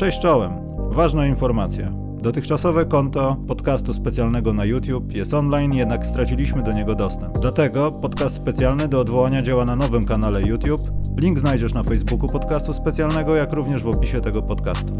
Cześć 0.00 0.20
czołem. 0.20 0.52
Ważna 0.78 1.26
informacja. 1.26 1.90
Dotychczasowe 2.22 2.86
konto 2.86 3.36
podcastu 3.48 3.94
specjalnego 3.94 4.52
na 4.52 4.64
YouTube 4.64 5.12
jest 5.12 5.34
online, 5.34 5.72
jednak 5.72 6.06
straciliśmy 6.06 6.62
do 6.62 6.72
niego 6.72 6.94
dostęp. 6.94 7.38
Dlatego 7.38 7.92
podcast 7.92 8.34
specjalny 8.34 8.88
do 8.88 8.98
odwołania 8.98 9.42
działa 9.42 9.64
na 9.64 9.76
nowym 9.76 10.04
kanale 10.04 10.42
YouTube. 10.42 10.80
Link 11.16 11.38
znajdziesz 11.38 11.74
na 11.74 11.82
Facebooku 11.82 12.28
podcastu 12.28 12.74
specjalnego, 12.74 13.36
jak 13.36 13.52
również 13.52 13.82
w 13.82 13.88
opisie 13.88 14.20
tego 14.20 14.42
podcastu. 14.42 14.92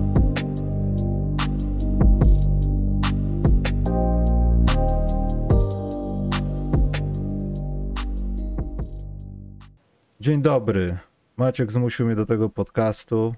Dzień 10.21 10.43
dobry. 10.43 10.99
Maciek 11.37 11.73
zmusił 11.73 12.07
mnie 12.07 12.15
do 12.15 12.27
tego 12.27 12.49
podcastu, 12.49 13.35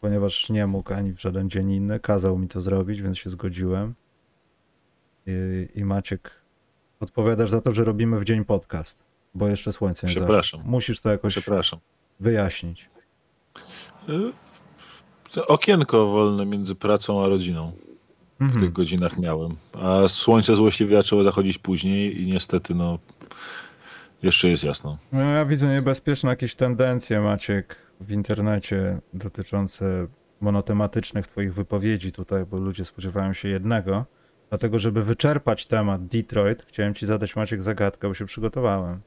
ponieważ 0.00 0.50
nie 0.50 0.66
mógł 0.66 0.92
ani 0.94 1.12
w 1.12 1.20
żaden 1.20 1.50
dzień 1.50 1.70
inny. 1.72 2.00
Kazał 2.00 2.38
mi 2.38 2.48
to 2.48 2.60
zrobić, 2.60 3.02
więc 3.02 3.18
się 3.18 3.30
zgodziłem. 3.30 3.94
I, 5.26 5.68
i 5.74 5.84
Maciek, 5.84 6.40
odpowiadasz 7.00 7.50
za 7.50 7.60
to, 7.60 7.72
że 7.74 7.84
robimy 7.84 8.20
w 8.20 8.24
dzień 8.24 8.44
podcast, 8.44 9.02
bo 9.34 9.48
jeszcze 9.48 9.72
słońce 9.72 10.06
nie 10.06 10.12
zaszło. 10.12 10.26
Przepraszam. 10.26 10.60
Musisz 10.64 11.00
to 11.00 11.10
jakoś 11.10 11.32
Przepraszam. 11.32 11.78
wyjaśnić. 12.20 12.88
Y, 15.36 15.46
Okienko 15.46 16.06
wolne 16.06 16.46
między 16.46 16.74
pracą 16.74 17.24
a 17.24 17.28
rodziną 17.28 17.72
w 18.38 18.42
Mhm. 18.42 18.60
tych 18.60 18.72
godzinach 18.72 19.18
miałem. 19.18 19.56
A 19.72 20.08
słońce 20.08 20.56
złośliwie 20.56 20.96
zaczęło 20.96 21.22
zachodzić 21.22 21.58
później 21.58 22.22
i 22.22 22.26
niestety 22.32 22.74
no 22.74 22.98
jeszcze 24.22 24.48
jest 24.48 24.64
jasno. 24.64 24.98
No, 25.12 25.20
ja 25.20 25.44
widzę 25.44 25.66
niebezpieczne 25.68 26.30
jakieś 26.30 26.54
tendencje, 26.54 27.20
Maciek, 27.20 27.76
w 28.00 28.12
internecie 28.12 28.98
dotyczące 29.14 30.06
monotematycznych 30.40 31.26
twoich 31.26 31.54
wypowiedzi 31.54 32.12
tutaj, 32.12 32.46
bo 32.46 32.58
ludzie 32.58 32.84
spodziewają 32.84 33.32
się 33.32 33.48
jednego. 33.48 34.04
Dlatego, 34.48 34.78
żeby 34.78 35.04
wyczerpać 35.04 35.66
temat 35.66 36.06
Detroit, 36.06 36.62
chciałem 36.68 36.94
ci 36.94 37.06
zadać, 37.06 37.36
Maciek, 37.36 37.62
zagadkę, 37.62 38.08
bo 38.08 38.14
się 38.14 38.24
przygotowałem. 38.24 39.00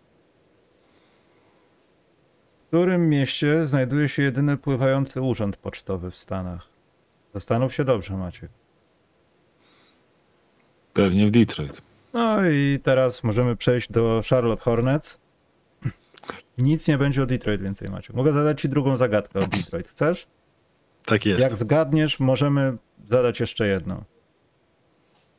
W 2.63 2.67
którym 2.67 3.09
mieście 3.09 3.67
znajduje 3.67 4.09
się 4.09 4.21
jedyny 4.21 4.57
pływający 4.57 5.21
urząd 5.21 5.57
pocztowy 5.57 6.11
w 6.11 6.17
Stanach? 6.17 6.67
Zastanów 7.33 7.73
się 7.73 7.83
dobrze, 7.83 8.17
Maciek. 8.17 8.49
Pewnie 10.93 11.27
w 11.27 11.31
Detroit. 11.31 11.81
No 12.13 12.49
i 12.49 12.79
teraz 12.83 13.23
możemy 13.23 13.55
przejść 13.55 13.91
do 13.91 14.21
Charlotte 14.29 14.63
Hornets. 14.63 15.19
Nic 16.61 16.87
nie 16.87 16.97
będzie 16.97 17.23
o 17.23 17.25
Detroit 17.25 17.61
więcej, 17.61 17.89
Maciek. 17.89 18.15
Mogę 18.15 18.31
zadać 18.31 18.61
ci 18.61 18.69
drugą 18.69 18.97
zagadkę 18.97 19.39
o 19.39 19.47
Detroit. 19.47 19.87
Chcesz? 19.87 20.27
Tak 21.05 21.25
jest. 21.25 21.41
Jak 21.41 21.53
zgadniesz, 21.53 22.19
możemy 22.19 22.77
zadać 23.09 23.39
jeszcze 23.39 23.67
jedną. 23.67 24.03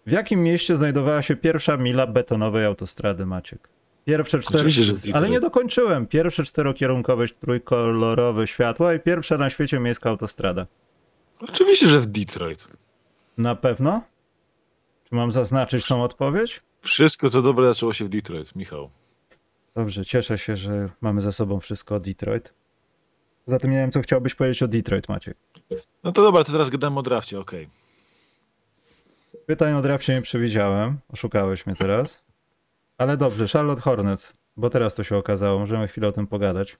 W 0.06 0.10
jakim 0.10 0.42
mieście 0.42 0.76
znajdowała 0.76 1.22
się 1.22 1.36
pierwsza 1.36 1.76
mila 1.76 2.06
betonowej 2.06 2.64
autostrady, 2.64 3.26
Maciek? 3.26 3.68
Pierwsze 4.04 4.40
cztery... 4.40 4.70
Ale 5.12 5.30
nie 5.30 5.40
dokończyłem. 5.40 6.06
Pierwsze 6.06 6.44
czterokierunkowe, 6.44 7.28
trójkolorowe 7.28 8.46
światła 8.46 8.94
i 8.94 9.00
pierwsza 9.00 9.38
na 9.38 9.50
świecie 9.50 9.80
miejska 9.80 10.10
autostrada. 10.10 10.66
Oczywiście, 11.40 11.88
że 11.88 12.00
w 12.00 12.06
Detroit. 12.06 12.68
Na 13.38 13.54
pewno? 13.54 14.02
Czy 15.04 15.14
mam 15.14 15.32
zaznaczyć 15.32 15.86
tą 15.86 16.02
odpowiedź? 16.02 16.60
Wszystko 16.80 17.30
co 17.30 17.42
dobre 17.42 17.66
zaczęło 17.66 17.92
się 17.92 18.04
w 18.04 18.08
Detroit, 18.08 18.56
Michał. 18.56 18.90
Dobrze, 19.74 20.04
cieszę 20.04 20.38
się, 20.38 20.56
że 20.56 20.88
mamy 21.00 21.20
za 21.20 21.32
sobą 21.32 21.60
wszystko 21.60 21.94
o 21.94 22.00
Detroit. 22.00 22.54
Poza 23.44 23.58
tym 23.58 23.70
nie 23.70 23.76
wiem, 23.76 23.90
co 23.90 24.00
chciałbyś 24.02 24.34
powiedzieć 24.34 24.62
o 24.62 24.68
Detroit, 24.68 25.08
Maciek. 25.08 25.36
No 26.04 26.12
to 26.12 26.22
dobra, 26.22 26.44
to 26.44 26.52
teraz 26.52 26.70
gadamy 26.70 26.98
o 26.98 27.02
drafcie, 27.02 27.40
okej. 27.40 27.68
Pytań 29.46 29.74
o 29.74 29.82
drafcie 29.82 30.14
nie 30.14 30.22
przewidziałem. 30.22 30.98
Oszukałeś 31.12 31.66
mnie 31.66 31.76
teraz. 31.76 32.22
Ale 32.98 33.16
dobrze, 33.16 33.46
Charlotte 33.48 33.80
Hornets, 33.82 34.32
bo 34.56 34.70
teraz 34.70 34.94
to 34.94 35.04
się 35.04 35.16
okazało. 35.16 35.58
Możemy 35.58 35.88
chwilę 35.88 36.08
o 36.08 36.12
tym 36.12 36.26
pogadać. 36.26 36.76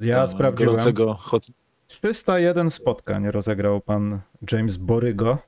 Ja 0.00 0.16
Tam, 0.16 0.28
sprawdziłem. 0.28 0.70
Gorącego 0.70 1.14
hot... 1.14 1.46
301 1.86 2.70
spotkań 2.70 3.30
rozegrał 3.30 3.80
pan 3.80 4.20
James 4.52 4.76
Borygo. 4.76 5.38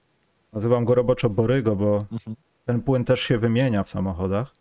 Nazywam 0.53 0.85
go 0.85 0.95
roboczo 0.95 1.31
Borygo, 1.31 1.77
bo 1.77 2.07
Mhm. 2.13 2.37
ten 2.65 2.83
płyn 2.83 3.05
też 3.05 3.21
się 3.21 3.39
wymienia 3.39 3.83
w 3.85 3.89
samochodach. 3.91 4.58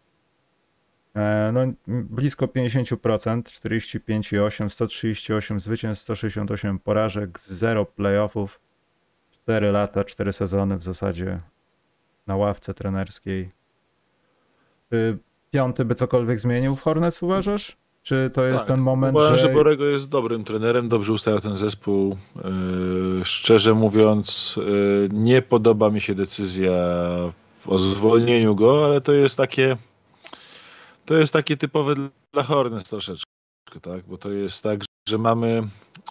E, 1.17 1.51
No, 1.53 1.59
blisko 1.87 2.47
50%, 2.47 3.41
45,8, 3.43 4.69
138 4.69 5.59
zwycięstw, 5.59 6.03
168 6.03 6.79
porażek, 6.79 7.39
0 7.39 7.85
playoffów, 7.85 8.59
4 9.31 9.71
lata, 9.71 10.03
4 10.03 10.33
sezony 10.33 10.77
w 10.77 10.83
zasadzie 10.83 11.39
na 12.27 12.35
ławce 12.35 12.73
trenerskiej. 12.73 13.49
Czy 14.89 15.17
piąty 15.51 15.85
by 15.85 15.95
cokolwiek 15.95 16.39
zmienił 16.39 16.75
w 16.75 16.81
Hornets, 16.81 17.23
uważasz? 17.23 17.77
Czy 18.03 18.29
to 18.33 18.43
jest 18.43 18.59
Tak, 18.59 18.67
ten 18.67 18.79
moment, 18.79 19.15
Uważam, 19.15 19.37
że... 19.37 19.47
że 19.47 19.53
Borego 19.53 19.85
jest 19.85 20.09
dobrym 20.09 20.43
trenerem, 20.43 20.87
dobrze 20.87 21.13
ustawiał 21.13 21.39
ten 21.39 21.57
zespół. 21.57 22.17
Yy, 22.35 23.25
szczerze 23.25 23.73
mówiąc, 23.73 24.55
yy, 24.57 25.09
nie 25.11 25.41
podoba 25.41 25.89
mi 25.89 26.01
się 26.01 26.15
decyzja 26.15 26.73
o 27.65 27.77
zwolnieniu 27.77 28.55
go, 28.55 28.85
ale 28.85 29.01
to 29.01 29.13
jest 29.13 29.37
takie 29.37 29.77
to 31.07 31.17
jest 31.17 31.33
takie 31.33 31.57
typowe 31.57 31.93
dla 32.33 32.43
Hornets 32.43 32.89
troszeczkę, 32.89 33.25
tak? 33.81 34.05
Bo 34.07 34.17
to 34.17 34.31
jest 34.31 34.63
tak, 34.63 34.79
że 35.09 35.17
mamy 35.17 35.63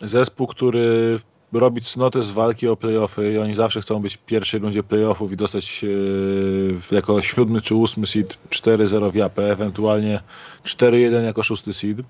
zespół, 0.02 0.46
który 0.46 1.20
robi 1.52 1.82
cnotę 1.82 2.22
z 2.22 2.30
walki 2.30 2.68
o 2.68 2.76
playoffy 2.76 3.32
i 3.32 3.38
oni 3.38 3.54
zawsze 3.54 3.80
chcą 3.80 4.02
być 4.02 4.16
w 4.16 4.18
pierwszej 4.18 4.60
rundzie 4.60 4.82
playoffów 4.82 5.32
i 5.32 5.36
dostać 5.36 5.82
yy, 5.82 6.78
jako 6.92 7.22
siódmy 7.22 7.60
czy 7.60 7.74
ósmy 7.74 8.06
seed 8.06 8.38
4-0 8.50 9.12
w 9.12 9.14
japę, 9.14 9.52
ewentualnie 9.52 10.20
4-1 10.64 11.24
jako 11.24 11.42
szósty 11.42 11.72
seed. 11.72 12.02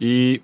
I 0.00 0.40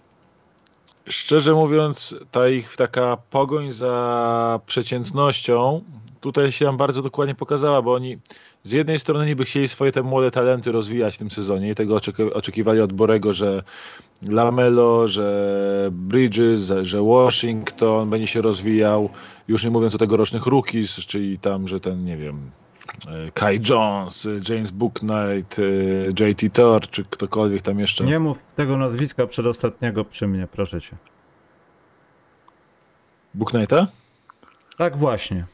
szczerze 1.07 1.53
mówiąc, 1.53 2.17
ta 2.31 2.49
ich 2.49 2.77
taka 2.77 3.17
pogoń 3.31 3.73
za 3.73 4.61
przeciętnością 4.67 5.83
tutaj 6.21 6.53
się 6.53 6.65
nam 6.65 6.77
bardzo 6.77 7.03
dokładnie 7.03 7.35
pokazała, 7.35 7.83
bo 7.83 7.95
oni 7.95 8.19
z 8.65 8.71
jednej 8.71 8.99
strony 8.99 9.27
niby 9.27 9.45
chcieli 9.45 9.69
swoje 9.69 9.93
te 9.93 10.03
młode 10.03 10.31
talenty 10.31 10.73
rozwijać 10.73 11.15
w 11.15 11.19
tym 11.19 11.31
sezonie 11.31 11.71
i 11.71 11.75
tego 11.75 11.97
oczeki- 11.97 12.33
oczekiwali 12.33 12.81
od 12.81 12.93
Borego, 12.93 13.33
że 13.33 13.63
Lamelo, 14.23 15.09
że 15.09 15.89
Bridges, 15.93 16.73
że 16.83 17.03
Washington 17.03 18.11
będzie 18.11 18.27
się 18.27 18.43
rozwijał, 18.43 19.09
już 19.49 19.65
nie 19.65 19.71
mówiąc 19.71 19.95
o 19.95 19.99
tegorocznych 19.99 20.47
rookies, 20.47 20.91
czyli 21.07 21.39
tam, 21.39 21.69
że 21.69 21.81
ten, 21.81 22.05
nie 22.05 22.17
wiem, 22.17 22.51
e, 23.09 23.31
Kai 23.35 23.61
Jones, 23.69 24.27
e, 24.27 24.55
James 24.55 24.71
Booknight, 24.71 25.59
e, 25.59 26.29
JT 26.29 26.51
Thor, 26.53 26.89
czy 26.91 27.05
ktokolwiek 27.05 27.63
tam 27.63 27.81
jeszcze. 27.81 28.05
Nie 28.05 28.19
mów 28.19 28.39
tego 28.57 28.77
nazwiska 28.77 29.27
przedostatniego 29.27 30.05
przy 30.05 30.29
mnie, 30.29 30.47
proszę 30.53 30.81
cię. 30.81 30.97
Booknighta? 33.35 33.87
Tak 34.79 34.97
właśnie. 34.97 35.45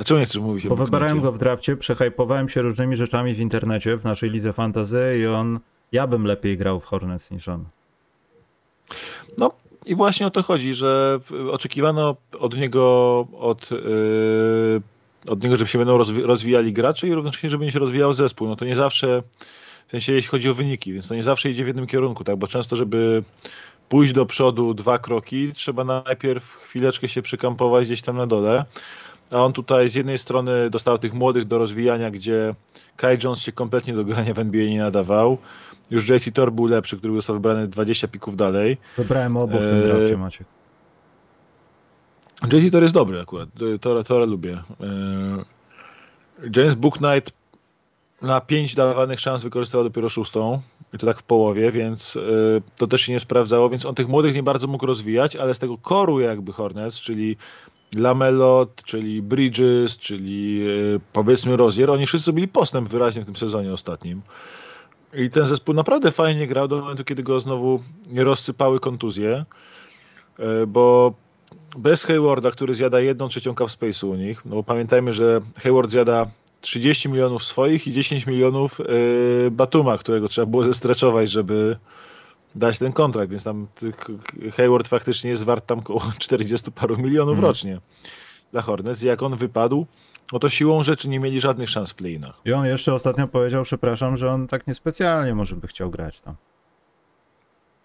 A 0.00 0.04
czemu 0.04 0.20
nie 0.20 0.26
chcesz 0.26 0.42
mówić 0.42 0.66
o 0.66 0.68
Bo 0.68 0.76
wybrałem 0.76 1.20
go 1.20 1.32
w 1.32 1.38
drafcie, 1.38 1.76
przehypowałem 1.76 2.48
się 2.48 2.62
różnymi 2.62 2.96
rzeczami 2.96 3.34
w 3.34 3.40
internecie, 3.40 3.96
w 3.96 4.04
naszej 4.04 4.30
lidze 4.30 4.52
fantasy 4.52 5.18
i 5.22 5.26
on, 5.26 5.60
ja 5.92 6.06
bym 6.06 6.24
lepiej 6.24 6.58
grał 6.58 6.80
w 6.80 6.84
Hornets 6.84 7.30
niż 7.30 7.48
on. 7.48 7.64
No 9.38 9.52
i 9.86 9.94
właśnie 9.94 10.26
o 10.26 10.30
to 10.30 10.42
chodzi, 10.42 10.74
że 10.74 11.20
oczekiwano 11.50 12.16
od 12.38 12.56
niego, 12.56 13.26
od, 13.38 13.70
yy, 13.70 14.82
od 15.28 15.42
niego, 15.42 15.56
żeby 15.56 15.70
się 15.70 15.78
będą 15.78 15.98
rozwi- 15.98 16.24
rozwijali 16.24 16.72
gracze 16.72 17.08
i 17.08 17.14
równocześnie, 17.14 17.50
żeby 17.50 17.70
się 17.70 17.78
rozwijał 17.78 18.12
zespół. 18.12 18.48
No 18.48 18.56
to 18.56 18.64
nie 18.64 18.76
zawsze, 18.76 19.22
w 19.86 19.90
sensie 19.90 20.12
jeśli 20.12 20.28
chodzi 20.30 20.48
o 20.48 20.54
wyniki, 20.54 20.92
więc 20.92 21.08
to 21.08 21.14
nie 21.14 21.22
zawsze 21.22 21.50
idzie 21.50 21.64
w 21.64 21.66
jednym 21.66 21.86
kierunku, 21.86 22.24
tak? 22.24 22.36
Bo 22.36 22.46
często, 22.46 22.76
żeby 22.76 23.22
pójść 23.88 24.12
do 24.12 24.26
przodu 24.26 24.74
dwa 24.74 24.98
kroki, 24.98 25.52
trzeba 25.52 25.84
najpierw 25.84 26.54
chwileczkę 26.54 27.08
się 27.08 27.22
przykampować 27.22 27.86
gdzieś 27.86 28.02
tam 28.02 28.16
na 28.16 28.26
dole. 28.26 28.64
A 29.30 29.36
on 29.36 29.52
tutaj 29.52 29.88
z 29.88 29.94
jednej 29.94 30.18
strony 30.18 30.70
dostał 30.70 30.98
tych 30.98 31.14
młodych 31.14 31.44
do 31.44 31.58
rozwijania, 31.58 32.10
gdzie 32.10 32.54
Kai 32.96 33.18
Jones 33.24 33.38
się 33.38 33.52
kompletnie 33.52 33.94
do 33.94 34.04
grania 34.04 34.34
w 34.34 34.38
NBA 34.38 34.70
nie 34.70 34.78
nadawał. 34.78 35.38
Już 35.90 36.08
JT 36.08 36.34
Thor 36.34 36.52
był 36.52 36.66
lepszy, 36.66 36.98
który 36.98 37.14
został 37.14 37.36
wybrany 37.36 37.68
20 37.68 38.08
pików 38.08 38.36
dalej. 38.36 38.76
Wybrałem 38.96 39.36
obu 39.36 39.58
w 39.58 39.66
tym 39.66 39.76
Eee, 39.76 39.82
drafcie, 39.82 40.16
Maciek. 40.16 40.46
JT 42.52 42.72
Thor 42.72 42.82
jest 42.82 42.94
dobry 42.94 43.20
akurat. 43.20 43.48
Tora, 43.80 44.04
Tora 44.04 44.24
lubię. 44.24 44.52
Eee, 44.80 45.44
James 46.56 46.74
Booknight 46.74 47.32
na 48.22 48.40
5 48.40 48.74
dawanych 48.74 49.20
szans 49.20 49.42
wykorzystał 49.42 49.84
dopiero 49.84 50.08
szóstą. 50.08 50.60
I 50.94 50.98
to 50.98 51.06
tak 51.06 51.18
w 51.18 51.22
połowie, 51.22 51.72
więc 51.72 52.16
e, 52.16 52.20
to 52.76 52.86
też 52.86 53.00
się 53.00 53.12
nie 53.12 53.20
sprawdzało, 53.20 53.70
więc 53.70 53.86
on 53.86 53.94
tych 53.94 54.08
młodych 54.08 54.34
nie 54.34 54.42
bardzo 54.42 54.66
mógł 54.66 54.86
rozwijać, 54.86 55.36
ale 55.36 55.54
z 55.54 55.58
tego 55.58 55.78
koru 55.78 56.20
jakby 56.20 56.52
Hornets, 56.52 57.00
czyli 57.00 57.36
Lamelot, 57.96 58.82
czyli 58.84 59.22
Bridges, 59.22 59.98
czyli 59.98 60.62
e, 60.96 61.00
powiedzmy 61.12 61.56
Rozier, 61.56 61.90
oni 61.90 62.06
wszyscy 62.06 62.24
zrobili 62.24 62.48
postęp 62.48 62.88
wyraźnie 62.88 63.22
w 63.22 63.24
tym 63.24 63.36
sezonie 63.36 63.72
ostatnim. 63.72 64.22
I 65.14 65.30
ten 65.30 65.46
zespół 65.46 65.74
naprawdę 65.74 66.10
fajnie 66.10 66.46
grał 66.46 66.68
do 66.68 66.76
momentu, 66.80 67.04
kiedy 67.04 67.22
go 67.22 67.40
znowu 67.40 67.82
rozsypały 68.16 68.80
kontuzje. 68.80 69.44
e, 70.38 70.66
bo 70.66 71.14
bez 71.76 72.04
Haywarda, 72.04 72.50
który 72.50 72.74
zjada 72.74 73.00
jedną 73.00 73.28
trzecią 73.28 73.54
cap 73.54 73.68
space'u 73.68 74.10
u 74.10 74.14
nich, 74.14 74.44
no 74.44 74.54
bo 74.56 74.62
pamiętajmy, 74.62 75.12
że 75.12 75.40
Hayward 75.62 75.90
zjada 75.90 76.26
30 76.60 77.08
milionów 77.08 77.44
swoich 77.44 77.86
i 77.86 77.92
10 77.92 78.26
milionów 78.26 78.78
yy, 78.78 79.50
Batuma, 79.50 79.98
którego 79.98 80.28
trzeba 80.28 80.46
było 80.46 80.64
zestreczować, 80.64 81.30
żeby 81.30 81.76
dać 82.54 82.78
ten 82.78 82.92
kontrakt, 82.92 83.30
więc 83.30 83.44
tam 83.44 83.66
Hayward 84.56 84.88
faktycznie 84.88 85.30
jest 85.30 85.44
wart 85.44 85.66
tam 85.66 85.78
około 85.78 86.02
40 86.18 86.72
paru 86.72 86.96
milionów 86.96 87.34
hmm. 87.34 87.44
rocznie 87.44 87.80
dla 88.52 88.62
Hornets. 88.62 89.02
Jak 89.02 89.22
on 89.22 89.36
wypadł, 89.36 89.86
no 90.32 90.38
to 90.38 90.48
siłą 90.48 90.82
rzeczy 90.82 91.08
nie 91.08 91.20
mieli 91.20 91.40
żadnych 91.40 91.70
szans 91.70 91.90
w 91.90 91.94
playinach. 91.94 92.40
I 92.44 92.52
on 92.52 92.66
jeszcze 92.66 92.94
ostatnio 92.94 93.28
powiedział, 93.28 93.64
przepraszam, 93.64 94.16
że 94.16 94.30
on 94.30 94.46
tak 94.46 94.66
niespecjalnie 94.66 95.34
może 95.34 95.56
by 95.56 95.66
chciał 95.66 95.90
grać 95.90 96.20
tam. 96.20 96.34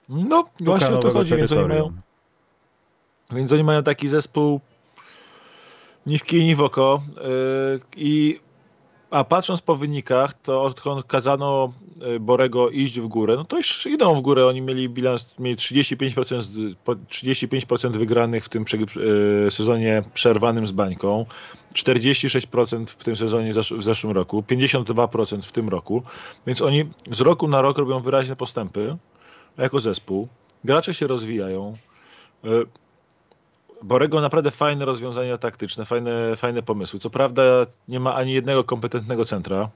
No, 0.10 0.50
właśnie 0.60 0.90
o 0.90 0.98
to 0.98 1.12
chodzi, 1.12 1.36
więc 1.36 1.52
oni, 1.52 1.68
mają, 1.68 1.92
więc 3.32 3.52
oni 3.52 3.64
mają 3.64 3.84
taki 3.84 4.08
zespół 4.08 4.62
ni 6.06 6.20
w 6.20 6.24
kij, 6.24 6.44
ni 6.44 6.56
w 6.56 6.62
oko 6.62 7.04
yy, 7.18 7.80
i 7.98 8.40
a 9.10 9.24
patrząc 9.24 9.62
po 9.62 9.76
wynikach, 9.76 10.34
to 10.34 10.64
odkąd 10.64 11.04
kazano 11.04 11.74
e, 12.02 12.20
Borego 12.20 12.70
iść 12.70 13.00
w 13.00 13.08
górę, 13.08 13.36
no 13.36 13.46
to 13.46 13.58
już 13.58 13.86
idą 13.86 14.16
w 14.16 14.22
górę. 14.22 14.48
Oni 14.48 14.62
mieli 14.62 14.90
bilans, 14.90 15.26
mieli 15.40 15.58
35%, 15.58 16.76
35% 16.86 17.92
wygranych 17.92 18.46
w 18.46 18.50
tym 18.50 18.66
e, 19.48 19.52
sezonie 19.52 20.04
przerwanym 20.14 20.68
z 20.68 20.72
bańką, 20.72 21.26
46% 21.74 22.86
w 22.86 23.04
tym 23.04 23.16
sezonie 23.16 23.54
w 23.54 23.84
zeszłym 23.84 24.14
roku, 24.14 24.44
52% 24.50 25.42
w 25.42 25.52
tym 25.52 25.70
roku. 25.70 26.04
Więc 26.48 26.62
oni 26.62 26.86
z 27.12 27.22
roku 27.22 27.48
na 27.48 27.62
rok 27.62 27.78
robią 27.78 28.00
wyraźne 28.00 28.36
postępy 28.36 28.98
jako 29.58 29.80
zespół. 29.80 30.28
Gracze 30.64 30.94
się 30.94 31.08
rozwijają. 31.08 31.78
Borego 33.84 34.22
naprawdę 34.22 34.52
fajne 34.52 34.86
rozwiązania 34.86 35.38
taktyczne, 35.38 35.86
fajne, 35.86 36.36
fajne 36.36 36.64
pomysły. 36.64 37.00
Co 37.00 37.10
prawda 37.10 37.44
nie 37.88 38.00
ma 38.00 38.16
ani 38.16 38.34
jednego 38.34 38.64
kompetentnego 38.64 39.26
centra, 39.26 39.70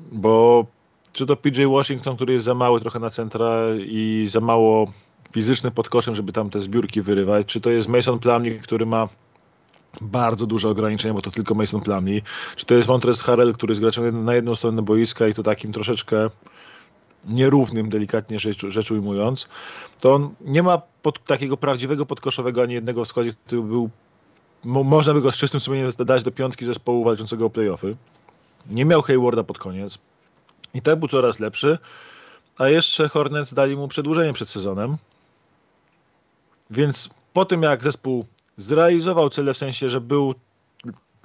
bo 0.00 0.66
czy 1.12 1.26
to 1.26 1.36
PJ 1.36 1.64
Washington, 1.66 2.16
który 2.16 2.32
jest 2.32 2.46
za 2.46 2.54
mały 2.54 2.80
trochę 2.80 2.98
na 2.98 3.10
centra 3.10 3.60
i 3.78 4.26
za 4.30 4.40
mało 4.40 4.92
fizyczny 5.32 5.70
pod 5.70 5.88
koszem, 5.88 6.14
żeby 6.14 6.32
tam 6.32 6.50
te 6.50 6.60
zbiórki 6.60 7.02
wyrywać, 7.02 7.46
czy 7.46 7.60
to 7.60 7.70
jest 7.70 7.88
Mason 7.88 8.18
Plumlee, 8.18 8.58
który 8.58 8.86
ma 8.86 9.08
bardzo 10.00 10.46
duże 10.46 10.68
ograniczenia, 10.68 11.14
bo 11.14 11.22
to 11.22 11.30
tylko 11.30 11.54
Mason 11.54 11.80
Plumlee, 11.80 12.22
czy 12.56 12.66
to 12.66 12.74
jest 12.74 12.88
Montrez 12.88 13.22
Harrell, 13.22 13.52
który 13.52 13.70
jest 13.70 13.80
graczem 13.80 14.24
na 14.24 14.34
jedną 14.34 14.54
stronę 14.54 14.82
boiska 14.82 15.28
i 15.28 15.34
to 15.34 15.42
takim 15.42 15.72
troszeczkę 15.72 16.30
nierównym, 17.28 17.88
delikatnie 17.88 18.40
rzecz, 18.40 18.66
rzecz 18.68 18.90
ujmując, 18.90 19.48
to 20.00 20.14
on 20.14 20.34
nie 20.40 20.62
ma 20.62 20.82
pod, 21.02 21.24
takiego 21.24 21.56
prawdziwego 21.56 22.06
podkoszowego 22.06 22.62
ani 22.62 22.74
jednego 22.74 23.04
w 23.04 23.08
składzie, 23.08 23.32
który 23.46 23.62
był 23.62 23.90
mo, 24.64 24.84
można 24.84 25.14
by 25.14 25.20
go 25.20 25.32
z 25.32 25.36
czystym 25.36 25.60
sumieniem 25.60 25.92
dać 25.98 26.22
do 26.22 26.30
piątki 26.30 26.66
zespołu 26.66 27.04
walczącego 27.04 27.46
o 27.46 27.50
playoffy. 27.50 27.96
Nie 28.70 28.84
miał 28.84 29.02
Haywarda 29.02 29.44
pod 29.44 29.58
koniec 29.58 29.98
i 30.74 30.82
ten 30.82 30.98
był 30.98 31.08
coraz 31.08 31.40
lepszy, 31.40 31.78
a 32.58 32.68
jeszcze 32.68 33.08
Hornets 33.08 33.54
dali 33.54 33.76
mu 33.76 33.88
przedłużenie 33.88 34.32
przed 34.32 34.48
sezonem. 34.48 34.96
Więc 36.70 37.10
po 37.32 37.44
tym 37.44 37.62
jak 37.62 37.82
zespół 37.82 38.26
zrealizował 38.56 39.30
cele 39.30 39.54
w 39.54 39.58
sensie, 39.58 39.88
że 39.88 40.00
był 40.00 40.34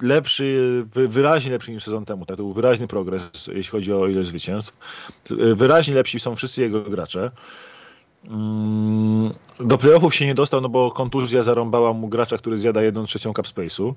lepszy, 0.02 0.84
wyraźnie 0.94 1.50
lepszy 1.50 1.72
niż 1.72 1.84
sezon 1.84 2.04
temu. 2.04 2.26
Tak, 2.26 2.36
to 2.36 2.42
był 2.42 2.52
wyraźny 2.52 2.86
progres, 2.86 3.46
jeśli 3.46 3.70
chodzi 3.70 3.92
o 3.92 4.06
ilość 4.06 4.28
zwycięstw. 4.28 4.76
Wyraźnie 5.54 5.94
lepsi 5.94 6.20
są 6.20 6.36
wszyscy 6.36 6.60
jego 6.60 6.82
gracze. 6.82 7.30
Mm, 8.24 9.32
do 9.60 9.78
playoffów 9.78 10.14
się 10.14 10.26
nie 10.26 10.34
dostał, 10.34 10.60
no 10.60 10.68
bo 10.68 10.90
kontuzja 10.90 11.42
zarąbała 11.42 11.92
mu 11.92 12.08
gracza, 12.08 12.38
który 12.38 12.58
zjada 12.58 12.82
jedną 12.82 13.04
trzecią 13.04 13.32
cap 13.32 13.46
space'u 13.46 13.94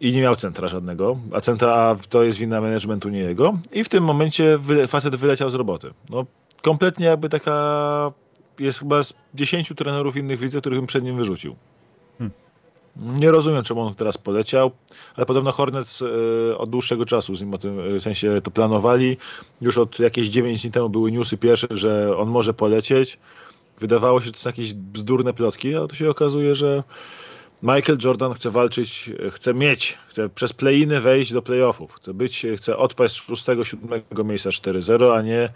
i 0.00 0.12
nie 0.12 0.20
miał 0.20 0.36
centra 0.36 0.68
żadnego, 0.68 1.18
a 1.32 1.40
centra 1.40 1.96
to 2.08 2.22
jest 2.22 2.38
wina 2.38 2.60
managementu, 2.60 3.08
nie 3.08 3.20
jego. 3.20 3.58
I 3.72 3.84
w 3.84 3.88
tym 3.88 4.04
momencie 4.04 4.58
facet 4.88 5.16
wyleciał 5.16 5.50
z 5.50 5.54
roboty. 5.54 5.90
No, 6.10 6.26
kompletnie 6.62 7.06
jakby 7.06 7.28
taka 7.28 8.12
jest 8.58 8.78
chyba 8.78 9.02
z 9.02 9.14
10 9.34 9.72
trenerów 9.76 10.16
innych 10.16 10.38
w 10.38 10.42
lidze, 10.42 10.60
których 10.60 10.78
bym 10.78 10.86
przed 10.86 11.04
nim 11.04 11.16
wyrzucił. 11.16 11.56
Nie 12.98 13.30
rozumiem, 13.30 13.64
czemu 13.64 13.80
on 13.80 13.94
teraz 13.94 14.18
poleciał, 14.18 14.70
ale 15.16 15.26
podobno 15.26 15.52
Hornets 15.52 16.02
e, 16.02 16.58
od 16.58 16.70
dłuższego 16.70 17.06
czasu 17.06 17.34
z 17.34 17.40
nim 17.40 17.54
o 17.54 17.58
tym 17.58 17.96
e, 17.96 18.00
sensie 18.00 18.40
to 18.44 18.50
planowali. 18.50 19.16
Już 19.60 19.78
od 19.78 19.98
jakieś 19.98 20.28
9 20.28 20.62
dni 20.62 20.70
temu 20.70 20.88
były 20.88 21.12
newsy 21.12 21.36
pierwsze, 21.36 21.66
że 21.70 22.16
on 22.16 22.28
może 22.28 22.54
polecieć. 22.54 23.18
Wydawało 23.80 24.20
się, 24.20 24.26
że 24.26 24.32
to 24.32 24.38
są 24.38 24.48
jakieś 24.48 24.74
bzdurne 24.74 25.32
plotki, 25.32 25.74
a 25.74 25.86
to 25.86 25.94
się 25.94 26.10
okazuje, 26.10 26.54
że 26.54 26.82
Michael 27.62 27.98
Jordan 28.04 28.34
chce 28.34 28.50
walczyć, 28.50 29.10
chce 29.30 29.54
mieć, 29.54 29.98
chce 30.08 30.28
przez 30.28 30.52
play-iny 30.52 31.00
wejść 31.00 31.32
do 31.32 31.42
playoffów. 31.42 31.94
Chce 31.94 32.14
być, 32.14 32.46
chce 32.56 32.76
odpaść 32.76 33.14
z 33.14 33.28
6-7 33.28 34.24
miejsca 34.24 34.50
4-0, 34.50 35.16
a 35.16 35.22
nie 35.22 35.48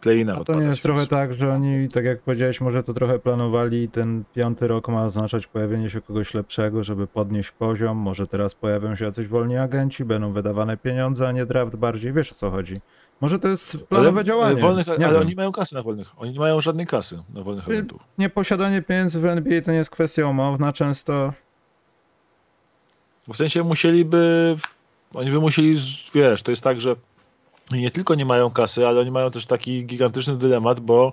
play-inach 0.00 0.38
A 0.40 0.44
to 0.44 0.54
nie 0.60 0.66
jest 0.66 0.82
trochę 0.82 1.06
tak, 1.06 1.34
że 1.34 1.52
oni, 1.52 1.88
tak 1.88 2.04
jak 2.04 2.20
powiedziałeś, 2.20 2.60
może 2.60 2.82
to 2.82 2.94
trochę 2.94 3.18
planowali, 3.18 3.88
ten 3.88 4.24
piąty 4.34 4.68
rok 4.68 4.88
ma 4.88 5.04
oznaczać 5.04 5.46
pojawienie 5.46 5.90
się 5.90 6.00
kogoś 6.00 6.34
lepszego, 6.34 6.84
żeby 6.84 7.06
podnieść 7.06 7.50
poziom, 7.50 7.96
może 7.96 8.26
teraz 8.26 8.54
pojawią 8.54 8.94
się 8.94 9.04
jacyś 9.04 9.26
wolni 9.26 9.56
agenci, 9.56 10.04
będą 10.04 10.32
wydawane 10.32 10.76
pieniądze, 10.76 11.28
a 11.28 11.32
nie 11.32 11.46
draft 11.46 11.76
bardziej, 11.76 12.12
wiesz 12.12 12.32
o 12.32 12.34
co 12.34 12.50
chodzi. 12.50 12.74
Może 13.20 13.38
to 13.38 13.48
jest 13.48 13.76
planowe 13.76 14.10
ale, 14.10 14.24
działanie. 14.24 14.60
Wolnych, 14.60 14.88
ale 14.88 14.98
wiem. 14.98 15.16
oni 15.16 15.34
mają 15.34 15.52
kasy 15.52 15.74
na 15.74 15.82
wolnych. 15.82 16.08
Oni 16.16 16.32
nie 16.32 16.38
mają 16.38 16.60
żadnej 16.60 16.86
kasy 16.86 17.22
na 17.34 17.42
wolnych 17.42 17.68
agentów. 17.68 18.02
Nieposiadanie 18.18 18.82
pieniędzy 18.82 19.20
w 19.20 19.24
NBA 19.24 19.60
to 19.60 19.70
nie 19.70 19.76
jest 19.76 19.90
kwestia 19.90 20.26
umowna, 20.26 20.72
często. 20.72 21.32
W 23.28 23.36
sensie 23.36 23.64
musieliby. 23.64 24.56
Oni 25.14 25.30
by 25.30 25.40
musieli, 25.40 25.76
wiesz, 26.14 26.42
to 26.42 26.50
jest 26.50 26.62
tak, 26.62 26.80
że 26.80 26.96
nie 27.70 27.90
tylko 27.90 28.14
nie 28.14 28.24
mają 28.24 28.50
kasy, 28.50 28.86
ale 28.86 29.00
oni 29.00 29.10
mają 29.10 29.30
też 29.30 29.46
taki 29.46 29.86
gigantyczny 29.86 30.36
dylemat, 30.36 30.80
bo 30.80 31.12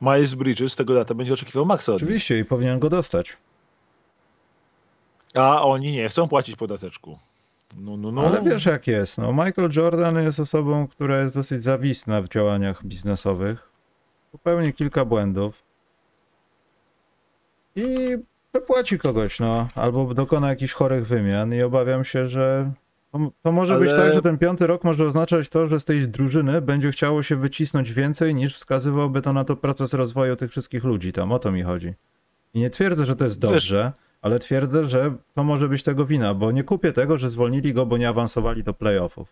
Miles 0.00 0.34
Bridges 0.34 0.76
tego 0.76 0.94
lata 0.94 1.14
będzie 1.14 1.32
oczekiwał 1.32 1.64
maksa. 1.64 1.94
Oczywiście 1.94 2.38
i 2.38 2.44
powinien 2.44 2.78
go 2.78 2.90
dostać. 2.90 3.36
A 5.34 5.62
oni 5.62 5.92
nie 5.92 6.08
chcą 6.08 6.28
płacić 6.28 6.56
podateczku. 6.56 7.18
No, 7.76 7.96
no, 7.96 8.12
no. 8.12 8.26
Ale 8.26 8.42
wiesz 8.42 8.66
jak 8.66 8.86
jest. 8.86 9.18
No, 9.18 9.32
Michael 9.32 9.70
Jordan 9.76 10.16
jest 10.16 10.40
osobą, 10.40 10.88
która 10.88 11.18
jest 11.20 11.34
dosyć 11.34 11.62
zawisna 11.62 12.22
w 12.22 12.28
działaniach 12.28 12.84
biznesowych. 12.84 13.68
Popełni 14.32 14.72
kilka 14.72 15.04
błędów. 15.04 15.62
I 17.76 18.16
wypłaci 18.52 18.98
kogoś, 18.98 19.40
no. 19.40 19.68
Albo 19.74 20.14
dokona 20.14 20.48
jakichś 20.48 20.72
chorych 20.72 21.06
wymian 21.06 21.54
i 21.54 21.62
obawiam 21.62 22.04
się, 22.04 22.28
że 22.28 22.70
to, 23.14 23.30
to 23.42 23.52
może 23.52 23.74
Ale... 23.74 23.84
być 23.84 23.94
tak, 23.94 24.12
że 24.12 24.22
ten 24.22 24.38
piąty 24.38 24.66
rok 24.66 24.84
może 24.84 25.04
oznaczać 25.04 25.48
to, 25.48 25.66
że 25.66 25.80
z 25.80 25.84
tej 25.84 26.08
drużyny 26.08 26.62
będzie 26.62 26.90
chciało 26.90 27.22
się 27.22 27.36
wycisnąć 27.36 27.92
więcej 27.92 28.34
niż 28.34 28.56
wskazywałby 28.56 29.22
to 29.22 29.32
na 29.32 29.44
to 29.44 29.56
proces 29.56 29.94
rozwoju 29.94 30.36
tych 30.36 30.50
wszystkich 30.50 30.84
ludzi 30.84 31.12
tam. 31.12 31.32
O 31.32 31.38
to 31.38 31.52
mi 31.52 31.62
chodzi. 31.62 31.94
I 32.54 32.60
nie 32.60 32.70
twierdzę, 32.70 33.04
że 33.04 33.16
to 33.16 33.24
jest 33.24 33.40
dobrze, 33.40 33.92
Wiesz... 33.96 34.04
ale 34.22 34.38
twierdzę, 34.38 34.88
że 34.88 35.14
to 35.34 35.44
może 35.44 35.68
być 35.68 35.82
tego 35.82 36.06
wina, 36.06 36.34
bo 36.34 36.50
nie 36.50 36.64
kupię 36.64 36.92
tego, 36.92 37.18
że 37.18 37.30
zwolnili 37.30 37.74
go, 37.74 37.86
bo 37.86 37.96
nie 37.96 38.08
awansowali 38.08 38.64
do 38.64 38.74
playoffów. 38.74 39.28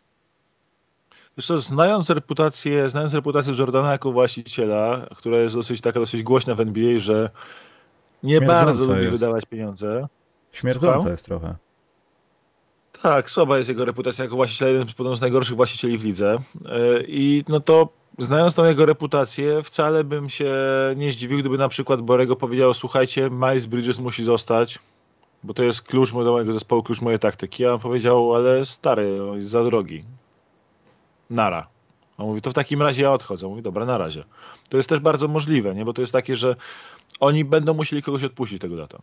Wiesz 1.37 1.47
co, 1.47 1.59
znając 1.59 2.11
reputację, 2.11 2.89
znając 2.89 3.15
reputację 3.15 3.55
Jordana 3.59 3.93
jako 3.93 4.13
właściciela, 4.13 5.07
która 5.17 5.39
jest 5.39 5.55
dosyć 5.55 5.81
taka 5.81 6.01
dosyć 6.01 6.23
głośna 6.23 6.55
w 6.55 6.61
NBA, 6.61 6.99
że 6.99 7.31
nie 8.23 8.41
bardzo 8.41 8.95
lubi 8.95 9.09
wydawać 9.09 9.47
pieniądze. 9.47 10.07
Śmierdząca 10.53 11.11
jest 11.11 11.25
trochę. 11.25 11.55
Tak, 13.03 13.31
słaba 13.31 13.59
jest 13.59 13.69
jego 13.69 13.85
reputacja 13.85 14.25
jako 14.25 14.37
właściciela, 14.37 14.71
jeden 14.71 15.17
z 15.17 15.21
najgorszych 15.21 15.57
właścicieli 15.57 15.99
w 15.99 16.05
lidze. 16.05 16.39
E, 16.67 17.03
I 17.07 17.45
no 17.49 17.61
to 17.61 17.89
znając 18.19 18.55
tą 18.55 18.65
jego 18.65 18.87
reputację, 18.87 19.63
wcale 19.63 20.05
bym 20.05 20.29
się 20.29 20.55
nie 20.97 21.13
zdziwił, 21.13 21.39
gdyby 21.39 21.59
na 21.59 21.69
przykład 21.69 22.01
Borego 22.01 22.37
powiedział, 22.37 22.75
słuchajcie, 22.75 23.31
Miles 23.31 23.67
Bridges 23.67 23.99
musi 23.99 24.25
zostać, 24.25 24.79
bo 25.43 25.55
to 25.55 25.63
jest 25.63 25.83
klucz 25.83 26.13
mojego 26.13 26.53
zespołu, 26.53 26.83
klucz 26.83 27.01
mojej 27.01 27.19
taktyki. 27.19 27.67
A 27.67 27.73
on 27.73 27.81
powiedział, 27.81 28.35
ale 28.35 28.67
stary, 28.67 29.31
on 29.31 29.37
jest 29.37 29.49
za 29.49 29.65
drogi. 29.65 30.05
Nara. 31.31 31.67
On 32.19 32.27
mówi, 32.27 32.41
to 32.41 32.51
w 32.51 32.55
takim 32.55 32.83
razie 32.83 33.03
ja 33.03 33.13
odchodzę. 33.13 33.47
On 33.47 33.51
mówi, 33.51 33.63
dobra, 33.63 33.85
na 33.85 33.99
razie. 33.99 34.25
To 34.69 34.77
jest 34.77 34.89
też 34.89 35.01
bardzo 35.01 35.29
możliwe, 35.29 35.75
nie? 35.75 35.85
bo 35.85 35.93
to 35.93 36.01
jest 36.01 36.13
takie, 36.13 36.37
że 36.37 36.57
oni 37.21 37.45
będą 37.45 37.75
musieli 37.75 38.03
kogoś 38.03 38.25
odpuścić 38.25 38.61
tego 38.61 38.77
lata. 38.77 38.99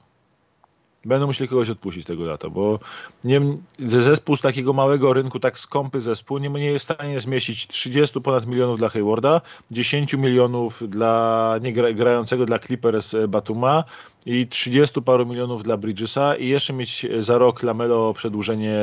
Będą 1.06 1.28
musieli 1.28 1.48
kogoś 1.50 1.70
odpuścić 1.70 2.06
tego 2.06 2.24
lata, 2.24 2.50
bo 2.50 2.80
nie, 3.24 3.42
zespół 3.80 4.36
z 4.36 4.42
takiego 4.42 4.74
małego 4.74 5.14
rynku, 5.14 5.40
tak 5.40 5.60
skąpy 5.60 6.02
zespół, 6.02 6.38
nie, 6.38 6.50
nie 6.50 6.66
jest 6.66 6.90
w 6.90 6.94
stanie 6.94 7.20
zmieścić 7.20 7.68
30 7.68 8.22
ponad 8.22 8.48
milionów 8.48 8.78
dla 8.80 8.90
Haywarda, 8.90 9.42
10 9.72 10.14
milionów 10.14 10.90
dla 10.90 11.56
nie 11.62 11.74
grającego 11.74 12.46
dla 12.46 12.60
Clippers 12.60 13.14
e, 13.14 13.28
Batuma 13.28 13.84
i 14.26 14.48
30 14.48 15.02
paru 15.02 15.26
milionów 15.26 15.64
dla 15.64 15.78
Bridgesa 15.78 16.36
i 16.36 16.48
jeszcze 16.48 16.74
mieć 16.74 17.06
za 17.20 17.38
rok 17.38 17.64
Lamelo 17.64 18.14
przedłużenie 18.14 18.80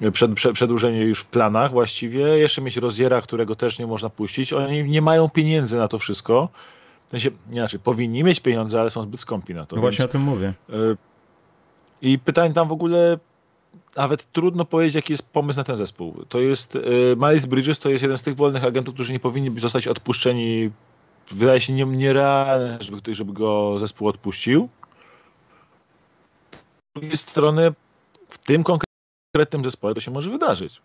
yy, 0.00 0.12
przed, 0.12 0.34
przed, 0.34 0.52
przedłużenie 0.52 1.00
już 1.00 1.20
w 1.20 1.26
planach 1.26 1.70
właściwie, 1.70 2.20
jeszcze 2.20 2.62
mieć 2.62 2.76
Roziera, 2.76 3.20
którego 3.22 3.54
też 3.54 3.78
nie 3.78 3.86
można 3.86 4.10
puścić. 4.10 4.52
Oni 4.52 4.84
nie 4.84 5.02
mają 5.02 5.28
pieniędzy 5.28 5.76
na 5.76 5.88
to 5.88 5.98
wszystko 5.98 6.48
W 7.10 7.12
sensie, 7.12 7.30
inaczej, 7.52 7.80
powinni 7.80 8.24
mieć 8.24 8.40
pieniądze, 8.40 8.80
ale 8.80 8.90
są 8.90 9.02
zbyt 9.02 9.20
skąpi 9.20 9.54
na 9.54 9.66
to. 9.66 9.76
No 9.76 9.82
właśnie 9.82 10.04
o 10.04 10.08
tym 10.08 10.22
mówię. 10.22 10.54
Y, 10.70 10.96
I 12.02 12.18
pytań 12.18 12.52
tam 12.52 12.68
w 12.68 12.72
ogóle 12.72 13.18
nawet 13.96 14.32
trudno 14.32 14.64
powiedzieć, 14.64 14.94
jaki 14.94 15.12
jest 15.12 15.32
pomysł 15.32 15.58
na 15.58 15.64
ten 15.64 15.76
zespół. 15.76 16.24
To 16.28 16.40
jest, 16.40 16.76
y, 16.76 16.80
Miles 17.16 17.46
Bridges 17.46 17.78
to 17.78 17.90
jest 17.90 18.02
jeden 18.02 18.18
z 18.18 18.22
tych 18.22 18.36
wolnych 18.36 18.64
agentów, 18.64 18.94
którzy 18.94 19.12
nie 19.12 19.20
powinni 19.20 19.60
zostać 19.60 19.88
odpuszczeni. 19.88 20.70
Wydaje 21.30 21.60
się 21.60 21.72
nierealne, 21.72 22.78
żeby 22.80 22.98
ktoś, 22.98 23.16
żeby 23.16 23.32
go 23.32 23.78
zespół 23.78 24.08
odpuścił. 24.08 24.68
Z 26.52 27.00
drugiej 27.00 27.16
strony, 27.16 27.72
w 28.28 28.38
tym 28.38 28.64
konkretnym 28.64 29.64
zespole 29.64 29.94
to 29.94 30.00
się 30.00 30.10
może 30.10 30.30
wydarzyć. 30.30 30.82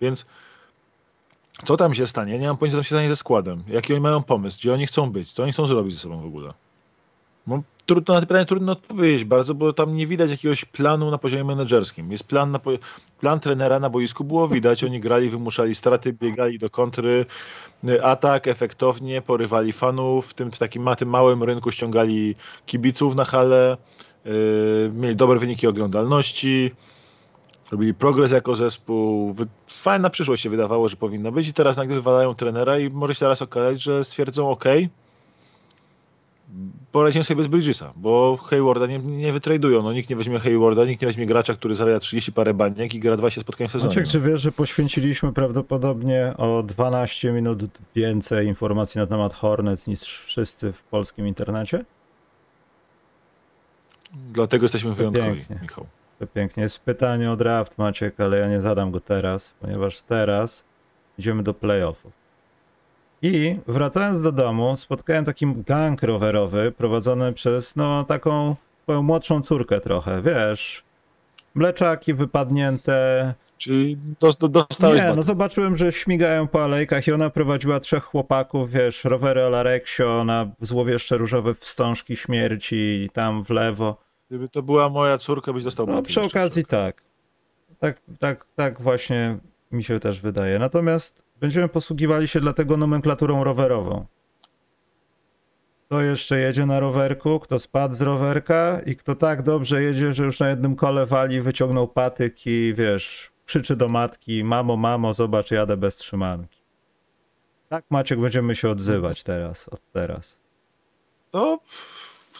Więc 0.00 0.26
co 1.64 1.76
tam 1.76 1.94
się 1.94 2.06
stanie? 2.06 2.38
Nie 2.38 2.46
mam 2.46 2.56
pojęcia, 2.56 2.76
co 2.76 2.78
tam 2.78 2.84
się 2.84 2.94
stanie 2.94 3.08
ze 3.08 3.16
składem. 3.16 3.62
Jaki 3.68 3.92
oni 3.92 4.02
mają 4.02 4.22
pomysł? 4.22 4.58
Gdzie 4.58 4.72
oni 4.72 4.86
chcą 4.86 5.10
być? 5.10 5.32
Co 5.32 5.42
oni 5.42 5.52
chcą 5.52 5.66
zrobić 5.66 5.94
ze 5.94 6.00
sobą 6.00 6.20
w 6.20 6.26
ogóle? 6.26 6.54
No, 7.46 7.62
trudno, 7.86 8.14
na 8.14 8.20
to 8.20 8.26
pytanie 8.26 8.46
trudno 8.46 8.72
odpowiedzieć 8.72 9.24
bardzo, 9.24 9.54
bo 9.54 9.72
tam 9.72 9.96
nie 9.96 10.06
widać 10.06 10.30
jakiegoś 10.30 10.64
planu 10.64 11.10
na 11.10 11.18
poziomie 11.18 11.44
menedżerskim. 11.44 12.12
Jest 12.12 12.24
plan, 12.24 12.50
na, 12.50 12.60
plan 13.20 13.40
trenera 13.40 13.80
na 13.80 13.90
boisku, 13.90 14.24
było 14.24 14.48
widać, 14.48 14.84
oni 14.84 15.00
grali, 15.00 15.30
wymuszali 15.30 15.74
straty, 15.74 16.12
biegali 16.12 16.58
do 16.58 16.70
kontry, 16.70 17.26
atak 18.02 18.48
efektownie, 18.48 19.22
porywali 19.22 19.72
fanów, 19.72 20.28
w 20.28 20.34
tym 20.34 20.50
w 20.50 20.58
takim 20.58 20.88
tym 20.98 21.08
małym 21.08 21.42
rynku 21.42 21.70
ściągali 21.70 22.34
kibiców 22.66 23.14
na 23.14 23.24
halę, 23.24 23.76
yy, 24.24 24.32
mieli 24.94 25.16
dobre 25.16 25.38
wyniki 25.38 25.66
oglądalności, 25.66 26.70
robili 27.70 27.94
progres 27.94 28.30
jako 28.30 28.54
zespół. 28.54 29.34
Fajna 29.66 30.10
przyszłość 30.10 30.42
się 30.42 30.50
wydawało, 30.50 30.88
że 30.88 30.96
powinno 30.96 31.32
być 31.32 31.48
i 31.48 31.52
teraz 31.52 31.76
nagle 31.76 31.94
wywalają 31.94 32.34
trenera 32.34 32.78
i 32.78 32.90
może 32.90 33.14
się 33.14 33.20
teraz 33.20 33.42
okazać, 33.42 33.82
że 33.82 34.04
stwierdzą 34.04 34.50
ok, 34.50 34.64
poradzimy 36.92 37.24
sobie 37.24 37.38
bez 37.38 37.46
Bridgesa, 37.46 37.92
bo 37.96 38.36
Haywarda 38.36 38.86
nie, 38.86 38.98
nie 38.98 39.32
wytradują. 39.32 39.82
No, 39.82 39.92
nikt 39.92 40.10
nie 40.10 40.16
weźmie 40.16 40.38
Haywarda, 40.38 40.84
nikt 40.84 41.02
nie 41.02 41.08
weźmie 41.08 41.26
gracza, 41.26 41.54
który 41.54 41.74
zarabia 41.74 42.00
30 42.00 42.32
parę 42.32 42.54
baniek 42.54 42.94
i 42.94 43.00
gra 43.00 43.16
20 43.16 43.40
spotkań 43.40 43.68
w 43.68 43.72
sezonie. 43.72 43.88
Maciek, 43.88 44.08
czy 44.08 44.20
wiesz, 44.20 44.40
że 44.40 44.52
poświęciliśmy 44.52 45.32
prawdopodobnie 45.32 46.34
o 46.36 46.62
12 46.62 47.32
minut 47.32 47.64
więcej 47.94 48.46
informacji 48.46 48.98
na 48.98 49.06
temat 49.06 49.34
Hornets 49.34 49.86
niż 49.86 50.00
wszyscy 50.02 50.72
w 50.72 50.82
polskim 50.82 51.26
internecie? 51.26 51.84
Dlatego 54.12 54.64
jesteśmy 54.64 54.94
wyjątkowi, 54.94 55.36
pięknie. 55.36 55.58
Michał. 55.62 55.86
To 56.18 56.26
pięknie. 56.26 56.62
Jest 56.62 56.78
pytanie 56.78 57.30
o 57.30 57.36
draft, 57.36 57.78
Maciek, 57.78 58.20
ale 58.20 58.38
ja 58.38 58.48
nie 58.48 58.60
zadam 58.60 58.90
go 58.90 59.00
teraz, 59.00 59.54
ponieważ 59.60 60.02
teraz 60.02 60.64
idziemy 61.18 61.42
do 61.42 61.54
playoffów. 61.54 62.12
I 63.22 63.56
wracając 63.66 64.20
do 64.20 64.32
domu, 64.32 64.76
spotkałem 64.76 65.24
taki 65.24 65.46
gang 65.66 66.02
rowerowy 66.02 66.72
prowadzony 66.72 67.32
przez 67.32 67.76
no 67.76 68.04
taką 68.04 68.56
twoją 68.82 69.02
młodszą 69.02 69.42
córkę 69.42 69.80
trochę, 69.80 70.22
wiesz. 70.22 70.84
Mleczaki 71.54 72.14
wypadnięte. 72.14 73.34
Czyli 73.58 73.96
do, 74.20 74.48
dostałeś 74.48 75.02
Nie, 75.02 75.14
no 75.16 75.22
zobaczyłem, 75.22 75.76
że 75.76 75.92
śmigają 75.92 76.48
po 76.48 76.64
alejkach 76.64 77.06
i 77.06 77.12
ona 77.12 77.30
prowadziła 77.30 77.80
trzech 77.80 78.04
chłopaków, 78.04 78.70
wiesz, 78.70 79.04
rowery 79.04 79.42
Alareksio 79.42 80.24
na 80.24 80.50
złowieszcze 80.60 81.16
różowe 81.16 81.54
wstążki 81.54 82.16
śmierci 82.16 83.10
tam 83.12 83.44
w 83.44 83.50
lewo. 83.50 84.03
Gdyby 84.28 84.48
to 84.48 84.62
była 84.62 84.88
moja 84.88 85.18
córka, 85.18 85.52
byś 85.52 85.64
dostał 85.64 85.86
No 85.86 86.02
przy 86.02 86.22
okazji 86.22 86.64
tak. 86.64 87.02
Tak, 87.78 88.00
tak, 88.18 88.46
tak 88.56 88.80
właśnie 88.80 89.38
mi 89.72 89.84
się 89.84 90.00
też 90.00 90.20
wydaje. 90.20 90.58
Natomiast 90.58 91.22
będziemy 91.40 91.68
posługiwali 91.68 92.28
się 92.28 92.40
dlatego 92.40 92.76
nomenklaturą 92.76 93.44
rowerową. 93.44 94.06
Kto 95.86 96.00
jeszcze 96.00 96.38
jedzie 96.38 96.66
na 96.66 96.80
rowerku, 96.80 97.40
kto 97.40 97.58
spadł 97.58 97.94
z 97.94 98.00
rowerka 98.00 98.80
i 98.86 98.96
kto 98.96 99.14
tak 99.14 99.42
dobrze 99.42 99.82
jedzie, 99.82 100.14
że 100.14 100.24
już 100.24 100.40
na 100.40 100.48
jednym 100.48 100.76
kole 100.76 101.06
wali, 101.06 101.40
wyciągnął 101.40 101.88
patyk 101.88 102.46
i 102.46 102.74
wiesz, 102.76 103.32
krzyczy 103.46 103.76
do 103.76 103.88
matki, 103.88 104.44
mamo, 104.44 104.76
mamo, 104.76 105.14
zobacz, 105.14 105.50
jadę 105.50 105.76
bez 105.76 105.96
trzymanki. 105.96 106.58
Tak, 107.68 107.84
Maciek, 107.90 108.20
będziemy 108.20 108.56
się 108.56 108.68
odzywać 108.68 109.24
teraz, 109.24 109.68
od 109.68 109.90
teraz. 109.92 110.38
To 111.30 111.58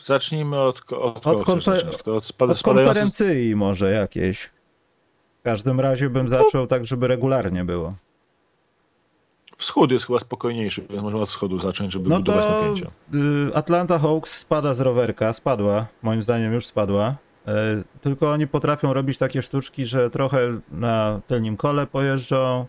zacznijmy 0.05 0.59
od, 0.59 0.93
od, 0.93 1.27
od, 1.27 1.47
konfer- 1.47 2.09
od, 2.09 2.25
spad- 2.25 2.51
od 2.51 2.61
konferencji 2.61 3.55
może 3.55 3.91
jakiejś. 3.91 4.49
W 5.39 5.43
każdym 5.43 5.79
razie 5.79 6.09
bym 6.09 6.29
zaczął 6.29 6.67
tak, 6.67 6.85
żeby 6.85 7.07
regularnie 7.07 7.65
było. 7.65 7.95
Wschód 9.57 9.91
jest 9.91 10.07
chyba 10.07 10.19
spokojniejszy, 10.19 10.81
więc 10.89 11.03
możemy 11.03 11.23
od 11.23 11.29
wschodu 11.29 11.59
zacząć, 11.59 11.93
żeby 11.93 12.09
no 12.09 12.17
budować 12.17 12.45
to, 12.45 12.61
napięcia. 12.61 12.87
Y, 13.49 13.55
Atlanta 13.55 13.99
Hawks 13.99 14.37
spada 14.37 14.73
z 14.73 14.81
rowerka, 14.81 15.33
spadła, 15.33 15.87
moim 16.01 16.23
zdaniem 16.23 16.53
już 16.53 16.65
spadła. 16.65 17.15
Y, 17.47 17.83
tylko 18.01 18.31
oni 18.31 18.47
potrafią 18.47 18.93
robić 18.93 19.17
takie 19.17 19.41
sztuczki, 19.41 19.85
że 19.85 20.09
trochę 20.09 20.59
na 20.71 21.21
tylnym 21.27 21.57
kole 21.57 21.87
pojeżdżą, 21.87 22.65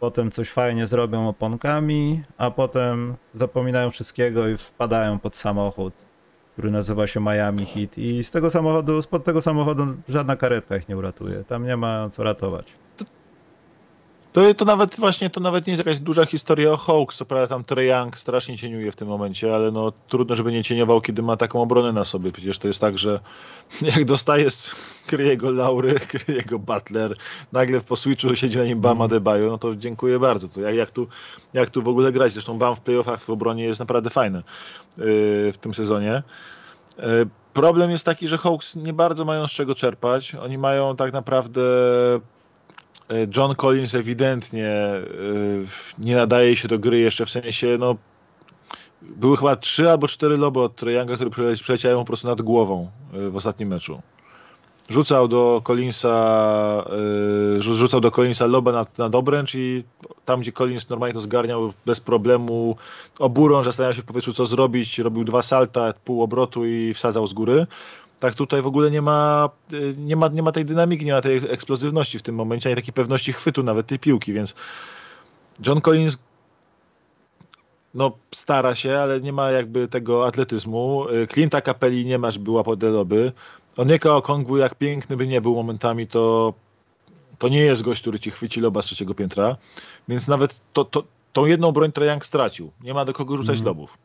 potem 0.00 0.30
coś 0.30 0.50
fajnie 0.50 0.88
zrobią 0.88 1.28
oponkami, 1.28 2.22
a 2.38 2.50
potem 2.50 3.16
zapominają 3.34 3.90
wszystkiego 3.90 4.48
i 4.48 4.56
wpadają 4.56 5.18
pod 5.18 5.36
samochód, 5.36 5.94
który 6.60 6.72
nazywa 6.72 7.06
się 7.06 7.20
Miami 7.20 7.66
Heat. 7.66 7.98
I 7.98 8.24
z 8.24 8.30
tego 8.30 8.50
samochodu, 8.50 9.02
spod 9.02 9.24
tego 9.24 9.42
samochodu 9.42 9.86
żadna 10.08 10.36
karetka 10.36 10.76
ich 10.76 10.88
nie 10.88 10.96
uratuje. 10.96 11.44
Tam 11.44 11.66
nie 11.66 11.76
ma 11.76 12.08
co 12.10 12.22
ratować. 12.22 12.66
To, 14.32 14.54
to 14.54 14.64
nawet 14.64 14.96
właśnie, 14.96 15.30
to 15.30 15.40
nawet 15.40 15.66
nie 15.66 15.70
jest 15.70 15.86
jakaś 15.86 15.98
duża 15.98 16.26
historia 16.26 16.72
o 16.72 16.76
Hawks, 16.76 17.16
co 17.16 17.24
prawda 17.24 17.46
tam 17.46 17.64
Trey 17.64 17.88
Young 17.88 18.18
strasznie 18.18 18.58
cieniuje 18.58 18.92
w 18.92 18.96
tym 18.96 19.08
momencie, 19.08 19.54
ale 19.54 19.70
no 19.70 19.92
trudno, 20.08 20.36
żeby 20.36 20.52
nie 20.52 20.64
cieniował, 20.64 21.00
kiedy 21.00 21.22
ma 21.22 21.36
taką 21.36 21.62
obronę 21.62 21.92
na 21.92 22.04
sobie. 22.04 22.32
Przecież 22.32 22.58
to 22.58 22.68
jest 22.68 22.80
tak, 22.80 22.98
że 22.98 23.20
jak 23.96 24.04
dostaje 24.04 24.50
kryje 25.10 25.36
go 25.36 25.50
Laury, 25.50 25.94
kryje 26.12 26.42
go 26.42 26.58
Butler, 26.58 27.16
nagle 27.52 27.80
po 27.80 27.96
switchu 27.96 28.36
siedzi 28.36 28.58
na 28.58 28.64
nim 28.64 28.80
Bam 28.80 28.92
mhm. 28.92 29.04
Adebayo, 29.04 29.50
no 29.50 29.58
to 29.58 29.76
dziękuję 29.76 30.18
bardzo. 30.18 30.48
To 30.48 30.60
jak, 30.60 30.74
jak, 30.74 30.90
tu, 30.90 31.06
jak 31.52 31.70
tu 31.70 31.82
w 31.82 31.88
ogóle 31.88 32.12
grać? 32.12 32.32
Zresztą 32.32 32.58
Bam 32.58 32.76
w 32.76 32.80
playoffach 32.80 33.20
w 33.20 33.30
obronie 33.30 33.64
jest 33.64 33.80
naprawdę 33.80 34.10
fajny 34.10 34.38
yy, 34.38 35.04
w 35.52 35.58
tym 35.60 35.74
sezonie. 35.74 36.22
Yy, 36.98 37.04
problem 37.52 37.90
jest 37.90 38.04
taki, 38.04 38.28
że 38.28 38.38
Hawks 38.38 38.76
nie 38.76 38.92
bardzo 38.92 39.24
mają 39.24 39.46
z 39.46 39.52
czego 39.52 39.74
czerpać. 39.74 40.34
Oni 40.34 40.58
mają 40.58 40.96
tak 40.96 41.12
naprawdę 41.12 41.60
E, 43.10 43.26
John 43.36 43.54
Collins 43.54 43.94
ewidentnie 43.94 44.72
nie 45.98 46.16
nadaje 46.16 46.56
się 46.56 46.68
do 46.68 46.78
gry 46.78 46.98
jeszcze 46.98 47.26
w 47.26 47.30
sensie, 47.30 47.76
no 47.78 47.96
były 49.02 49.36
chyba 49.36 49.56
trzy 49.56 49.90
albo 49.90 50.08
cztery 50.08 50.36
loby 50.36 50.60
od 50.60 50.76
Trojanga, 50.76 51.14
które 51.14 51.54
przeleciały 51.54 51.96
po 51.96 52.04
prostu 52.04 52.26
nad 52.26 52.42
głową 52.42 52.90
w 53.12 53.36
ostatnim 53.36 53.68
meczu. 53.68 54.02
Rzucał 54.90 55.28
do 55.28 55.62
Collinsa, 55.64 56.84
rzucał 57.58 58.00
do 58.00 58.10
Collinsa 58.10 58.46
loba 58.46 58.72
na, 58.72 58.86
na 58.98 59.18
obręcz 59.18 59.54
i 59.54 59.84
tam, 60.24 60.40
gdzie 60.40 60.52
Collins 60.52 60.88
normalnie 60.88 61.14
to 61.14 61.20
zgarniał 61.20 61.72
bez 61.86 62.00
problemu 62.00 62.76
oburą, 63.18 63.64
zastanawiał 63.64 63.94
się 63.94 64.02
w 64.02 64.04
powietrzu, 64.04 64.32
co 64.32 64.46
zrobić, 64.46 64.98
robił 64.98 65.24
dwa 65.24 65.42
salta, 65.42 65.92
pół 66.04 66.22
obrotu 66.22 66.66
i 66.66 66.94
wsadzał 66.94 67.26
z 67.26 67.34
góry. 67.34 67.66
Tak 68.20 68.34
tutaj 68.34 68.62
w 68.62 68.66
ogóle 68.66 68.90
nie 68.90 69.02
ma, 69.02 69.48
y, 69.72 69.94
nie 69.98 70.16
ma, 70.16 70.28
nie 70.28 70.42
ma 70.42 70.52
tej 70.52 70.64
dynamiki, 70.64 71.04
nie 71.04 71.12
ma 71.12 71.20
tej 71.20 71.36
eksplozywności 71.36 72.18
w 72.18 72.22
tym 72.22 72.34
momencie, 72.34 72.68
ani 72.68 72.76
takiej 72.76 72.92
pewności 72.92 73.32
chwytu 73.32 73.62
nawet 73.62 73.86
tej 73.86 73.98
piłki, 73.98 74.32
więc 74.32 74.54
John 75.66 75.80
Collins 75.80 76.18
no, 77.94 78.12
stara 78.34 78.74
się, 78.74 78.98
ale 78.98 79.20
nie 79.20 79.32
ma 79.32 79.50
jakby 79.50 79.88
tego 79.88 80.26
atletyzmu. 80.26 81.06
Y, 81.08 81.26
Clint'a 81.26 81.62
Capelli 81.62 82.06
nie 82.06 82.18
ma, 82.18 82.30
żeby 82.30 82.50
łapał 82.50 82.76
deloby. 82.76 83.32
Onyeka 83.76 84.16
Okongwu, 84.16 84.56
jak 84.56 84.74
piękny 84.74 85.16
by 85.16 85.26
nie 85.26 85.40
był 85.40 85.54
momentami, 85.54 86.06
to, 86.06 86.54
to 87.38 87.48
nie 87.48 87.60
jest 87.60 87.82
gość, 87.82 88.00
który 88.00 88.20
ci 88.20 88.30
chwyci 88.30 88.60
loba 88.60 88.82
z 88.82 88.86
trzeciego 88.86 89.14
piętra, 89.14 89.56
więc 90.08 90.28
nawet 90.28 90.60
to, 90.72 90.84
to, 90.84 91.02
tą 91.32 91.46
jedną 91.46 91.72
broń 91.72 91.92
Trajank 91.92 92.26
stracił. 92.26 92.70
Nie 92.82 92.94
ma 92.94 93.04
do 93.04 93.12
kogo 93.12 93.36
rzucać 93.36 93.56
mm. 93.56 93.66
lobów. 93.66 93.98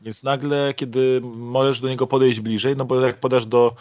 Więc 0.00 0.22
nagle, 0.22 0.74
kiedy 0.76 1.20
możesz 1.22 1.80
do 1.80 1.88
niego 1.88 2.06
podejść 2.06 2.40
bliżej, 2.40 2.76
no 2.76 2.84
bo 2.84 3.00
jak 3.00 3.20
podasz 3.20 3.46
do 3.46 3.74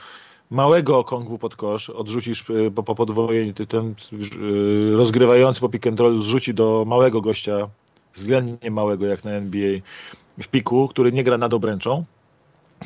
małego 0.51 0.97
okągwu 0.97 1.37
pod 1.37 1.55
kosz, 1.55 1.89
odrzucisz 1.89 2.49
y, 2.49 2.71
po, 2.75 2.83
po 2.83 2.95
podwojeniu, 2.95 3.53
ten 3.53 3.95
y, 4.41 4.95
rozgrywający 4.95 5.61
po 5.61 5.69
pick 5.69 5.87
and 5.87 5.99
rollu 5.99 6.21
zrzuci 6.21 6.53
do 6.53 6.85
małego 6.87 7.21
gościa, 7.21 7.69
względnie 8.13 8.71
małego 8.71 9.05
jak 9.05 9.23
na 9.23 9.31
NBA 9.31 9.79
w 10.39 10.47
piku, 10.47 10.87
który 10.87 11.11
nie 11.11 11.23
gra 11.23 11.37
nad 11.37 11.53
obręczą, 11.53 12.05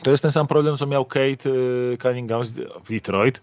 to 0.04 0.12
jest 0.12 0.24
ten 0.24 0.32
sam 0.32 0.48
problem, 0.48 0.78
co 0.78 0.86
miał 0.86 1.06
Kate 1.06 1.50
y, 1.50 1.98
Cunningham 2.02 2.44
w 2.86 2.90
Detroit 2.90 3.42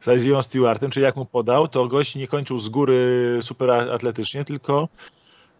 z 0.00 0.16
Isaiah 0.16 0.44
Stewartem, 0.44 0.90
czyli 0.90 1.04
jak 1.04 1.16
mu 1.16 1.24
podał, 1.24 1.68
to 1.68 1.86
gość 1.86 2.14
nie 2.14 2.28
kończył 2.28 2.58
z 2.58 2.68
góry 2.68 3.38
super 3.42 3.70
atletycznie, 3.70 4.44
tylko 4.44 4.88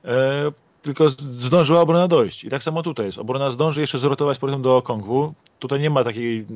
e, 0.05 0.53
tylko 0.85 1.09
zdążyła 1.39 1.81
obrona 1.81 2.09
dojść. 2.09 2.45
I 2.45 2.51
tak 2.51 2.63
samo 2.63 2.83
tutaj 2.83 3.07
jest. 3.07 3.19
Obrona 3.19 3.51
zdąży 3.51 3.81
jeszcze 3.81 3.99
zrotować 3.99 4.39
potem 4.39 4.63
do 4.63 4.83
Kongwu. 4.83 5.35
Tutaj 5.59 5.81
nie 5.81 5.91
ma 5.91 6.05
takiej 6.05 6.47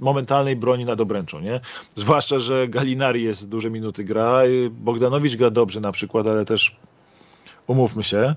momentalnej 0.00 0.56
broni 0.56 0.84
nad 0.84 1.00
obręczą, 1.00 1.40
nie? 1.40 1.60
Zwłaszcza, 1.96 2.38
że 2.38 2.68
Galinari 2.68 3.22
jest 3.22 3.48
duże 3.48 3.70
minuty 3.70 4.04
gra, 4.04 4.40
Bogdanowicz 4.70 5.36
gra 5.36 5.50
dobrze 5.50 5.80
na 5.80 5.92
przykład, 5.92 6.26
ale 6.26 6.44
też 6.44 6.76
umówmy 7.66 8.04
się. 8.04 8.34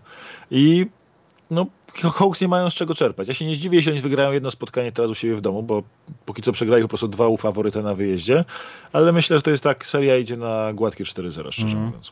I 0.52 0.86
no, 1.52 1.66
Hawks 2.02 2.42
nie 2.42 2.48
mają 2.48 2.70
z 2.70 2.74
czego 2.74 2.96
czerpać. 2.96 3.28
Ja 3.28 3.34
się 3.34 3.46
nie 3.46 3.56
zdziwię, 3.56 3.76
jeśli 3.78 3.92
oni 3.92 4.02
wygrają 4.02 4.32
jedno 4.32 4.52
spotkanie 4.52 4.92
teraz 4.92 5.12
u 5.12 5.16
siebie 5.16 5.36
w 5.36 5.42
domu, 5.42 5.64
bo 5.64 5.84
póki 6.26 6.42
co 6.42 6.52
przegrali 6.52 6.82
po 6.84 6.88
prostu 6.90 7.08
dwa 7.08 7.28
u 7.28 7.38
faworyta 7.38 7.82
na 7.82 7.96
wyjeździe, 7.96 8.46
ale 8.94 9.12
myślę, 9.12 9.38
że 9.38 9.42
to 9.42 9.52
jest 9.52 9.64
tak, 9.64 9.88
seria 9.88 10.18
idzie 10.18 10.38
na 10.38 10.74
gładkie 10.74 11.04
4-0, 11.04 11.52
szczerze 11.52 11.68
Mhm. 11.68 11.86
mówiąc. 11.86 12.12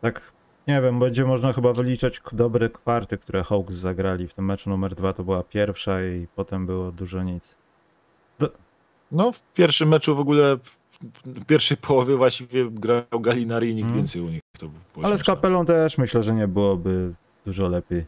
Tak, 0.00 0.20
nie 0.68 0.82
wiem, 0.82 0.98
będzie 0.98 1.24
można 1.24 1.52
chyba 1.52 1.72
wyliczać 1.72 2.20
dobre 2.32 2.68
kwarty, 2.70 3.18
które 3.18 3.44
Hawks 3.44 3.74
zagrali. 3.74 4.28
W 4.28 4.34
tym 4.34 4.44
meczu 4.44 4.70
numer 4.70 4.94
dwa 4.94 5.12
to 5.12 5.24
była 5.24 5.42
pierwsza 5.42 6.02
i 6.04 6.26
potem 6.36 6.66
było 6.66 6.92
dużo 6.92 7.22
nic. 7.22 7.54
No, 9.12 9.32
w 9.32 9.42
pierwszym 9.54 9.88
meczu 9.88 10.16
w 10.16 10.20
ogóle, 10.20 10.56
w- 10.56 10.76
pierwszej 11.46 11.76
połowie 11.76 12.16
właściwie 12.16 12.70
grał 12.70 13.20
Galinari 13.20 13.70
i 13.70 13.74
nikt 13.74 13.84
Mhm. 13.86 13.98
więcej 14.00 14.22
u 14.22 14.28
nich. 14.28 14.40
To 14.58 14.66
było 14.94 15.06
Ale 15.06 15.18
z 15.18 15.24
kapelą 15.24 15.66
też 15.66 15.98
myślę, 15.98 16.22
że 16.22 16.34
nie 16.34 16.48
byłoby 16.48 17.14
dużo 17.46 17.68
lepiej. 17.68 18.04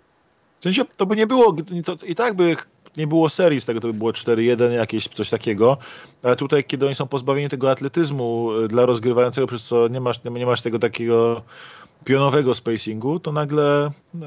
W 0.61 0.63
sensie, 0.63 0.85
to 0.97 1.07
by 1.07 1.17
nie 1.17 1.27
było, 1.27 1.57
to 1.85 1.97
i 2.07 2.15
tak 2.15 2.35
by 2.35 2.57
nie 2.97 3.07
było 3.07 3.29
serii 3.29 3.61
z 3.61 3.65
tego, 3.65 3.81
to 3.81 3.87
by 3.87 3.95
było 3.95 4.11
4-1, 4.11 4.73
jakieś 4.73 5.09
coś 5.09 5.31
takiego, 5.31 5.77
ale 6.23 6.37
tutaj, 6.37 6.65
kiedy 6.65 6.87
oni 6.87 6.95
są 6.95 7.07
pozbawieni 7.07 7.49
tego 7.49 7.71
atletyzmu 7.71 8.53
y, 8.53 8.69
dla 8.69 8.87
rozgrywającego, 8.87 9.47
przez 9.47 9.65
co 9.65 9.89
nie 9.89 10.01
masz, 10.01 10.25
nie 10.25 10.47
masz 10.47 10.63
tego 10.63 10.79
takiego 10.79 11.43
pionowego 12.05 12.55
spacingu, 12.55 13.21
to 13.21 13.33
nagle 13.33 13.91
yy, 14.15 14.21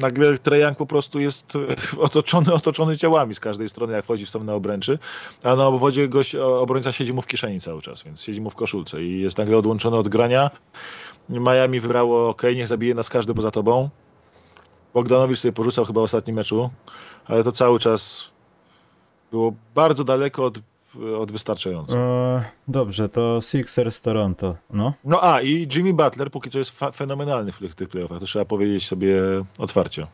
nagle 0.00 0.38
Trae 0.38 0.58
Young 0.58 0.76
po 0.76 0.86
prostu 0.86 1.20
jest 1.20 1.56
y, 1.56 1.66
otoczony, 2.00 2.52
otoczony 2.52 2.96
ciałami 2.96 3.34
z 3.34 3.40
każdej 3.40 3.68
strony, 3.68 3.92
jak 3.92 4.04
wchodzi 4.04 4.26
w 4.26 4.28
stronę 4.28 4.54
obręczy, 4.54 4.98
a 5.44 5.56
na 5.56 5.66
obwodzie 5.66 6.08
gość, 6.08 6.34
obrońca 6.34 6.92
siedzi 6.92 7.12
mu 7.12 7.22
w 7.22 7.26
kieszeni 7.26 7.60
cały 7.60 7.82
czas, 7.82 8.02
więc 8.02 8.22
siedzi 8.22 8.40
mu 8.40 8.50
w 8.50 8.54
koszulce 8.54 9.02
i 9.02 9.20
jest 9.20 9.38
nagle 9.38 9.56
odłączony 9.56 9.96
od 9.96 10.08
grania. 10.08 10.50
Miami 11.28 11.80
wybrało, 11.80 12.28
ok, 12.28 12.42
niech 12.56 12.68
zabije 12.68 12.94
nas 12.94 13.08
każdy 13.08 13.34
poza 13.34 13.50
tobą, 13.50 13.88
Bogdanowicz 14.94 15.38
sobie 15.38 15.52
porzucał 15.52 15.84
chyba 15.84 16.00
w 16.00 16.04
ostatnim 16.04 16.36
meczu, 16.36 16.70
ale 17.26 17.44
to 17.44 17.52
cały 17.52 17.78
czas 17.78 18.30
było 19.30 19.52
bardzo 19.74 20.04
daleko 20.04 20.44
od, 20.44 20.58
od 21.18 21.32
wystarczająco. 21.32 21.98
E, 21.98 22.44
dobrze, 22.68 23.08
to 23.08 23.40
Sixers 23.40 24.00
Toronto. 24.00 24.56
No, 24.70 24.92
No 25.04 25.24
a 25.24 25.42
i 25.42 25.68
Jimmy 25.74 25.94
Butler 25.94 26.30
póki 26.30 26.50
co 26.50 26.58
jest 26.58 26.78
fenomenalny 26.94 27.52
w 27.52 27.58
tych, 27.58 27.74
tych 27.74 27.88
playoffach, 27.88 28.18
to 28.18 28.26
trzeba 28.26 28.44
powiedzieć 28.44 28.86
sobie 28.86 29.20
otwarcie. 29.58 30.06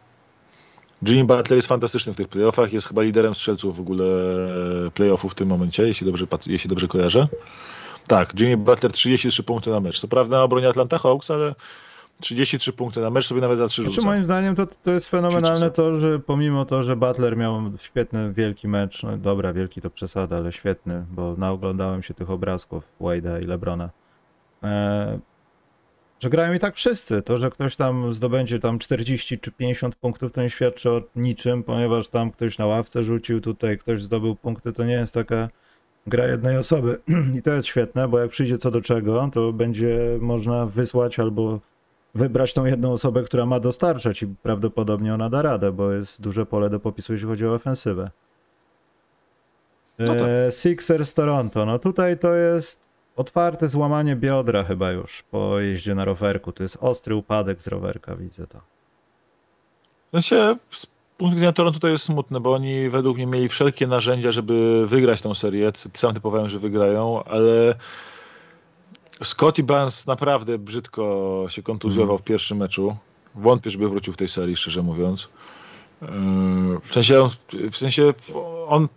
Jimmy 1.09 1.25
Butler 1.25 1.57
jest 1.57 1.69
fantastyczny 1.69 2.13
w 2.13 2.17
tych 2.17 2.29
playoffach, 2.29 2.73
jest 2.73 2.89
chyba 2.89 3.03
liderem 3.03 3.35
strzelców 3.35 3.77
w 3.77 3.81
ogóle 3.81 4.05
playoffów 4.95 5.33
w 5.33 5.35
tym 5.35 5.49
momencie, 5.49 5.83
jeśli 5.83 6.07
dobrze, 6.07 6.27
jeśli 6.47 6.71
dobrze 6.71 6.89
kojarzę. 6.89 7.29
Tak, 8.07 8.41
Jimmy 8.41 8.57
Butler 8.57 8.93
33 8.93 9.43
punkty 9.43 9.71
na 9.71 9.81
mecz. 9.81 10.01
Co 10.01 10.09
prawda 10.09 10.37
na 10.37 10.43
obronie 10.43 10.69
Atlanta 10.69 10.99
Hawks, 10.99 11.31
ale 11.31 11.55
33 12.21 12.73
punkty 12.73 13.01
na 13.01 13.11
mecz 13.11 13.27
sobie 13.27 13.41
nawet 13.41 13.59
za 13.59 13.69
3 13.69 13.83
Znaczy 13.83 13.95
rzuca. 13.95 14.07
moim 14.07 14.25
zdaniem 14.25 14.55
to, 14.55 14.67
to 14.67 14.91
jest 14.91 15.09
fenomenalne 15.09 15.71
to, 15.71 16.01
że 16.01 16.19
pomimo 16.19 16.65
to, 16.65 16.83
że 16.83 16.97
Butler 16.97 17.37
miał 17.37 17.73
świetny, 17.79 18.33
wielki 18.33 18.69
mecz, 18.69 19.03
no 19.03 19.19
dobra, 19.19 19.53
wielki 19.53 19.81
to 19.81 19.91
przesada, 19.91 20.37
ale 20.37 20.53
świetny, 20.53 21.05
bo 21.11 21.35
naoglądałem 21.37 22.03
się 22.03 22.15
tych 22.15 22.31
obrazków 22.31 22.85
Wade'a 23.01 23.43
i 23.43 23.47
Lebrona, 23.47 23.91
e, 24.63 25.19
że 26.21 26.31
grają 26.31 26.53
i 26.53 26.59
tak 26.59 26.77
wszyscy. 26.77 27.23
To, 27.23 27.39
że 27.39 27.51
ktoś 27.51 27.77
tam 27.77 28.15
zdobędzie 28.15 28.59
tam 28.59 28.79
40 28.79 29.39
czy 29.39 29.53
50 29.53 29.95
punktów, 29.95 30.33
to 30.33 30.43
nie 30.43 30.51
świadczy 30.51 30.91
o 30.91 31.03
niczym, 31.17 31.63
ponieważ 31.63 32.09
tam 32.09 32.31
ktoś 32.31 32.59
na 32.59 32.67
ławce 32.67 33.05
rzucił, 33.05 33.41
tutaj 33.41 33.79
ktoś 33.79 34.03
zdobył 34.03 34.35
punkty, 34.35 34.73
to 34.73 34.85
nie 34.85 34.93
jest 34.93 35.15
taka 35.15 35.49
gra 36.07 36.27
jednej 36.27 36.59
osoby. 36.59 36.99
I 37.39 37.43
to 37.43 37.53
jest 37.53 37.69
świetne, 37.69 38.09
bo 38.09 38.19
jak 38.19 38.31
przyjdzie 38.31 38.59
co 38.59 38.71
do 38.71 38.81
czego, 38.81 39.31
to 39.33 39.53
będzie 39.53 39.99
można 40.21 40.67
wysłać 40.67 41.19
albo 41.19 41.61
wybrać 42.15 42.55
tą 42.55 42.65
jedną 42.65 42.93
osobę, 42.93 43.23
która 43.23 43.47
ma 43.47 43.61
dostarczać 43.61 44.23
i 44.23 44.27
prawdopodobnie 44.27 45.15
ona 45.15 45.31
da 45.31 45.43
radę, 45.43 45.73
bo 45.73 45.93
jest 45.93 46.21
duże 46.21 46.47
pole 46.47 46.71
do 46.71 46.81
popisu, 46.81 47.13
jeśli 47.13 47.29
chodzi 47.29 47.47
o 47.47 47.55
ofensywę. 47.55 48.11
No 49.99 50.15
tak. 50.15 50.23
E, 50.29 50.53
Sixers 50.53 51.15
Toronto, 51.15 51.67
no 51.67 51.79
tutaj 51.79 52.19
to 52.19 52.35
jest 52.35 52.81
otwarte 53.17 53.69
złamanie 53.69 54.17
biodra 54.17 54.65
chyba 54.65 54.93
już 54.93 55.23
po 55.23 55.61
jeździe 55.61 55.95
na 55.95 56.05
rowerku. 56.05 56.53
To 56.53 56.63
jest 56.63 56.79
ostry 56.81 57.15
upadek 57.15 57.63
z 57.63 57.67
rowerka, 57.67 58.17
widzę 58.17 58.47
to. 58.47 58.59
W 60.09 60.11
sensie, 60.13 60.57
z 60.71 60.87
punktu 61.19 61.35
widzenia 61.35 61.53
Toronto 61.53 61.79
to 61.79 61.89
jest 61.89 62.05
smutne, 62.05 62.41
bo 62.41 62.53
oni 62.53 62.91
według 62.91 63.17
mnie 63.17 63.27
mieli 63.27 63.49
wszelkie 63.49 63.87
narzędzia, 63.87 64.31
żeby 64.31 64.87
wygrać 64.87 65.21
tą 65.21 65.35
serię. 65.35 65.73
Sam 65.97 66.15
typowałem, 66.15 66.49
że 66.49 66.59
wygrają, 66.59 67.25
ale 67.25 67.75
Scotty 69.23 69.63
Barnes 69.63 70.07
naprawdę 70.07 70.59
brzydko 70.59 71.45
się 71.49 71.63
kontuzjował 71.63 72.19
w 72.19 72.23
pierwszym 72.23 72.59
meczu. 72.59 72.97
Wątpię, 73.35 73.71
żeby 73.71 73.89
wrócił 73.89 74.13
w 74.13 74.17
tej 74.17 74.29
serii, 74.29 74.57
szczerze 74.57 74.83
mówiąc. 74.83 75.29
Yy, 76.03 76.09
W 76.83 76.93
sensie, 76.93 77.29
w 77.73 77.77
sensie 77.77 78.15
on 78.69 78.89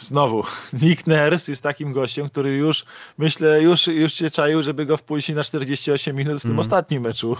znowu, 0.00 0.44
Nick 0.82 1.06
Nurse 1.06 1.52
jest 1.52 1.62
takim 1.62 1.92
gościem, 1.92 2.28
który 2.28 2.56
już, 2.56 2.84
myślę, 3.18 3.62
już, 3.62 3.86
już 3.86 4.12
się 4.12 4.30
czaił, 4.30 4.62
żeby 4.62 4.86
go 4.86 4.96
wpuścić 4.96 5.36
na 5.36 5.44
48 5.44 6.16
minut 6.16 6.38
w 6.38 6.42
tym 6.42 6.50
Mhm. 6.50 6.60
ostatnim 6.60 7.02
meczu 7.02 7.36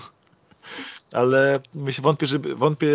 ale 1.13 1.61
myślę, 1.75 2.03
wątpię, 2.03 2.27
żeby, 2.27 2.55
wątpię 2.55 2.87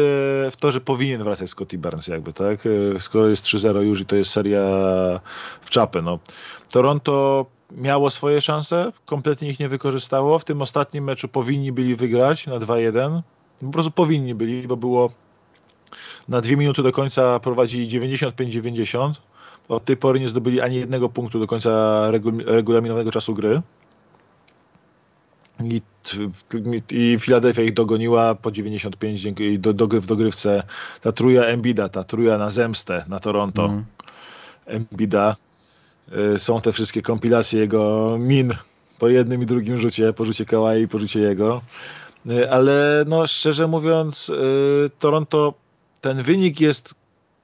w 0.51 0.53
to, 0.59 0.71
że 0.71 0.81
powinien 0.81 1.23
wracać 1.23 1.49
Scotty 1.49 1.77
Barnes 1.77 2.07
jakby, 2.07 2.33
tak? 2.33 2.59
E, 2.95 2.99
Skoro 2.99 3.27
jest 3.27 3.43
3-0 3.45 3.81
już 3.81 4.01
i 4.01 4.05
to 4.05 4.15
jest 4.15 4.31
seria 4.31 4.61
w 5.61 5.69
czapę, 5.69 6.01
no. 6.01 6.19
Toronto 6.71 7.45
miało 7.71 8.10
swoje 8.10 8.41
szanse, 8.41 8.91
kompletnie 9.05 9.49
ich 9.49 9.60
nie 9.60 9.69
wykorzystało. 9.69 10.39
W 10.39 10.45
tym 10.45 10.62
ostatnim 10.62 11.03
meczu 11.03 11.27
powinni 11.27 11.71
byli 11.71 11.95
wygrać 11.95 12.47
na 12.47 12.60
2-1. 12.60 13.21
Po 13.60 13.71
prostu 13.71 13.91
powinni 13.91 14.36
byli, 14.36 14.67
bo 14.67 14.77
było 14.77 15.12
na 16.27 16.41
dwie 16.41 16.58
minuty 16.58 16.84
do 16.84 16.91
końca 16.91 17.39
prowadzili 17.39 17.99
95-90. 17.99 19.13
Od 19.69 19.86
tej 19.86 19.97
pory 19.97 20.19
nie 20.19 20.27
zdobyli 20.27 20.62
ani 20.62 20.75
jednego 20.75 21.10
punktu 21.10 21.39
do 21.39 21.47
końca 21.47 21.69
regu- 22.12 22.43
regulaminowego 22.45 23.12
czasu 23.12 23.34
gry. 23.34 23.62
I, 25.63 25.82
I 26.91 27.19
Filadelfia 27.19 27.62
ich 27.62 27.73
dogoniła 27.73 28.36
po 28.36 28.51
95 28.51 29.21
dzięki 29.21 29.60
do, 29.60 29.73
do, 29.73 29.88
w 29.88 30.05
dogrywce. 30.05 30.63
Ta 31.01 31.12
truja 31.12 31.43
Embida, 31.43 31.89
ta 31.89 32.03
truja 32.03 32.38
na 32.38 32.49
zemstę 32.49 33.05
na 33.08 33.19
Toronto. 33.19 33.65
Mm. 33.65 33.86
Embida. 34.65 35.36
Y, 36.36 36.39
Są 36.39 36.62
te 36.62 36.72
wszystkie 36.72 37.02
kompilacje 37.02 37.60
jego 37.60 38.15
min 38.19 38.54
po 39.00 39.08
jednym 39.08 39.41
i 39.41 39.45
drugim 39.45 39.78
rzucie, 39.78 40.13
po 40.13 40.26
rzucie 40.26 40.45
Kawhi 40.45 40.82
i 40.82 40.88
po 40.88 40.98
rzucie 40.98 41.19
jego. 41.19 41.62
Y, 42.32 42.52
Ale 42.52 43.06
no 43.08 43.28
szczerze 43.28 43.67
mówiąc, 43.67 44.30
y, 44.30 44.89
Toronto, 45.00 45.54
ten 46.02 46.24
wynik 46.24 46.62
jest 46.62 46.95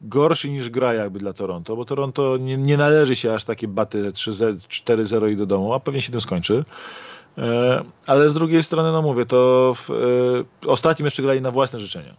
gorszy 0.02 0.50
niż 0.50 0.70
gra 0.70 0.94
jakby 0.94 1.20
dla 1.20 1.34
Toronto, 1.34 1.76
bo 1.76 1.86
Toronto 1.86 2.38
nie, 2.38 2.58
nie 2.58 2.78
należy 2.78 3.16
się 3.16 3.34
aż 3.34 3.44
takie 3.44 3.68
baty 3.68 4.12
3-0 4.12 4.58
4-0 4.58 5.32
i 5.32 5.36
do 5.36 5.46
domu, 5.46 5.74
a 5.74 5.80
pewnie 5.80 6.02
się 6.02 6.12
tym 6.12 6.22
skończy. 6.22 6.66
Ale 8.06 8.30
z 8.30 8.34
drugiej 8.34 8.64
strony, 8.64 8.92
no 8.92 9.02
mówię, 9.02 9.26
to 9.26 9.74
w, 9.78 9.90
e, 9.90 10.70
ostatni 10.70 11.04
mecz 11.04 11.14
przegrali 11.14 11.42
na 11.42 11.52
własne 11.52 11.80
życzenia. 11.80 12.14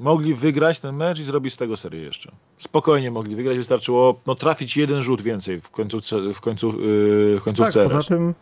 Mogli 0.00 0.34
wygrać 0.34 0.80
ten 0.80 0.96
mecz 0.96 1.18
i 1.20 1.22
zrobić 1.24 1.54
z 1.54 1.56
tego 1.56 1.76
serię 1.76 2.00
jeszcze. 2.02 2.32
Spokojnie 2.58 3.10
mogli 3.10 3.36
wygrać, 3.36 3.56
wystarczyło 3.56 4.20
no, 4.26 4.34
trafić 4.34 4.76
jeden 4.76 5.02
rzut 5.02 5.22
więcej 5.22 5.60
w 5.60 5.70
końcówce, 5.70 6.16
w 6.34 6.40
końcu, 6.40 6.66
yy, 6.66 6.74
w 6.76 7.34
Tak, 7.34 7.44
końcówce 7.44 7.84
poza 7.84 7.96
RS. 7.96 8.06
tym, 8.06 8.34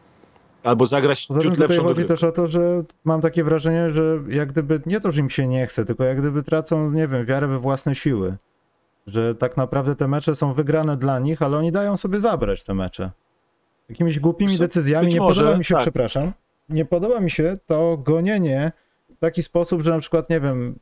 Albo 0.62 0.87
zagrać 0.87 1.27
poza 1.27 1.40
tym 1.40 1.51
ciut 1.51 1.55
tutaj 1.61 1.77
lepszą 1.77 1.88
chodzi 1.88 2.05
też 2.05 2.25
o 2.25 2.33
to, 2.33 2.49
że 2.49 2.83
mam 3.05 3.21
takie 3.21 3.44
wrażenie, 3.44 3.90
że 3.90 4.18
jak 4.29 4.53
gdyby 4.53 4.81
nie 4.87 5.01
to, 5.01 5.12
że 5.12 5.21
im 5.21 5.31
się 5.31 5.47
nie 5.47 5.66
chce, 5.66 5.85
tylko 5.85 6.05
jak 6.05 6.18
gdyby 6.18 6.42
tracą, 6.42 6.90
nie 6.90 7.09
wiem, 7.09 7.27
wiarę 7.27 7.47
we 7.47 7.59
własne 7.59 7.94
siły. 7.94 8.37
Że 9.07 9.35
tak 9.35 9.57
naprawdę 9.57 9.97
te 9.97 10.09
mecze 10.09 10.37
są 10.37 10.53
wygrane 10.55 10.97
dla 10.97 11.18
nich, 11.18 11.42
ale 11.42 11.57
oni 11.59 11.73
dają 11.73 11.97
sobie 11.97 12.21
zabrać 12.21 12.64
te 12.64 12.75
mecze. 12.75 13.11
Jakimiś 13.88 14.18
głupimi 14.21 14.51
Wiesz 14.51 14.59
decyzjami. 14.61 15.05
być 15.07 15.14
Nie 15.14 15.21
może, 15.21 15.40
podoba 15.40 15.59
mi 15.59 15.64
się, 15.64 15.75
tak. 15.75 15.83
przepraszam, 15.83 16.33
nie 16.68 16.85
podoba 16.85 17.21
mi 17.21 17.31
się 17.31 17.55
to 17.66 17.97
gonienie 17.97 18.73
w 19.16 19.18
taki 19.18 19.42
sposób, 19.42 19.83
że 19.83 19.90
na 19.90 19.99
przykład, 19.99 20.31
nie 20.31 20.40
wiem, 20.40 20.79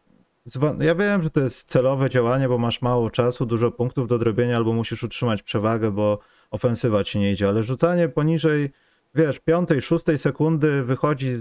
ja 0.81 0.95
wiem, 0.95 1.23
że 1.23 1.31
to 1.31 1.41
jest 1.41 1.71
celowe 1.71 2.11
działanie, 2.11 2.49
bo 2.49 2.59
masz 2.59 2.83
mało 2.83 3.11
czasu, 3.11 3.47
dużo 3.47 3.71
punktów 3.71 4.09
do 4.09 4.15
odrobienia, 4.15 4.57
albo 4.57 4.73
musisz 4.73 5.03
utrzymać 5.03 5.43
przewagę, 5.43 5.91
bo 5.91 6.19
ofensywa 6.51 7.05
ci 7.05 7.19
nie 7.19 7.33
idzie, 7.33 7.49
ale 7.49 7.63
rzucanie 7.63 8.09
poniżej, 8.09 8.71
wiesz, 9.15 9.41
piątej, 9.41 9.83
szóstej 9.83 10.19
sekundy 10.19 10.83
wychodzi 10.85 11.37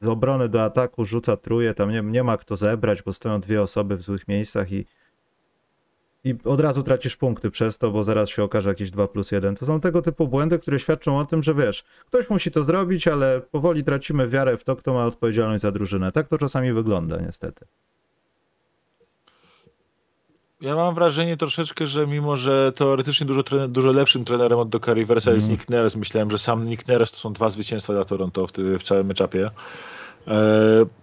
z 0.00 0.08
obrony 0.08 0.48
do 0.48 0.64
ataku, 0.64 1.04
rzuca 1.04 1.36
truje, 1.36 1.74
tam 1.74 1.90
nie, 1.90 2.02
nie 2.02 2.22
ma 2.22 2.36
kto 2.36 2.56
zebrać, 2.56 3.02
bo 3.02 3.12
stoją 3.12 3.40
dwie 3.40 3.62
osoby 3.62 3.96
w 3.96 4.02
złych 4.02 4.28
miejscach 4.28 4.72
i 4.72 4.84
i 6.24 6.34
od 6.44 6.60
razu 6.60 6.82
tracisz 6.82 7.16
punkty 7.16 7.50
przez 7.50 7.78
to, 7.78 7.90
bo 7.90 8.04
zaraz 8.04 8.28
się 8.28 8.42
okaże 8.42 8.68
jakieś 8.68 8.90
2 8.90 9.08
plus 9.08 9.32
1. 9.32 9.54
To 9.54 9.66
są 9.66 9.80
tego 9.80 10.02
typu 10.02 10.28
błędy, 10.28 10.58
które 10.58 10.78
świadczą 10.78 11.18
o 11.18 11.24
tym, 11.24 11.42
że 11.42 11.54
wiesz, 11.54 11.84
ktoś 12.06 12.30
musi 12.30 12.50
to 12.50 12.64
zrobić, 12.64 13.08
ale 13.08 13.40
powoli 13.40 13.84
tracimy 13.84 14.28
wiarę 14.28 14.56
w 14.56 14.64
to, 14.64 14.76
kto 14.76 14.94
ma 14.94 15.06
odpowiedzialność 15.06 15.62
za 15.62 15.72
drużynę. 15.72 16.12
Tak 16.12 16.28
to 16.28 16.38
czasami 16.38 16.72
wygląda, 16.72 17.20
niestety. 17.20 17.66
Ja 20.62 20.76
mam 20.76 20.94
wrażenie 20.94 21.36
troszeczkę, 21.36 21.86
że 21.86 22.06
mimo, 22.06 22.36
że 22.36 22.72
teoretycznie 22.72 23.26
dużo, 23.26 23.42
trener, 23.42 23.68
dużo 23.68 23.92
lepszym 23.92 24.24
trenerem 24.24 24.58
od 24.58 24.68
Doka 24.68 24.92
Riversa 24.94 25.30
jest 25.30 25.46
Mhm. 25.46 25.52
Nick 25.52 25.70
Nurse, 25.70 25.98
myślałem, 25.98 26.30
że 26.30 26.38
sam 26.38 26.64
Nick 26.68 26.88
Nurse 26.88 27.12
to 27.12 27.18
są 27.18 27.32
dwa 27.32 27.50
zwycięstwa 27.50 27.92
dla 27.92 28.04
Toronto 28.04 28.46
w, 28.46 28.52
w 28.78 28.82
całym 28.82 29.10
etapie, 29.10 29.50
e, 30.28 30.32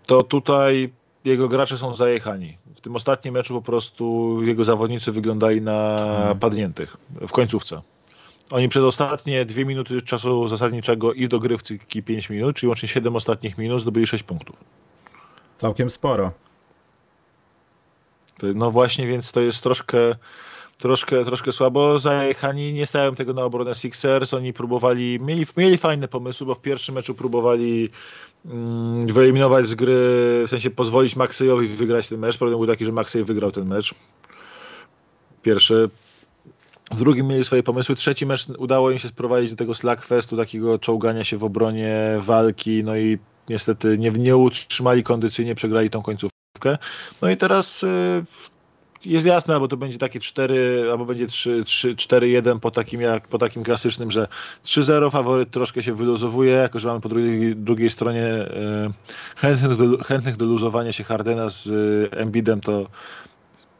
to 0.08 0.24
tutaj 0.24 0.93
jego 1.26 1.48
gracze 1.48 1.78
są 1.78 1.93
zajechani. 1.93 2.58
W 2.76 2.82
tym 2.82 2.95
ostatnim 2.95 3.34
meczu 3.34 3.54
po 3.54 3.62
prostu 3.62 4.38
jego 4.43 4.63
zawodnicy 4.63 5.12
wyglądali 5.12 5.62
na 5.62 5.98
Mhm. 6.00 6.39
padniętych 6.39 6.98
w 7.28 7.32
końcówce. 7.32 7.82
Oni 8.52 8.69
przez 8.69 8.84
ostatnie 8.84 9.45
dwie 9.45 9.65
minuty 9.65 10.02
czasu 10.02 10.48
zasadniczego 10.48 11.13
i 11.13 11.28
dogrywki 11.28 12.04
5 12.04 12.30
minut, 12.30 12.56
czyli 12.56 12.67
łącznie 12.67 12.88
7 12.89 13.15
ostatnich 13.15 13.58
minut, 13.58 13.82
zdobyli 13.82 14.08
6 14.08 14.24
punktów. 14.24 14.56
Całkiem 15.56 15.89
sporo. 15.89 16.32
No 18.56 18.71
właśnie, 18.71 19.08
więc 19.08 19.32
to 19.32 19.41
jest 19.41 19.63
troszkę, 19.63 20.15
troszkę, 20.78 21.25
troszkę 21.25 21.52
słabo. 21.52 21.99
Zajechani, 21.99 22.73
nie 22.73 22.86
stałem 22.86 23.15
tego 23.15 23.34
na 23.34 23.43
obronę 23.43 23.75
Sixers. 23.75 24.34
Oni 24.34 24.54
próbowali, 24.54 25.19
mieli, 25.19 25.45
mieli 25.58 25.78
fajne 25.78 26.08
pomysły, 26.08 26.47
bo 26.47 26.56
w 26.56 26.62
pierwszym 26.62 26.95
meczu 26.95 27.15
próbowali 27.15 27.89
mm, 28.45 29.08
wyeliminować 29.08 29.67
z 29.67 29.75
gry, 29.75 29.93
w 30.47 30.49
sensie 30.49 30.69
pozwolić 30.69 31.15
Maxeyowi 31.15 31.67
wygrać 31.67 32.08
ten 32.08 32.19
mecz. 32.19 32.38
Problem 32.38 32.60
był 32.60 32.67
taki, 32.67 32.86
że 32.86 32.91
Maxey 32.91 33.23
wygrał 33.23 33.52
ten 33.52 33.67
mecz. 33.67 33.95
Pierwszy. 35.41 35.89
W 36.91 36.99
drugim 36.99 37.28
mieli 37.28 37.45
swoje 37.45 37.63
pomysły. 37.63 37.95
Trzeci 37.95 38.25
mecz 38.25 38.47
udało 38.58 38.91
im 38.91 38.99
się 38.99 39.08
sprowadzić 39.08 39.52
do 39.52 39.58
tego 39.58 39.73
slackfestu, 39.73 40.38
takiego 40.38 40.80
czołgania 40.80 41.23
się 41.23 41.38
w 41.38 41.43
obronie, 41.43 42.17
walki, 42.19 42.84
no 42.84 42.97
i 42.97 43.17
niestety 43.49 43.97
nie, 43.97 44.12
nie 44.12 44.38
utrzymali 44.38 45.04
kondycyjnie, 45.04 45.56
przegrali 45.56 45.89
tą 45.89 46.02
końcówkę. 46.02 46.38
No 47.22 47.30
i 47.30 47.38
teraz 47.38 47.84
y, 47.84 48.24
jest 49.06 49.26
jasne, 49.26 49.54
albo 49.54 49.67
to 49.67 49.78
będzie 49.78 49.98
takie 49.98 50.19
4, 50.19 50.88
albo 50.91 51.06
będzie 51.06 51.28
3, 51.28 51.63
3, 51.63 51.95
4-1 51.95 52.60
po 52.60 52.72
takim, 52.72 53.02
po 53.30 53.38
takim 53.38 53.63
klasycznym, 53.63 54.12
że 54.12 54.28
3-0 54.65 55.12
faworyt 55.12 55.52
troszkę 55.52 55.84
się 55.84 55.93
wyluzowuje, 55.93 56.52
jako 56.52 56.80
że 56.80 56.88
mamy 56.88 57.02
po 57.02 57.10
drugiej, 57.10 57.56
drugiej 57.56 57.89
stronie 57.89 58.26
y, 58.26 58.48
chętnych, 59.36 59.76
do, 59.76 60.04
chętnych 60.04 60.38
do 60.38 60.45
luzowania 60.45 60.91
się 60.91 61.04
Hardena 61.04 61.50
z 61.50 61.67
y, 61.67 62.10
Embidem, 62.12 62.62
to 62.62 62.88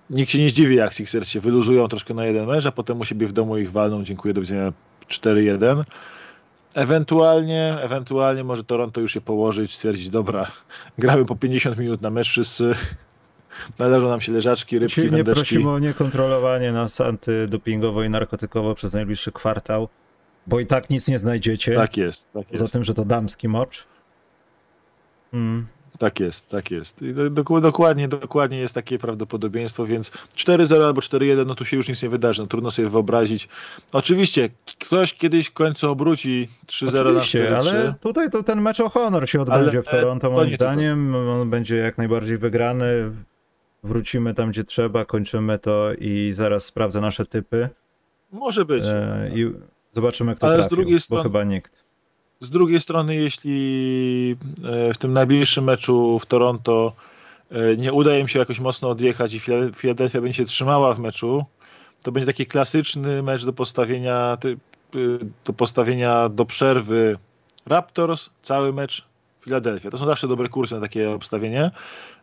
nikt 0.10 0.32
się 0.32 0.40
nie 0.40 0.50
zdziwi, 0.50 0.76
jak 0.76 0.94
Sixers 0.94 1.30
się 1.30 1.40
wyluzują 1.40 1.88
troszkę 1.88 2.14
na 2.14 2.26
jeden 2.26 2.48
mecz, 2.48 2.66
a 2.66 2.72
potem 2.72 3.02
u 3.02 3.06
siebie 3.06 3.28
w 3.28 3.32
domu 3.32 3.58
ich 3.58 3.72
walną, 3.72 4.04
dziękuję, 4.04 4.34
do 4.34 4.42
widzenia. 4.42 4.74
4-1. 5.10 5.84
Ewentualnie, 6.74 7.78
ewentualnie 7.82 8.44
może 8.44 8.64
Toronto 8.64 9.02
już 9.02 9.14
się 9.14 9.22
położyć, 9.22 9.76
stwierdzić, 9.76 10.10
dobra, 10.10 10.52
gramy 10.98 11.26
po 11.26 11.36
50 11.36 11.78
minut 11.78 12.02
na 12.02 12.10
mecz 12.10 12.28
wszyscy, 12.30 12.76
należą 13.80 14.08
nam 14.08 14.22
się 14.22 14.32
leżaczki, 14.32 14.80
rybki, 14.80 14.96
Silnie 14.96 15.10
wędeczki. 15.10 15.42
prosimy 15.42 15.70
o 15.70 15.80
niekontrolowanie 15.80 16.72
nas 16.72 17.02
antydopingowo 17.02 18.04
i 18.04 18.10
narkotykowo 18.10 18.76
przez 18.76 18.94
najbliższy 18.94 19.32
kwartał, 19.32 19.88
bo 20.48 20.60
i 20.60 20.66
tak 20.66 20.90
nic 20.90 21.08
nie 21.08 21.20
znajdziecie. 21.20 21.76
Tak 21.76 21.98
jest, 21.98 22.32
tak 22.34 22.52
jest, 22.52 22.74
tym, 22.74 22.84
że 22.84 22.94
to 22.94 23.06
damski 23.06 23.48
mocz. 23.48 23.88
Mm. 25.34 25.68
Tak 26.00 26.20
jest, 26.20 26.50
tak 26.50 26.72
jest. 26.72 27.04
Dokładnie, 27.62 28.08
dokładnie 28.08 28.58
jest 28.58 28.74
takie 28.76 29.00
prawdopodobieństwo, 29.00 29.86
więc 29.86 30.12
4-0 30.36 30.84
albo 30.84 31.02
4-1, 31.02 31.46
no 31.46 31.56
tu 31.56 31.66
się 31.66 31.78
już 31.78 31.88
nic 31.90 32.04
nie 32.04 32.10
wydarzy, 32.10 32.42
no 32.42 32.48
trudno 32.48 32.72
sobie 32.72 32.90
wyobrazić. 32.90 33.50
Oczywiście, 33.94 34.50
ktoś 34.80 35.14
kiedyś 35.14 35.48
w 35.48 35.54
końcu 35.54 35.92
obróci 35.92 36.50
3-0 36.68 36.94
na 36.94 37.00
Oczywiście, 37.10 37.52
4-3. 37.52 37.56
ale 37.56 37.94
tutaj 38.02 38.32
to 38.32 38.44
ten 38.44 38.62
mecz 38.62 38.80
o 38.80 38.90
honor 38.90 39.30
się 39.30 39.42
odbędzie 39.42 39.70
Ale, 39.78 39.82
w 39.84 39.86
Toronto, 39.86 40.28
e, 40.28 40.30
to 40.30 40.36
moim 40.36 40.54
zdaniem. 40.56 41.16
On 41.16 41.50
będzie 41.50 41.76
jak 41.76 41.98
najbardziej 41.98 42.38
wygrany. 42.38 43.12
Wrócimy 43.84 44.34
tam, 44.34 44.50
gdzie 44.52 44.64
trzeba, 44.64 45.06
kończymy 45.06 45.60
to 45.60 45.94
i 45.94 46.32
zaraz 46.34 46.66
sprawdzę 46.66 47.02
nasze 47.02 47.26
typy 47.26 47.70
Może 48.32 48.66
być. 48.66 48.84
e, 48.88 49.32
i 49.36 49.52
zobaczymy, 49.96 50.36
kto 50.36 50.48
Ale 50.48 50.56
z 50.56 50.60
trafił, 50.60 50.76
drugiej 50.78 50.96
bo 50.96 51.00
strony- 51.00 51.24
chyba 51.24 51.44
nikt. 51.44 51.72
Z 52.42 52.50
drugiej 52.50 52.80
strony, 52.80 53.16
jeśli 53.16 54.36
e, 54.64 54.94
w 54.94 54.98
tym 54.98 55.14
najbliższym 55.14 55.64
meczu 55.64 56.20
w 56.20 56.26
Toronto 56.26 56.94
e, 57.52 57.78
nie 57.78 57.94
uda 57.94 58.18
im 58.18 58.28
się 58.28 58.40
jakoś 58.40 58.60
mocno 58.60 58.90
odjechać 58.90 59.34
i 59.34 59.40
Philadelphia 59.76 60.22
będzie 60.22 60.38
się 60.38 60.46
trzymała 60.46 60.94
w 60.94 61.00
meczu, 61.00 61.46
to 62.04 62.12
będzie 62.12 62.28
taki 62.28 62.46
klasyczny 62.46 63.24
mecz 63.24 63.46
do 63.46 63.54
postawienia, 63.54 64.38
y, 64.96 65.20
do 65.46 65.54
postawienia 65.54 66.30
do 66.30 66.46
przerwy 66.46 67.18
Raptors, 67.66 68.30
cały 68.42 68.74
mecz 68.74 69.06
Philadelphia. 69.42 69.92
To 69.92 69.98
są 69.98 70.06
zawsze 70.06 70.28
dobre 70.28 70.50
kursy 70.50 70.76
na 70.76 70.82
takie 70.82 71.12
obstawienie. 71.12 71.72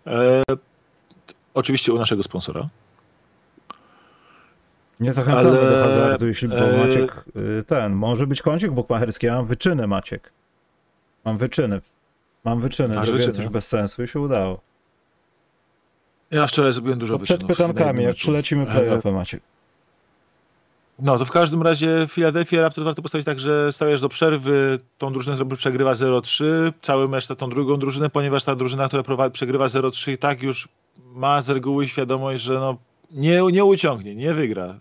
E, 0.07 0.43
Oczywiście 1.55 1.93
u 1.93 1.99
naszego 1.99 2.23
sponsora. 2.23 2.69
Nie 5.01 5.13
zachęcamy 5.13 5.61
Ale, 5.61 5.71
do 5.71 5.85
hazardu, 5.85 6.27
jeśli 6.27 6.49
bo 6.49 6.57
e, 6.57 6.87
Maciek 6.87 7.25
y, 7.37 7.65
ten, 7.67 7.93
może 7.93 8.27
być 8.27 8.43
kącik 8.43 8.71
bukmacherski, 8.71 9.27
ja 9.27 9.35
mam 9.35 9.47
wyczyny 9.47 9.87
Maciek. 9.87 10.33
Mam 11.25 11.39
wyczyny. 11.39 11.81
Mam 12.45 12.61
wyczyny, 12.61 12.95
Masz 12.95 13.07
zrobiłem 13.07 13.27
wyczyny? 13.31 13.45
coś 13.45 13.53
bez 13.53 13.67
sensu 13.69 14.03
i 14.03 14.09
się 14.09 14.21
udało. 14.21 14.61
Ja 16.31 16.47
wczoraj 16.47 16.73
zrobiłem 16.73 16.99
dużo 16.99 17.19
To 17.19 17.25
przed 17.25 17.45
wyczynów 17.45 17.59
pytankami, 17.59 18.05
jak 18.05 18.17
przylecimy 18.17 18.63
E, 18.63 18.67
playoffy 18.67 19.13
Maciek. 19.13 19.43
No 20.99 21.19
to 21.19 21.25
w 21.25 21.31
każdym 21.31 21.63
razie 21.63 22.07
Philadelphia 22.09 22.61
Raptors 22.61 22.85
warto 22.85 23.03
postawić 23.03 23.25
tak, 23.25 23.39
że 23.39 23.73
stawiasz 23.73 24.01
do 24.01 24.09
przerwy 24.09 24.79
tą 24.99 25.13
drużynę, 25.13 25.37
która 25.37 25.57
przegrywa 25.57 25.93
0-3, 25.93 26.45
cały 26.83 27.09
mecz 27.09 27.29
na 27.29 27.37
tą 27.37 27.51
drugą 27.51 27.77
drużynę, 27.77 28.11
ponieważ 28.11 28.45
ta 28.45 28.55
drużyna, 28.55 28.89
która 28.89 29.31
przegrywa 29.31 29.67
0-3 29.67 30.13
i 30.13 30.19
tak 30.19 30.43
już 30.43 30.69
ma 31.15 31.43
z 31.43 31.49
reguły 31.49 31.89
świadomość, 31.89 32.43
że 32.43 32.55
no 32.55 32.77
nie, 33.11 33.43
nie 33.53 33.65
uciągnie, 33.65 34.15
nie 34.15 34.35
wygra. 34.35 34.81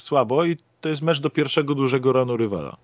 Słabo 0.00 0.44
i 0.44 0.56
to 0.80 0.88
jest 0.88 1.02
mecz 1.02 1.20
do 1.20 1.30
pierwszego 1.30 1.74
dużego 1.74 2.12
ranu 2.12 2.36
rywala. 2.36 2.76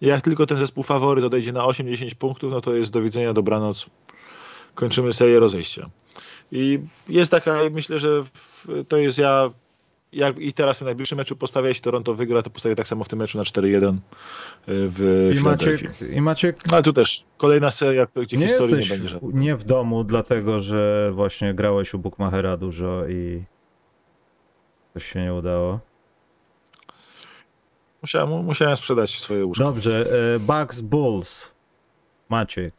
Jak 0.00 0.20
tylko 0.20 0.46
ten 0.46 0.58
zespół 0.58 0.82
faworyt 0.82 1.24
odejdzie 1.24 1.52
na 1.52 1.60
8-10 1.60 2.14
punktów, 2.14 2.52
no 2.52 2.60
to 2.60 2.74
jest 2.74 2.90
do 2.90 3.02
widzenia, 3.02 3.32
dobranoc. 3.32 3.86
Kończymy 4.74 5.12
serię 5.12 5.40
rozejścia. 5.40 5.90
I 6.52 6.80
jest 7.08 7.30
taka, 7.30 7.58
myślę, 7.70 7.98
że 7.98 8.24
to 8.88 8.96
jest 8.96 9.18
ja 9.18 9.50
jak 10.14 10.38
i 10.38 10.52
teraz 10.52 10.78
w 10.78 10.82
najbliższym 10.82 11.18
meczu 11.18 11.36
postawia, 11.36 11.68
jeśli 11.68 11.82
Toronto 11.82 12.14
wygra, 12.14 12.42
to 12.42 12.50
postawię 12.50 12.76
tak 12.76 12.88
samo 12.88 13.04
w 13.04 13.08
tym 13.08 13.18
meczu 13.18 13.38
na 13.38 13.44
4-1 13.44 13.96
w 14.66 15.30
I. 15.38 15.40
Maciek, 15.40 15.80
I 16.12 16.20
Maciek 16.20 16.66
No 16.66 16.72
ale 16.72 16.82
tu 16.82 16.92
też 16.92 17.24
kolejna 17.36 17.70
seria, 17.70 18.06
gdzie 18.22 18.36
nie 18.36 18.46
historii 18.46 18.76
nie 18.76 18.88
będzie 18.88 19.08
żadnej. 19.08 19.34
nie 19.34 19.56
w 19.56 19.64
domu, 19.64 20.04
dlatego 20.04 20.60
że 20.60 21.10
właśnie 21.14 21.54
grałeś 21.54 21.94
u 21.94 21.98
Bookmachera 21.98 22.56
dużo 22.56 23.08
i 23.08 23.42
coś 24.94 25.04
się 25.12 25.20
nie 25.22 25.34
udało. 25.34 25.80
Musiałem, 28.02 28.30
musiałem 28.44 28.76
sprzedać 28.76 29.18
swoje 29.20 29.46
łóżko. 29.46 29.64
Dobrze, 29.64 30.06
e, 30.36 30.38
Bucks 30.38 30.80
Bulls. 30.80 31.52
Maciek. 32.28 32.74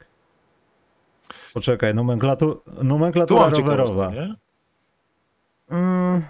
Poczekaj, 1.54 1.94
nomenklatu, 1.96 2.56
tu 2.76 2.84
nomenklatura 2.84 3.50
rowerowa. 3.50 4.12
Mm, 5.70 6.22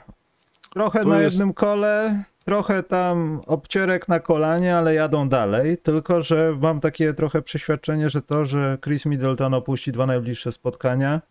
trochę 0.74 1.00
Tu 1.02 1.10
na 1.10 1.22
jest- 1.22 1.34
jednym 1.38 1.54
kole, 1.54 2.24
trochę 2.46 2.84
tam 2.84 3.42
obcierek 3.48 4.08
na 4.08 4.20
kolanie, 4.20 4.78
ale 4.78 4.94
jadą 4.94 5.30
dalej. 5.30 5.78
Tylko, 5.78 6.24
że 6.24 6.58
mam 6.62 6.80
takie 6.80 7.14
trochę 7.14 7.42
przeświadczenie, 7.42 8.10
że 8.10 8.22
to, 8.22 8.46
że 8.46 8.78
Chris 8.84 9.06
Middleton 9.06 9.54
opuści 9.54 9.92
dwa 9.92 10.06
najbliższe 10.06 10.52
spotkania, 10.52 11.22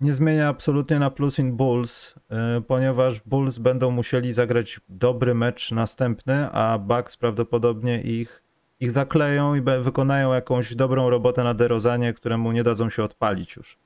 nie 0.00 0.14
zmienia 0.14 0.48
absolutnie 0.48 0.98
na 0.98 1.10
plus 1.10 1.38
in 1.38 1.52
Bulls, 1.56 2.14
y, 2.58 2.60
ponieważ 2.60 3.20
Bulls 3.20 3.58
będą 3.58 3.90
musieli 3.90 4.32
zagrać 4.32 4.80
dobry 4.88 5.34
mecz 5.34 5.70
następny, 5.72 6.50
a 6.50 6.78
Bucks 6.78 7.16
prawdopodobnie 7.16 8.00
ich, 8.00 8.42
ich 8.80 8.92
zakleją 8.92 9.54
i 9.54 9.60
wykonają 9.60 10.32
jakąś 10.34 10.74
dobrą 10.74 11.10
robotę 11.10 11.44
na 11.44 11.54
DeRozanie, 11.54 12.12
któremu 12.14 12.52
nie 12.52 12.64
dadzą 12.64 12.90
się 12.90 13.04
odpalić 13.04 13.56
już. 13.56 13.76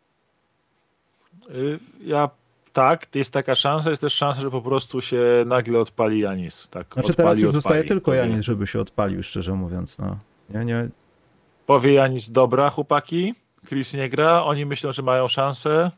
Y, 1.50 1.78
Ja 2.04 2.30
tak, 2.72 3.14
jest 3.14 3.32
taka 3.32 3.54
szansa, 3.54 3.90
jest 3.90 4.02
też 4.02 4.12
szansa, 4.14 4.40
że 4.40 4.50
po 4.50 4.62
prostu 4.62 5.00
się 5.00 5.22
nagle 5.46 5.78
odpali 5.80 6.20
Janis. 6.20 6.68
Tak, 6.68 6.86
Znaczy 6.94 6.98
odpali, 7.10 7.16
teraz 7.16 7.38
już 7.38 7.46
odpali. 7.48 7.62
zostaje 7.62 7.84
tylko 7.84 8.14
Janis, 8.14 8.40
żeby 8.40 8.66
się 8.66 8.80
odpalił, 8.80 9.22
szczerze 9.22 9.54
mówiąc. 9.54 9.98
No. 9.98 10.18
Nie, 10.50 10.64
nie, 10.64 10.88
Powie 11.66 11.92
Janis, 11.92 12.30
dobra 12.30 12.70
chłopaki, 12.70 13.34
Chris 13.68 13.94
nie 13.94 14.08
gra, 14.08 14.44
oni 14.44 14.66
myślą, 14.66 14.92
że 14.92 15.02
mają 15.02 15.28
szansę, 15.28 15.90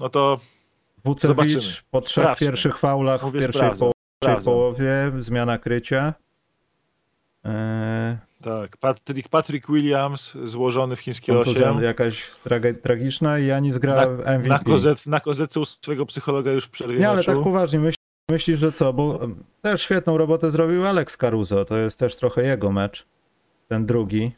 no 0.00 0.08
to. 0.08 0.40
Wucewicz 1.04 1.82
po 1.90 2.00
trzech 2.00 2.24
Sprawdźmy. 2.24 2.46
pierwszych 2.46 2.78
faulach 2.78 3.22
Mówię, 3.22 3.40
w 3.40 3.42
pierwszej, 3.42 3.70
po, 3.78 3.92
pierwszej 4.22 4.44
połowie, 4.44 5.12
zmiana 5.18 5.58
krycia. 5.58 6.14
Eee, 7.44 8.16
tak, 8.42 8.76
Patrick, 8.76 9.28
Patrick 9.28 9.66
Williams 9.70 10.34
złożony 10.44 10.96
w 10.96 11.00
chińskie 11.00 11.32
kontuzja 11.34 11.70
8. 11.70 11.82
jakaś 11.84 12.30
trage- 12.30 12.74
tragiczna 12.82 13.38
i 13.38 13.46
Janis 13.46 13.78
gra 13.78 13.94
Na, 13.94 14.06
w 14.06 14.18
MVP. 14.18 14.48
na, 14.48 14.58
kozet, 14.58 15.06
na 15.06 15.20
kozetce 15.20 15.60
u 15.60 15.64
swojego 15.64 16.06
psychologa 16.06 16.52
już 16.52 16.68
przerwie 16.68 16.98
Nie, 16.98 17.08
ale 17.08 17.24
tak 17.24 17.42
poważnie, 17.42 17.78
myśl, 17.80 17.96
myślisz, 18.30 18.60
że 18.60 18.72
co? 18.72 18.92
Bo 18.92 19.18
też 19.62 19.82
świetną 19.82 20.16
robotę 20.18 20.50
zrobił 20.50 20.86
Alex 20.86 21.16
Caruso, 21.16 21.64
to 21.64 21.76
jest 21.76 21.98
też 21.98 22.16
trochę 22.16 22.42
jego 22.44 22.72
mecz, 22.72 23.06
ten 23.70 23.86
drugi. 23.86 24.30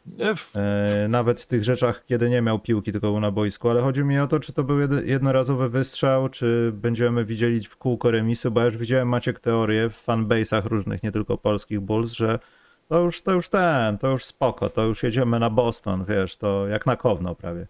E, 0.55 1.07
nawet 1.09 1.41
w 1.41 1.47
tych 1.47 1.63
rzeczach, 1.63 2.05
kiedy 2.05 2.29
nie 2.29 2.41
miał 2.41 2.59
piłki, 2.59 2.91
tylko 2.91 3.07
był 3.11 3.19
na 3.19 3.31
boisku, 3.31 3.69
ale 3.69 3.81
chodzi 3.81 4.03
mi 4.03 4.19
o 4.19 4.27
to, 4.27 4.39
czy 4.39 4.53
to 4.53 4.63
był 4.63 4.79
jed- 4.79 5.05
jednorazowy 5.07 5.69
wystrzał, 5.69 6.29
czy 6.29 6.71
będziemy 6.73 7.25
widzieli 7.25 7.61
w 7.63 7.77
kółko 7.77 8.11
remisu, 8.11 8.51
bo 8.51 8.59
ja 8.59 8.65
już 8.65 8.77
widziałem 8.77 9.07
Maciek 9.07 9.39
teorię 9.39 9.89
w 9.89 10.05
fanbase'ach 10.05 10.65
różnych, 10.65 11.03
nie 11.03 11.11
tylko 11.11 11.37
polskich 11.37 11.79
Bulls, 11.79 12.11
że 12.11 12.39
to 12.89 12.99
już, 12.99 13.21
to 13.21 13.31
już 13.33 13.49
ten, 13.49 13.97
to 13.97 14.07
już 14.07 14.25
spoko, 14.25 14.69
to 14.69 14.83
już 14.83 15.03
jedziemy 15.03 15.39
na 15.39 15.49
Boston, 15.49 16.05
wiesz, 16.05 16.37
to 16.37 16.67
jak 16.67 16.85
na 16.85 16.95
Kowno 16.95 17.35
prawie. 17.35 17.67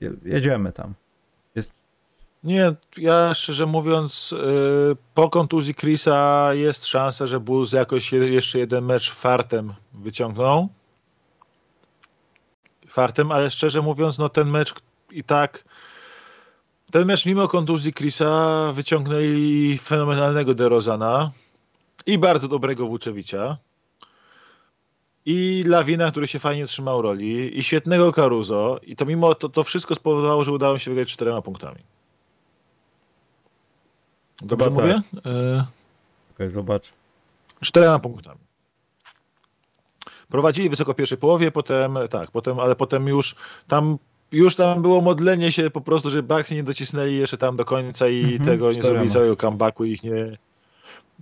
Je- 0.00 0.16
Jedziemy 0.24 0.72
tam. 0.72 0.94
Nie, 2.44 2.74
ja 2.98 3.34
szczerze 3.34 3.66
mówiąc, 3.66 4.34
yy, 4.88 4.96
po 5.14 5.30
kontuzji 5.30 5.74
Chrisa 5.74 6.48
jest 6.54 6.86
szansa, 6.86 7.26
że 7.26 7.40
Bulls 7.40 7.72
jakoś 7.72 8.12
je, 8.12 8.18
jeszcze 8.28 8.58
jeden 8.58 8.84
mecz 8.84 9.12
fartem 9.12 9.72
wyciągną. 9.94 10.68
Fartem, 12.94 13.32
ale 13.32 13.50
szczerze 13.50 13.82
mówiąc, 13.82 14.18
no 14.18 14.28
ten 14.28 14.50
mecz 14.50 14.74
i 15.10 15.24
tak. 15.24 15.64
Ten 16.90 17.06
mecz 17.06 17.26
mimo 17.26 17.48
kontuzji 17.48 17.92
Chrisa 17.92 18.72
wyciągnęli 18.72 19.78
fenomenalnego 19.78 20.54
DeRozana 20.54 21.30
i 22.06 22.18
bardzo 22.18 22.48
dobrego 22.48 22.86
Włóczewicza 22.86 23.56
i 25.26 25.64
Lawina, 25.66 26.10
który 26.10 26.28
się 26.28 26.38
fajnie 26.38 26.66
trzymał 26.66 27.02
roli 27.02 27.58
i 27.58 27.64
świetnego 27.64 28.12
Caruso 28.12 28.78
i 28.82 28.96
to 28.96 29.04
mimo 29.06 29.34
to, 29.34 29.48
to 29.48 29.64
wszystko 29.64 29.94
spowodowało, 29.94 30.44
że 30.44 30.52
udało 30.52 30.74
mi 30.74 30.80
się 30.80 30.90
wygrać 30.90 31.08
czterema 31.12 31.42
punktami. 31.42 31.80
Dobrze 34.42 34.64
Chyba 34.64 34.80
mówię? 34.80 35.02
tak. 35.14 35.26
Y, 35.26 35.64
Okej, 36.34 36.50
zobacz. 36.50 36.92
czterema 37.60 37.98
punktami. 37.98 38.40
Prowadzili 40.28 40.68
wysoko 40.70 40.92
w 40.92 40.96
pierwszej 40.96 41.18
połowie, 41.18 41.50
potem 41.50 41.98
tak, 42.10 42.30
potem, 42.30 42.60
ale 42.60 42.76
potem 42.76 43.08
już 43.08 43.34
tam 43.68 43.98
już 44.32 44.54
tam 44.54 44.82
było 44.82 45.00
modlenie 45.00 45.52
się 45.52 45.70
po 45.70 45.80
prostu, 45.80 46.10
że 46.10 46.22
Bucks 46.22 46.50
nie 46.50 46.62
docisnęli 46.62 47.16
jeszcze 47.16 47.36
tam 47.38 47.56
do 47.56 47.64
końca 47.64 48.08
i 48.08 48.20
Mhm, 48.24 48.44
tego 48.44 48.72
nie 48.72 48.82
zrobili 48.82 49.10
całego 49.10 49.36
comebacku 49.36 49.84
i 49.84 49.92
ich 49.92 50.02
nie, 50.02 50.36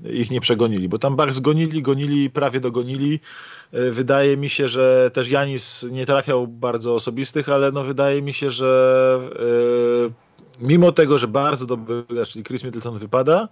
ich 0.05 0.31
nie 0.31 0.41
przegonili, 0.41 0.89
bo 0.89 0.99
tam 0.99 1.17
Bucks 1.17 1.41
gonili, 1.41 1.83
gonili, 1.83 2.31
prawie 2.31 2.61
dogonili. 2.61 3.21
E, 3.73 3.91
Wydaje 3.91 4.37
mi 4.37 4.49
się, 4.51 4.69
że 4.69 5.11
też 5.13 5.29
Janis 5.31 5.87
nie 5.91 6.07
trafiał 6.07 6.47
bardzo 6.47 6.95
osobistych, 6.95 7.49
ale 7.49 7.73
no 7.73 7.85
wydaje 7.85 8.23
mi 8.23 8.33
się, 8.35 8.51
że 8.51 9.21
e, 10.61 10.67
mimo 10.67 10.93
tego, 10.93 11.19
że 11.19 11.29
bardzo 11.29 11.67
dobry 11.67 12.03
gracz, 12.09 12.29
czyli 12.29 12.45
Chris 12.45 12.65
Middleton 12.65 12.99
wypada, 12.99 13.49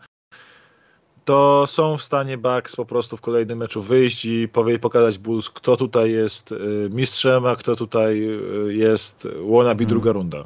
to 1.24 1.64
są 1.66 1.96
w 1.96 2.02
stanie 2.02 2.38
Bucks 2.38 2.76
po 2.76 2.84
prostu 2.84 3.16
w 3.16 3.20
kolejnym 3.20 3.58
meczu 3.58 3.82
wyjść 3.82 4.24
i 4.24 4.48
powie, 4.48 4.78
pokazać 4.78 5.18
Bulls, 5.18 5.50
kto 5.50 5.76
tutaj 5.76 6.10
jest 6.12 6.52
y, 6.52 6.88
mistrzem, 6.90 7.46
a 7.46 7.56
kto 7.56 7.76
tutaj 7.76 8.22
y, 8.68 8.74
jest 8.74 9.28
wannabe 9.50 9.70
Mhm. 9.70 9.88
druga 9.88 10.12
runda. 10.12 10.44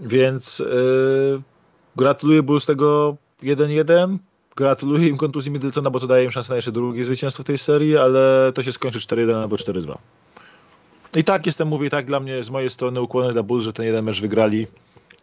Więc 0.00 0.60
y, 0.60 1.42
gratuluję 1.96 2.42
Bulls 2.42 2.66
tego 2.66 3.16
1-1. 3.42 4.16
Gratuluję 4.56 5.08
im 5.08 5.16
kontuzji 5.16 5.52
Middletona, 5.52 5.90
bo 5.90 6.00
to 6.00 6.06
daje 6.06 6.24
im 6.24 6.30
szansę 6.30 6.52
na 6.52 6.56
jeszcze 6.56 6.72
drugie 6.72 7.04
zwycięstwo 7.04 7.42
w 7.42 7.46
tej 7.46 7.58
serii, 7.58 7.96
ale 7.96 8.52
to 8.54 8.62
się 8.62 8.72
skończy 8.72 8.98
4-1 8.98 9.34
albo 9.34 9.56
4-2. 9.56 9.94
I 11.16 11.24
tak 11.24 11.46
jestem, 11.46 11.68
mówię, 11.68 11.86
i 11.86 11.90
tak 11.90 12.06
dla 12.06 12.20
mnie 12.20 12.42
z 12.42 12.50
mojej 12.50 12.70
strony 12.70 13.00
ukłony 13.00 13.32
dla 13.32 13.42
Bulls, 13.42 13.64
że 13.64 13.72
ten 13.72 13.86
jeden 13.86 14.04
mecz 14.04 14.20
wygrali 14.20 14.66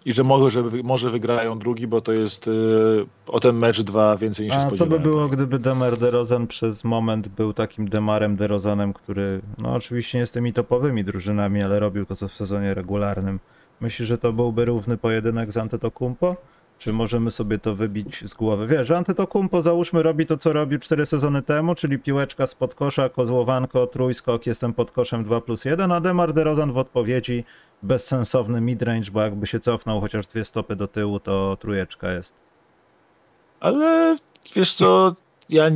i 0.06 0.14
że 0.14 0.24
może, 0.24 0.50
że 0.50 0.64
może 0.84 1.10
wygrają 1.10 1.60
drugi, 1.60 1.88
bo 1.88 2.02
to 2.02 2.14
jest 2.14 2.48
y, 2.48 2.52
o 3.28 3.40
ten 3.40 3.56
mecz 3.56 3.82
dwa 3.82 4.18
więcej 4.18 4.46
niż 4.46 4.56
się 4.56 4.62
A 4.62 4.72
co 4.72 4.86
by 4.86 5.00
było, 5.00 5.28
gdyby 5.28 5.60
Demar 5.60 5.98
DeRozan 5.98 6.48
przez 6.48 6.84
moment 6.84 7.28
był 7.28 7.54
takim 7.54 7.90
Demarem 7.90 8.36
DeRozanem, 8.36 8.94
który, 8.94 9.42
no 9.58 9.74
oczywiście 9.74 10.18
nie 10.18 10.26
z 10.26 10.32
tymi 10.32 10.54
topowymi 10.54 11.04
drużynami, 11.04 11.64
ale 11.64 11.80
robił 11.80 12.06
to, 12.06 12.16
co 12.16 12.28
w 12.28 12.34
sezonie 12.34 12.74
regularnym. 12.74 13.40
Myślisz, 13.82 14.08
że 14.08 14.18
to 14.18 14.34
byłby 14.34 14.66
równy 14.66 14.98
pojedynek 14.98 15.52
z 15.52 15.58
Antetokumpo? 15.58 16.36
Czy 16.80 16.94
możemy 16.94 17.32
sobie 17.32 17.58
to 17.58 17.76
wybić 17.76 18.30
z 18.30 18.34
głowy? 18.34 18.68
Wiesz, 18.68 18.88
że 18.88 18.98
Antetokumpo 18.98 19.62
załóżmy 19.62 20.04
robi 20.04 20.26
to, 20.26 20.38
co 20.38 20.54
robił 20.54 20.80
cztery 20.80 21.06
sezony 21.06 21.42
temu, 21.42 21.76
czyli 21.76 22.00
piłeczka 22.00 22.48
spod 22.48 22.76
kosza, 22.76 23.10
kozłowanko, 23.10 23.88
trójskok, 23.88 24.46
jestem 24.46 24.74
pod 24.74 24.92
koszem 24.92 25.24
2 25.24 25.42
plus 25.42 25.66
1, 25.66 25.92
a 25.92 26.02
Demar 26.02 26.34
DeRozan 26.34 26.74
w 26.74 26.78
odpowiedzi 26.78 27.44
bezsensowny 27.84 28.62
midrange, 28.62 29.12
bo 29.12 29.22
jakby 29.22 29.48
się 29.48 29.60
cofnął 29.60 30.02
chociaż 30.02 30.28
dwie 30.28 30.46
stopy 30.46 30.76
do 30.76 30.88
tyłu, 30.88 31.20
to 31.20 31.58
trójeczka 31.60 32.12
jest. 32.12 32.34
Ale 33.60 34.18
wiesz 34.56 34.74
co, 34.74 35.16
ja 35.50 35.70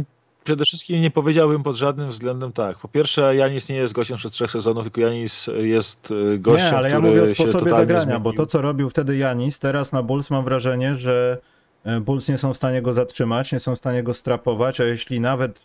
przede 0.44 0.66
wszystkim 0.66 1.02
nie 1.02 1.12
powiedziałbym 1.12 1.63
pod 1.63 1.76
żadnym 1.76 2.10
względem 2.10 2.52
tak. 2.52 2.78
Po 2.78 2.88
pierwsze, 2.88 3.36
Janis 3.36 3.70
nie 3.70 3.76
jest 3.76 3.94
gościem 3.94 4.18
przez 4.18 4.32
trzech 4.32 4.52
sezonów, 4.52 4.84
tylko 4.84 5.02
Janis 5.02 5.50
jest 5.58 6.12
y, 6.12 6.39
gościem, 6.39 6.72
Nie, 6.72 6.78
ale 6.78 6.89
ja 6.89 7.00
mówię 7.00 7.24
o 7.24 7.28
sposobie 7.28 7.72
zagrania, 7.72 8.02
zmienił. 8.02 8.22
bo 8.22 8.34
to, 8.34 8.46
co 8.46 8.62
robił 8.62 8.89
wtedy 8.89 9.18
Janis, 9.18 9.60
teraz 9.60 9.92
na 9.92 10.04
Bulls 10.04 10.30
mam 10.30 10.44
wrażenie, 10.44 10.96
że 10.96 11.38
e, 11.84 12.00
Bulls 12.00 12.28
nie 12.30 12.38
są 12.38 12.54
w 12.54 12.58
stanie 12.58 12.82
go 12.82 12.94
zatrzymać, 12.94 13.52
nie 13.52 13.60
są 13.60 13.76
w 13.76 13.78
stanie 13.78 14.04
go 14.04 14.13
strapować, 14.13 14.82
a 14.82 14.84
jeśli 14.84 15.20
nawet 15.20 15.60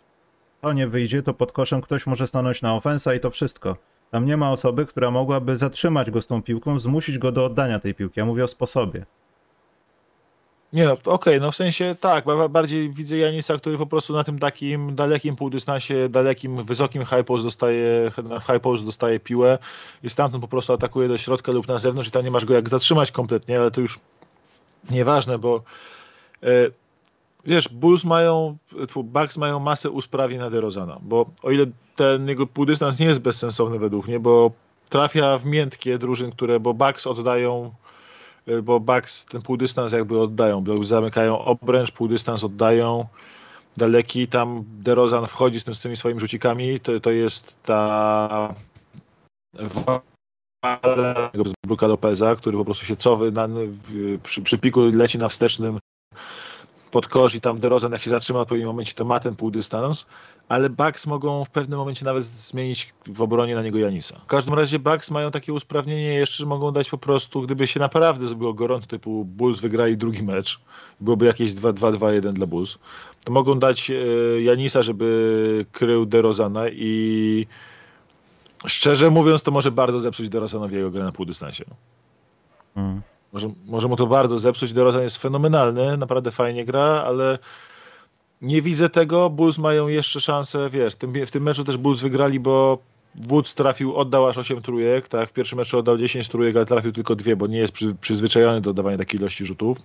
to 0.61 0.73
nie 0.73 0.89
wyjdzie, 0.89 1.23
to 1.23 1.35
pod 1.35 1.53
koszem 1.53 1.81
ktoś 1.81 2.07
może 2.07 2.27
stanąć 2.27 2.63
na 2.63 2.75
ofensa 2.75 3.15
i 3.15 3.21
to 3.21 3.31
wszystko. 3.31 3.77
Tam 4.11 4.27
nie 4.27 4.37
ma 4.37 4.51
osoby, 4.53 4.87
która 4.87 5.11
mogłaby 5.11 5.57
zatrzymać 5.57 6.11
go 6.11 6.21
z 6.21 6.27
tą 6.27 6.43
piłką, 6.43 6.79
zmusić 6.79 7.19
go 7.19 7.33
do 7.33 7.45
oddania 7.45 7.79
tej 7.79 7.95
piłki. 7.95 8.21
Ja 8.21 8.27
mówię 8.27 8.45
o 8.45 8.49
sposobie. 8.49 9.07
Nie 10.73 10.85
no, 10.85 10.97
okej, 11.05 11.41
no 11.41 11.53
w 11.53 11.57
sensie 11.57 11.97
tak, 12.01 12.25
ba- 12.25 12.49
bardziej 12.49 12.91
widzę 12.91 13.17
Janisa, 13.17 13.57
który 13.57 13.79
po 13.79 13.87
prostu 13.87 14.13
na 14.13 14.25
tym 14.25 14.39
takim 14.39 14.95
dalekim 14.95 15.37
półdystansie, 15.37 16.09
dalekim, 16.09 16.65
wysokim 16.65 17.05
high 17.05 17.25
post 17.25 17.45
dostaje, 17.45 18.11
high 18.47 18.61
post 18.61 18.85
dostaje 18.85 19.21
piłę 19.21 19.59
i 20.03 20.11
stamtąd 20.11 20.43
po 20.43 20.49
prostu 20.49 20.73
atakuje 20.73 21.09
do 21.09 21.19
środka 21.19 21.53
lub 21.53 21.69
na 21.69 21.79
zewnątrz 21.79 22.09
i 22.09 22.13
tam 22.13 22.25
nie 22.25 22.31
masz 22.31 22.45
go 22.45 22.55
jak 22.55 22.69
zatrzymać 22.69 23.11
kompletnie, 23.11 23.61
ale 23.61 23.71
to 23.71 23.81
już 23.81 23.99
nieważne, 24.91 25.39
bo 25.39 25.63
e, 26.43 26.49
wiesz, 27.45 27.69
Bulls 27.69 28.05
mają, 28.05 28.57
Bucks 29.05 29.37
mają 29.37 29.61
masę 29.61 29.91
usprawnień 29.91 30.41
na 30.41 30.51
DeRozana, 30.51 30.99
bo 31.03 31.31
o 31.43 31.51
ile 31.51 31.67
ten 31.97 32.29
jego 32.29 32.47
półdystans 32.47 32.99
nie 32.99 33.07
jest 33.07 33.21
bezsensowny 33.21 33.79
według 33.79 34.09
mnie, 34.09 34.21
bo 34.21 34.51
trafia 34.89 35.39
w 35.39 35.47
miętkie 35.47 35.99
drużyn, 35.99 36.31
które, 36.31 36.61
bo 36.61 36.75
Bucks 36.75 37.07
oddają 37.07 37.73
y, 38.49 38.63
bo 38.63 38.81
Bucks 38.81 39.25
ten 39.25 39.43
półdystans 39.43 39.93
jakby 39.93 40.21
oddają, 40.21 40.65
bo 40.65 40.85
zamykają 40.85 41.39
obręcz, 41.39 41.91
półdystans 41.91 42.45
oddają, 42.45 43.07
daleki, 43.77 44.29
tam 44.29 44.65
DeRozan 44.67 45.27
wchodzi 45.27 45.61
z, 45.61 45.65
tym, 45.65 45.75
z 45.75 45.81
tymi 45.81 45.97
swoimi 45.97 46.21
rzucikami, 46.21 46.81
to, 46.81 47.01
to 47.01 47.11
jest 47.11 47.57
ta 47.63 48.55
z 51.35 51.53
Bruka 51.67 51.87
Lopeza, 51.87 52.37
który 52.37 52.59
po 52.59 52.65
prostu 52.65 52.85
się 52.85 52.97
cowy 52.97 53.33
na, 53.33 53.49
przy, 54.23 54.43
przy 54.43 54.59
piku 54.59 54.81
leci 54.81 55.19
na 55.19 55.29
wstecznym 55.29 55.79
pod 56.91 57.09
kosz 57.09 57.35
i 57.35 57.41
tam 57.41 57.61
DeRozan 57.61 57.93
jak 57.93 58.03
się 58.03 58.11
zatrzyma 58.11 58.39
w 58.39 58.43
odpowiednim 58.43 58.69
momencie, 58.69 58.95
to 58.95 59.05
ma 59.05 59.21
ten 59.21 59.37
półdystans, 59.37 60.07
ale 60.49 60.71
Bucks 60.71 61.07
mogą 61.07 61.45
w 61.45 61.51
pewnym 61.51 61.79
momencie 61.79 62.05
nawet 62.05 62.25
zmienić 62.25 62.95
w 63.07 63.23
obronie 63.23 63.55
na 63.55 63.63
niego 63.63 63.79
Janisa. 63.79 64.19
W 64.19 64.27
każdym 64.27 64.55
razie 64.55 64.79
Bucks 64.79 65.11
mają 65.11 65.31
takie 65.31 65.53
usprawnienie 65.53 66.15
jeszcze, 66.15 66.37
że 66.37 66.47
mogą 66.47 66.71
dać 66.71 66.91
po 66.91 66.99
prostu, 66.99 67.43
gdyby 67.43 67.67
się 67.67 67.81
naprawdę 67.81 68.29
zrobiło 68.29 68.55
gorąco, 68.55 68.87
typu 68.87 69.25
Bulls 69.25 69.61
wygrali 69.61 69.97
drugi 69.97 70.23
mecz, 70.23 70.61
byłoby 71.01 71.27
jakieś 71.27 71.53
2-2-2-1 71.53 72.33
dla 72.33 72.47
Bulls, 72.47 72.79
to 73.25 73.33
mogą 73.33 73.59
dać 73.59 73.91
e, 73.91 73.95
Janisa, 74.41 74.83
żeby 74.83 75.67
krył 75.73 76.07
DeRozana 76.07 76.69
i 76.69 77.47
szczerze 78.67 79.11
mówiąc, 79.11 79.43
to 79.43 79.51
może 79.51 79.73
bardzo 79.73 80.01
zepsuć 80.01 80.29
DeRozanowi 80.29 80.77
jego 80.77 80.91
grę 80.91 81.05
na 81.05 81.13
półdystansie. 81.13 81.65
Mm. 82.77 83.03
Może, 83.33 83.51
może 83.67 83.89
mu 83.89 83.97
to 83.97 84.07
bardzo 84.07 84.39
zepsuć. 84.39 84.73
DeRozan 84.73 85.03
jest 85.03 85.17
fenomenalny, 85.17 85.97
naprawdę 85.97 86.31
fajnie 86.31 86.65
gra, 86.65 86.83
ale 87.07 87.39
nie 88.43 88.63
widzę 88.63 88.89
tego. 88.89 89.31
Bulls 89.31 89.59
mają 89.59 89.89
jeszcze 89.89 90.21
szansę, 90.21 90.71
wiesz, 90.71 90.95
tym, 90.95 91.13
w 91.27 91.31
tym 91.31 91.43
meczu 91.43 91.65
też 91.65 91.77
Bulls 91.77 92.01
wygrali, 92.01 92.41
bo 92.41 92.79
Woods 93.15 93.55
trafił, 93.55 93.97
oddał 93.97 94.27
aż 94.27 94.39
8 94.39 94.63
trójek, 94.63 95.09
tak, 95.09 95.29
w 95.29 95.33
pierwszym 95.33 95.59
meczu 95.59 95.79
oddał 95.79 95.99
10 95.99 96.29
trójek, 96.29 96.57
ale 96.57 96.67
trafił 96.67 96.93
tylko 96.93 97.15
dwie, 97.17 97.37
bo 97.37 97.47
nie 97.47 97.59
jest 97.59 97.73
przy, 97.73 97.95
przyzwyczajony 97.95 98.61
do 98.61 98.71
oddawania 98.71 98.99
takiej 98.99 99.21
ilości 99.21 99.47
rzutów. 99.47 99.79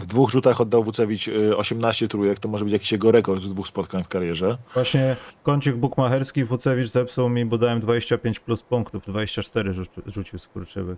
W 0.00 0.06
dwóch 0.06 0.30
rzutach 0.30 0.60
oddał 0.60 0.84
Wucewicz 0.84 1.28
y, 1.28 1.56
18 1.56 2.08
trójek, 2.08 2.38
to 2.38 2.48
może 2.48 2.64
być 2.64 2.72
jakiś 2.72 2.92
jego 2.92 3.10
rekord 3.12 3.42
z 3.42 3.48
dwóch 3.48 3.68
spotkań 3.68 4.04
w 4.04 4.08
karierze. 4.08 4.58
Właśnie 4.74 5.16
kącik 5.42 5.76
bukmacherski 5.76 6.44
Wucewicz 6.44 6.88
zepsuł 6.88 7.28
mi, 7.28 7.44
bo 7.44 7.58
dałem 7.58 7.80
25 7.80 8.40
plus 8.40 8.62
punktów, 8.62 9.02
24 9.06 9.70
rzu- 9.72 10.02
rzucił 10.06 10.38
skurczywy. 10.38 10.96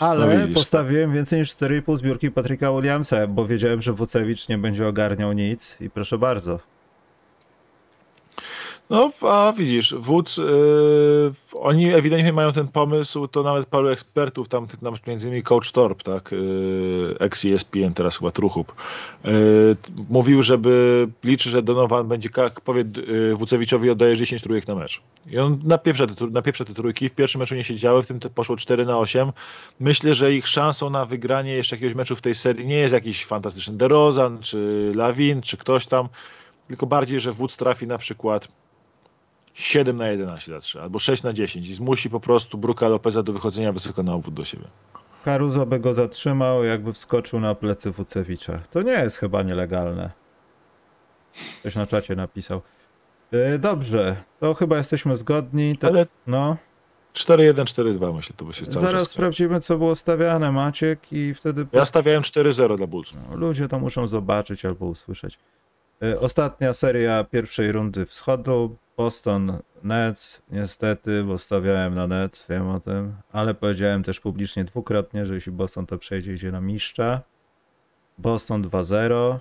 Ale 0.00 0.26
No 0.26 0.40
widzisz, 0.42 0.54
postawiłem 0.54 1.12
więcej 1.12 1.40
niż 1.40 1.48
4,5 1.50 1.96
zbiórki 1.96 2.30
Patryka 2.30 2.72
Williamsa, 2.72 3.26
bo 3.26 3.46
wiedziałem, 3.46 3.82
że 3.82 3.92
Wucewicz 3.92 4.48
nie 4.48 4.58
będzie 4.58 4.88
ogarniał 4.88 5.32
nic 5.32 5.76
i 5.80 5.90
proszę 5.90 6.18
bardzo. 6.18 6.58
No, 8.90 9.12
a 9.20 9.52
widzisz, 9.56 9.94
Woods, 9.94 10.36
yy, 10.36 11.32
oni 11.52 11.94
ewidentnie 11.94 12.32
mają 12.32 12.52
ten 12.52 12.68
pomysł, 12.68 13.28
to 13.28 13.42
nawet 13.42 13.66
paru 13.66 13.88
ekspertów, 13.88 14.48
tam 14.48 14.66
tam 14.66 14.94
między 15.06 15.26
innymi 15.26 15.42
Coach 15.42 15.72
Torp, 15.72 16.02
tak, 16.02 16.32
yy, 16.32 17.16
ex-ESPN, 17.20 17.94
teraz 17.94 18.18
chyba 18.18 18.30
Truchup, 18.30 18.72
yy, 19.24 19.32
mówił, 20.10 20.42
żeby 20.42 21.08
liczy, 21.24 21.50
że 21.50 21.62
Donovan 21.62 22.08
będzie, 22.08 22.28
jak 22.36 22.60
powie 22.60 22.84
yy, 23.06 23.36
Wucewiczowi 23.36 23.90
oddaje 23.90 24.16
10 24.16 24.42
trójek 24.42 24.68
na 24.68 24.74
mecz. 24.74 25.00
I 25.26 25.38
on 25.38 25.58
napieprza 25.64 26.06
te, 26.06 26.26
napieprza 26.26 26.64
te 26.64 26.74
trójki, 26.74 27.08
w 27.08 27.14
pierwszym 27.14 27.38
meczu 27.38 27.54
nie 27.54 27.64
się 27.64 27.74
działy, 27.74 28.02
w 28.02 28.06
tym 28.06 28.20
poszło 28.34 28.56
4 28.56 28.86
na 28.86 28.98
8. 28.98 29.32
Myślę, 29.80 30.14
że 30.14 30.34
ich 30.34 30.48
szansą 30.48 30.90
na 30.90 31.06
wygranie 31.06 31.52
jeszcze 31.52 31.76
jakiegoś 31.76 31.94
meczu 31.94 32.16
w 32.16 32.22
tej 32.22 32.34
serii 32.34 32.66
nie 32.66 32.76
jest 32.76 32.94
jakiś 32.94 33.24
fantastyczny 33.24 33.76
DeRozan, 33.76 34.38
czy 34.40 34.92
Lawin, 34.94 35.42
czy 35.42 35.56
ktoś 35.56 35.86
tam, 35.86 36.08
tylko 36.68 36.86
bardziej, 36.86 37.20
że 37.20 37.32
Woods 37.32 37.56
trafi 37.56 37.86
na 37.86 37.98
przykład 37.98 38.48
7 39.58 39.96
na 39.96 40.08
11 40.08 40.52
za 40.52 40.60
3, 40.60 40.80
albo 40.80 40.98
6 40.98 41.22
na 41.22 41.32
10 41.32 41.68
i 41.68 41.74
zmusi 41.74 42.10
po 42.10 42.20
prostu 42.20 42.58
Bruka 42.58 42.88
Lopeza 42.88 43.22
do 43.22 43.32
wychodzenia 43.32 43.72
wysoko 43.72 44.02
na 44.02 44.14
obwód 44.14 44.34
do 44.34 44.44
siebie. 44.44 44.64
W 45.20 45.24
Caruso 45.24 45.66
by 45.66 45.80
go 45.80 45.94
zatrzymał, 45.94 46.64
jakby 46.64 46.92
wskoczył 46.92 47.40
na 47.40 47.54
plecy 47.54 47.90
Wucewicza. 47.90 48.58
To 48.70 48.82
nie 48.82 48.92
jest 48.92 49.16
chyba 49.16 49.42
nielegalne. 49.42 50.10
Ktoś 51.60 51.74
na 51.74 51.86
czacie 51.86 52.16
napisał. 52.16 52.62
Yy, 53.32 53.58
dobrze, 53.58 54.24
to 54.40 54.54
chyba 54.54 54.76
jesteśmy 54.76 55.16
zgodni. 55.16 55.78
To, 55.78 55.86
Ale 55.86 56.06
no, 56.26 56.56
4-1, 57.14 57.52
4-2 57.64 58.14
myślę, 58.14 58.36
to 58.36 58.44
by 58.44 58.52
się 58.52 58.66
cały 58.66 58.86
zaraz 58.86 59.02
czas... 59.02 59.10
sprawdzimy, 59.10 59.60
co 59.60 59.78
było 59.78 59.96
stawiane, 59.96 60.52
Maciek, 60.52 61.12
i 61.12 61.34
wtedy 61.34 61.66
Ja 61.72 61.84
stawiałem 61.84 62.22
4-0 62.22 62.76
dla 62.76 62.86
Bulls. 62.86 63.12
no, 63.14 63.36
ludzie 63.36 63.68
to 63.68 63.78
muszą 63.78 64.08
zobaczyć 64.08 64.64
albo 64.64 64.86
usłyszeć. 64.86 65.38
Yy, 66.00 66.20
ostatnia 66.20 66.72
seria 66.74 67.24
pierwszej 67.24 67.72
rundy 67.72 68.06
wschodu. 68.06 68.76
Boston 68.96 69.58
Nets, 69.82 70.42
niestety, 70.50 71.24
bo 71.24 71.38
stawiałem 71.38 71.94
na 71.94 72.06
Nets, 72.06 72.46
wiem 72.48 72.68
o 72.68 72.80
tym, 72.80 73.14
ale 73.32 73.54
powiedziałem 73.54 74.02
też 74.02 74.20
publicznie 74.20 74.64
dwukrotnie, 74.64 75.26
że 75.26 75.34
jeśli 75.34 75.52
Boston 75.52 75.86
to 75.86 75.98
przejdzie, 75.98 76.32
idzie 76.32 76.52
na 76.52 76.60
mistrza. 76.60 77.22
Boston 78.18 78.62
2-0, 78.62 79.38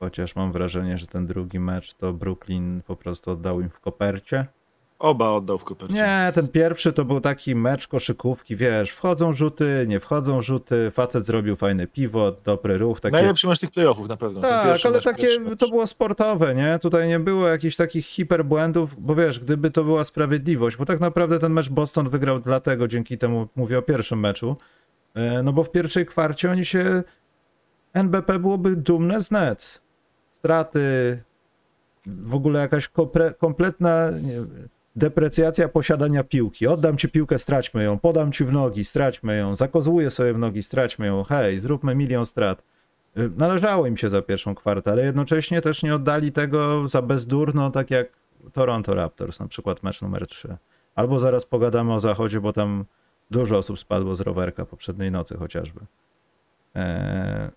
chociaż 0.00 0.36
mam 0.36 0.52
wrażenie, 0.52 0.98
że 0.98 1.06
ten 1.06 1.26
drugi 1.26 1.60
mecz 1.60 1.94
to 1.94 2.12
Brooklyn 2.12 2.80
po 2.86 2.96
prostu 2.96 3.30
oddał 3.30 3.60
im 3.60 3.70
w 3.70 3.80
kopercie. 3.80 4.46
Oba 4.98 5.30
oddał 5.30 5.58
w 5.58 5.64
kopercie. 5.64 5.94
Nie, 5.94 6.32
ten 6.34 6.48
pierwszy 6.48 6.92
to 6.92 7.04
był 7.04 7.20
taki 7.20 7.54
mecz 7.54 7.88
koszykówki, 7.88 8.56
wiesz, 8.56 8.90
wchodzą 8.90 9.32
rzuty, 9.32 9.84
nie 9.88 10.00
wchodzą 10.00 10.42
rzuty, 10.42 10.90
facet 10.90 11.26
zrobił 11.26 11.56
fajny 11.56 11.86
pivot, 11.86 12.40
dobry 12.44 12.78
ruch, 12.78 13.00
takie... 13.00 13.12
Najlepszy 13.12 13.48
mecz 13.48 13.58
tych 13.58 13.70
playoffów 13.70 14.08
na 14.08 14.16
pewno. 14.16 14.40
Tak, 14.40 14.86
ale 14.86 15.00
takie 15.00 15.28
to 15.58 15.68
było 15.68 15.86
sportowe, 15.86 16.54
nie? 16.54 16.78
Tutaj 16.78 17.08
nie 17.08 17.18
było 17.18 17.48
jakichś 17.48 17.76
takich 17.76 18.06
hiperbłędów, 18.06 18.94
bo 18.98 19.14
wiesz, 19.14 19.40
gdyby 19.40 19.70
to 19.70 19.84
była 19.84 20.04
sprawiedliwość, 20.04 20.76
bo 20.76 20.84
tak 20.84 21.00
naprawdę 21.00 21.38
ten 21.38 21.52
mecz 21.52 21.68
Boston 21.68 22.08
wygrał 22.08 22.40
dlatego, 22.40 22.88
dzięki 22.88 23.18
temu 23.18 23.48
mówię 23.56 23.78
o 23.78 23.82
pierwszym 23.82 24.20
meczu, 24.20 24.56
e, 25.14 25.42
no 25.42 25.52
bo 25.52 25.64
w 25.64 25.70
pierwszej 25.70 26.06
kwarcie 26.06 26.50
oni 26.50 26.64
się, 26.64 27.02
NBP 27.92 28.38
byłoby 28.38 28.76
dumne 28.76 29.22
z 29.22 29.30
Nets. 29.30 29.82
Straty, 30.28 30.80
w 32.06 32.34
ogóle 32.34 32.60
jakaś 32.60 32.90
kompletna 33.38 34.10
nie, 34.10 34.44
deprecjacja 34.96 35.68
posiadania 35.68 36.24
piłki. 36.24 36.66
Oddam 36.66 36.96
ci 36.96 37.08
piłkę, 37.08 37.38
straćmy 37.38 37.84
ją, 37.84 37.98
podam 37.98 38.32
ci 38.32 38.44
w 38.44 38.52
nogi, 38.52 38.84
straćmy 38.84 39.36
ją, 39.36 39.56
zakozłuję 39.56 40.10
sobie 40.10 40.32
w 40.32 40.38
nogi, 40.38 40.62
straćmy 40.62 41.06
ją, 41.06 41.24
hej, 41.24 41.60
zróbmy 41.60 41.94
milion 41.94 42.26
strat. 42.26 42.62
Y, 43.18 43.30
Należało 43.36 43.86
im 43.86 43.96
się 43.96 44.08
za 44.08 44.22
pierwszą 44.22 44.54
kwartę, 44.54 44.92
ale 44.92 45.04
jednocześnie 45.04 45.60
też 45.60 45.82
nie 45.82 45.94
oddali 45.94 46.32
tego 46.32 46.88
za 46.88 47.02
bezdurno, 47.02 47.70
tak 47.70 47.90
jak 47.90 48.08
Toronto 48.52 48.94
Raptors, 48.94 49.40
na 49.40 49.48
przykład 49.48 49.82
mecz 49.82 50.02
numer 50.02 50.26
3. 50.26 50.56
Albo 50.94 51.18
zaraz 51.18 51.44
pogadamy 51.44 51.94
o 51.94 52.00
zachodzie, 52.00 52.40
bo 52.40 52.52
tam 52.52 52.84
dużo 53.30 53.58
osób 53.58 53.78
spadło 53.78 54.16
z 54.16 54.20
rowerka 54.20 54.66
poprzedniej 54.66 55.10
nocy 55.10 55.36
chociażby. 55.36 55.80
Eee, 56.74 57.50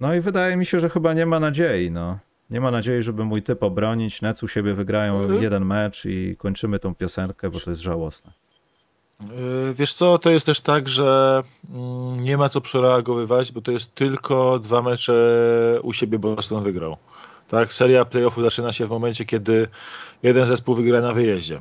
no 0.00 0.14
i 0.14 0.20
wydaje 0.20 0.56
mi 0.56 0.66
się, 0.66 0.80
że 0.80 0.88
chyba 0.88 1.14
nie 1.14 1.26
ma 1.26 1.40
nadziei, 1.40 1.90
no. 1.90 2.18
Nie 2.50 2.60
ma 2.60 2.70
nadziei, 2.70 3.02
żeby 3.02 3.24
mój 3.24 3.42
typ 3.42 3.62
obronić. 3.62 4.22
Nets 4.22 4.42
u 4.42 4.48
siebie 4.48 4.74
wygrają 4.74 5.20
Mhm. 5.20 5.42
jeden 5.42 5.64
mecz 5.64 6.04
i 6.04 6.36
kończymy 6.36 6.78
tą 6.78 6.94
piosenkę, 6.94 7.50
bo 7.50 7.60
to 7.60 7.70
jest 7.70 7.82
żałosne. 7.82 8.32
Yy, 9.20 9.74
Wiesz 9.74 9.94
co, 9.94 10.18
to 10.18 10.30
jest 10.30 10.46
też 10.46 10.60
tak, 10.60 10.88
że 10.88 11.42
mm, 11.74 12.24
nie 12.24 12.36
ma 12.36 12.48
co 12.48 12.60
przereagowywać, 12.60 13.52
bo 13.52 13.60
to 13.60 13.72
jest 13.72 13.94
tylko 13.94 14.58
dwa 14.58 14.82
mecze 14.82 15.14
u 15.82 15.92
siebie 15.92 16.18
Boston 16.18 16.64
wygrał. 16.64 16.96
Tak, 17.48 17.72
seria 17.72 18.04
playoffów 18.04 18.44
zaczyna 18.44 18.72
się 18.72 18.86
w 18.86 18.90
momencie, 18.90 19.24
kiedy 19.24 19.68
jeden 20.22 20.46
zespół 20.46 20.74
wygra 20.74 21.00
na 21.00 21.14
wyjeździe. 21.14 21.60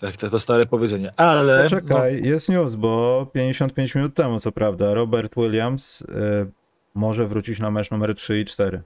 Tak, 0.00 0.16
to, 0.16 0.30
to 0.30 0.38
stare 0.38 0.66
powiedzenie. 0.66 1.12
Ale 1.16 1.68
Czekaj, 1.68 2.22
jest 2.24 2.48
news, 2.48 2.74
bo 2.74 3.26
55 3.32 3.94
minut 3.94 4.14
temu, 4.14 4.40
co 4.40 4.52
prawda, 4.52 4.94
Robert 4.94 5.34
Williams 5.36 6.00
y, 6.00 6.06
może 6.94 7.26
wrócić 7.26 7.60
na 7.60 7.70
mecz 7.70 7.90
numer 7.90 8.14
3 8.14 8.40
i 8.40 8.44
4. 8.44 8.82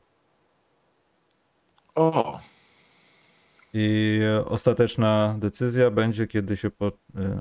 o, 1.96 2.40
I 3.74 4.20
e, 4.22 4.44
ostateczna 4.44 5.34
decyzja 5.38 5.90
będzie, 5.90 6.26
kiedy 6.26 6.56
się 6.56 6.70
po... 6.70 6.88
y, 6.88 6.92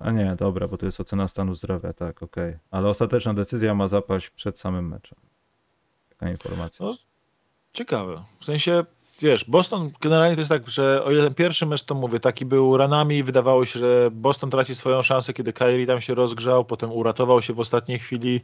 A 0.01 0.11
nie, 0.11 0.35
dobra, 0.39 0.67
bo 0.67 0.77
to 0.77 0.85
jest 0.85 0.99
ocena 0.99 1.27
stanu 1.27 1.55
zdrowia, 1.55 1.93
tak, 1.93 2.23
okej. 2.23 2.57
Ale 2.71 2.89
ostateczna 2.89 3.33
decyzja 3.33 3.75
ma 3.75 3.87
zapaść 3.87 4.29
przed 4.29 4.59
samym 4.59 4.87
meczem. 4.87 5.19
Taka 6.09 6.31
informacja. 6.31 6.85
No, 6.85 6.97
ciekawe. 7.73 8.23
W 8.39 8.45
sensie, 8.45 8.85
wiesz, 9.21 9.45
Boston 9.45 9.91
generalnie 10.01 10.35
to 10.35 10.41
jest 10.41 10.49
tak, 10.49 10.69
że 10.69 11.03
o 11.03 11.11
ile 11.11 11.23
ten 11.23 11.33
pierwszy 11.33 11.65
mecz, 11.65 11.83
to 11.83 11.95
mówię, 11.95 12.19
taki 12.19 12.45
był 12.45 12.77
ranami, 12.77 13.23
wydawało 13.23 13.65
się, 13.65 13.79
że 13.79 14.09
Boston 14.11 14.49
traci 14.49 14.75
swoją 14.75 15.01
szansę, 15.01 15.33
kiedy 15.33 15.53
Kyrie 15.53 15.87
tam 15.87 16.01
się 16.01 16.15
rozgrzał, 16.15 16.65
potem 16.65 16.91
uratował 16.91 17.41
się 17.41 17.53
w 17.53 17.59
ostatniej 17.59 17.99
chwili 17.99 18.41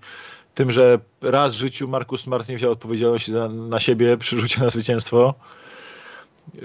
tym, 0.55 0.71
że 0.71 0.99
raz 1.21 1.55
w 1.55 1.57
życiu 1.57 1.87
Marcus 1.87 2.21
Smart 2.21 2.49
nie 2.49 2.55
wziął 2.55 2.71
odpowiedzialności 2.71 3.31
za, 3.31 3.49
na 3.49 3.79
siebie 3.79 4.17
przy 4.17 4.37
rzucie 4.37 4.61
na 4.61 4.69
zwycięstwo. 4.69 5.33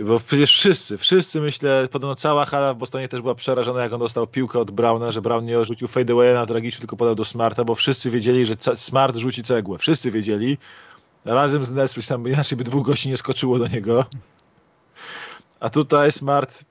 Bo 0.04 0.20
przecież 0.20 0.50
wszyscy, 0.52 0.98
wszyscy 0.98 1.40
myślę, 1.40 1.88
podobno 1.92 2.16
cała 2.16 2.44
hala 2.44 2.74
w 2.74 2.76
Bostonie 2.76 3.08
też 3.08 3.22
była 3.22 3.34
przerażona, 3.34 3.82
jak 3.82 3.92
on 3.92 4.00
dostał 4.00 4.26
piłkę 4.26 4.58
od 4.58 4.70
Browna, 4.70 5.12
że 5.12 5.22
Brown 5.22 5.44
nie 5.44 5.64
rzucił 5.64 5.88
fadeaway 5.88 6.34
na 6.34 6.46
tragiczny, 6.46 6.78
tylko 6.80 6.96
podał 6.96 7.14
do 7.14 7.24
Smarta, 7.24 7.64
bo 7.64 7.74
wszyscy 7.74 8.10
wiedzieli, 8.10 8.46
że 8.46 8.54
Smart 8.74 9.16
rzuci 9.16 9.42
cegłę. 9.42 9.78
Wszyscy 9.78 10.10
wiedzieli. 10.10 10.58
Razem 11.24 11.64
z 11.64 11.72
Nets, 11.72 12.08
tam 12.08 12.28
inaczej 12.28 12.58
by 12.58 12.64
dwóch 12.64 12.86
gości 12.86 13.08
nie 13.08 13.16
skoczyło 13.16 13.58
do 13.58 13.68
niego. 13.68 14.04
A 15.60 15.70
tutaj 15.70 16.12
Smart 16.12 16.64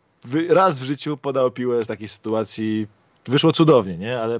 raz 0.49 0.79
w 0.79 0.83
życiu 0.83 1.17
podał 1.17 1.51
piłę 1.51 1.83
z 1.83 1.87
takiej 1.87 2.07
sytuacji. 2.07 2.87
Wyszło 3.25 3.51
cudownie, 3.51 3.97
nie? 3.97 4.21
Ale 4.21 4.39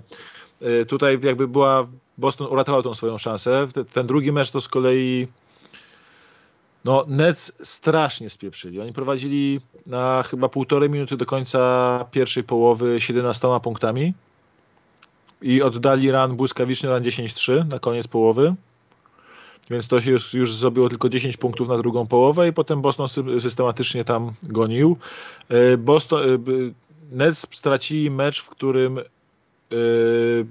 y, 0.61 0.85
tutaj 0.85 1.19
jakby 1.23 1.47
była, 1.47 1.87
Boston 2.17 2.47
uratował 2.47 2.83
tą 2.83 2.93
swoją 2.93 3.17
szansę. 3.17 3.67
Te- 3.73 3.85
Ten 3.85 4.07
drugi 4.07 4.31
mecz 4.31 4.51
to 4.51 4.61
z 4.61 4.67
kolei 4.67 5.27
no, 6.85 7.05
Nets 7.07 7.51
strasznie 7.63 8.29
spieprzyli. 8.29 8.81
Oni 8.81 8.93
prowadzili 8.93 9.61
na 9.87 10.23
chyba 10.23 10.49
półtorej 10.49 10.89
minuty 10.89 11.17
do 11.17 11.25
końca 11.25 12.05
pierwszej 12.11 12.43
połowy 12.43 13.01
17 13.01 13.47
punktami 13.63 14.13
i 15.41 15.61
oddali 15.61 16.11
run, 16.11 16.35
błyskawiczny 16.35 16.89
run 16.89 17.03
10-3 17.03 17.67
na 17.69 17.79
koniec 17.79 18.07
połowy. 18.07 18.55
Więc 19.69 19.87
to 19.87 20.01
się 20.01 20.11
już, 20.11 20.33
już 20.33 20.55
zrobiło 20.55 20.89
tylko 20.89 21.09
10 21.09 21.37
punktów 21.37 21.69
na 21.69 21.77
drugą 21.77 22.07
połowę 22.07 22.47
i 22.47 22.53
potem 22.53 22.81
Boston 22.81 23.07
sy- 23.07 23.41
systematycznie 23.41 24.03
tam 24.05 24.31
gonił. 24.43 24.97
E, 25.49 25.77
Boston, 25.77 26.21
e, 26.23 26.37
Nets 27.11 27.47
stracili 27.53 28.11
mecz, 28.11 28.41
w 28.41 28.49
którym 28.49 28.97
e, 28.97 29.03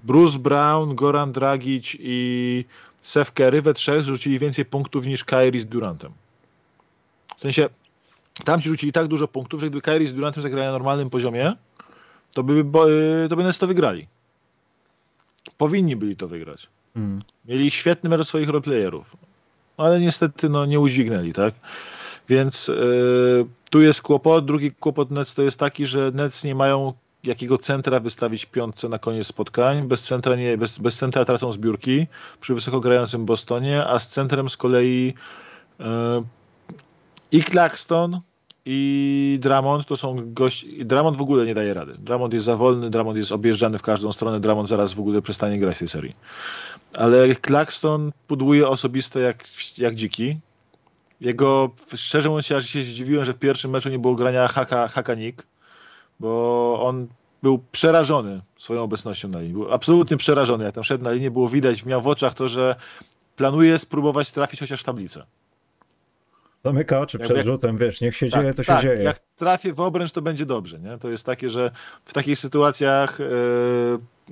Bruce 0.05 0.39
Brown, 0.39 0.95
Goran 0.95 1.33
Dragic 1.33 1.97
i 2.01 2.65
Seth 3.03 3.33
Curry 3.33 3.63
we 3.63 3.75
trzech 3.75 4.03
rzucili 4.03 4.39
więcej 4.39 4.65
punktów 4.65 5.07
niż 5.07 5.25
Kyrie 5.25 5.61
z 5.61 5.67
Durantem. 5.67 6.13
W 7.37 7.41
sensie, 7.41 7.69
tam 8.45 8.63
ci 8.63 8.69
rzucili 8.69 8.93
tak 8.93 9.07
dużo 9.07 9.29
punktów, 9.29 9.61
że 9.61 9.67
gdyby 9.67 9.83
Kyrie 9.83 10.09
z 10.09 10.15
Durantem 10.15 10.43
zagrali 10.43 10.67
na 10.67 10.73
normalnym 10.73 11.11
poziomie, 11.11 11.53
to 12.35 12.43
by, 12.43 12.65
bo, 12.65 12.91
y, 12.91 13.29
to 13.29 13.37
by 13.37 13.43
Nets 13.43 13.59
to 13.59 13.67
wygrali. 13.67 14.07
Powinni 15.59 15.97
byli 15.97 16.17
to 16.17 16.29
wygrać. 16.29 16.69
Mm. 16.97 17.23
Mieli 17.45 17.71
świetny 17.71 18.11
mecz 18.11 18.27
swoich 18.27 18.49
roleplayerów. 18.49 19.17
Ale 19.77 20.01
niestety 20.01 20.49
no, 20.49 20.67
nie 20.67 20.81
udźwignęli, 20.81 21.33
tak? 21.33 21.55
Więc 22.29 22.69
y, 22.69 23.47
tu 23.71 23.83
jest 23.83 24.03
kłopot. 24.03 24.45
Drugi 24.45 24.73
kłopot 24.73 25.11
Nets 25.11 25.35
to 25.35 25.43
jest 25.43 25.59
taki, 25.59 25.87
że 25.87 26.11
Nets 26.15 26.45
nie 26.45 26.55
mają 26.55 26.93
jakiego 27.25 27.59
centra 27.59 28.01
wystawić 28.01 28.47
piątce 28.47 28.89
na 28.89 28.99
koniec 28.99 29.27
spotkań. 29.27 29.83
Bez 29.89 30.03
centra, 30.03 30.37
nie, 30.37 30.59
bez, 30.59 30.79
bez 30.79 30.97
centra 30.97 31.25
tracą 31.25 31.53
zbiórki 31.53 32.07
przy 32.41 32.55
wysoko 32.55 32.81
grającym 32.81 33.27
Bostonie, 33.27 33.87
a 33.87 33.99
z 33.99 34.09
centrem 34.09 34.49
z 34.49 34.57
kolei 34.57 35.15
y, 35.81 35.85
i 37.35 37.43
Claxton 37.43 38.21
i 38.67 39.39
Dramond 39.43 39.87
to 39.87 39.97
są 39.97 40.33
gości. 40.33 40.87
Dramond 40.87 41.17
w 41.17 41.23
ogóle 41.23 41.47
nie 41.47 41.55
daje 41.55 41.75
rady. 41.75 41.95
Dramond 41.99 42.35
jest 42.35 42.47
za 42.47 42.57
wolny, 42.57 42.91
Dramond 42.91 43.17
jest 43.19 43.33
objeżdżany 43.33 43.79
w 43.79 43.83
każdą 43.83 44.13
stronę, 44.13 44.41
Dramond 44.41 44.69
zaraz 44.69 44.93
w 44.93 45.01
ogóle 45.01 45.23
przestanie 45.23 45.59
grać 45.59 45.77
w 45.77 45.79
tej 45.79 45.89
serii. 45.89 46.17
Ale 46.97 47.35
Claxton 47.47 48.13
pudłuje 48.27 48.69
osobiste 48.69 49.21
jak, 49.21 49.45
jak 49.79 49.95
dziki. 49.95 50.39
Jego, 51.21 51.71
szczerze 51.95 52.29
mówiąc, 52.29 52.51
ja 52.51 52.61
się 52.61 52.83
zdziwiłem, 52.83 53.25
że 53.25 53.33
w 53.33 53.39
pierwszym 53.39 53.71
meczu 53.71 53.89
nie 53.89 53.99
było 53.99 54.15
grania 54.15 54.49
haka, 54.49 54.89
haka 54.89 55.15
Nick, 55.15 55.47
bo 56.21 56.81
on 56.83 57.07
był 57.43 57.63
przerażony 57.73 58.41
swoją 58.59 58.83
obecnością 58.83 59.29
na 59.29 59.41
linii. 59.41 59.55
Był 59.55 59.73
absolutnie 59.73 60.17
przerażony. 60.17 60.65
Jak 60.65 60.75
tam 60.75 60.85
szedł 60.85 61.05
na 61.05 61.11
linię, 61.11 61.31
było 61.31 61.49
widać, 61.49 61.85
miał 61.85 62.01
w 62.01 62.07
oczach 62.07 62.35
to, 62.35 62.49
że 62.49 62.77
planuje 63.37 63.79
spróbować 63.79 64.33
trafić 64.33 64.61
chociaż 64.61 64.83
tablicę. 64.83 65.25
Zamyka 66.65 67.01
oczy 67.01 67.19
przed 67.19 67.37
jak- 67.37 67.47
rzutem, 67.47 67.79
wiesz, 67.79 68.01
niech 68.01 68.17
się 68.17 68.29
Tak, 68.31 68.41
dzieje, 68.41 68.55
co 68.55 68.65
tak, 68.65 68.81
się 68.83 68.89
dzieje. 68.89 69.03
Jak 69.03 69.21
trafię 69.37 69.73
w 69.73 69.81
obręcz, 69.81 70.13
to 70.13 70.23
będzie 70.23 70.47
dobrze. 70.47 70.79
Nie? 70.79 70.99
To 70.99 71.11
jest 71.11 71.27
takie, 71.27 71.51
że 71.51 71.71
w 72.05 72.13
takich 72.13 72.39
sytuacjach 72.39 73.21
e, 73.21 73.25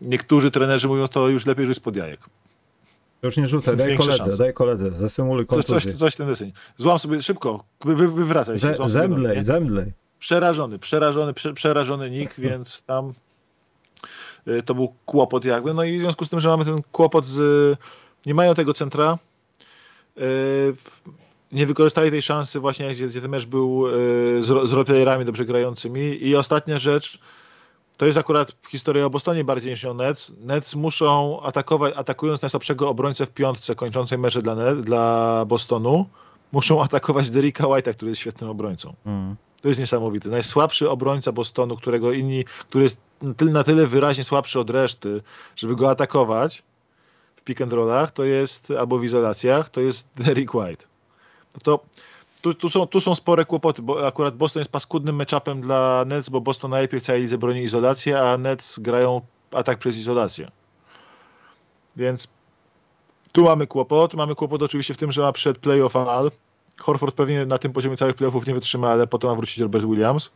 niektórzy 0.03 0.51
trenerzy 0.51 0.89
mówią, 0.89 1.09
to 1.09 1.28
już 1.28 1.47
lepiej 1.47 1.66
rzuć 1.66 1.80
pod 1.80 1.97
jajek. 1.97 2.20
Już 3.22 3.37
nie 3.37 3.49
rzucaj, 3.49 3.76
daj 3.76 3.97
koledze, 3.97 4.16
szanse. 4.18 4.37
daj 4.43 4.55
koledze, 4.55 4.91
zasymuluj 4.99 5.47
Coś, 5.47 5.57
coś, 5.57 5.66
kontuzję. 5.66 5.95
coś 5.95 6.16
ten 6.16 6.26
deseń. 6.26 6.53
Złam 6.76 6.99
sobie 6.99 7.22
szybko, 7.22 7.64
wy, 7.85 7.95
wy, 7.97 8.09
wywracaj 8.09 8.59
się. 8.59 8.74
Zemdlej, 8.89 9.37
nie? 9.37 9.45
zemdlej. 9.45 9.93
Przerażony, 10.18 10.78
przerażony, 10.78 11.35
prze, 11.35 11.55
przerażony 11.55 12.11
Nick, 12.11 12.35
więc 12.41 12.83
tam 12.83 13.12
y, 14.49 14.62
to 14.62 14.74
był 14.74 14.95
kłopot 15.07 15.45
jakby, 15.45 15.74
no 15.74 15.85
i 15.85 15.97
w 15.99 16.01
związku 16.01 16.24
z 16.24 16.28
tym, 16.28 16.41
że 16.41 16.49
mamy 16.49 16.64
ten 16.64 16.83
kłopot 16.93 17.26
z, 17.26 17.41
nie 18.26 18.35
mają 18.35 18.55
tego 18.55 18.74
centra, 18.74 19.18
y, 20.18 20.74
nie 21.53 21.66
wykorzystali 21.66 22.11
tej 22.11 22.22
szansy 22.22 22.61
właśnie, 22.61 22.90
gdzie, 22.90 23.09
gdzie 23.09 23.20
ten 23.20 23.30
mecz 23.30 23.46
był 23.46 23.84
z, 24.40 24.68
z 24.68 24.72
roleplayerami 24.72 25.24
dobrze 25.24 25.44
grającymi 25.44 26.00
i 26.00 26.36
ostatnia 26.36 26.78
rzecz, 26.78 27.18
to 27.96 28.07
jest 28.07 28.18
akurat 28.18 28.53
historia 28.68 29.07
o 29.07 29.11
Bostonie 29.11 29.44
bardziej 29.44 29.70
niż 29.70 29.84
o 29.84 29.94
Nets. 29.94 30.32
Nets 30.40 30.74
muszą 30.74 31.40
atakować, 31.42 31.94
atakując 31.96 32.42
najsłabszego 32.42 32.88
obrońcę 32.88 33.26
w 33.26 33.30
piątce 33.30 33.74
kończącej 33.74 34.18
mecze 34.18 34.42
dla, 34.42 34.55
Net, 34.55 34.80
dla 34.80 35.44
Bostonu, 35.46 36.07
muszą 36.53 36.82
atakować 36.82 37.30
Derricka 37.30 37.64
White'a, 37.64 37.94
który 37.94 38.11
jest 38.11 38.20
świetnym 38.20 38.50
obrońcą. 38.50 38.94
Mm. 39.07 39.36
To 39.62 39.68
jest 39.68 39.80
niesamowite. 39.80 40.28
Najsłabszy 40.28 40.90
obrońca 40.90 41.32
Bostonu, 41.32 41.76
którego 41.76 42.12
inni, 42.12 42.44
który 42.44 42.84
jest 42.84 42.96
na 43.40 43.64
tyle 43.64 43.86
wyraźnie 43.86 44.24
słabszy 44.24 44.61
od 44.61 44.70
reszty, 44.70 45.22
żeby 45.57 45.76
go 45.76 45.90
atakować 45.90 46.62
w 47.36 47.42
pick 47.42 47.61
and 47.61 47.72
rollach, 47.72 48.11
to 48.11 48.24
jest, 48.24 48.70
albo 48.70 48.98
w 48.98 49.05
izolacjach, 49.05 49.70
to 49.70 49.80
jest 49.80 50.09
Derrick 50.16 50.55
White. 50.55 50.91
To 51.62 51.80
tu, 52.42 52.55
tu, 52.55 52.70
są, 52.70 52.86
tu 52.86 53.00
są 53.00 53.14
spore 53.14 53.44
kłopoty, 53.44 53.82
bo 53.82 54.07
akurat 54.07 54.36
Boston 54.36 54.61
jest 54.61 54.72
paskudnym 54.72 55.16
matchupem 55.16 55.61
dla 55.61 56.05
Nets, 56.07 56.28
bo 56.28 56.40
Boston 56.40 56.70
najlepiej 56.70 57.00
w 57.00 57.03
całej 57.03 57.22
lidze 57.22 57.38
broni 57.38 57.62
izolację, 57.62 58.20
a 58.20 58.38
Nets 58.38 58.78
grają 58.78 59.20
atak 59.53 59.78
przez 59.78 59.96
izolację. 59.96 60.50
Więc 61.96 62.28
tu 63.32 63.44
mamy 63.44 63.66
kłopot. 63.66 64.14
Mamy 64.14 64.34
kłopot 64.34 64.62
oczywiście 64.62 64.94
w 64.94 64.96
tym, 64.96 65.12
że 65.12 65.22
ma 65.22 65.32
przed 65.32 65.59
playoff 65.59 65.96
Al. 65.96 66.30
Horford 66.80 67.14
pewnie 67.14 67.46
na 67.46 67.59
tym 67.59 67.72
poziomie 67.72 67.96
całych 67.96 68.16
playoffów 68.16 68.46
nie 68.46 68.55
wytrzyma, 68.55 68.90
ale 68.90 69.07
potem 69.07 69.30
ma 69.30 69.36
wrócić 69.36 69.59
Robert 69.59 69.84
Williams. 69.84 70.30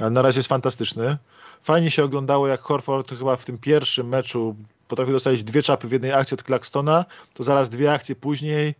Ale 0.00 0.10
na 0.10 0.22
razie 0.22 0.38
jest 0.38 0.48
fantastyczny. 0.48 1.16
Fajnie 1.62 1.90
się 1.90 2.04
oglądało, 2.04 2.48
jak 2.48 2.60
Horford 2.60 3.10
chyba 3.18 3.36
w 3.36 3.44
tym 3.44 3.58
pierwszym 3.58 4.08
meczu 4.08 4.56
potrafił 4.88 5.14
dostać 5.14 5.44
dwie 5.44 5.62
czapy 5.62 5.88
w 5.88 5.92
jednej 5.92 6.12
akcji 6.12 6.34
od 6.34 6.42
Claxtona, 6.42 7.04
to 7.34 7.42
zaraz 7.42 7.68
dwie 7.68 7.92
akcje 7.92 8.16
później, 8.16 8.74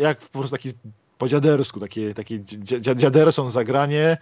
jak 0.00 0.18
po 0.18 0.38
prostu 0.38 0.56
taki 0.56 0.70
po 1.18 1.28
dziadersku, 1.28 1.80
takie, 1.80 2.14
takie 2.14 2.40
dziaderson 2.96 3.50
zagranie, 3.50 4.16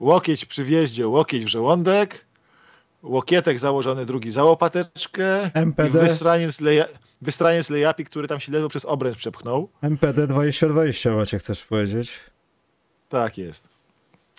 łokieć 0.00 0.46
przy 0.46 0.64
wjeździe, 0.64 1.08
łokieć 1.08 1.44
w 1.44 1.48
żołądek, 1.48 2.24
łokietek 3.02 3.58
założony 3.58 4.06
drugi 4.06 4.30
za 4.30 4.44
łopateczkę 4.44 5.54
MPD. 5.54 6.06
i 6.06 6.64
leja, 6.64 6.84
wystraniec 7.22 7.70
lejapi, 7.70 8.04
który 8.04 8.28
tam 8.28 8.40
się 8.40 8.52
ledwo 8.52 8.68
przez 8.68 8.84
obręcz 8.84 9.16
przepchnął. 9.16 9.68
MPD 9.82 10.26
2020 10.26 11.14
macie, 11.14 11.38
chcesz 11.38 11.64
powiedzieć? 11.64 12.12
Tak 13.08 13.38
jest. 13.38 13.68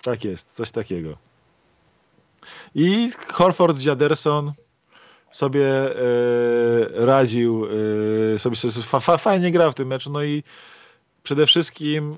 Tak 0.02 0.24
jest, 0.24 0.52
coś 0.52 0.70
takiego. 0.70 1.16
I 2.74 3.10
Horford 3.28 3.78
Dziaderson 3.78 4.52
sobie 5.32 5.66
e, 5.66 5.94
radził, 6.92 7.66
e, 8.34 8.38
sobie, 8.38 8.56
fa, 8.82 9.00
fa, 9.00 9.16
fajnie 9.16 9.50
grał 9.50 9.72
w 9.72 9.74
tym 9.74 9.88
meczu, 9.88 10.10
no 10.10 10.22
i 10.22 10.42
przede 11.22 11.46
wszystkim 11.46 12.16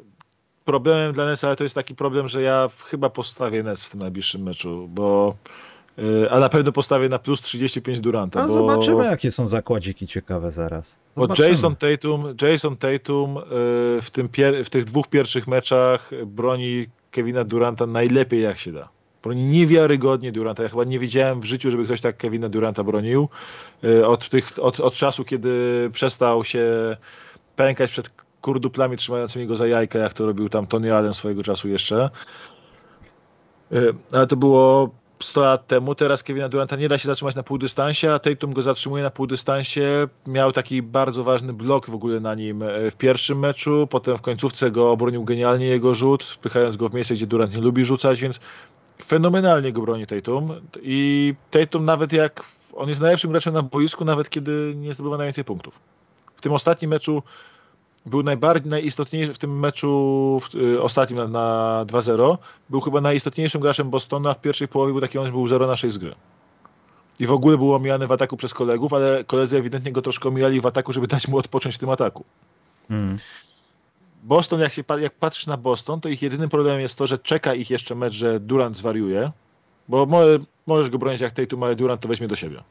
problemem 0.65 1.13
dla 1.13 1.27
Nets, 1.27 1.45
ale 1.45 1.57
to 1.57 1.65
jest 1.65 1.75
taki 1.75 1.95
problem, 1.95 2.29
że 2.29 2.43
ja 2.43 2.69
chyba 2.85 3.11
postawię 3.11 3.63
Nets 3.63 3.85
w 3.85 3.91
tym 3.91 4.01
najbliższym 4.01 4.43
meczu, 4.43 4.89
bo 4.89 5.35
y, 5.99 6.31
a 6.31 6.41
na 6.41 6.49
pewno 6.49 6.73
postawię 6.73 7.09
na 7.09 7.19
plus 7.19 7.43
35 7.43 8.01
Duranta. 8.01 8.43
A 8.43 8.47
bo, 8.47 8.53
zobaczymy, 8.53 9.05
jakie 9.05 9.33
są 9.33 9.49
zakładziki 9.49 10.07
ciekawe 10.07 10.53
zaraz. 10.53 10.97
Zobaczymy. 11.17 11.49
Bo 11.49 11.53
Jason 11.53 11.77
Tatum, 11.77 12.25
Jason 12.43 12.77
Tatum 12.77 13.39
w, 14.03 14.07
tym 14.13 14.29
w 14.65 14.71
tych 14.71 14.85
dwóch 14.85 15.09
pierwszych 15.09 15.49
meczach 15.49 16.11
broni 16.27 16.87
Kevina 17.11 17.45
Duranta 17.45 17.87
najlepiej 17.87 18.43
jak 18.43 18.59
się 18.59 18.73
da. 18.73 18.89
Broni 19.25 19.43
niewiarygodnie 19.43 20.33
Duranta. 20.33 20.63
Ja 20.63 20.69
chyba 20.69 20.85
nie 20.85 20.99
widziałem 20.99 21.41
w 21.41 21.45
życiu, 21.45 21.71
żeby 21.71 21.85
ktoś 21.85 22.01
tak 22.01 22.17
Kevina 22.17 22.49
Duranta 22.49 22.85
bronił. 22.85 23.29
Y, 23.85 24.07
od, 24.07 24.29
tych, 24.29 24.53
od, 24.63 24.81
od 24.81 24.95
czasu, 24.95 25.25
kiedy 25.25 25.51
przestał 25.93 26.45
się 26.45 26.67
pękać 27.57 27.91
przed 27.91 28.11
kurduplami 28.41 28.97
trzymającymi 28.97 29.47
go 29.47 29.57
za 29.57 29.67
jajka, 29.67 29.99
jak 29.99 30.13
to 30.13 30.27
robił 30.27 30.49
tam 30.49 30.67
Tony 30.67 30.95
Allen 30.95 31.15
swojego 31.15 31.43
czasu 31.43 31.69
jeszcze. 31.69 32.11
E, 33.73 33.79
ale 34.13 34.27
to 34.27 34.37
było 34.37 34.91
100 35.23 35.41
lat 35.41 35.67
temu. 35.67 35.95
Teraz 35.95 36.23
Kevina 36.23 36.49
Duranta 36.49 36.77
nie 36.77 36.89
da 36.89 36.99
się 36.99 37.07
zatrzymać 37.07 37.35
na 37.35 37.43
półdystansie, 37.43 38.13
a 38.13 38.19
Tatum 38.19 38.53
go 38.53 38.63
zatrzymuje 38.63 39.03
na 39.03 39.11
półdystansie. 39.11 40.09
Miał 40.27 40.53
taki 40.53 40.83
bardzo 40.83 41.25
ważny 41.25 41.53
blok 41.53 41.91
w 41.91 41.95
ogóle 41.95 42.21
na 42.21 42.35
nim 42.35 42.63
e, 42.63 42.91
w 42.91 42.97
pierwszym 42.97 43.39
meczu, 43.39 43.87
potem 43.91 44.19
w 44.19 44.21
końcówce 44.21 44.71
go 44.71 44.91
obronił 44.91 45.25
genialnie 45.25 45.67
jego 45.67 45.95
rzut, 45.95 46.25
wpychając 46.25 46.77
go 46.77 46.89
w 46.89 46.95
miejsce, 46.95 47.15
gdzie 47.15 47.27
Durant 47.27 47.57
nie 47.57 47.63
lubi 47.63 47.85
rzucać, 47.85 48.21
więc 48.21 48.41
fenomenalnie 49.03 49.73
go 49.73 49.83
broni 49.83 50.07
Tatum. 50.07 50.53
I 50.83 51.35
Tatum 51.51 51.85
nawet 51.85 52.13
jak 52.13 52.45
on 52.75 52.89
jest 52.89 53.01
najlepszym 53.01 53.31
graczem 53.31 53.55
na 53.55 53.63
boisku, 53.63 54.05
nawet 54.05 54.31
kiedy 54.31 54.73
nie 54.77 54.95
zdobywa 54.95 55.17
najwięcej 55.17 55.45
punktów. 55.45 55.81
W 56.37 56.41
tym 56.41 56.53
ostatnim 56.53 56.91
meczu 56.91 57.23
był 58.07 58.23
najbardziej, 58.23 58.71
najistotniejszy 58.71 59.35
w 59.35 59.39
tym 59.39 59.61
meczu 59.61 60.41
w, 60.43 60.55
y, 60.55 60.83
ostatnim 60.83 61.19
na, 61.19 61.29
na 61.29 61.85
2-0, 61.87 62.39
był 62.71 62.81
chyba 62.81 63.01
najistotniejszym 63.01 63.61
graczem 63.61 63.91
Bostona, 63.91 64.35
w 64.35 64.41
pierwszej 64.41 64.69
połowie 64.69 64.93
był 64.93 65.01
taki 65.01 65.19
on 65.19 65.31
był 65.31 65.49
0 65.49 65.67
na 65.67 65.77
6 65.77 65.95
z 65.95 65.99
gry. 65.99 66.15
I 67.21 67.27
w 67.27 67.33
ogóle 67.33 67.59
był 67.59 67.75
omijany 67.75 68.07
w 68.07 68.13
ataku 68.13 68.37
przez 68.37 68.55
kolegów, 68.55 68.93
ale 68.93 69.25
koledzy 69.25 69.59
ewidentnie 69.59 69.93
go 69.93 70.03
troszkę 70.03 70.29
omijali 70.29 70.61
w 70.61 70.67
ataku, 70.67 70.93
żeby 70.93 71.07
dać 71.07 71.29
mu 71.29 71.39
odpocząć 71.39 71.75
w 71.75 71.79
tym 71.79 71.91
ataku. 71.91 72.25
Hmm. 72.89 73.19
Boston, 74.25 74.61
jak, 74.61 74.73
się, 74.73 74.83
jak 75.01 75.15
patrzysz 75.15 75.47
na 75.47 75.57
Boston, 75.57 76.01
to 76.01 76.09
ich 76.09 76.23
jedynym 76.23 76.49
problemem 76.49 76.81
jest 76.81 76.99
to, 76.99 77.07
że 77.07 77.19
czeka 77.19 77.55
ich 77.55 77.71
jeszcze 77.71 77.95
mecz, 77.95 78.13
że 78.13 78.41
Durant 78.41 78.77
zwariuje, 78.77 79.31
bo 79.89 80.07
może, 80.07 80.39
możesz 80.67 80.91
go 80.91 80.99
bronić 80.99 81.21
jak 81.21 81.33
Tatum, 81.33 81.63
ale 81.63 81.77
Durant 81.77 82.01
to 82.01 82.09
weźmie 82.09 82.29
do 82.29 82.37
siebie. 82.37 82.63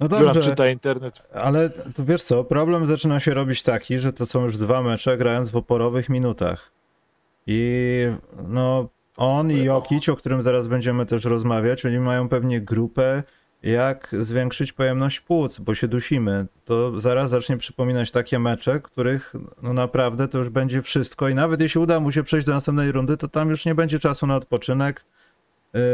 No 0.00 0.08
dobrze, 0.08 0.40
czyta 0.40 0.68
internet. 0.68 1.22
Ale 1.34 1.70
tu 1.70 2.04
wiesz 2.04 2.22
co, 2.22 2.44
problem 2.44 2.86
zaczyna 2.86 3.20
się 3.20 3.34
robić 3.34 3.62
taki, 3.62 3.98
że 3.98 4.12
to 4.12 4.26
są 4.26 4.44
już 4.44 4.58
dwa 4.58 4.82
mecze 4.82 5.16
grając 5.16 5.50
w 5.50 5.56
oporowych 5.56 6.08
minutach. 6.08 6.72
I 7.46 8.06
no 8.48 8.88
on 9.16 9.50
i 9.50 9.64
Jokic, 9.64 10.08
o 10.08 10.16
którym 10.16 10.42
zaraz 10.42 10.68
będziemy 10.68 11.06
też 11.06 11.24
rozmawiać, 11.24 11.86
oni 11.86 11.98
mają 11.98 12.28
pewnie 12.28 12.60
grupę 12.60 13.22
jak 13.62 14.08
zwiększyć 14.12 14.72
pojemność 14.72 15.20
płuc, 15.20 15.58
bo 15.58 15.74
się 15.74 15.88
dusimy. 15.88 16.46
To 16.64 17.00
zaraz 17.00 17.30
zacznie 17.30 17.56
przypominać 17.56 18.10
takie 18.10 18.38
mecze, 18.38 18.80
których 18.80 19.32
no 19.62 19.72
naprawdę 19.72 20.28
to 20.28 20.38
już 20.38 20.48
będzie 20.48 20.82
wszystko 20.82 21.28
i 21.28 21.34
nawet 21.34 21.60
jeśli 21.60 21.80
uda 21.80 22.00
mu 22.00 22.12
się 22.12 22.22
przejść 22.22 22.46
do 22.46 22.52
następnej 22.52 22.92
rundy, 22.92 23.16
to 23.16 23.28
tam 23.28 23.50
już 23.50 23.64
nie 23.64 23.74
będzie 23.74 23.98
czasu 23.98 24.26
na 24.26 24.36
odpoczynek 24.36 25.04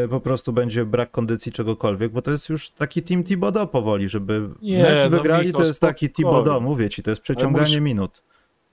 Y, 0.04 0.08
po 0.08 0.20
prostu 0.20 0.52
będzie 0.52 0.84
brak 0.84 1.10
kondycji 1.10 1.52
czegokolwiek, 1.52 2.12
bo 2.12 2.22
to 2.22 2.30
jest 2.30 2.48
już 2.48 2.70
taki 2.70 3.02
team 3.02 3.24
Thibodeau 3.24 3.68
powoli, 3.68 4.08
żeby 4.08 4.48
nie, 4.62 4.78
Nets 4.78 5.04
no 5.04 5.10
wygrali, 5.10 5.52
to 5.52 5.64
jest 5.64 5.80
taki 5.80 6.10
Thibodeau, 6.10 6.60
mówię 6.60 6.90
ci, 6.90 7.02
to 7.02 7.10
jest 7.10 7.22
przeciąganie 7.22 7.66
mówisz, 7.66 7.80
minut. 7.80 8.22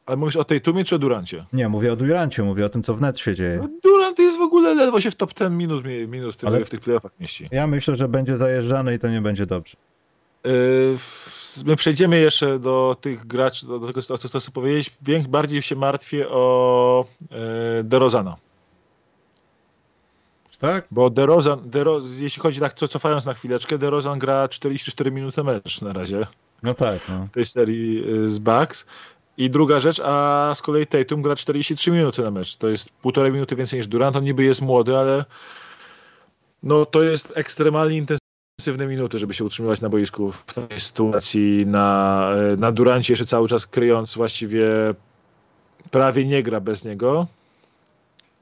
Ale 0.10 0.18
mówisz 0.18 0.36
o 0.36 0.44
tej 0.44 0.62
Tumie 0.62 0.86
czy 0.86 0.96
o 0.96 1.00
Durancie? 1.00 1.46
Nie, 1.54 1.70
mówię 1.70 1.94
o 1.94 1.96
Durancie, 1.96 2.44
mówię 2.44 2.66
o 2.66 2.70
tym, 2.70 2.84
co 2.84 2.96
w 2.96 3.02
net 3.02 3.20
się 3.20 3.36
dzieje. 3.36 3.58
No, 3.62 3.70
Durant 3.84 4.20
jest 4.20 4.38
w 4.38 4.42
ogóle 4.42 4.76
ledwo 4.76 5.02
się 5.02 5.12
w 5.12 5.16
top 5.16 5.34
10 5.34 5.56
minut, 5.56 5.86
minut 6.08 6.34
w, 6.34 6.38
tym, 6.38 6.50
Ale 6.50 6.66
w 6.66 6.70
tych 6.70 6.80
playoffach 6.80 7.12
mieści. 7.20 7.50
Ja 7.52 7.68
myślę, 7.68 7.96
że 7.96 8.08
będzie 8.08 8.38
zajeżdżany 8.38 8.94
i 8.94 9.00
to 9.00 9.08
nie 9.08 9.22
będzie 9.22 9.46
dobrze. 9.46 9.78
Yy, 10.44 10.52
my 11.66 11.76
przejdziemy 11.76 12.20
jeszcze 12.20 12.60
do 12.60 12.96
tych 13.02 13.28
graczy, 13.28 13.68
do, 13.68 13.80
tego, 13.80 14.02
co 14.02 14.40
chcę 14.40 14.52
powiedzieć. 14.52 14.92
Bardziej 15.30 15.62
się 15.62 15.76
martwię 15.76 16.30
o 16.30 17.06
yy, 17.32 17.38
DeRozana 17.84 18.36
tak? 20.60 20.88
Bo 20.92 21.10
DeRozan, 21.10 21.70
DeRozan 21.70 22.12
jeśli 22.24 22.42
chodzi 22.42 22.60
tak, 22.60 22.74
co 22.74 22.88
cofając 22.88 23.26
na 23.26 23.34
chwileczkę, 23.34 23.78
DeRozan 23.78 24.20
gra 24.20 24.48
44 24.48 25.12
minuty 25.12 25.44
mecz 25.44 25.82
na 25.82 25.94
razie. 25.94 26.28
No 26.64 26.74
tak. 26.74 27.00
No. 27.10 27.28
W 27.28 27.32
tej 27.32 27.46
serii 27.46 28.04
y, 28.10 28.30
z 28.30 28.40
Bucks. 28.40 28.86
I 29.40 29.50
druga 29.50 29.80
rzecz, 29.80 30.02
a 30.04 30.52
z 30.56 30.62
kolei 30.62 30.88
Tatum 30.88 31.22
gra 31.22 31.36
43 31.36 31.92
minuty 31.92 32.22
na 32.22 32.32
mecz. 32.32 32.56
To 32.56 32.70
jest 32.70 32.90
półtorej 32.90 33.32
minuty 33.32 33.56
więcej 33.56 33.80
niż 33.80 33.88
Durant. 33.88 34.16
On 34.16 34.24
niby 34.24 34.44
jest 34.44 34.62
młody, 34.62 34.98
ale 34.98 35.26
no 36.64 36.86
to 36.86 37.04
jest 37.04 37.34
ekstremalnie 37.36 37.98
intensywne 37.98 38.88
minuty, 38.88 39.20
żeby 39.20 39.34
się 39.34 39.44
utrzymywać 39.44 39.82
na 39.82 39.90
boisku 39.90 40.32
w 40.32 40.44
tej 40.44 40.80
sytuacji. 40.80 41.66
Na, 41.68 42.30
na 42.58 42.72
Durancie 42.72 43.14
jeszcze 43.14 43.26
cały 43.26 43.48
czas 43.50 43.68
kryjąc 43.68 44.16
właściwie 44.16 44.68
prawie 45.92 46.26
nie 46.26 46.44
gra 46.44 46.60
bez 46.60 46.86
niego. 46.86 47.28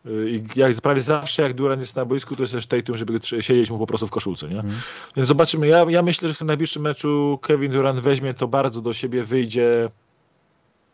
I 0.05 0.43
jak 0.55 0.75
prawie 0.75 1.01
zawsze, 1.01 1.43
jak 1.43 1.53
Durant 1.53 1.81
jest 1.81 1.95
na 1.95 2.05
boisku, 2.05 2.35
to 2.35 2.43
jest 2.43 2.53
też 2.53 2.67
Tatum, 2.67 2.97
żeby 2.97 3.19
siedzieć 3.23 3.71
mu 3.71 3.79
po 3.79 3.87
prostu 3.87 4.07
w 4.07 4.11
koszulce, 4.11 4.47
nie? 4.47 4.59
Mm. 4.59 4.75
Więc 5.15 5.27
zobaczymy. 5.27 5.67
Ja, 5.67 5.85
ja 5.89 6.01
myślę, 6.01 6.27
że 6.27 6.33
w 6.33 6.37
tym 6.37 6.47
najbliższym 6.47 6.81
meczu 6.81 7.39
Kevin 7.41 7.71
Durant 7.71 7.99
weźmie 7.99 8.33
to 8.33 8.47
bardzo 8.47 8.81
do 8.81 8.93
siebie, 8.93 9.23
wyjdzie, 9.23 9.89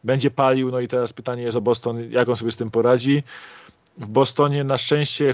będzie 0.04 0.32
palił. 0.32 0.72
No 0.72 0.80
i 0.80 0.88
teraz 0.88 1.14
pytanie 1.14 1.44
jest 1.44 1.58
o 1.58 1.62
Boston, 1.62 2.12
jak 2.12 2.30
on 2.30 2.36
sobie 2.36 2.52
z 2.52 2.58
tym 2.58 2.72
poradzi. 2.72 3.24
W 3.98 4.08
Bostonie 4.08 4.64
na 4.64 4.78
szczęście 4.78 5.34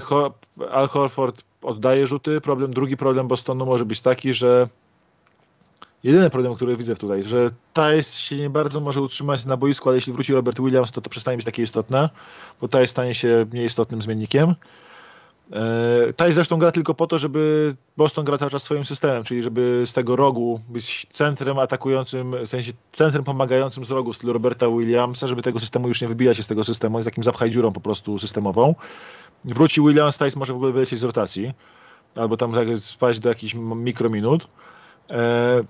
Al 0.70 0.88
Horford 0.88 1.42
oddaje 1.62 2.06
rzuty. 2.06 2.40
Problem, 2.40 2.70
drugi 2.70 2.96
problem 2.96 3.28
Bostonu 3.28 3.66
może 3.66 3.84
być 3.84 4.00
taki, 4.00 4.34
że 4.34 4.68
jedyny 6.04 6.30
problem, 6.30 6.54
który 6.54 6.76
widzę 6.76 6.96
tutaj, 6.96 7.22
że 7.24 7.50
Thais 7.72 8.18
się 8.18 8.36
nie 8.36 8.50
bardzo 8.50 8.80
może 8.80 9.00
utrzymać 9.00 9.44
na 9.44 9.56
boisku, 9.56 9.88
ale 9.88 9.96
jeśli 9.96 10.12
wróci 10.12 10.32
Robert 10.32 10.60
Williams, 10.60 10.92
to 10.92 11.00
to 11.00 11.10
przestanie 11.10 11.36
być 11.36 11.46
takie 11.46 11.62
istotne, 11.62 12.10
bo 12.60 12.68
Thais 12.68 12.90
stanie 12.90 13.14
się 13.14 13.46
nieistotnym 13.52 14.02
zmiennikiem. 14.02 14.54
E, 15.52 16.12
Taj 16.12 16.32
zresztą 16.32 16.58
gra 16.58 16.72
tylko 16.72 16.94
po 16.94 17.06
to, 17.06 17.18
żeby 17.18 17.74
Boston 17.96 18.24
gra 18.24 18.38
cały 18.38 18.50
czas 18.50 18.62
swoim 18.62 18.84
systemem, 18.84 19.24
czyli 19.24 19.42
żeby 19.42 19.82
z 19.86 19.92
tego 19.92 20.16
rogu 20.16 20.60
być 20.68 21.06
centrem 21.12 21.58
atakującym, 21.58 22.34
w 22.46 22.48
sensie 22.48 22.72
centrem 22.92 23.24
pomagającym 23.24 23.84
z 23.84 23.90
rogu 23.90 24.12
w 24.12 24.16
stylu 24.16 24.32
Roberta 24.32 24.68
Williamsa, 24.68 25.26
żeby 25.26 25.42
tego 25.42 25.60
systemu 25.60 25.88
już 25.88 26.02
nie 26.02 26.08
wybijać 26.08 26.36
się 26.36 26.42
z 26.42 26.46
tego 26.46 26.64
systemu, 26.64 26.98
jest 26.98 27.04
takim 27.04 27.24
zapchaj 27.24 27.50
dziurą 27.50 27.72
po 27.72 27.80
prostu 27.80 28.18
systemową. 28.18 28.74
Wróci 29.44 29.80
Williams, 29.80 30.18
Tice 30.18 30.38
może 30.38 30.52
w 30.52 30.56
ogóle 30.56 30.72
wylecieć 30.72 30.98
z 30.98 31.04
rotacji, 31.04 31.52
albo 32.16 32.36
tam 32.36 32.52
tak 32.52 32.68
spaść 32.78 33.18
do 33.18 33.28
jakichś 33.28 33.54
mikrominut. 33.54 34.48
E, 35.10 35.64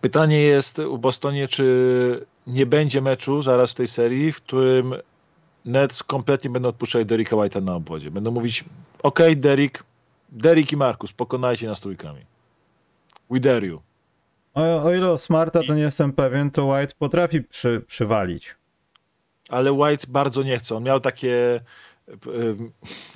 pytanie 0.00 0.40
jest 0.40 0.80
w 0.80 0.98
Bostonie, 0.98 1.48
czy 1.48 2.26
nie 2.46 2.66
będzie 2.66 3.00
meczu 3.00 3.42
zaraz 3.42 3.70
w 3.70 3.74
tej 3.74 3.88
serii, 3.88 4.32
w 4.32 4.36
którym 4.36 4.94
Nets 5.64 6.02
kompletnie 6.02 6.50
będą 6.50 6.68
odpuszczać 6.68 7.06
Derricka 7.06 7.36
White'a 7.36 7.62
na 7.62 7.74
obwodzie. 7.74 8.10
Będą 8.10 8.30
mówić, 8.30 8.64
ok, 9.02 9.20
Derrick, 9.36 9.84
Derrick 10.28 10.72
i 10.72 10.76
Markus, 10.76 11.12
pokonajcie 11.12 11.66
nas 11.66 11.80
trójkami. 11.80 12.20
We 13.30 13.40
dare 13.40 13.66
you. 13.66 13.80
O, 14.54 14.82
o 14.82 14.94
ile 14.94 15.10
o 15.10 15.18
Smarta 15.18 15.60
to 15.66 15.74
nie 15.74 15.82
jestem 15.82 16.12
pewien, 16.12 16.50
to 16.50 16.66
White 16.66 16.94
potrafi 16.98 17.42
przy, 17.42 17.82
przywalić. 17.86 18.54
Ale 19.48 19.72
White 19.72 20.06
bardzo 20.08 20.42
nie 20.42 20.58
chce. 20.58 20.76
On 20.76 20.82
miał 20.82 21.00
takie 21.00 21.60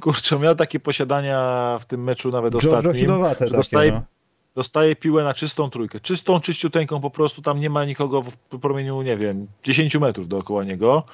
kurczę, 0.01 0.39
miał 0.39 0.55
takie 0.55 0.81
posiadania 0.81 1.79
w 1.81 1.85
tym 1.85 2.05
meczu 2.05 2.31
nawet 2.31 2.53
Giorgio 2.53 2.77
ostatnim, 2.77 3.23
takie, 3.23 3.51
dostaje, 3.51 3.93
no. 3.93 4.03
dostaje 4.55 4.97
piłę 4.97 5.25
na 5.25 5.35
czystą 5.35 5.71
trójkę. 5.71 6.01
Czystą, 6.01 6.41
czyściuteńką 6.41 7.01
po 7.01 7.11
prostu, 7.11 7.43
tam 7.43 7.61
nie 7.61 7.71
ma 7.71 7.85
nikogo 7.85 8.23
w 8.23 8.37
promieniu, 8.61 9.03
nie 9.03 9.17
wiem, 9.17 9.47
10 9.63 9.97
metrów 9.97 10.29
dookoła 10.29 10.65
niego. 10.65 11.05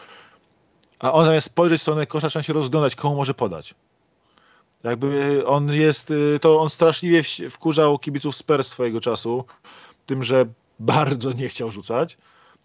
A 1.05 1.13
on 1.13 1.27
zamiast 1.27 1.47
spojrzeć 1.47 1.79
w 1.79 1.83
stronę 1.83 2.07
kosza, 2.07 2.29
trzeba 2.29 2.43
się 2.43 2.53
rozglądać, 2.53 2.97
komu 2.97 3.17
może 3.17 3.35
podać. 3.35 3.75
Jakby 4.85 5.43
on 5.47 5.73
jest, 5.73 6.11
y, 6.11 6.39
to 6.41 6.61
on 6.61 6.71
straszliwie 6.71 7.23
wkurzał 7.51 7.99
kibiców 7.99 8.37
Spurs 8.37 8.69
swojego 8.69 9.01
czasu, 9.01 9.45
tym, 10.07 10.25
że 10.25 10.47
bardzo 10.81 11.33
nie 11.33 11.49
chciał 11.49 11.71
rzucać 11.71 12.19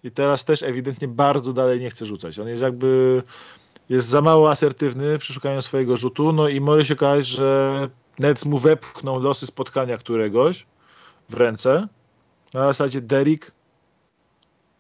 i 0.04 0.12
teraz 0.12 0.46
też 0.46 0.64
ewidentnie 0.64 1.08
bardzo 1.08 1.54
dalej 1.54 1.80
nie 1.80 1.90
chce 1.90 2.06
rzucać. 2.06 2.40
On 2.40 2.48
jest 2.48 2.62
jakby, 2.62 3.24
jest 3.90 4.08
za 4.08 4.22
mało 4.22 4.50
asertywny 4.50 5.20
przy 5.20 5.34
szukaniu 5.34 5.62
swojego 5.62 5.98
rzutu, 5.98 6.32
no 6.32 6.48
i 6.48 6.62
może 6.62 6.86
się 6.86 6.94
okazać, 6.94 7.28
że 7.28 7.90
Nets 8.20 8.46
mu 8.46 8.58
wepchną 8.58 9.20
losy 9.20 9.46
spotkania 9.46 9.98
któregoś 9.98 10.66
w 11.30 11.34
ręce, 11.34 11.88
na 12.54 12.62
zasadzie 12.62 13.02
Derrick 13.02 13.52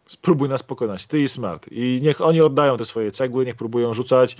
spróbuj 0.09 0.49
nas 0.49 0.63
pokonać, 0.63 1.07
ty 1.07 1.21
i 1.21 1.29
Smart. 1.29 1.65
I 1.71 1.99
niech 2.03 2.21
oni 2.21 2.41
oddają 2.41 2.77
te 2.77 2.85
swoje 2.85 3.11
cegły, 3.11 3.45
niech 3.45 3.55
próbują 3.55 3.93
rzucać, 3.93 4.37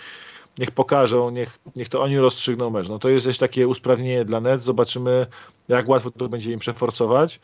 niech 0.60 0.72
pokażą, 0.72 1.30
niech, 1.30 1.60
niech 1.76 1.90
to 1.90 2.02
oni 2.02 2.18
rozstrzygną 2.18 2.70
mecz. 2.70 2.90
No 2.90 3.00
to 3.00 3.10
jest 3.10 3.26
też 3.26 3.38
takie 3.38 3.68
usprawnienie 3.68 4.26
dla 4.26 4.42
Nets, 4.42 4.64
zobaczymy 4.64 5.28
jak 5.68 5.90
łatwo 5.90 6.12
to 6.12 6.30
będzie 6.30 6.52
im 6.52 6.60
przeforcować. 6.60 7.40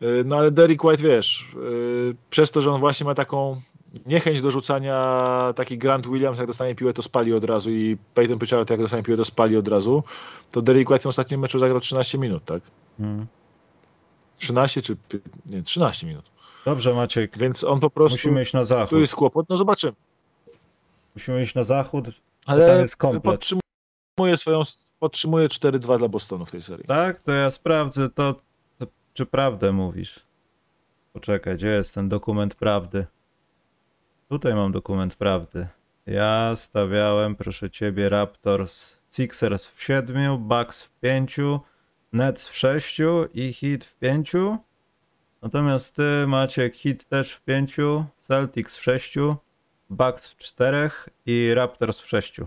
Yy, 0.00 0.24
No 0.26 0.36
ale 0.36 0.50
Derrick 0.50 0.84
White, 0.84 1.02
wiesz, 1.02 1.48
yy, 1.54 2.16
przez 2.30 2.50
to, 2.50 2.60
że 2.60 2.72
on 2.72 2.80
właśnie 2.80 3.06
ma 3.06 3.14
taką 3.14 3.60
niechęć 4.06 4.40
do 4.40 4.50
rzucania, 4.50 5.52
taki 5.56 5.78
Grant 5.78 6.06
Williams 6.06 6.38
jak 6.38 6.46
dostanie 6.46 6.74
piłę 6.74 6.92
to 6.92 7.02
spali 7.02 7.32
od 7.32 7.44
razu 7.44 7.70
i 7.70 7.96
Peyton 8.14 8.38
Pritchard 8.38 8.70
jak 8.70 8.80
dostanie 8.80 9.02
piłę 9.02 9.16
to 9.16 9.24
spali 9.24 9.56
od 9.56 9.68
razu, 9.68 10.02
to 10.50 10.62
Derrick 10.62 10.90
White 10.90 11.00
w 11.00 11.02
tym 11.02 11.08
ostatnim 11.08 11.40
meczu 11.40 11.58
zagrał 11.58 11.80
13 11.80 12.18
minut, 12.18 12.44
tak? 12.44 12.62
Mm. 13.00 13.26
13 14.36 14.82
czy 14.82 14.96
nie, 15.46 15.62
13 15.62 16.06
minut. 16.06 16.35
Dobrze, 16.66 16.94
Maciek. 16.94 17.38
Więc 17.38 17.64
on 17.64 17.80
po 17.80 17.90
prostu 17.90 18.14
Musimy 18.14 18.42
iść 18.42 18.52
na 18.52 18.64
zachód. 18.64 18.90
tu 18.90 19.00
jest 19.00 19.14
kłopot, 19.14 19.48
no 19.48 19.56
zobaczymy. 19.56 19.92
Musimy 21.14 21.42
iść 21.42 21.54
na 21.54 21.64
zachód. 21.64 22.06
Ale 22.46 22.86
podtrzymuje 23.22 24.36
swoją, 24.36 24.62
podtrzymuje 24.98 25.48
4-2 25.48 25.98
dla 25.98 26.08
Bostonu 26.08 26.44
w 26.46 26.50
tej 26.50 26.62
serii. 26.62 26.86
Tak, 26.86 27.20
to 27.20 27.32
ja 27.32 27.50
sprawdzę 27.50 28.10
to, 28.10 28.34
to 28.78 28.86
czy 29.14 29.26
prawdę 29.26 29.72
mówisz. 29.72 30.20
Poczekaj, 31.12 31.54
gdzie 31.54 31.68
jest 31.68 31.94
ten 31.94 32.08
dokument 32.08 32.54
prawdy? 32.54 33.06
Tutaj 34.28 34.54
mam 34.54 34.72
dokument 34.72 35.14
prawdy. 35.14 35.66
Ja 36.06 36.52
stawiałem, 36.56 37.34
proszę 37.34 37.70
ciebie, 37.70 38.08
Raptors, 38.08 38.98
Sixers 39.10 39.66
w 39.66 39.82
7, 39.82 40.38
Bucks 40.38 40.82
w 40.82 40.90
5, 41.00 41.36
Nets 42.12 42.48
w 42.48 42.56
6 42.56 42.98
i 43.34 43.52
Heat 43.52 43.84
w 43.84 43.94
5. 43.94 44.32
Natomiast 45.42 45.96
ty, 45.96 46.26
Maciek, 46.26 46.76
Heat 46.76 47.04
też 47.04 47.32
w 47.32 47.40
5, 47.40 47.76
Celtics 48.20 48.76
w 48.76 48.82
6, 48.82 49.14
Bucks 49.90 50.28
w 50.28 50.36
4 50.36 50.90
i 51.26 51.52
Raptors 51.54 52.00
w 52.00 52.08
6. 52.08 52.40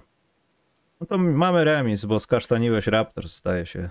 No 1.01 1.07
to 1.07 1.17
mamy 1.17 1.63
remis, 1.63 2.05
bo 2.05 2.19
skasztaniłeś 2.19 2.87
Raptors, 2.87 3.35
zdaje 3.35 3.65
się. 3.65 3.89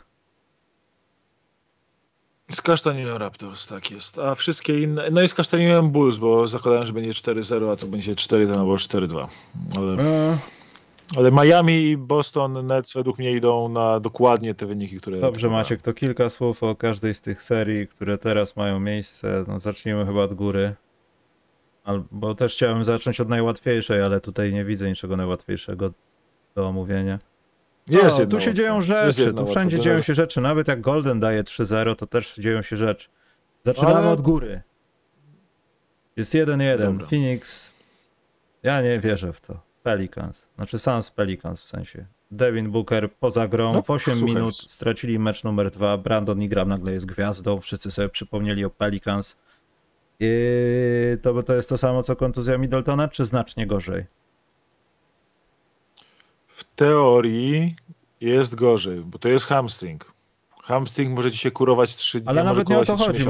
Skasztaniłem 2.51 3.17
Raptors, 3.17 3.67
tak 3.67 3.91
jest. 3.91 4.19
A 4.19 4.35
wszystkie 4.35 4.83
inne. 4.83 5.11
No 5.11 5.23
i 5.23 5.29
skasztaniłem 5.29 5.91
Bulls, 5.91 6.17
bo 6.17 6.49
zakładałem, 6.49 6.87
że 6.87 6.93
będzie 6.93 7.11
4-0, 7.13 7.73
a 7.73 7.77
to 7.77 7.87
będzie 7.87 8.15
4-1 8.15 8.59
albo 8.59 8.75
4-2. 8.75 9.27
Ale, 9.77 9.93
E, 10.03 10.39
ale 11.17 11.33
Miami 11.33 11.83
i 11.83 11.97
Boston 11.97 12.67
Nets 12.67 12.95
według 12.95 13.19
mnie 13.19 13.33
idą 13.33 13.69
na 13.69 14.01
dokładnie 14.01 14.55
te 14.55 14.67
wyniki, 14.67 15.01
które. 15.01 15.21
Dobrze, 15.21 15.51
Maciek, 15.51 15.83
to 15.83 15.93
kilka 15.93 16.31
słów 16.31 16.63
o 16.63 16.77
każdej 16.77 17.15
z 17.15 17.21
tych 17.21 17.43
serii, 17.43 17.89
które 17.89 18.19
teraz 18.19 18.57
mają 18.57 18.81
miejsce. 18.81 19.45
No, 19.49 19.61
zacznijmy 19.61 20.07
chyba 20.07 20.23
od 20.23 20.35
góry. 20.35 20.75
Albo 21.85 22.35
też 22.35 22.55
chciałem 22.55 22.85
zacząć 22.85 23.21
od 23.21 23.29
najłatwiejszej, 23.29 24.03
ale 24.03 24.21
tutaj 24.21 24.53
nie 24.53 24.65
widzę 24.65 24.89
niczego 24.89 25.17
najłatwiejszego 25.17 25.91
do 26.55 26.67
omówienia. 26.67 27.19
Jest 27.89 28.17
o, 28.17 28.21
jedna 28.21 28.39
tu 28.39 28.45
się 28.45 28.55
dzieją 28.55 28.81
rzeczy, 28.81 29.35
tu 29.35 29.47
wszędzie 29.47 29.81
dzieją 29.81 30.03
się 30.03 30.15
rzeczy. 30.15 30.41
Nawet 30.41 30.69
jak 30.69 30.81
Golden 30.81 31.21
daje 31.21 31.43
3-0, 31.43 31.97
to 31.97 32.07
też 32.07 32.35
dzieją 32.35 32.63
się 32.63 32.77
rzeczy. 32.77 33.09
Zaczynamy 33.65 33.97
Ale- 33.97 34.11
od 34.11 34.21
góry. 34.21 34.63
Jest 36.17 36.35
1-1. 36.35 36.79
Dobra. 36.79 37.07
Phoenix. 37.07 37.73
Ja 38.63 38.83
nie 38.83 39.01
wierzę 39.01 39.33
w 39.33 39.41
to. 39.41 39.68
Pelicans. 39.93 40.49
Znaczy 40.57 40.79
Sans 40.79 41.11
Pelicans 41.11 41.63
w 41.63 41.67
sensie. 41.69 42.07
Devin 42.31 42.71
Booker 42.71 43.13
poza 43.13 43.49
grą 43.49 43.73
No, 43.73 43.83
w 43.83 43.91
8 43.91 44.19
słuchaj. 44.19 44.35
minut 44.35 44.57
stracili 44.57 45.19
mecz 45.19 45.45
numer 45.45 45.71
2. 45.71 45.99
Brandon 45.99 46.43
Ingram 46.43 46.69
nagle 46.69 46.93
jest 46.93 47.07
gwiazdą. 47.07 47.61
Wszyscy 47.61 47.91
sobie 47.91 48.09
przypomnieli 48.09 48.65
o 48.65 48.71
Pelicans. 48.71 49.37
I 50.21 50.29
to, 51.23 51.43
to 51.43 51.55
jest 51.55 51.69
to 51.69 51.79
samo 51.79 52.03
co 52.03 52.17
kontuzja 52.17 52.59
Middletona, 52.59 53.09
czy 53.09 53.25
znacznie 53.25 53.67
gorzej? 53.67 54.07
W 56.49 56.65
teorii 56.65 57.77
jest 58.21 58.55
gorzej, 58.55 59.01
bo 59.01 59.19
to 59.19 59.29
jest 59.29 59.47
hamstring. 59.47 60.13
Hamstring 60.63 61.15
może 61.15 61.31
ci 61.33 61.39
się 61.39 61.51
kurować 61.51 61.97
3 61.97 62.21
dni, 62.21 62.29
Ale 62.29 62.45
nawet 62.45 62.69
nie 62.69 62.79
o 62.79 62.85
to 62.85 62.97
chodzi. 62.97 63.25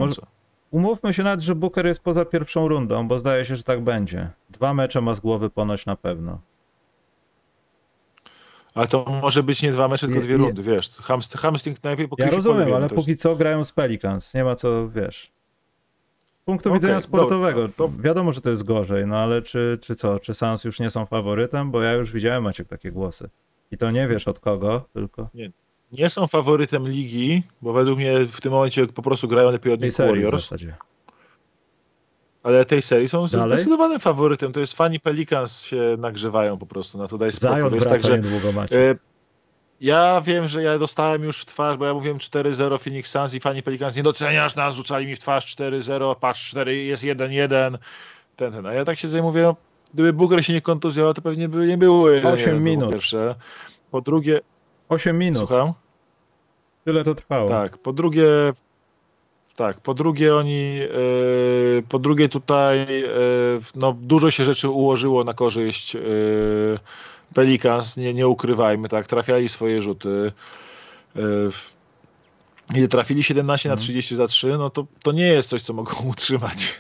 Umówmy 0.70 1.14
się 1.14 1.22
nawet, 1.22 1.40
że 1.40 1.54
Booker 1.54 1.86
jest 1.86 2.00
poza 2.02 2.24
pierwszą 2.24 2.68
rundą, 2.68 3.08
bo 3.08 3.18
zdaje 3.18 3.44
się, 3.44 3.56
że 3.56 3.62
tak 3.62 3.80
będzie. 3.80 4.30
Dwa 4.50 4.74
mecze 4.74 5.00
ma 5.00 5.14
z 5.14 5.20
głowy 5.20 5.50
ponoć 5.50 5.86
na 5.86 5.96
pewno. 5.96 6.40
Ale 8.74 8.86
to 8.86 9.04
może 9.22 9.42
być 9.42 9.62
nie 9.62 9.72
dwa 9.72 9.88
mecze, 9.88 10.06
tylko 10.06 10.22
dwie 10.22 10.32
je- 10.32 10.38
rundy, 10.38 10.62
wiesz. 10.62 10.90
Hamst, 10.90 11.34
hamstring 11.34 11.84
najpierw 11.84 12.06
Ja 12.06 12.08
pokryje 12.08 12.30
rozumiem, 12.30 12.74
ale 12.74 12.88
póki 12.88 13.16
co 13.16 13.36
grają 13.36 13.64
z 13.64 13.72
Pelicans. 13.72 14.34
Nie 14.34 14.44
ma 14.44 14.54
co, 14.54 14.88
wiesz. 14.88 15.32
Z 16.42 16.44
punktu 16.44 16.68
Okej, 16.68 16.80
widzenia 16.80 17.00
sportowego, 17.00 17.68
to- 17.68 17.90
wiadomo, 17.98 18.32
że 18.32 18.40
to 18.40 18.50
jest 18.50 18.62
gorzej, 18.62 19.06
no 19.06 19.18
ale 19.18 19.42
czy, 19.42 19.78
czy 19.82 19.94
co? 19.94 20.20
Czy 20.20 20.34
Sans 20.34 20.64
już 20.64 20.80
nie 20.80 20.90
są 20.90 21.06
faworytem? 21.06 21.70
Bo 21.70 21.82
ja 21.82 21.92
już 21.92 22.12
widziałem, 22.12 22.42
Maciek, 22.42 22.68
takie 22.68 22.92
głosy. 22.92 23.30
I 23.70 23.78
to 23.78 23.90
nie 23.90 24.08
wiesz 24.08 24.28
od 24.28 24.40
kogo, 24.40 24.88
tylko 24.92 25.28
Nie 25.34 25.50
są 26.09 26.26
faworytem 26.26 26.89
ligi, 26.89 27.43
bo 27.62 27.72
według 27.72 27.99
mnie 27.99 28.18
w 28.18 28.41
tym 28.41 28.53
momencie 28.53 28.86
po 28.86 29.03
prostu 29.03 29.28
grają 29.28 29.51
lepiej 29.51 29.72
od 29.72 29.80
nich 29.80 29.97
Warriors. 29.97 30.51
Ale 32.43 32.64
tej 32.64 32.82
serii 32.82 33.09
są 33.09 33.26
Dalej? 33.26 33.59
zdecydowanym 33.59 34.01
faworytem. 34.01 34.53
To 34.53 34.61
jest 34.61 34.72
fani 34.72 35.01
Pelicans 35.01 35.62
się 35.62 35.97
nagrzewają 35.99 36.59
po 36.59 36.66
prostu 36.66 36.99
na 36.99 37.09
to 37.09 37.18
daj 37.18 37.32
spokój. 37.32 37.57
Zion 37.59 37.74
jest 37.74 37.89
tak, 37.89 38.05
że 38.05 38.18
niedługo, 38.18 38.53
Maciek. 38.53 38.78
e, 38.78 38.95
ja 39.80 40.20
wiem, 40.20 40.49
że 40.49 40.62
ja 40.62 40.78
dostałem 40.78 41.22
już 41.22 41.41
w 41.41 41.47
twarz, 41.47 41.76
bo 41.76 41.86
ja 41.86 41.95
mówiłem 41.95 42.18
4-0 42.18 42.78
Phoenix 42.78 43.11
Suns 43.11 43.34
i 43.34 43.41
fani 43.41 43.62
Pelicans 43.62 43.97
nie 43.97 44.03
doceniasz 44.03 44.57
nas, 44.57 44.74
rzucali 44.74 45.07
mi 45.07 45.16
w 45.16 45.18
twarz 45.18 45.57
4-0, 45.57 46.16
patrz 46.20 46.49
4 46.51 46.76
jest 46.76 47.05
1-1. 47.05 47.78
Ten, 48.36 48.53
ten. 48.53 48.66
A 48.66 48.72
ja 48.72 48.84
tak 48.84 48.99
się 48.99 49.09
zajmuję, 49.09 49.43
no, 49.43 49.57
gdyby 49.95 50.12
Booker 50.12 50.45
się 50.45 50.53
nie 50.53 50.61
kontuzjował, 50.61 51.14
to 51.14 51.22
pewnie 51.22 51.49
by 51.49 51.66
nie 51.66 51.78
było 51.78 52.07
1-1, 52.09 52.26
Osiem 52.26 52.55
to 52.55 52.61
minut. 52.61 52.86
Po 52.86 52.93
pierwsze. 52.93 53.34
Po 53.91 54.01
drugie, 54.01 54.41
8 54.89 55.18
minut. 55.18 55.39
słucham? 55.39 55.72
Tyle 56.84 57.05
to 57.05 57.14
trwało. 57.14 57.49
Tak, 57.49 57.78
po 57.78 57.93
drugie, 57.93 58.26
tak, 59.57 59.80
po 59.80 59.95
drugie 59.95 60.36
oni, 60.36 60.78
e, 60.82 61.82
po 61.89 61.99
drugie 61.99 62.28
tutaj, 62.28 62.78
e, 62.78 63.09
no 63.74 63.97
dużo 64.01 64.30
się 64.30 64.45
rzeczy 64.45 64.68
ułożyło 64.68 65.24
na 65.24 65.34
korzyść 65.34 65.97
e, 65.97 66.01
Pelicans, 67.34 67.97
nie, 67.97 68.14
nie 68.14 68.28
ukrywajmy, 68.28 68.89
tak, 68.89 69.07
trafiali 69.07 69.49
swoje 69.49 69.82
rzuty. 69.82 70.32
Ile 72.74 72.89
trafili 72.89 73.22
17 73.22 73.68
na 73.68 73.72
Mhm. 73.72 73.84
30 73.84 74.16
za 74.16 74.26
3, 74.26 74.47
no 74.59 74.70
to, 74.70 74.86
to 75.03 75.12
nie 75.12 75.26
jest 75.26 75.49
coś, 75.49 75.62
co 75.62 75.72
mogą 75.72 75.93
utrzymać 76.11 76.74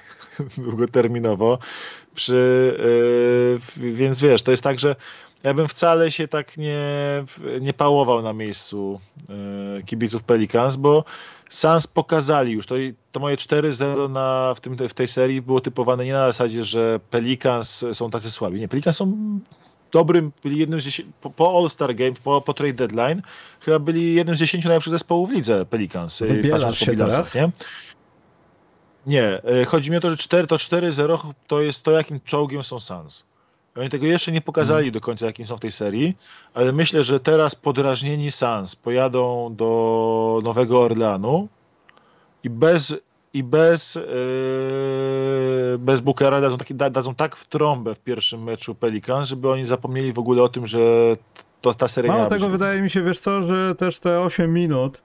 długoterminowo. 0.58 1.58
Przy, 2.18 3.58
yy, 3.78 3.92
więc 3.92 4.20
wiesz, 4.20 4.42
to 4.42 4.50
jest 4.50 4.62
tak, 4.62 4.78
że 4.78 4.96
ja 5.42 5.54
bym 5.54 5.68
wcale 5.68 6.10
się 6.10 6.28
tak 6.28 6.56
nie, 6.56 6.80
nie 7.60 7.72
pałował 7.72 8.22
na 8.22 8.32
miejscu 8.32 9.00
yy, 9.28 9.82
kibiców 9.82 10.22
Pelicans, 10.22 10.76
bo 10.76 11.04
Sans 11.50 11.86
pokazali 11.86 12.52
już, 12.52 12.66
to, 12.66 12.74
to 13.12 13.20
moje 13.20 13.36
4-0 13.36 14.10
na, 14.10 14.54
w, 14.56 14.60
tym, 14.60 14.88
w 14.88 14.94
tej 14.94 15.08
serii 15.08 15.42
było 15.42 15.60
typowane 15.60 16.04
nie 16.04 16.12
na 16.12 16.26
zasadzie, 16.26 16.64
że 16.64 17.00
Pelicans 17.10 17.84
są 17.92 18.10
tacy 18.10 18.30
słabi. 18.30 18.60
Nie, 18.60 18.68
Pelicans 18.68 18.96
są 18.96 19.38
dobrym, 19.92 20.32
byli 20.42 20.58
jednym 20.58 20.80
z 20.80 20.84
dziesięciu, 20.84 21.12
po, 21.20 21.30
po 21.30 21.58
All-Star 21.58 21.94
Game, 21.94 22.12
po, 22.24 22.40
po 22.40 22.54
trade 22.54 22.72
deadline, 22.72 23.22
chyba 23.60 23.78
byli 23.78 24.14
jednym 24.14 24.36
z 24.36 24.38
dziesięciu 24.38 24.68
najlepszych 24.68 24.90
zespołów 24.90 25.30
w 25.30 25.32
lidze 25.32 25.66
Pelicans. 25.66 26.20
Wybielasz 26.20 26.78
się 26.78 26.96
teraz? 26.96 27.34
Nie? 27.34 27.50
Nie, 29.08 29.42
chodzi 29.66 29.90
mi 29.90 29.96
o 29.96 30.00
to, 30.00 30.10
że 30.10 30.16
4 30.16 30.46
to 30.46 30.56
4-0 30.56 31.18
to 31.46 31.60
jest 31.60 31.82
to, 31.82 31.90
jakim 31.90 32.20
czołgiem 32.24 32.62
są 32.62 32.78
Suns. 32.78 33.24
Oni 33.76 33.88
tego 33.88 34.06
jeszcze 34.06 34.32
nie 34.32 34.40
pokazali 34.40 34.78
hmm. 34.78 34.92
do 34.92 35.00
końca, 35.00 35.26
jakim 35.26 35.46
są 35.46 35.56
w 35.56 35.60
tej 35.60 35.72
serii, 35.72 36.16
ale 36.54 36.72
myślę, 36.72 37.04
że 37.04 37.20
teraz 37.20 37.54
podrażnieni 37.54 38.30
Suns 38.30 38.76
pojadą 38.76 39.54
do 39.56 40.40
Nowego 40.44 40.80
Orleanu 40.80 41.48
i 42.44 42.50
bez, 42.50 42.94
i 43.34 43.42
bez, 43.42 43.94
yy, 43.94 44.02
bez 45.78 46.00
Bookera 46.00 46.40
dadzą, 46.40 46.58
taki, 46.58 46.74
dadzą 46.74 47.14
tak 47.14 47.36
w 47.36 47.46
trąbę 47.46 47.94
w 47.94 48.00
pierwszym 48.00 48.42
meczu 48.42 48.74
Pelicans, 48.74 49.28
żeby 49.28 49.50
oni 49.50 49.66
zapomnieli 49.66 50.12
w 50.12 50.18
ogóle 50.18 50.42
o 50.42 50.48
tym, 50.48 50.66
że 50.66 50.78
to 51.60 51.74
ta 51.74 51.88
seria 51.88 52.12
Mało 52.12 52.26
tego, 52.26 52.48
wydaje 52.48 52.82
mi 52.82 52.90
się, 52.90 53.02
wiesz 53.02 53.20
co, 53.20 53.42
że 53.42 53.74
też 53.74 54.00
te 54.00 54.20
8 54.20 54.52
minut 54.52 55.02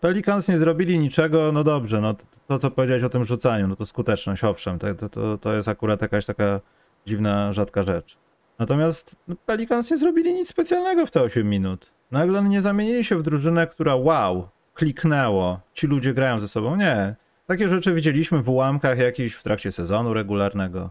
Pelicans 0.00 0.48
nie 0.48 0.58
zrobili 0.58 0.98
niczego, 0.98 1.52
no 1.52 1.64
dobrze, 1.64 2.00
no 2.00 2.14
to, 2.14 2.24
to 2.46 2.58
co 2.58 2.70
powiedziałeś 2.70 3.02
o 3.02 3.08
tym 3.08 3.24
rzucaniu, 3.24 3.68
no 3.68 3.76
to 3.76 3.86
skuteczność, 3.86 4.44
owszem, 4.44 4.78
to, 4.78 5.08
to, 5.08 5.38
to 5.38 5.52
jest 5.52 5.68
akurat 5.68 6.02
jakaś 6.02 6.26
taka 6.26 6.60
dziwna, 7.06 7.52
rzadka 7.52 7.82
rzecz. 7.82 8.18
Natomiast 8.58 9.16
no, 9.28 9.36
Pelicans 9.46 9.90
nie 9.90 9.98
zrobili 9.98 10.34
nic 10.34 10.48
specjalnego 10.48 11.06
w 11.06 11.10
te 11.10 11.22
8 11.22 11.50
minut. 11.50 11.92
Nagle 12.10 12.42
nie 12.42 12.62
zamienili 12.62 13.04
się 13.04 13.16
w 13.16 13.22
drużynę, 13.22 13.66
która 13.66 13.94
wow, 13.94 14.48
kliknęło, 14.74 15.60
ci 15.74 15.86
ludzie 15.86 16.14
grają 16.14 16.40
ze 16.40 16.48
sobą. 16.48 16.76
Nie. 16.76 17.14
Takie 17.46 17.68
rzeczy 17.68 17.94
widzieliśmy 17.94 18.42
w 18.42 18.48
ułamkach 18.48 18.98
jakichś 18.98 19.34
w 19.34 19.42
trakcie 19.42 19.72
sezonu 19.72 20.14
regularnego, 20.14 20.90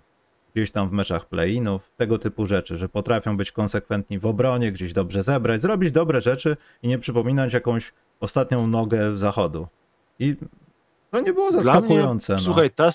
gdzieś 0.55 0.71
tam 0.71 0.89
w 0.89 0.91
meczach 0.91 1.25
play-inów, 1.25 1.91
tego 1.97 2.17
typu 2.17 2.45
rzeczy, 2.45 2.77
że 2.77 2.89
potrafią 2.89 3.37
być 3.37 3.51
konsekwentni 3.51 4.19
w 4.19 4.25
obronie, 4.25 4.71
gdzieś 4.71 4.93
dobrze 4.93 5.23
zebrać, 5.23 5.61
zrobić 5.61 5.91
dobre 5.91 6.21
rzeczy 6.21 6.57
i 6.83 6.87
nie 6.87 6.99
przypominać 6.99 7.53
jakąś 7.53 7.93
ostatnią 8.21 8.67
nogę 8.67 9.17
zachodu. 9.17 9.67
I 10.19 10.35
to 11.11 11.21
nie 11.21 11.33
było 11.33 11.51
zaskakujące. 11.51 12.33
Mnie, 12.33 12.41
no. 12.41 12.45
Słuchaj, 12.45 12.71
ta, 12.71 12.89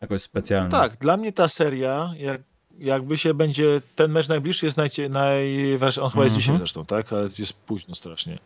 jakoś 0.00 0.22
specjalnie. 0.22 0.70
Tak, 0.70 0.96
dla 0.96 1.16
mnie 1.16 1.32
ta 1.32 1.48
seria, 1.48 2.10
jak, 2.18 2.40
jakby 2.78 3.18
się 3.18 3.34
będzie, 3.34 3.82
ten 3.96 4.12
mecz 4.12 4.28
najbliższy 4.28 4.66
jest 4.66 4.76
naj, 4.76 4.90
najważniejszy, 5.10 6.02
on 6.02 6.10
chyba 6.10 6.24
jest 6.24 6.36
dzisiaj 6.36 6.52
mhm. 6.54 6.58
zresztą, 6.58 6.84
tak, 6.84 7.12
ale 7.12 7.28
jest 7.38 7.52
późno 7.52 7.94
strasznie. 7.94 8.38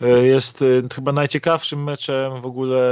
E, 0.00 0.08
jest 0.26 0.62
e, 0.62 0.94
chyba 0.94 1.12
najciekawszym 1.12 1.84
meczem 1.84 2.40
w 2.40 2.46
ogóle 2.46 2.82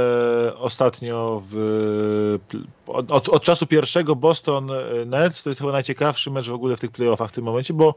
ostatnio 0.57 1.41
w, 1.45 2.39
od, 2.87 3.29
od 3.29 3.43
czasu 3.43 3.67
pierwszego 3.67 4.15
Boston 4.15 4.71
Nets, 5.05 5.43
to 5.43 5.49
jest 5.49 5.59
chyba 5.59 5.71
najciekawszy 5.71 6.31
mecz 6.31 6.49
w 6.49 6.53
ogóle 6.53 6.77
w 6.77 6.79
tych 6.79 6.91
playoffach 6.91 7.29
w 7.29 7.33
tym 7.33 7.43
momencie, 7.43 7.73
bo 7.73 7.95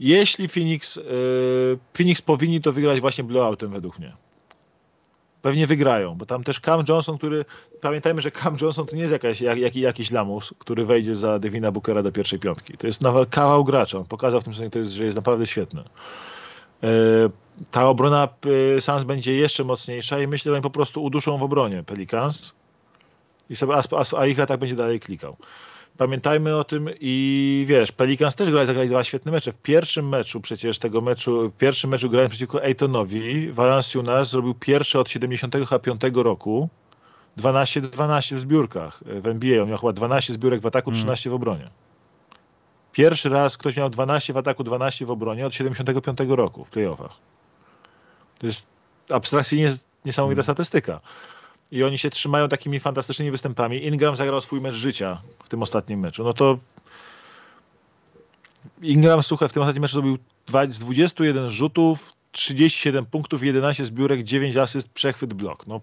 jeśli 0.00 0.48
Phoenix, 0.48 0.98
e, 0.98 1.02
Phoenix 1.94 2.22
powinni 2.22 2.60
to 2.60 2.72
wygrać 2.72 3.00
właśnie 3.00 3.24
blowoutem 3.24 3.70
według 3.70 3.98
mnie 3.98 4.12
pewnie 5.46 5.66
wygrają, 5.66 6.14
bo 6.14 6.26
tam 6.26 6.44
też 6.44 6.60
Cam 6.60 6.84
Johnson, 6.88 7.18
który, 7.18 7.44
pamiętajmy, 7.80 8.20
że 8.20 8.30
Cam 8.30 8.56
Johnson 8.60 8.86
to 8.86 8.96
nie 8.96 9.02
jest 9.02 9.12
jakaś, 9.12 9.40
jak, 9.40 9.58
jak, 9.58 9.76
jakiś 9.76 10.10
lamus, 10.10 10.54
który 10.58 10.84
wejdzie 10.84 11.14
za 11.14 11.38
Devina 11.38 11.72
Bookera 11.72 12.02
do 12.02 12.12
pierwszej 12.12 12.38
piątki. 12.38 12.78
To 12.78 12.86
jest 12.86 13.02
nawet 13.02 13.28
kawał 13.28 13.64
gracza, 13.64 13.98
on 13.98 14.04
pokazał 14.04 14.40
w 14.40 14.44
tym 14.44 14.54
sensie, 14.54 14.84
że 14.84 15.04
jest 15.04 15.16
naprawdę 15.16 15.46
świetny. 15.46 15.80
E, 16.82 16.88
ta 17.70 17.88
obrona 17.88 18.28
e, 18.76 18.80
Suns 18.80 19.04
będzie 19.04 19.34
jeszcze 19.34 19.64
mocniejsza 19.64 20.20
i 20.20 20.26
myślę, 20.26 20.50
że 20.50 20.54
oni 20.54 20.62
po 20.62 20.70
prostu 20.70 21.04
uduszą 21.04 21.38
w 21.38 21.42
obronie 21.42 21.82
Pelicans 21.82 22.52
i 23.50 23.56
sobie, 23.56 23.74
a, 23.74 23.82
a, 23.96 24.18
a 24.18 24.26
ich 24.26 24.38
będzie 24.58 24.76
dalej 24.76 25.00
klikał. 25.00 25.36
Pamiętajmy 25.98 26.56
o 26.56 26.64
tym 26.64 26.90
i 27.00 27.64
wiesz, 27.68 27.92
Pelicans 27.92 28.34
też 28.34 28.50
grali, 28.50 28.66
zagrali 28.66 28.88
dwa 28.88 29.04
świetne 29.04 29.32
mecze. 29.32 29.52
W 29.52 29.58
pierwszym 29.58 30.08
meczu 30.08 30.40
przecież 30.40 30.78
tego 30.78 31.00
meczu, 31.00 31.50
w 31.50 31.52
pierwszym 31.52 31.90
meczu 31.90 32.10
grałem 32.10 32.28
przeciwko 32.28 32.62
Ejtonowi. 32.62 33.52
Valanciunas 33.52 34.30
zrobił 34.30 34.54
pierwszy 34.54 34.98
od 34.98 35.10
75 35.10 36.00
roku 36.14 36.68
12-12 37.38 38.34
w 38.34 38.38
zbiórkach 38.38 39.00
w 39.04 39.26
NBA. 39.26 39.62
On 39.62 39.68
miał 39.68 39.78
chyba 39.78 39.92
12 39.92 40.32
zbiórek 40.32 40.60
w 40.60 40.66
ataku, 40.66 40.92
13 40.92 41.30
mm. 41.30 41.32
w 41.32 41.42
obronie. 41.42 41.70
Pierwszy 42.92 43.28
raz 43.28 43.58
ktoś 43.58 43.76
miał 43.76 43.90
12 43.90 44.32
w 44.32 44.36
ataku, 44.36 44.64
12 44.64 45.06
w 45.06 45.10
obronie 45.10 45.46
od 45.46 45.54
75 45.54 46.18
roku 46.28 46.64
w 46.64 46.70
playoffach. 46.70 47.12
To 48.38 48.46
jest 48.46 48.66
abstrakcyjnie 49.10 49.70
niesamowita 50.04 50.38
mm. 50.38 50.44
statystyka 50.44 51.00
i 51.70 51.84
oni 51.84 51.98
się 51.98 52.10
trzymają 52.10 52.48
takimi 52.48 52.80
fantastycznymi 52.80 53.30
występami. 53.30 53.86
Ingram 53.86 54.16
zagrał 54.16 54.40
swój 54.40 54.60
mecz 54.60 54.74
życia 54.74 55.22
w 55.44 55.48
tym 55.48 55.62
ostatnim 55.62 56.00
meczu. 56.00 56.24
No 56.24 56.32
to 56.32 56.58
Ingram, 58.82 59.22
słuchaj, 59.22 59.48
w 59.48 59.52
tym 59.52 59.62
ostatnim 59.62 59.82
meczu 59.82 59.92
zrobił 59.92 60.18
z 60.68 60.78
21 60.78 61.50
rzutów, 61.50 62.12
37 62.32 63.06
punktów, 63.06 63.44
11 63.44 63.84
zbiórek, 63.84 64.22
9 64.22 64.56
asyst, 64.56 64.88
przechwyt, 64.88 65.34
blok. 65.34 65.66
No, 65.66 65.80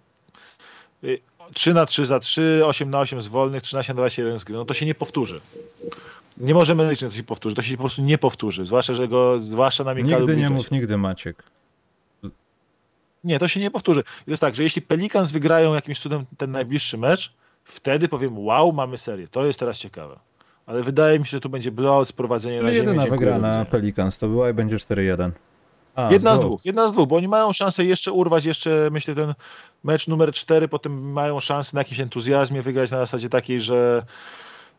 3 1.53 1.69
y, 1.69 1.73
na 1.73 1.86
3 1.86 2.05
za 2.05 2.19
3, 2.19 2.61
8 2.65 2.89
na 2.89 2.99
8 2.99 3.21
z 3.21 3.27
wolnych, 3.27 3.63
13 3.63 3.93
na 3.93 3.97
21 3.97 4.39
z 4.39 4.43
gry. 4.43 4.55
No 4.55 4.65
to 4.65 4.73
się 4.73 4.86
nie 4.86 4.95
powtórzy. 4.95 5.41
Nie 6.38 6.53
możemy 6.53 6.84
liczyć, 6.84 6.99
że 6.99 7.09
to 7.09 7.15
się 7.15 7.23
powtórzy. 7.23 7.55
To 7.55 7.61
się 7.61 7.77
po 7.77 7.84
prostu 7.84 8.01
nie 8.01 8.17
powtórzy. 8.17 8.65
Zwłaszcza, 8.65 8.93
że 8.93 9.07
go, 9.07 9.39
zwłaszcza 9.39 9.84
na 9.84 9.93
Mikalu 9.93 10.27
Nigdy 10.27 10.38
nie 10.38 10.49
mów 10.49 10.71
nigdy, 10.71 10.97
Maciek. 10.97 11.43
Nie, 13.24 13.39
to 13.39 13.47
się 13.47 13.59
nie 13.59 13.71
powtórzy. 13.71 13.99
I 13.99 14.26
to 14.26 14.32
jest 14.32 14.41
tak, 14.41 14.55
że 14.55 14.63
jeśli 14.63 14.82
Pelicans 14.82 15.32
wygrają 15.32 15.74
jakimś 15.74 15.99
cudem 15.99 16.26
ten 16.38 16.51
najbliższy 16.51 16.97
mecz, 16.97 17.34
wtedy 17.63 18.07
powiem, 18.07 18.45
wow, 18.45 18.74
mamy 18.74 18.97
serię. 18.97 19.28
To 19.28 19.45
jest 19.45 19.59
teraz 19.59 19.78
ciekawe. 19.78 20.19
Ale 20.65 20.84
wydaje 20.84 21.19
mi 21.19 21.26
się, 21.26 21.32
że 21.32 21.39
tu 21.39 21.49
będzie 21.49 21.71
blowout, 21.71 22.07
sprowadzenie 22.07 22.61
na 22.61 22.69
ziemię. 22.69 22.78
Jedyna 22.78 23.05
wygrana 23.07 23.65
Pelicans 23.65 24.19
to 24.19 24.28
była 24.28 24.49
i 24.49 24.53
będzie 24.53 24.78
4-1. 24.78 25.32
A, 25.95 26.11
jedna 26.11 26.36
z 26.36 26.39
dwóch, 26.39 26.65
jedna 26.65 26.88
z 26.88 26.91
dwóch, 26.91 27.07
bo 27.07 27.15
oni 27.15 27.28
mają 27.28 27.53
szansę 27.53 27.86
jeszcze 27.86 28.11
urwać 28.11 28.45
jeszcze, 28.45 28.89
myślę, 28.91 29.15
ten 29.15 29.34
mecz 29.84 30.07
numer 30.07 30.32
4, 30.32 30.67
potem 30.67 31.11
mają 31.11 31.39
szansę 31.39 31.71
na 31.74 31.80
jakimś 31.80 31.99
entuzjazmie 31.99 32.61
wygrać 32.61 32.91
na 32.91 32.97
zasadzie 32.97 33.30
takiej, 33.30 33.59
że 33.59 34.03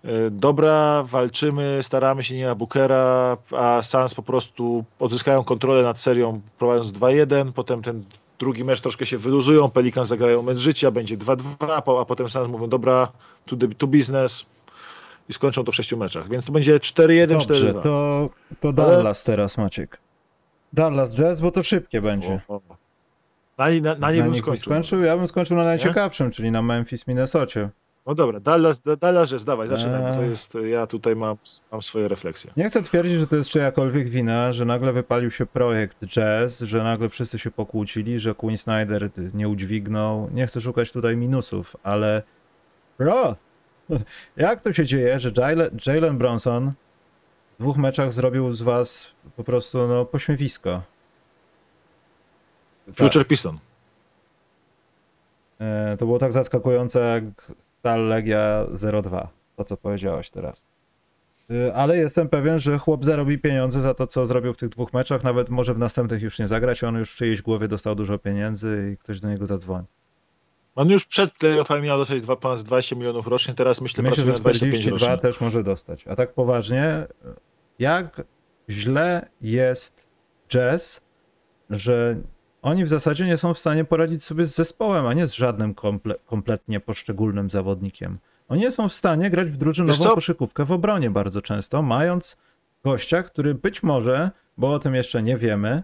e, 0.04 0.30
dobra, 0.30 1.02
walczymy, 1.02 1.78
staramy 1.82 2.22
się 2.22 2.36
nie 2.36 2.46
na 2.46 2.54
Bookera, 2.54 3.36
a 3.56 3.82
Suns 3.82 4.14
po 4.14 4.22
prostu 4.22 4.84
odzyskają 4.98 5.44
kontrolę 5.44 5.82
nad 5.82 6.00
serią 6.00 6.40
prowadząc 6.58 6.92
2-1, 6.92 7.52
potem 7.52 7.82
ten 7.82 8.04
drugi 8.38 8.64
mecz 8.64 8.80
troszkę 8.80 9.06
się 9.06 9.18
wyluzują, 9.18 9.70
Pelikan 9.70 10.06
zagrają 10.06 10.42
mecz 10.42 10.58
życia, 10.58 10.90
będzie 10.90 11.18
2-2, 11.18 12.00
a 12.00 12.04
potem 12.04 12.28
Suns 12.28 12.48
mówią, 12.48 12.68
dobra, 12.68 13.12
to, 13.46 13.56
the, 13.56 13.68
to 13.68 13.86
business 13.86 14.46
i 15.28 15.32
skończą 15.32 15.64
to 15.64 15.72
w 15.72 15.74
sześciu 15.74 15.96
meczach. 15.96 16.28
Więc 16.28 16.44
to 16.44 16.52
będzie 16.52 16.78
4-1, 16.78 17.26
4-2. 17.26 17.82
to, 17.82 18.30
to 18.60 18.72
Dallas 18.72 19.28
Ale... 19.28 19.36
teraz, 19.36 19.58
Maciek. 19.58 20.00
Dallas 20.72 21.10
Jazz, 21.10 21.40
bo 21.40 21.50
to 21.50 21.62
szybkie 21.62 22.00
będzie. 22.00 22.40
O, 22.48 22.54
o. 22.54 22.60
Na, 23.58 23.66
na, 23.82 23.94
na 23.94 24.12
nie 24.12 24.22
bym 24.22 24.36
skończył. 24.36 24.64
skończył. 24.64 25.00
Ja 25.00 25.16
bym 25.16 25.28
skończył 25.28 25.56
na 25.56 25.64
najciekawszym, 25.64 26.26
nie? 26.26 26.32
czyli 26.32 26.50
na 26.50 26.62
Memphis, 26.62 27.06
Minnesocie. 27.06 27.70
No 28.06 28.14
dobra, 28.14 28.40
Dallas, 28.40 28.82
Dallas 29.00 29.30
jest, 29.30 29.46
dawaj, 29.46 29.66
zaczynaj, 29.66 30.02
bo 30.02 30.14
to 30.14 30.22
eee. 30.22 30.30
jest, 30.30 30.54
ja 30.54 30.86
tutaj 30.86 31.16
mam, 31.16 31.36
mam 31.72 31.82
swoje 31.82 32.08
refleksje. 32.08 32.52
Nie 32.56 32.68
chcę 32.68 32.82
twierdzić, 32.82 33.18
że 33.18 33.26
to 33.26 33.36
jest 33.36 33.50
czyjakolwiek 33.50 34.08
wina, 34.08 34.52
że 34.52 34.64
nagle 34.64 34.92
wypalił 34.92 35.30
się 35.30 35.46
projekt 35.46 36.06
Jazz, 36.06 36.60
że 36.60 36.82
nagle 36.84 37.08
wszyscy 37.08 37.38
się 37.38 37.50
pokłócili, 37.50 38.20
że 38.20 38.34
Queen 38.34 38.58
Snyder 38.58 39.10
nie 39.34 39.48
udźwignął. 39.48 40.30
Nie 40.32 40.46
chcę 40.46 40.60
szukać 40.60 40.92
tutaj 40.92 41.16
minusów, 41.16 41.76
ale 41.82 42.22
bro, 42.98 43.36
jak 44.36 44.60
to 44.60 44.72
się 44.72 44.86
dzieje, 44.86 45.20
że 45.20 45.32
Jalen 45.86 46.18
Bronson 46.18 46.72
w 47.54 47.58
dwóch 47.58 47.76
meczach 47.76 48.12
zrobił 48.12 48.52
z 48.52 48.62
was 48.62 49.10
po 49.36 49.44
prostu 49.44 49.88
no, 49.88 50.04
pośmiewisko? 50.04 50.82
Future 52.86 53.22
tak. 53.22 53.28
Piston. 53.28 53.58
E, 55.60 55.96
to 55.98 56.06
było 56.06 56.18
tak 56.18 56.32
zaskakujące 56.32 56.98
jak 57.00 57.52
Stal 57.84 58.06
Legia 58.06 58.66
02, 59.02 59.28
to 59.56 59.64
co 59.64 59.76
powiedziałeś 59.76 60.30
teraz. 60.30 60.64
Y, 61.50 61.74
ale 61.74 61.96
jestem 61.96 62.28
pewien, 62.28 62.58
że 62.58 62.78
chłop 62.78 63.04
zarobi 63.04 63.38
pieniądze 63.38 63.80
za 63.80 63.94
to, 63.94 64.06
co 64.06 64.26
zrobił 64.26 64.54
w 64.54 64.56
tych 64.56 64.68
dwóch 64.68 64.92
meczach. 64.92 65.24
Nawet 65.24 65.48
może 65.48 65.74
w 65.74 65.78
następnych 65.78 66.22
już 66.22 66.38
nie 66.38 66.48
zagrać. 66.48 66.84
On 66.84 66.94
już 66.94 67.12
w 67.12 67.16
czyjejś 67.16 67.42
głowie 67.42 67.68
dostał 67.68 67.94
dużo 67.94 68.18
pieniędzy 68.18 68.90
i 68.92 68.96
ktoś 68.96 69.20
do 69.20 69.28
niego 69.28 69.46
zadzwoni. 69.46 69.86
On 70.74 70.90
już 70.90 71.04
przed 71.04 71.32
playoffami 71.32 71.82
miał 71.82 71.98
dostać 71.98 72.22
ponad 72.40 72.62
20 72.62 72.96
milionów 72.96 73.26
rocznie, 73.26 73.54
teraz 73.54 73.80
myślę, 73.80 74.02
myślę 74.02 74.24
że 74.24 74.32
42 74.32 75.16
też 75.16 75.40
może 75.40 75.62
dostać. 75.62 76.06
A 76.08 76.16
tak 76.16 76.34
poważnie, 76.34 77.06
jak 77.78 78.22
źle 78.70 79.28
jest 79.40 80.06
jazz, 80.48 81.00
że 81.70 82.16
oni 82.64 82.84
w 82.84 82.88
zasadzie 82.88 83.26
nie 83.26 83.36
są 83.36 83.54
w 83.54 83.58
stanie 83.58 83.84
poradzić 83.84 84.24
sobie 84.24 84.46
z 84.46 84.54
zespołem, 84.54 85.06
a 85.06 85.12
nie 85.12 85.28
z 85.28 85.32
żadnym 85.32 85.74
komple 85.74 86.14
kompletnie 86.26 86.80
poszczególnym 86.80 87.50
zawodnikiem. 87.50 88.18
Oni 88.48 88.60
nie 88.60 88.72
są 88.72 88.88
w 88.88 88.92
stanie 88.92 89.30
grać 89.30 89.48
w 89.48 89.56
drużynową 89.56 90.14
koszykówkę 90.14 90.64
w 90.64 90.72
obronie 90.72 91.10
bardzo 91.10 91.42
często, 91.42 91.82
mając 91.82 92.36
gościa, 92.84 93.22
który 93.22 93.54
być 93.54 93.82
może, 93.82 94.30
bo 94.58 94.72
o 94.72 94.78
tym 94.78 94.94
jeszcze 94.94 95.22
nie 95.22 95.36
wiemy, 95.36 95.82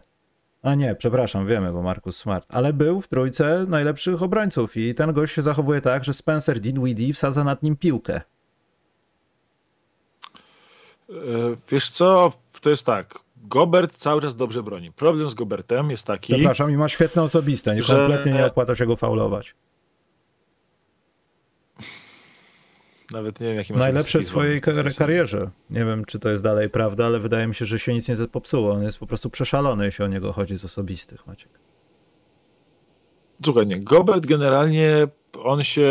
a 0.63 0.75
nie, 0.75 0.95
przepraszam, 0.95 1.47
wiemy, 1.47 1.73
bo 1.73 1.83
Markus 1.83 2.17
Smart, 2.17 2.47
ale 2.49 2.73
był 2.73 3.01
w 3.01 3.09
trójce 3.09 3.67
najlepszych 3.69 4.23
obrońców 4.23 4.77
i 4.77 4.95
ten 4.95 5.13
gość 5.13 5.35
się 5.35 5.43
zachowuje 5.43 5.81
tak, 5.81 6.05
że 6.05 6.15
Spencer 6.15 6.61
Dinwiddie 6.61 7.15
wsadza 7.15 7.45
nad 7.45 7.63
nim 7.63 7.77
piłkę. 7.77 8.21
E, 11.11 11.13
Wiesz 11.71 11.91
co, 11.91 12.33
to 12.61 12.71
jest 12.71 12.87
tak. 12.87 13.19
Gobert 13.43 13.97
cały 13.97 14.21
czas 14.23 14.37
dobrze 14.37 14.63
broni. 14.63 14.93
Problem 14.93 15.31
z 15.31 15.35
Gobertem 15.35 15.91
jest 15.91 16.07
taki, 16.07 16.33
Przepraszam, 16.35 16.71
i 16.71 16.77
ma 16.77 16.89
świetne 16.89 17.23
osobiste, 17.23 17.75
nie 17.75 17.83
Że- 17.83 17.97
kompletnie 17.97 18.33
nie 18.33 18.47
opłaca 18.47 18.77
się 18.77 18.87
go 18.87 18.97
faulować. 18.97 19.55
nawet 23.13 23.41
nie 23.41 23.47
wiem 23.47 23.57
jaki 23.57 23.73
Najlepsze 23.73 24.19
w 24.19 24.25
swojej 24.25 24.61
kar- 24.61 24.95
karierze. 24.99 25.51
Nie 25.71 25.85
wiem, 25.85 26.05
czy 26.05 26.19
to 26.19 26.29
jest 26.29 26.43
dalej 26.43 26.71
prawda, 26.71 27.07
ale 27.07 27.21
wydaje 27.21 27.47
mi 27.47 27.55
się, 27.55 27.65
że 27.65 27.79
się 27.79 27.95
nic 27.95 28.09
nie 28.09 28.17
popsuło. 28.17 28.73
On 28.73 28.83
jest 28.83 28.99
po 28.99 29.07
prostu 29.07 29.31
przeszalony, 29.31 29.85
jeśli 29.85 30.05
o 30.05 30.09
niego 30.09 30.33
chodzi 30.33 30.59
z 30.59 30.65
osobistych, 30.65 31.27
Maciek. 31.27 31.49
Słuchaj, 33.45 33.67
nie. 33.67 33.81
Gobert 33.81 34.27
generalnie, 34.27 35.09
on 35.43 35.65
się. 35.65 35.89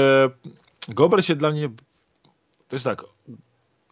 Gobert 0.89 1.25
się 1.25 1.35
dla 1.35 1.51
mnie. 1.51 1.69
To 2.67 2.75
jest 2.75 2.85
tak. 2.85 3.03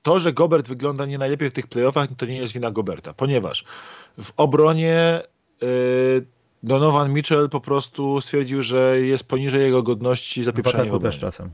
To, 0.01 0.19
że 0.19 0.33
Gobert 0.33 0.67
wygląda 0.67 1.05
nie 1.05 1.17
najlepiej 1.17 1.49
w 1.49 1.53
tych 1.53 1.67
playoffach, 1.67 2.09
to 2.17 2.25
nie 2.25 2.37
jest 2.37 2.53
wina 2.53 2.71
Goberta, 2.71 3.13
ponieważ 3.13 3.65
w 4.21 4.31
obronie 4.37 5.21
yy, 5.61 6.25
Donovan 6.63 7.13
Mitchell 7.13 7.49
po 7.49 7.61
prostu 7.61 8.21
stwierdził, 8.21 8.63
że 8.63 8.99
jest 9.01 9.27
poniżej 9.27 9.61
jego 9.61 9.83
godności 9.83 10.41
W 10.41 10.45
zapieprzania 10.45 10.93
w 10.93 11.01
też 11.01 11.19
czasem. 11.19 11.51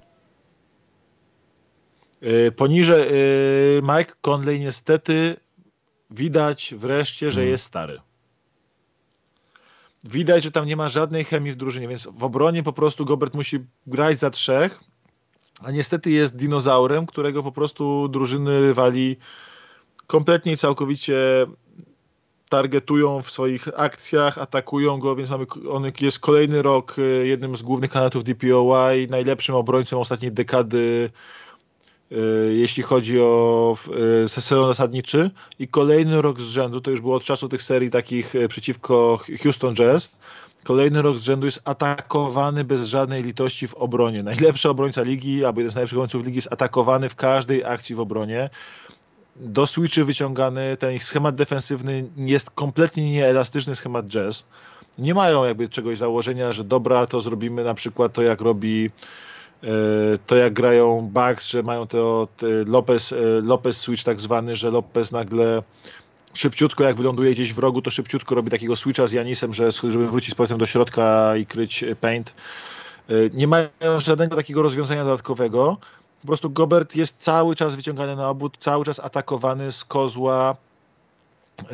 Yy, 2.22 2.52
poniżej 2.52 3.02
yy, 3.02 3.82
Mike 3.98 4.14
Conley 4.22 4.60
niestety 4.60 5.36
widać 6.12 6.74
wreszcie, 6.78 7.32
że 7.32 7.42
Mm. 7.42 7.52
jest 7.52 7.64
stary. 7.64 8.00
Widać, 10.04 10.44
że 10.44 10.52
tam 10.52 10.66
nie 10.66 10.76
ma 10.76 10.90
żadnej 10.90 11.24
chemii 11.24 11.52
w 11.52 11.56
drużynie, 11.56 11.88
więc 11.88 12.08
w 12.12 12.24
obronie 12.24 12.64
po 12.64 12.74
prostu 12.74 13.06
Gobert 13.06 13.34
musi 13.34 13.60
grać 13.88 14.20
za 14.20 14.30
trzech, 14.30 14.80
a 15.60 15.72
niestety 15.72 16.12
jest 16.12 16.38
dinozaurem, 16.38 17.06
którego 17.06 17.44
po 17.44 17.52
prostu 17.52 18.08
drużyny 18.08 18.60
rywali 18.60 19.18
kompletnie 20.08 20.54
i 20.54 20.58
całkowicie 20.58 21.46
targetują 22.50 23.22
w 23.22 23.32
swoich 23.32 23.68
akcjach, 23.80 24.38
atakują 24.38 24.98
go, 24.98 25.16
więc 25.16 25.30
mamy, 25.30 25.46
on 25.72 25.84
jest 26.02 26.20
kolejny 26.20 26.62
rok 26.62 27.00
y, 27.00 27.28
jednym 27.28 27.56
z 27.56 27.64
głównych 27.64 27.92
kandydatów 27.92 28.24
DPOY, 28.24 29.08
najlepszym 29.10 29.56
obrońcą 29.56 30.00
ostatniej 30.00 30.32
dekady, 30.32 31.10
y, 32.12 32.16
jeśli 32.56 32.84
chodzi 32.84 33.20
o 33.20 33.76
y, 34.26 34.30
sezon 34.30 34.68
zasadniczy. 34.68 35.32
I 35.60 35.68
kolejny 35.68 36.22
rok 36.22 36.42
z 36.42 36.48
rzędu, 36.48 36.82
to 36.82 36.92
już 36.92 37.02
było 37.02 37.16
od 37.16 37.24
czasu 37.24 37.50
tych 37.50 37.64
serii 37.64 37.90
takich 37.90 38.34
przeciwko 38.50 39.20
Houston 39.44 39.76
Jazz, 39.76 40.10
kolejny 40.64 41.02
rok 41.02 41.18
z 41.18 41.24
rzędu 41.24 41.46
jest 41.46 41.62
atakowany 41.66 42.64
bez 42.64 42.88
żadnej 42.88 43.24
litości 43.24 43.68
w 43.68 43.74
obronie. 43.74 44.24
Najlepszy 44.24 44.70
obrońca 44.70 45.02
ligi, 45.02 45.46
albo 45.46 45.60
jeden 45.60 45.72
z 45.72 45.76
najlepszych 45.76 45.98
obrońców 45.98 46.26
ligi 46.26 46.36
jest 46.36 46.54
atakowany 46.54 47.10
w 47.10 47.16
każdej 47.16 47.64
akcji 47.64 47.96
w 47.96 48.00
obronie. 48.00 48.50
Do 49.36 49.68
switchy 49.68 50.06
wyciągany, 50.06 50.78
ten 50.78 50.96
ich 50.96 51.04
schemat 51.04 51.36
defensywny 51.36 52.06
jest 52.18 52.50
kompletnie 52.50 53.12
nieelastyczny 53.12 53.76
schemat 53.76 54.08
jazz. 54.08 54.44
Nie 54.98 55.14
mają 55.14 55.44
jakby 55.44 55.70
czegoś 55.70 55.98
założenia, 55.98 56.54
że 56.54 56.64
dobra, 56.64 57.08
to 57.08 57.22
zrobimy 57.22 57.64
na 57.64 57.74
przykład 57.74 58.14
to 58.14 58.22
jak 58.22 58.42
robi 58.42 58.90
e, 59.64 59.68
to 60.28 60.36
jak 60.36 60.54
grają 60.54 61.10
Bucks, 61.14 61.50
że 61.50 61.64
mają 61.64 61.88
to 61.88 62.28
Lopez, 62.66 63.12
e, 63.12 63.16
Lopez 63.42 63.78
switch 63.78 64.04
tak 64.04 64.22
zwany, 64.22 64.56
że 64.56 64.72
Lopez 64.72 65.12
nagle 65.12 65.64
szybciutko 66.34 66.84
jak 66.84 66.96
wyląduje 66.96 67.32
gdzieś 67.32 67.54
w 67.54 67.60
rogu, 67.60 67.82
to 67.82 67.92
szybciutko 67.92 68.36
robi 68.36 68.52
takiego 68.52 68.76
switcha 68.76 69.08
z 69.08 69.12
Janisem, 69.12 69.54
że, 69.54 69.72
żeby 69.72 70.08
wrócić 70.08 70.32
z 70.32 70.36
powrotem 70.36 70.58
do 70.58 70.66
środka 70.66 71.38
i 71.38 71.46
kryć 71.46 71.84
e, 71.84 71.96
paint. 71.96 72.34
E, 73.10 73.14
Nie 73.34 73.48
mają 73.48 73.70
żadnego 73.98 74.36
takiego 74.36 74.62
rozwiązania 74.62 75.04
dodatkowego. 75.04 75.78
Po 76.22 76.28
prostu 76.28 76.50
Gobert 76.50 76.96
jest 76.96 77.18
cały 77.18 77.56
czas 77.56 77.76
wyciągany 77.76 78.16
na 78.16 78.30
obwód, 78.30 78.58
cały 78.60 78.86
czas 78.86 79.00
atakowany 79.00 79.72
z 79.72 79.86
kozła. 79.86 80.56
E, 81.60 81.66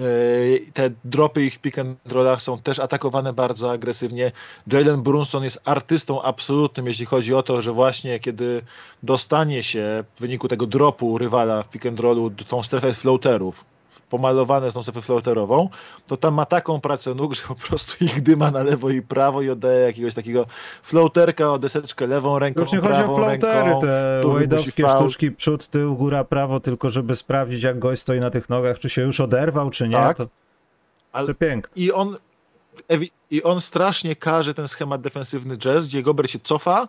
Te 0.73 0.89
dropy 1.03 1.45
ich 1.45 1.53
w 1.53 1.59
pick 1.59 1.79
and 1.79 1.97
rollach 2.05 2.41
są 2.41 2.57
też 2.57 2.79
atakowane 2.79 3.33
bardzo 3.33 3.71
agresywnie. 3.71 4.31
Jalen 4.67 5.01
Brunson 5.01 5.43
jest 5.43 5.61
artystą 5.65 6.21
absolutnym, 6.21 6.87
jeśli 6.87 7.05
chodzi 7.05 7.33
o 7.33 7.43
to, 7.43 7.61
że 7.61 7.71
właśnie 7.71 8.19
kiedy 8.19 8.61
dostanie 9.03 9.63
się 9.63 10.03
w 10.15 10.21
wyniku 10.21 10.47
tego 10.47 10.65
dropu 10.67 11.17
rywala 11.17 11.63
w 11.63 11.69
pick 11.69 11.85
and 11.85 11.99
rollu 11.99 12.31
tą 12.31 12.63
strefę 12.63 12.93
floaterów, 12.93 13.65
pomalowane 14.09 14.71
tą 14.71 14.83
strefę 14.83 15.01
floaterową, 15.01 15.69
to 16.07 16.17
tam 16.17 16.33
ma 16.33 16.45
taką 16.45 16.81
pracę 16.81 17.15
nóg, 17.15 17.33
że 17.35 17.41
po 17.47 17.55
prostu 17.55 18.05
ich 18.05 18.21
dyma 18.21 18.51
na 18.51 18.63
lewo 18.63 18.89
i 18.89 19.01
prawo 19.01 19.41
i 19.41 19.49
oddaje 19.49 19.79
jakiegoś 19.79 20.13
takiego 20.13 20.45
floaterka 20.83 21.51
o 21.53 21.59
deseczkę 21.59 22.07
lewą 22.07 22.39
ręką, 22.39 22.61
Już 22.61 22.71
nie 22.71 22.79
chodzi 22.79 23.01
o 23.01 23.15
flautery, 23.15 23.69
ręką. 23.69 23.81
te 23.81 24.21
faul. 24.87 24.99
sztuczki 24.99 25.31
przód, 25.31 25.67
tył, 25.67 25.95
góra, 25.95 26.23
prawo, 26.23 26.59
tylko 26.59 26.89
żeby 26.89 27.15
sprawdzić, 27.15 27.63
jak 27.63 27.79
gość 27.79 28.01
stoi 28.01 28.19
na 28.19 28.29
tych 28.29 28.49
nogach, 28.49 28.79
czy 28.79 28.89
się 28.89 29.01
już 29.01 29.19
oderwał, 29.19 29.69
czy 29.69 29.87
nie. 29.87 29.95
Tak. 29.95 30.17
To 30.17 30.27
Ale- 31.11 31.27
przepiękne. 31.27 31.71
I 31.75 31.91
on, 31.91 32.17
I 33.31 33.43
on 33.43 33.61
strasznie 33.61 34.15
każe 34.15 34.53
ten 34.53 34.67
schemat 34.67 35.01
defensywny 35.01 35.57
jazz, 35.57 35.87
gdzie 35.87 36.03
Gober 36.03 36.29
się 36.31 36.39
cofa, 36.39 36.87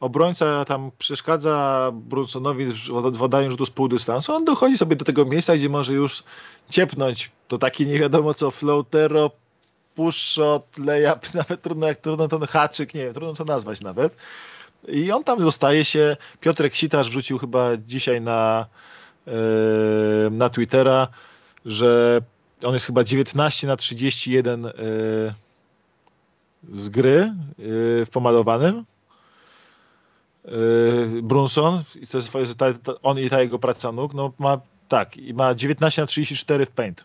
obrońca 0.00 0.64
tam 0.64 0.90
przeszkadza 0.98 1.90
Brunsonowi 1.94 2.66
z 2.66 2.90
odwodaniem 2.90 3.50
rzutu 3.50 3.66
z 3.66 3.70
pół 3.70 3.88
dystansu, 3.88 4.32
on 4.32 4.44
dochodzi 4.44 4.78
sobie 4.78 4.96
do 4.96 5.04
tego 5.04 5.24
miejsca, 5.24 5.56
gdzie 5.56 5.68
może 5.68 5.92
już 5.92 6.22
ciepnąć. 6.70 7.30
To 7.48 7.58
taki 7.58 7.86
nie 7.86 7.98
wiadomo 7.98 8.34
co, 8.34 8.50
floatero, 8.50 9.30
push 9.94 10.16
shot, 10.16 10.78
layup, 10.78 11.34
nawet 11.48 11.62
trudno 11.62 11.86
jak 11.86 11.98
trudno 11.98 12.28
ten 12.28 12.40
haczyk, 12.40 12.94
nie 12.94 13.04
wiem, 13.04 13.14
trudno 13.14 13.34
to 13.34 13.44
nazwać 13.44 13.80
nawet. 13.80 14.16
I 14.88 15.12
on 15.12 15.24
tam 15.24 15.38
dostaje 15.38 15.84
się, 15.84 16.16
Piotrek 16.40 16.74
Sitarz 16.74 17.08
wrzucił 17.08 17.38
chyba 17.38 17.76
dzisiaj 17.76 18.20
na, 18.20 18.66
yy, 19.26 19.32
na 20.30 20.48
Twittera, 20.48 21.08
że 21.66 22.20
on 22.64 22.74
jest 22.74 22.86
chyba 22.86 23.04
19 23.04 23.66
na 23.66 23.76
31 23.76 24.64
yy, 24.64 24.72
z 26.72 26.88
gry 26.88 27.32
yy, 27.58 28.06
w 28.06 28.08
pomalowanym. 28.12 28.84
Yy, 30.46 31.22
Brunson, 31.22 31.82
i 32.02 32.06
to 32.06 32.38
jest 32.38 32.58
ta, 32.58 32.72
ta, 32.72 32.92
on 33.02 33.18
i 33.18 33.30
ta 33.30 33.42
jego 33.42 33.58
praca 33.58 33.92
nóg, 33.92 34.14
no 34.14 34.32
ma 34.38 34.60
tak, 34.88 35.16
i 35.16 35.34
ma 35.34 35.54
19 35.54 36.02
na 36.02 36.06
34 36.06 36.66
w 36.66 36.70
paint. 36.70 37.04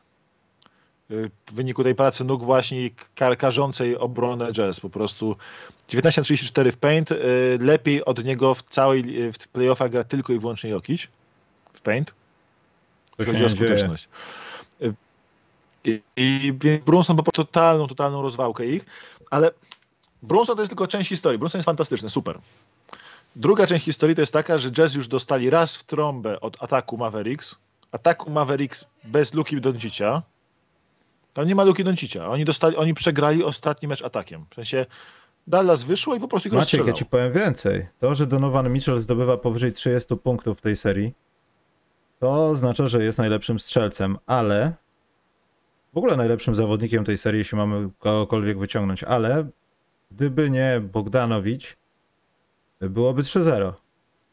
Yy, 1.10 1.32
W 1.46 1.54
wyniku 1.54 1.84
tej 1.84 1.96
pracy 1.96 2.24
nóg 2.24 2.44
właśnie 2.44 2.89
kar, 3.16 3.38
karzącej 3.38 3.98
obronę 3.98 4.54
jazz 4.54 4.80
po 4.80 4.89
prostu 4.89 5.36
19 5.88 6.22
na 6.22 6.26
34 6.26 6.72
w 6.72 6.78
paint. 6.78 7.10
Yy, 7.10 7.18
Lepiej 7.62 8.06
od 8.06 8.24
niego 8.24 8.54
w 8.54 8.64
całej 8.64 9.32
w 9.34 9.48
playoffach 9.48 9.92
gra 9.92 10.04
tylko 10.04 10.34
i 10.34 10.39
wyłącznie 10.39 10.70
Jokic 10.70 11.08
w 11.74 11.82
paint. 11.82 12.14
Chodzi 13.26 13.46
o 13.46 13.50
skuteczność. 13.50 14.10
I, 15.84 16.02
i 16.16 16.54
Brunson 16.86 17.18
po 17.18 17.24
prostu 17.24 17.46
totalną, 17.46 17.88
totalną 17.88 18.22
rozwałkę 18.22 18.66
ich, 18.66 18.86
ale 19.30 19.52
Brunson 20.24 20.56
to 20.56 20.62
jest 20.62 20.70
tylko 20.70 20.88
część 20.88 21.10
historii. 21.10 21.39
Brunson 21.39 21.60
jest 21.60 21.66
fantastyczny, 21.66 22.10
super. 22.10 22.39
Druga 23.36 23.67
część 23.67 23.86
historii 23.86 24.15
to 24.15 24.21
jest 24.21 24.34
taka, 24.34 24.57
że 24.57 24.71
Jazz 24.71 24.95
już 24.95 25.07
dostali 25.07 25.49
raz 25.49 25.77
w 25.77 25.84
trąbę 25.84 26.39
od 26.41 26.63
ataku 26.63 26.97
Mavericks. 26.97 27.55
Ataku 27.91 28.32
Mavericks 28.32 28.86
bez 29.03 29.34
Luki 29.34 29.61
Doncicia. 29.61 30.21
Tam 31.34 31.47
nie 31.47 31.55
ma 31.55 31.63
Luki 31.63 31.84
Doncicia. 31.84 32.27
Oni, 32.27 32.45
dostali, 32.45 32.75
oni 32.75 32.93
przegrali 32.93 33.43
ostatni 33.43 33.88
mecz 33.88 34.01
atakiem. 34.01 34.45
W 34.49 34.55
sensie 34.55 34.86
Dallas 35.47 35.84
wyszło 35.84 36.15
i 36.15 36.19
po 36.19 36.27
prostu 36.27 36.49
ich 36.49 36.53
Maciek, 36.53 36.73
ja 36.73 36.86
rozstrzelało. 36.86 36.97
ci 36.97 37.05
powiem 37.05 37.34
więcej. 37.34 37.88
To, 37.99 38.15
że 38.15 38.27
Donovan 38.27 38.73
Mitchell 38.73 39.01
zdobywa 39.01 39.38
powyżej 39.38 39.73
30 39.73 40.15
punktów 40.15 40.57
w 40.57 40.61
tej 40.61 40.77
serii, 40.77 41.13
to 42.19 42.47
oznacza, 42.47 42.88
że 42.88 43.03
jest 43.03 43.17
najlepszym 43.17 43.59
strzelcem, 43.59 44.17
ale 44.25 44.73
w 45.93 45.97
ogóle 45.97 46.17
najlepszym 46.17 46.55
zawodnikiem 46.55 47.05
tej 47.05 47.17
serii, 47.17 47.39
jeśli 47.39 47.57
mamy 47.57 47.89
kogokolwiek 47.99 48.59
wyciągnąć, 48.59 49.03
ale 49.03 49.47
gdyby 50.11 50.49
nie 50.49 50.82
Bogdanowicz, 50.93 51.77
byłoby 52.89 53.21
3-0. 53.21 53.73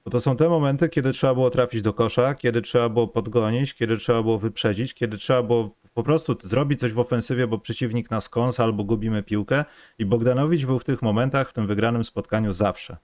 Bo 0.05 0.11
to 0.11 0.21
są 0.21 0.37
te 0.37 0.49
momenty, 0.49 0.89
kiedy 0.89 1.13
trzeba 1.13 1.35
było 1.35 1.51
trafić 1.51 1.83
do 1.83 1.93
kosza, 1.93 2.35
kiedy 2.35 2.63
trzeba 2.63 2.89
było 2.89 3.09
podgonić, 3.09 3.75
kiedy 3.75 3.97
trzeba 3.97 4.23
było 4.23 4.39
wyprzedzić, 4.39 4.95
kiedy 4.95 5.17
trzeba 5.17 5.43
było 5.43 5.77
po 5.95 6.03
prostu 6.03 6.37
zrobić 6.43 6.81
coś 6.81 6.93
w 6.93 6.99
ofensywie, 6.99 7.47
bo 7.47 7.59
przeciwnik 7.59 8.11
nas 8.11 8.29
kąsa 8.29 8.65
albo 8.65 8.85
gubimy 8.85 9.23
piłkę. 9.23 9.65
I 9.99 10.07
Bogdanowicz 10.07 10.67
był 10.67 10.79
w 10.79 10.85
tych 10.85 11.03
momentach, 11.03 11.51
w 11.51 11.53
tym 11.53 11.67
wygranym 11.67 12.05
spotkaniu 12.05 12.53
zawsze. 12.53 12.97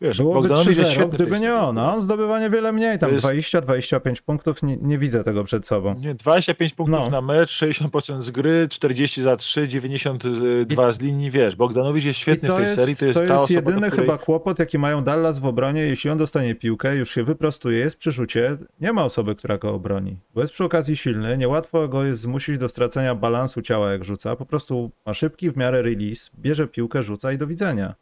Wiesz, 0.00 0.18
Byłoby 0.18 0.48
jest 0.48 0.62
3-0, 0.62 0.84
świetny 0.84 1.06
w 1.06 1.10
tej 1.10 1.16
gdyby 1.16 1.30
nie 1.30 1.36
serii. 1.38 1.48
on. 1.54 1.78
A 1.78 1.94
on 1.94 2.02
zdobywa 2.02 2.40
niewiele 2.40 2.72
mniej, 2.72 2.98
tam 2.98 3.08
To 3.08 3.14
jest- 3.14 3.26
20-25 3.26 4.20
punktów, 4.22 4.62
nie, 4.62 4.76
nie 4.76 4.98
widzę 4.98 5.24
tego 5.24 5.44
przed 5.44 5.66
sobą. 5.66 5.94
Nie, 6.00 6.14
25 6.14 6.74
punktów 6.74 6.98
No. 7.00 7.10
na 7.10 7.20
mecz, 7.20 7.50
60% 7.50 8.22
z 8.22 8.30
gry, 8.30 8.66
40 8.70 9.22
za 9.22 9.36
3, 9.36 9.68
92 9.68 10.92
z 10.92 11.00
linii, 11.00 11.30
wiesz. 11.30 11.56
Bogdanowicz 11.56 12.04
jest 12.04 12.18
świetny 12.18 12.48
I 12.48 12.52
w 12.52 12.54
tej 12.56 12.66
serii, 12.76 12.96
to 12.96 13.04
jest 13.04 13.18
ta 13.28 13.36
osoba, 13.36 13.54
jedyny 13.60 13.86
której... 13.90 14.06
chyba 14.06 14.18
kłopot, 14.18 14.58
jaki 14.58 14.78
mają 14.78 15.04
Dallas 15.04 15.38
w 15.38 15.44
obronie. 15.46 15.80
Jeśli 15.82 16.10
on 16.10 16.18
dostanie 16.18 16.54
piłkę, 16.54 16.96
już 16.96 17.10
się 17.10 17.24
wyprostuje, 17.24 17.78
jest 17.78 17.98
przy 17.98 18.12
rzucie, 18.12 18.56
nie 18.80 18.92
ma 18.92 19.04
osoby, 19.04 19.34
która 19.34 19.58
go 19.58 19.74
obroni. 19.74 20.16
Bo 20.34 20.40
jest 20.40 20.52
przy 20.52 20.64
okazji 20.64 20.96
silny, 20.96 21.38
niełatwo 21.38 21.88
go 21.88 22.04
jest 22.04 22.20
zmusić 22.20 22.58
do 22.58 22.68
stracenia 22.68 23.14
balansu 23.14 23.62
ciała, 23.62 23.92
jak 23.92 24.04
rzuca. 24.04 24.36
Po 24.36 24.46
prostu 24.46 24.90
ma 25.06 25.14
szybki 25.14 25.50
w 25.50 25.56
miarę 25.56 25.82
release, 25.82 26.30
bierze 26.38 26.66
piłkę, 26.68 27.02
rzuca 27.02 27.32
i 27.32 27.38
do 27.38 27.46
widzenia. 27.46 27.94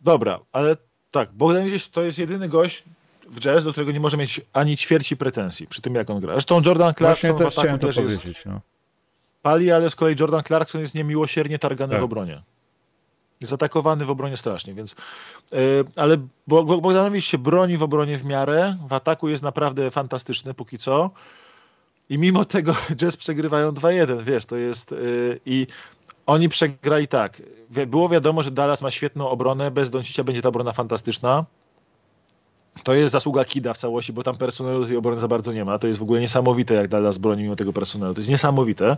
Dobra, 0.00 0.40
ale 0.52 0.76
tak, 1.10 1.32
Bogdanowicz 1.32 1.88
to 1.88 2.02
jest 2.02 2.18
jedyny 2.18 2.48
gość 2.48 2.84
w 3.28 3.40
jazz, 3.40 3.64
do 3.64 3.72
którego 3.72 3.92
nie 3.92 4.00
może 4.00 4.16
mieć 4.16 4.40
ani 4.52 4.76
ćwierci 4.76 5.16
pretensji 5.16 5.66
przy 5.66 5.82
tym, 5.82 5.94
jak 5.94 6.10
on 6.10 6.20
gra. 6.20 6.32
Zresztą 6.32 6.54
Jordan 6.66 6.94
Właśnie 6.98 6.98
Clarkson 6.98 7.30
w 7.30 7.38
też 7.38 7.46
ataku 7.46 7.60
chciałem 7.60 7.78
to 7.78 8.02
jest. 8.02 8.46
No. 8.46 8.60
pali, 9.42 9.72
ale 9.72 9.90
z 9.90 9.94
kolei 9.94 10.16
Jordan 10.20 10.42
Clarkson 10.42 10.80
jest 10.80 10.94
niemiłosiernie 10.94 11.58
targany 11.58 11.90
Tak. 11.92 12.00
w 12.00 12.04
obronie. 12.04 12.42
Jest 13.40 13.52
atakowany 13.52 14.04
w 14.04 14.10
obronie 14.10 14.36
strasznie, 14.36 14.74
więc. 14.74 14.94
Yy, 15.52 15.58
ale 15.96 16.16
Bo- 16.46 16.64
Bo- 16.64 16.80
Bogdanowicz 16.80 17.24
się 17.24 17.38
broni 17.38 17.76
w 17.76 17.82
obronie 17.82 18.18
w 18.18 18.24
miarę. 18.24 18.76
W 18.88 18.92
ataku 18.92 19.28
jest 19.28 19.42
naprawdę 19.42 19.90
fantastyczny 19.90 20.54
póki 20.54 20.78
co. 20.78 21.10
I 22.10 22.18
mimo 22.18 22.44
tego 22.44 22.74
Jazz 22.96 23.16
przegrywają 23.16 23.70
2-1, 23.72 24.22
wiesz, 24.22 24.46
to 24.46 24.56
jest. 24.56 24.90
Yy, 24.90 25.40
I 25.46 25.66
oni 26.26 26.48
przegrali 26.48 27.08
tak. 27.08 27.42
Było 27.86 28.08
wiadomo, 28.08 28.42
że 28.42 28.50
Dallas 28.50 28.82
ma 28.82 28.90
świetną 28.90 29.28
obronę, 29.28 29.70
bez 29.70 29.90
Doncicia 29.90 30.24
będzie 30.24 30.42
ta 30.42 30.48
obrona 30.48 30.72
fantastyczna. 30.72 31.44
To 32.82 32.94
jest 32.94 33.12
zasługa 33.12 33.44
Kida 33.44 33.74
w 33.74 33.78
całości, 33.78 34.12
bo 34.12 34.22
tam 34.22 34.36
personelu 34.36 34.86
tej 34.86 34.96
obrony 34.96 35.20
za 35.20 35.28
bardzo 35.28 35.52
nie 35.52 35.64
ma. 35.64 35.78
To 35.78 35.86
jest 35.86 35.98
w 35.98 36.02
ogóle 36.02 36.20
niesamowite, 36.20 36.74
jak 36.74 36.88
Dallas 36.88 37.18
broni 37.18 37.42
mimo 37.42 37.56
tego 37.56 37.72
personelu. 37.72 38.14
To 38.14 38.20
jest 38.20 38.30
niesamowite. 38.30 38.96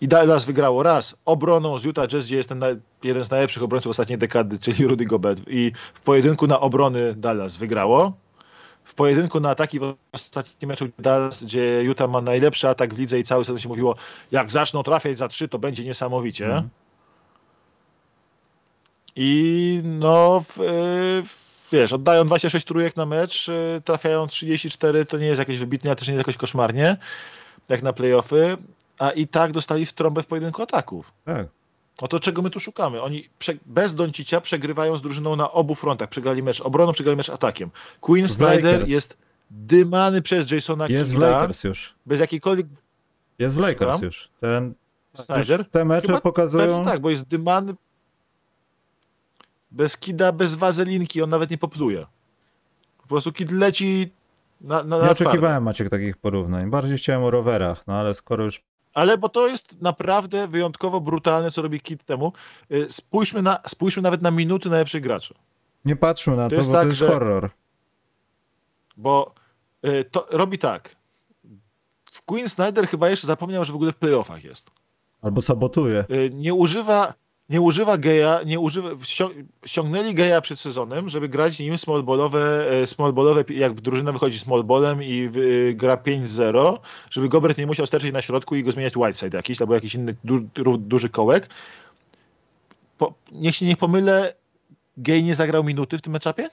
I 0.00 0.08
Dallas 0.08 0.44
wygrało 0.44 0.82
raz 0.82 1.16
obroną 1.24 1.78
z 1.78 1.84
Utah 1.84 2.08
Jazz, 2.08 2.24
gdzie 2.24 2.36
jest 2.36 2.48
ten 2.48 2.60
jeden 3.04 3.24
z 3.24 3.30
najlepszych 3.30 3.62
obrońców 3.62 3.90
ostatniej 3.90 4.18
dekady, 4.18 4.58
czyli 4.58 4.86
Rudy 4.86 5.04
Gobert. 5.04 5.40
I 5.46 5.72
w 5.94 6.00
pojedynku 6.00 6.46
na 6.46 6.60
obrony 6.60 7.14
Dallas 7.14 7.56
wygrało. 7.56 8.12
W 8.84 8.94
pojedynku 8.94 9.40
na 9.40 9.50
ataki 9.50 9.80
w 9.80 9.94
ostatnim 10.12 10.68
meczu 10.68 10.88
Dallas, 10.98 11.44
gdzie 11.44 11.82
Utah 11.82 12.10
ma 12.10 12.20
najlepszy 12.20 12.68
atak 12.68 12.94
w 12.94 12.98
lidze 12.98 13.18
i 13.18 13.24
cały 13.24 13.44
sezon 13.44 13.58
się 13.58 13.68
mówiło, 13.68 13.96
jak 14.32 14.50
zaczną 14.50 14.82
trafiać 14.82 15.18
za 15.18 15.28
trzy, 15.28 15.48
to 15.48 15.58
będzie 15.58 15.84
niesamowicie. 15.84 16.44
Mhm. 16.44 16.68
I 19.16 19.80
no, 19.84 20.40
w, 20.40 20.58
w, 21.26 21.70
wiesz, 21.72 21.92
oddają 21.92 22.26
26 22.26 22.66
trójek 22.66 22.96
na 22.96 23.06
mecz, 23.06 23.48
y, 23.48 23.82
trafiają 23.84 24.26
34, 24.26 25.06
to 25.06 25.18
nie 25.18 25.26
jest 25.26 25.38
jakieś 25.38 25.58
wybitnie, 25.58 25.90
a 25.90 25.94
też 25.94 26.08
nie 26.08 26.14
jest 26.14 26.20
jakoś 26.26 26.36
koszmarnie, 26.36 26.96
jak 27.68 27.82
na 27.82 27.92
playoffy, 27.92 28.56
a 28.98 29.10
i 29.10 29.26
tak 29.26 29.52
dostali 29.52 29.86
w 29.86 29.92
trąbę 29.92 30.22
w 30.22 30.26
pojedynku 30.26 30.62
ataków. 30.62 31.12
Tak. 31.24 31.46
No 32.02 32.08
to 32.08 32.20
czego 32.20 32.42
my 32.42 32.50
tu 32.50 32.60
szukamy? 32.60 33.02
Oni 33.02 33.28
bez 33.66 33.94
Doncicia 33.94 34.40
przegrywają 34.40 34.96
z 34.96 35.02
drużyną 35.02 35.36
na 35.36 35.50
obu 35.50 35.74
frontach. 35.74 36.08
Przegrali 36.08 36.42
mecz 36.42 36.60
obroną, 36.60 36.92
przegrali 36.92 37.16
mecz 37.16 37.30
atakiem. 37.30 37.70
Queen 38.00 38.28
Snyder 38.28 38.88
jest 38.88 39.16
dymany 39.50 40.22
przez 40.22 40.50
Jasona 40.50 40.86
Jest 40.88 41.14
w 41.14 41.18
Lakers 41.18 41.64
już. 41.64 41.94
bez 42.06 42.20
jakiejkolwiek... 42.20 42.66
Jest 43.38 43.56
w 43.56 43.58
Lakers 43.58 44.02
już. 44.02 44.28
Ten, 44.40 44.74
Snyder? 45.14 45.58
już 45.58 45.68
te 45.68 45.84
mecze 45.84 46.06
Chyba 46.06 46.20
pokazują... 46.20 46.84
Tak, 46.84 47.00
bo 47.00 47.10
jest 47.10 47.28
dymany 47.28 47.74
bez 49.70 49.96
Kida, 49.96 50.32
bez 50.32 50.54
wazelinki, 50.54 51.22
on 51.22 51.30
nawet 51.30 51.50
nie 51.50 51.58
popluje. 51.58 52.06
Po 53.02 53.08
prostu 53.08 53.32
Kid 53.32 53.50
leci 53.50 54.10
na, 54.60 54.82
na, 54.82 54.96
Nie 54.96 55.02
na 55.02 55.10
oczekiwałem 55.10 55.62
Maciek 55.62 55.90
takich 55.90 56.16
porównań. 56.16 56.70
Bardziej 56.70 56.98
chciałem 56.98 57.22
o 57.22 57.30
rowerach, 57.30 57.86
no 57.86 57.94
ale 57.94 58.14
skoro 58.14 58.44
już 58.44 58.62
Ale 58.94 59.18
bo 59.18 59.28
to 59.28 59.48
jest 59.48 59.82
naprawdę 59.82 60.48
wyjątkowo 60.48 61.00
brutalne, 61.00 61.50
co 61.50 61.62
robi 61.62 61.80
Kid 61.80 62.04
temu. 62.04 62.32
Y, 62.72 62.86
Spójrzmy, 62.90 63.42
na, 63.42 63.60
spójrzmy 63.66 64.02
nawet 64.02 64.22
na 64.22 64.30
minuty 64.30 64.68
najlepszych 64.70 65.02
graczy. 65.02 65.34
nie 65.84 65.96
patrzmy 65.96 66.36
na 66.36 66.48
to, 66.48 66.54
jest 66.54 66.68
bo 66.68 66.74
to 66.74 66.80
tak, 66.80 66.88
jest 66.88 66.98
że- 66.98 67.06
horror. 67.08 67.50
Bo 68.96 69.34
y, 69.86 70.04
to 70.04 70.26
robi 70.30 70.58
tak. 70.58 70.96
W 72.12 72.22
Queen 72.22 72.48
Snyder 72.48 72.88
chyba 72.88 73.08
jeszcze 73.08 73.26
zapomniał, 73.26 73.64
że 73.64 73.72
w 73.72 73.76
ogóle 73.76 73.92
w 73.92 73.96
playoffach 73.96 74.44
jest. 74.44 74.70
Albo 75.22 75.42
sabotuje. 75.42 76.04
Y, 76.10 76.30
Nie 76.34 76.54
używa, 76.54 77.14
nie 77.48 77.60
używa 77.60 77.98
geja, 77.98 78.40
nie 78.46 78.60
używa, 78.60 78.88
ścią- 78.90 79.44
ściągnęli 79.66 80.14
geja 80.14 80.40
przed 80.40 80.60
sezonem, 80.60 81.08
żeby 81.08 81.28
grać 81.28 81.58
nim 81.58 81.78
smallballowe, 81.78 82.70
e, 82.70 82.86
smallballowe 82.86 83.44
jak 83.48 83.74
drużyna 83.74 84.12
wychodzi 84.12 84.38
smallballem 84.38 85.02
i 85.02 85.30
y, 85.36 85.74
gra 85.76 85.96
5-0, 85.96 86.78
żeby 87.10 87.28
Gobert 87.28 87.58
nie 87.58 87.66
musiał 87.66 87.86
sterczyć 87.86 88.12
na 88.12 88.22
środku 88.22 88.56
i 88.56 88.62
go 88.62 88.72
zmieniać 88.72 88.96
whiteside 88.96 89.36
jakiś, 89.36 89.60
albo 89.60 89.74
jakiś 89.74 89.94
inny 89.94 90.16
du, 90.24 90.40
du, 90.40 90.76
duży 90.76 91.08
kołek. 91.08 91.48
Po, 92.98 93.14
niech 93.32 93.56
się 93.56 93.66
nie 93.66 93.76
pomylę, 93.76 94.34
gej 94.96 95.22
nie 95.22 95.34
zagrał 95.34 95.64
minuty 95.64 95.98
w 95.98 96.02
tym 96.02 96.12
meczapie? 96.12 96.50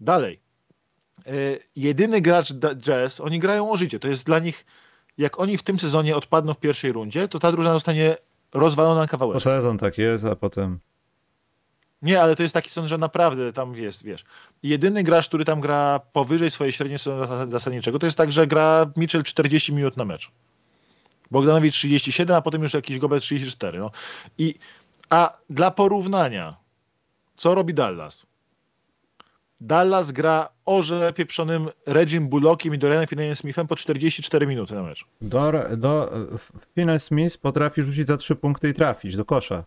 Dalej. 0.00 0.40
Y, 1.26 1.60
jedyny 1.76 2.20
gracz 2.20 2.52
Jazz, 2.76 3.20
oni 3.20 3.38
grają 3.38 3.70
o 3.70 3.76
życie. 3.76 3.98
To 3.98 4.08
jest 4.08 4.24
dla 4.24 4.38
nich, 4.38 4.66
jak 5.18 5.40
oni 5.40 5.58
w 5.58 5.62
tym 5.62 5.78
sezonie 5.78 6.16
odpadną 6.16 6.54
w 6.54 6.60
pierwszej 6.60 6.92
rundzie, 6.92 7.28
to 7.28 7.38
ta 7.38 7.52
drużyna 7.52 7.74
zostanie 7.74 8.16
rozwalona 8.60 9.00
na 9.00 9.06
Po 9.06 9.10
kawałek. 9.10 9.42
sezon 9.42 9.78
tak 9.78 9.98
jest, 9.98 10.24
a 10.24 10.36
potem... 10.36 10.78
Nie, 12.02 12.22
ale 12.22 12.36
to 12.36 12.42
jest 12.42 12.54
taki 12.54 12.70
sąd, 12.70 12.88
że 12.88 12.98
naprawdę 12.98 13.52
tam 13.52 13.74
jest, 13.74 14.02
wiesz. 14.04 14.24
Jedyny 14.62 15.02
gracz, 15.02 15.28
który 15.28 15.44
tam 15.44 15.60
gra 15.60 16.00
powyżej 16.12 16.50
swojej 16.50 16.72
średniej 16.72 16.98
sezonu 16.98 17.24
zas- 17.24 17.50
zasadniczego, 17.50 17.98
to 17.98 18.06
jest 18.06 18.18
tak, 18.18 18.32
że 18.32 18.46
gra 18.46 18.90
Mitchell 18.96 19.22
40 19.22 19.72
minut 19.72 19.96
na 19.96 20.04
mecz. 20.04 20.30
Bogdanowicz 21.30 21.74
37, 21.74 22.36
a 22.36 22.40
potem 22.42 22.62
już 22.62 22.74
jakiś 22.74 22.98
Gobert 22.98 23.22
34. 23.22 23.78
No. 23.78 23.90
I, 24.38 24.54
a 25.10 25.32
dla 25.50 25.70
porównania, 25.70 26.56
co 27.36 27.54
robi 27.54 27.74
Dallas? 27.74 28.26
Dallas 29.60 30.12
gra 30.12 30.48
orze 30.64 31.12
pieprzonym 31.12 31.68
Regim 31.86 32.28
Bullockiem 32.28 32.74
i 32.74 32.78
Dorianem 32.78 33.06
Finney-Smithem 33.06 33.66
po 33.66 33.76
44 33.76 34.46
minuty 34.46 34.74
na 34.74 34.82
mecz. 34.82 35.04
Do, 35.20 35.52
do, 35.76 36.10
Finney 36.74 37.00
Smith 37.00 37.38
potrafi 37.38 37.82
rzucić 37.82 38.06
za 38.06 38.16
trzy 38.16 38.36
punkty 38.36 38.68
i 38.68 38.74
trafić 38.74 39.16
do 39.16 39.24
kosza. 39.24 39.64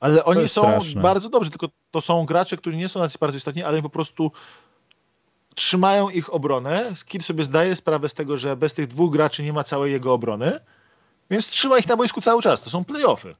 Ale 0.00 0.24
oni 0.24 0.48
są 0.48 0.60
straszne. 0.60 1.02
bardzo 1.02 1.28
dobrzy, 1.28 1.50
tylko 1.50 1.68
to 1.90 2.00
są 2.00 2.24
gracze, 2.24 2.56
którzy 2.56 2.76
nie 2.76 2.88
są 2.88 3.00
bardzo 3.20 3.36
istotni, 3.36 3.62
ale 3.62 3.82
po 3.82 3.90
prostu 3.90 4.32
trzymają 5.54 6.10
ich 6.10 6.34
obronę. 6.34 6.92
Kid 7.06 7.24
sobie 7.24 7.44
zdaje 7.44 7.76
sprawę 7.76 8.08
z 8.08 8.14
tego, 8.14 8.36
że 8.36 8.56
bez 8.56 8.74
tych 8.74 8.86
dwóch 8.86 9.12
graczy 9.12 9.42
nie 9.42 9.52
ma 9.52 9.64
całej 9.64 9.92
jego 9.92 10.12
obrony, 10.12 10.60
więc 11.30 11.48
trzyma 11.48 11.78
ich 11.78 11.88
na 11.88 11.96
boisku 11.96 12.20
cały 12.20 12.42
czas. 12.42 12.62
To 12.62 12.70
są 12.70 12.84
playoffy. 12.84 13.34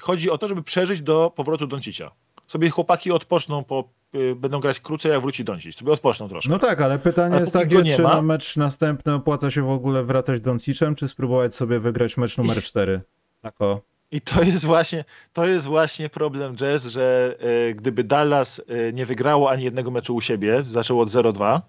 Chodzi 0.00 0.30
o 0.30 0.38
to, 0.38 0.48
żeby 0.48 0.62
przeżyć 0.62 1.00
do 1.00 1.32
powrotu 1.36 1.66
Doncicia. 1.66 2.10
Sobie 2.46 2.70
chłopaki 2.70 3.12
odpoczną, 3.12 3.64
po, 3.64 3.88
będą 4.36 4.60
grać 4.60 4.80
krócej, 4.80 5.12
jak 5.12 5.20
wróci 5.20 5.44
Doncic. 5.44 5.78
Sobie 5.78 5.92
odpoczną 5.92 6.28
troszkę. 6.28 6.50
No 6.52 6.58
tak, 6.58 6.80
ale 6.80 6.98
pytanie 6.98 7.32
Ale 7.32 7.40
jest 7.40 7.52
takie, 7.52 7.84
czy 7.84 8.02
ma- 8.02 8.14
na 8.14 8.22
mecz 8.22 8.56
następny 8.56 9.14
opłaca 9.14 9.50
się 9.50 9.62
w 9.62 9.70
ogóle 9.70 10.04
wracać 10.04 10.40
Doncicem, 10.40 10.94
czy 10.94 11.08
spróbować 11.08 11.54
sobie 11.54 11.80
wygrać 11.80 12.16
mecz 12.16 12.38
numer 12.38 12.62
4? 12.62 13.00
Tak 13.42 13.60
o. 13.60 13.80
I 14.10 14.20
to 14.20 14.42
jest 14.42 14.64
właśnie, 14.64 15.04
to 15.32 15.46
jest 15.46 15.66
właśnie 15.66 16.08
problem 16.08 16.56
Jazz, 16.56 16.86
że 16.86 17.36
e, 17.40 17.74
gdyby 17.74 18.04
Dallas 18.04 18.62
e, 18.68 18.92
nie 18.92 19.06
wygrało 19.06 19.50
ani 19.50 19.64
jednego 19.64 19.90
meczu 19.90 20.14
u 20.14 20.20
siebie, 20.20 20.62
zaczęło 20.62 21.02
od 21.02 21.08
0-2, 21.08 21.60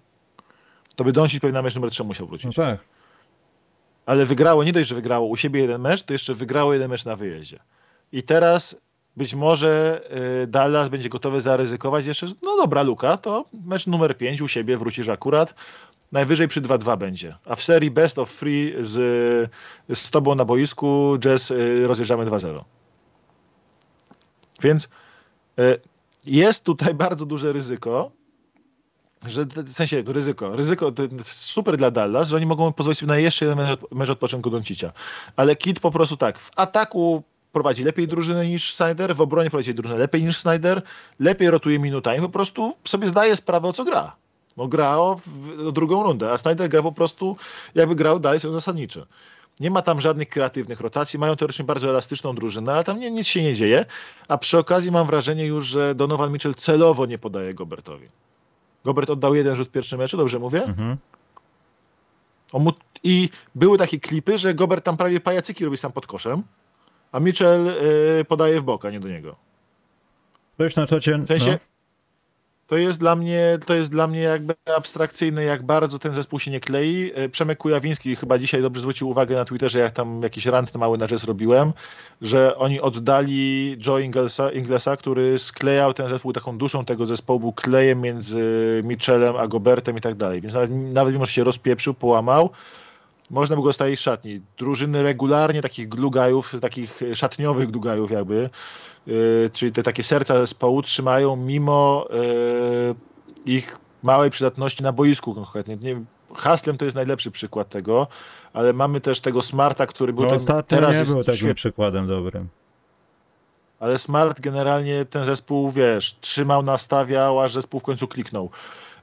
to 0.96 1.04
by 1.04 1.12
Doncic 1.12 1.40
pewnie 1.40 1.54
na 1.54 1.62
mecz 1.62 1.74
numer 1.74 1.90
3 1.90 2.04
musiał 2.04 2.26
wrócić. 2.26 2.46
No 2.46 2.52
tak. 2.52 2.78
Ale 4.06 4.26
wygrało, 4.26 4.64
nie 4.64 4.72
dość, 4.72 4.88
że 4.88 4.94
wygrało 4.94 5.26
u 5.26 5.36
siebie 5.36 5.60
jeden 5.60 5.80
mecz, 5.80 6.02
to 6.02 6.12
jeszcze 6.12 6.34
wygrało 6.34 6.72
jeden 6.72 6.90
mecz 6.90 7.04
na 7.04 7.16
wyjeździe. 7.16 7.58
I 8.12 8.22
teraz 8.22 8.76
być 9.20 9.34
może 9.34 10.00
e, 10.42 10.46
Dallas 10.46 10.88
będzie 10.88 11.08
gotowy 11.08 11.40
zaryzykować 11.40 12.06
jeszcze, 12.06 12.26
że 12.26 12.34
no 12.42 12.56
dobra 12.56 12.82
Luka, 12.82 13.16
to 13.16 13.44
mecz 13.64 13.86
numer 13.86 14.16
5 14.16 14.40
u 14.40 14.48
siebie 14.48 14.76
wrócisz 14.76 15.08
akurat, 15.08 15.54
najwyżej 16.12 16.48
przy 16.48 16.62
2-2 16.62 16.98
będzie. 16.98 17.36
A 17.44 17.54
w 17.54 17.62
serii 17.62 17.90
best 17.90 18.18
of 18.18 18.36
three 18.38 18.74
z, 18.80 18.94
z 19.94 20.10
tobą 20.10 20.34
na 20.34 20.44
boisku 20.44 21.18
Jazz 21.18 21.50
e, 21.50 21.86
rozjeżdżamy 21.86 22.26
2-0. 22.26 22.64
Więc 24.62 24.88
e, 25.58 25.76
jest 26.26 26.64
tutaj 26.64 26.94
bardzo 27.04 27.26
duże 27.26 27.52
ryzyko, 27.52 28.10
że 29.26 29.44
w 29.44 29.72
sensie 29.72 30.02
ryzyko, 30.06 30.56
ryzyko 30.56 30.92
super 31.24 31.76
dla 31.76 31.90
Dallas, 31.90 32.28
że 32.28 32.36
oni 32.36 32.46
mogą 32.46 32.72
pozwolić 32.72 32.98
sobie 32.98 33.08
na 33.12 33.18
jeszcze 33.18 33.44
jeden 33.44 33.58
mecz, 33.58 33.70
od- 33.70 33.92
mecz 33.92 34.10
odpoczynku 34.10 34.50
Doncicia. 34.50 34.92
Ale 35.36 35.56
Kid 35.56 35.80
po 35.80 35.90
prostu 35.90 36.16
tak, 36.16 36.38
w 36.38 36.50
ataku 36.56 37.22
prowadzi 37.52 37.84
lepiej 37.84 38.08
drużynę 38.08 38.46
niż 38.46 38.74
Snyder, 38.74 39.16
w 39.16 39.20
obronie 39.20 39.50
prowadzi 39.50 39.74
drużynę 39.74 39.98
lepiej 39.98 40.22
niż 40.22 40.38
Snyder, 40.38 40.82
lepiej 41.18 41.50
rotuje 41.50 41.78
minutami, 41.78 42.20
po 42.20 42.28
prostu 42.28 42.74
sobie 42.84 43.08
zdaje 43.08 43.36
sprawę 43.36 43.68
o 43.68 43.72
co 43.72 43.84
gra. 43.84 44.16
Bo 44.56 44.68
gra 44.68 44.96
o, 44.96 45.20
w, 45.26 45.66
o 45.66 45.72
drugą 45.72 46.02
rundę, 46.02 46.32
a 46.32 46.38
Snyder 46.38 46.68
gra 46.68 46.82
po 46.82 46.92
prostu 46.92 47.36
jakby 47.74 47.94
grał 47.94 48.20
dalej 48.20 48.40
sezon 48.40 48.54
zasadniczy. 48.54 49.06
Nie 49.60 49.70
ma 49.70 49.82
tam 49.82 50.00
żadnych 50.00 50.28
kreatywnych 50.28 50.80
rotacji. 50.80 51.18
Mają 51.18 51.36
teoretycznie 51.36 51.64
bardzo 51.64 51.88
elastyczną 51.88 52.34
drużynę, 52.34 52.72
ale 52.72 52.84
tam 52.84 52.98
nie, 52.98 53.10
nic 53.10 53.26
się 53.26 53.42
nie 53.42 53.54
dzieje. 53.54 53.84
A 54.28 54.38
przy 54.38 54.58
okazji 54.58 54.90
mam 54.90 55.06
wrażenie 55.06 55.46
już, 55.46 55.66
że 55.66 55.94
Donovan 55.94 56.32
Mitchell 56.32 56.54
celowo 56.54 57.06
nie 57.06 57.18
podaje 57.18 57.54
Gobertowi. 57.54 58.08
Gobert 58.84 59.10
oddał 59.10 59.34
jeden 59.34 59.56
rzut 59.56 59.68
w 59.68 59.70
pierwszym 59.70 59.98
meczu, 59.98 60.16
dobrze 60.16 60.38
mówię? 60.38 60.64
Mhm. 60.64 60.96
I 63.02 63.28
były 63.54 63.78
takie 63.78 64.00
klipy, 64.00 64.38
że 64.38 64.54
Gobert 64.54 64.84
tam 64.84 64.96
prawie 64.96 65.20
pajacyki 65.20 65.64
robi 65.64 65.76
sam 65.76 65.92
pod 65.92 66.06
koszem, 66.06 66.42
a 67.12 67.20
Mitchell 67.20 67.64
yy, 67.64 68.24
podaje 68.24 68.60
w 68.60 68.64
bok, 68.64 68.84
a 68.84 68.90
nie 68.90 69.00
do 69.00 69.08
niego. 69.08 69.36
Ktoś 70.54 70.76
na 70.76 70.86
czacie... 70.86 71.18
W 71.18 71.28
sensie, 71.28 71.50
no. 71.50 71.58
to 72.66 72.76
jest 72.76 73.00
dla 73.00 73.16
mnie, 73.16 73.58
to 73.66 73.74
jest 73.74 73.90
dla 73.90 74.06
mnie 74.06 74.20
jakby 74.20 74.54
abstrakcyjne, 74.76 75.44
jak 75.44 75.62
bardzo 75.62 75.98
ten 75.98 76.14
zespół 76.14 76.38
się 76.38 76.50
nie 76.50 76.60
klei. 76.60 77.12
E, 77.14 77.28
Przemek 77.28 77.58
Kujawiński 77.58 78.16
chyba 78.16 78.38
dzisiaj 78.38 78.62
dobrze 78.62 78.80
zwrócił 78.80 79.08
uwagę 79.08 79.36
na 79.36 79.44
Twitterze, 79.44 79.78
jak 79.78 79.92
tam 79.92 80.22
jakiś 80.22 80.46
rant 80.46 80.74
mały 80.74 80.98
na 80.98 81.06
rzecz 81.06 81.24
robiłem, 81.24 81.72
że 82.22 82.56
oni 82.56 82.80
oddali 82.80 83.76
Joe 83.86 83.98
Inglesa, 83.98 84.52
Inglesa, 84.52 84.96
który 84.96 85.38
sklejał 85.38 85.94
ten 85.94 86.08
zespół, 86.08 86.32
taką 86.32 86.58
duszą 86.58 86.84
tego 86.84 87.06
zespołu, 87.06 87.40
był 87.40 87.52
klejem 87.52 88.00
między 88.00 88.42
Mitchellem 88.84 89.36
a 89.36 89.48
Gobertem 89.48 89.96
i 89.96 90.00
tak 90.00 90.14
dalej. 90.14 90.40
Więc 90.40 90.54
nawet, 90.54 90.70
nawet 90.70 91.14
mimo, 91.14 91.26
że 91.26 91.32
się 91.32 91.44
rozpieprzył, 91.44 91.94
połamał, 91.94 92.50
można 93.30 93.56
by 93.56 93.62
go 93.62 93.72
stawić 93.72 94.00
w 94.00 94.02
szatni. 94.02 94.40
Drużyny 94.58 95.02
regularnie 95.02 95.62
takich 95.62 95.88
glugajów, 95.88 96.54
takich 96.60 97.00
szatniowych 97.14 97.70
glugajów 97.70 98.10
jakby, 98.10 98.50
yy, 99.06 99.50
czyli 99.52 99.72
te 99.72 99.82
takie 99.82 100.02
serca 100.02 100.38
zespołu 100.38 100.82
trzymają 100.82 101.36
mimo 101.36 102.08
yy, 102.10 102.94
ich 103.54 103.78
małej 104.02 104.30
przydatności 104.30 104.82
na 104.82 104.92
boisku 104.92 105.34
konkretnie. 105.34 105.76
Nie, 105.76 106.00
Haslem 106.34 106.78
to 106.78 106.84
jest 106.84 106.94
najlepszy 106.94 107.30
przykład 107.30 107.68
tego, 107.68 108.06
ale 108.52 108.72
mamy 108.72 109.00
też 109.00 109.20
tego 109.20 109.42
Smarta, 109.42 109.86
który 109.86 110.12
był 110.12 110.24
No, 110.24 110.62
teraz 110.62 110.92
nie 110.92 110.98
jest 110.98 111.12
był 111.12 111.24
takim 111.24 111.36
świetny. 111.36 111.54
przykładem 111.54 112.06
dobrym. 112.06 112.48
Ale 113.80 113.98
Smart 113.98 114.40
generalnie 114.40 115.04
ten 115.04 115.24
zespół, 115.24 115.70
wiesz, 115.70 116.16
trzymał, 116.20 116.62
nastawiał, 116.62 117.40
aż 117.40 117.52
zespół 117.52 117.80
w 117.80 117.82
końcu 117.82 118.08
kliknął. 118.08 118.50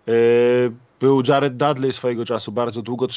Yy, 0.08 0.14
Był 1.00 1.22
Jared 1.28 1.58
Dudley 1.58 1.94
swojego 1.94 2.26
czasu, 2.26 2.52
bardzo 2.52 2.82
długo, 2.82 3.08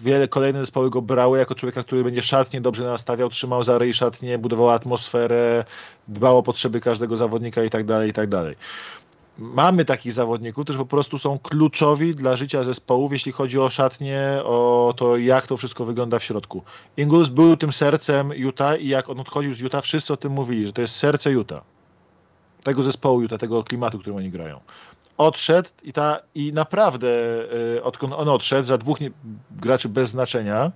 wiele 0.00 0.28
kolejne 0.28 0.60
zespoły 0.60 0.90
go 0.90 1.02
brały 1.02 1.38
jako 1.38 1.54
człowieka, 1.54 1.82
który 1.82 2.04
będzie 2.04 2.22
szatnie 2.22 2.60
dobrze 2.60 2.84
nastawiał, 2.84 3.30
trzymał 3.30 3.64
za 3.64 3.78
ryj 3.78 3.94
szatnie, 3.94 4.38
budował 4.38 4.70
atmosferę, 4.70 5.64
dbał 6.08 6.38
o 6.38 6.42
potrzeby 6.42 6.80
każdego 6.80 7.16
zawodnika 7.16 7.64
i 7.64 7.70
tak 7.70 7.84
dalej, 7.84 8.10
i 8.10 8.12
tak 8.12 8.28
dalej. 8.28 8.56
Mamy 9.38 9.84
takich 9.84 10.12
zawodników, 10.12 10.64
którzy 10.64 10.78
po 10.78 10.86
prostu 10.86 11.18
są 11.18 11.38
kluczowi 11.38 12.14
dla 12.14 12.36
życia 12.36 12.64
zespołów, 12.64 13.12
jeśli 13.12 13.32
chodzi 13.32 13.58
o 13.58 13.70
szatnie, 13.70 14.40
o 14.44 14.94
to, 14.96 15.16
jak 15.16 15.46
to 15.46 15.56
wszystko 15.56 15.84
wygląda 15.84 16.18
w 16.18 16.24
środku. 16.24 16.62
Ingles 16.96 17.28
był 17.28 17.56
tym 17.56 17.72
sercem 17.72 18.32
Utah 18.34 18.80
i 18.80 18.88
jak 18.88 19.08
on 19.08 19.20
odchodził 19.20 19.54
z 19.54 19.60
Utah, 19.60 19.84
wszyscy 19.84 20.12
o 20.12 20.16
tym 20.16 20.32
mówili, 20.32 20.66
że 20.66 20.72
to 20.72 20.80
jest 20.80 20.96
serce 20.96 21.30
Utah. 21.30 21.62
Tego 22.64 22.82
zespołu 22.82 23.22
Utah, 23.22 23.40
tego 23.40 23.64
klimatu, 23.64 23.98
którym 23.98 24.16
oni 24.16 24.30
grają. 24.30 24.60
Odszedł 25.20 25.68
i, 25.82 25.92
ta, 25.92 26.20
i 26.34 26.52
naprawdę, 26.52 27.08
y, 27.76 27.82
odkąd 27.82 28.12
on 28.12 28.28
odszedł, 28.28 28.68
za 28.68 28.78
dwóch 28.78 29.00
nie, 29.00 29.10
graczy 29.50 29.88
bez 29.88 30.08
znaczenia, 30.08 30.72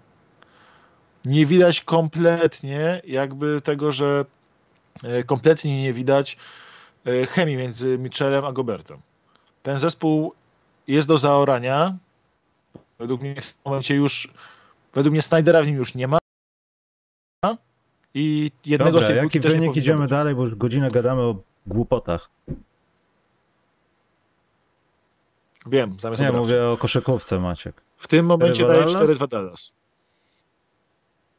nie 1.25 1.47
widać 1.47 1.81
kompletnie 1.81 3.03
jakby 3.05 3.61
tego, 3.61 3.93
że 3.93 4.25
y, 5.05 5.25
kompletnie 5.25 5.83
nie 5.83 5.93
widać 5.93 6.37
y, 7.07 7.27
chemii 7.27 7.57
między 7.57 7.99
Mitchellem 7.99 8.45
a 8.45 8.53
Gobertem. 8.53 8.99
Ten 9.63 9.79
zespół 9.79 10.35
jest 10.89 11.09
do 11.09 11.19
zaorania. 11.19 11.97
Według 12.99 13.21
mnie 13.21 13.41
w 13.41 13.53
tym 13.53 13.61
momencie 13.65 13.95
już, 13.95 14.33
według 14.95 15.13
mnie 15.13 15.23
Snydera 15.23 15.63
w 15.63 15.67
nim 15.67 15.77
już 15.77 15.95
nie 15.95 16.09
ma. 16.09 16.19
I 18.15 18.51
jednego 18.67 18.93
Dobra, 18.93 19.07
z 19.07 19.11
tych 19.11 19.23
jaki 19.23 19.41
wynik 19.41 19.77
idziemy 19.77 20.01
być. 20.01 20.11
dalej, 20.11 20.35
bo 20.35 20.45
już 20.45 20.55
godzinę 20.55 20.91
gadamy 20.91 21.23
o 21.23 21.37
głupotach. 21.67 22.31
Wiem, 25.67 25.97
zamiast 26.01 26.23
Nie, 26.23 26.29
obrawcy. 26.29 26.49
mówię 26.49 26.67
o 26.69 26.77
koszykówce, 26.77 27.41
Maciek. 27.41 27.83
W 27.97 28.09
tym 28.09 28.27
momencie 28.27 28.65
4-2 28.65 28.69
daję 28.69 28.85
Dallas? 28.85 29.11
4-2 29.11 29.29
Dallas. 29.29 29.73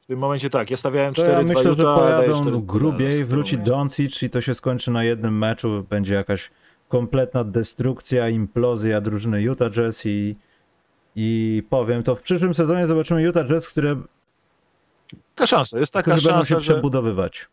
W 0.03 0.07
tym 0.07 0.19
momencie 0.19 0.49
tak, 0.49 0.71
ja 0.71 0.77
stawiałem 0.77 1.13
4-2 1.13 1.15
To 1.15 1.25
ja 1.25 1.41
myślę, 1.41 1.63
że 1.63 1.69
Utah, 1.69 1.99
pojadą 1.99 2.33
4-2 2.33 2.45
Dallas 2.45 2.65
grubiej, 2.65 3.13
tym 3.13 3.27
wróci. 3.27 3.57
Doncic 3.57 4.23
i 4.23 4.29
to 4.29 4.41
się 4.41 4.55
skończy 4.55 4.91
na 4.91 5.03
jednym 5.03 5.37
meczu. 5.37 5.85
Będzie 5.89 6.13
jakaś 6.13 6.51
kompletna 6.87 7.43
destrukcja, 7.43 8.29
implozja 8.29 9.01
drużyny 9.01 9.41
Utah 9.41 9.71
Jazz 9.71 10.05
i, 10.05 10.35
i 11.15 11.63
powiem 11.69 12.03
to, 12.03 12.15
w 12.15 12.21
przyszłym 12.21 12.53
sezonie 12.53 12.87
zobaczymy 12.87 13.21
Utah 13.21 13.45
Jazz, 13.47 13.69
które, 13.69 13.95
Taka 15.35 15.47
szansa, 15.47 15.79
jest 15.79 15.93
taka 15.93 16.11
którzy 16.11 16.27
będą 16.27 16.39
szansa, 16.39 16.55
się 16.55 16.61
że 16.61 16.73
przebudowywać. 16.73 17.47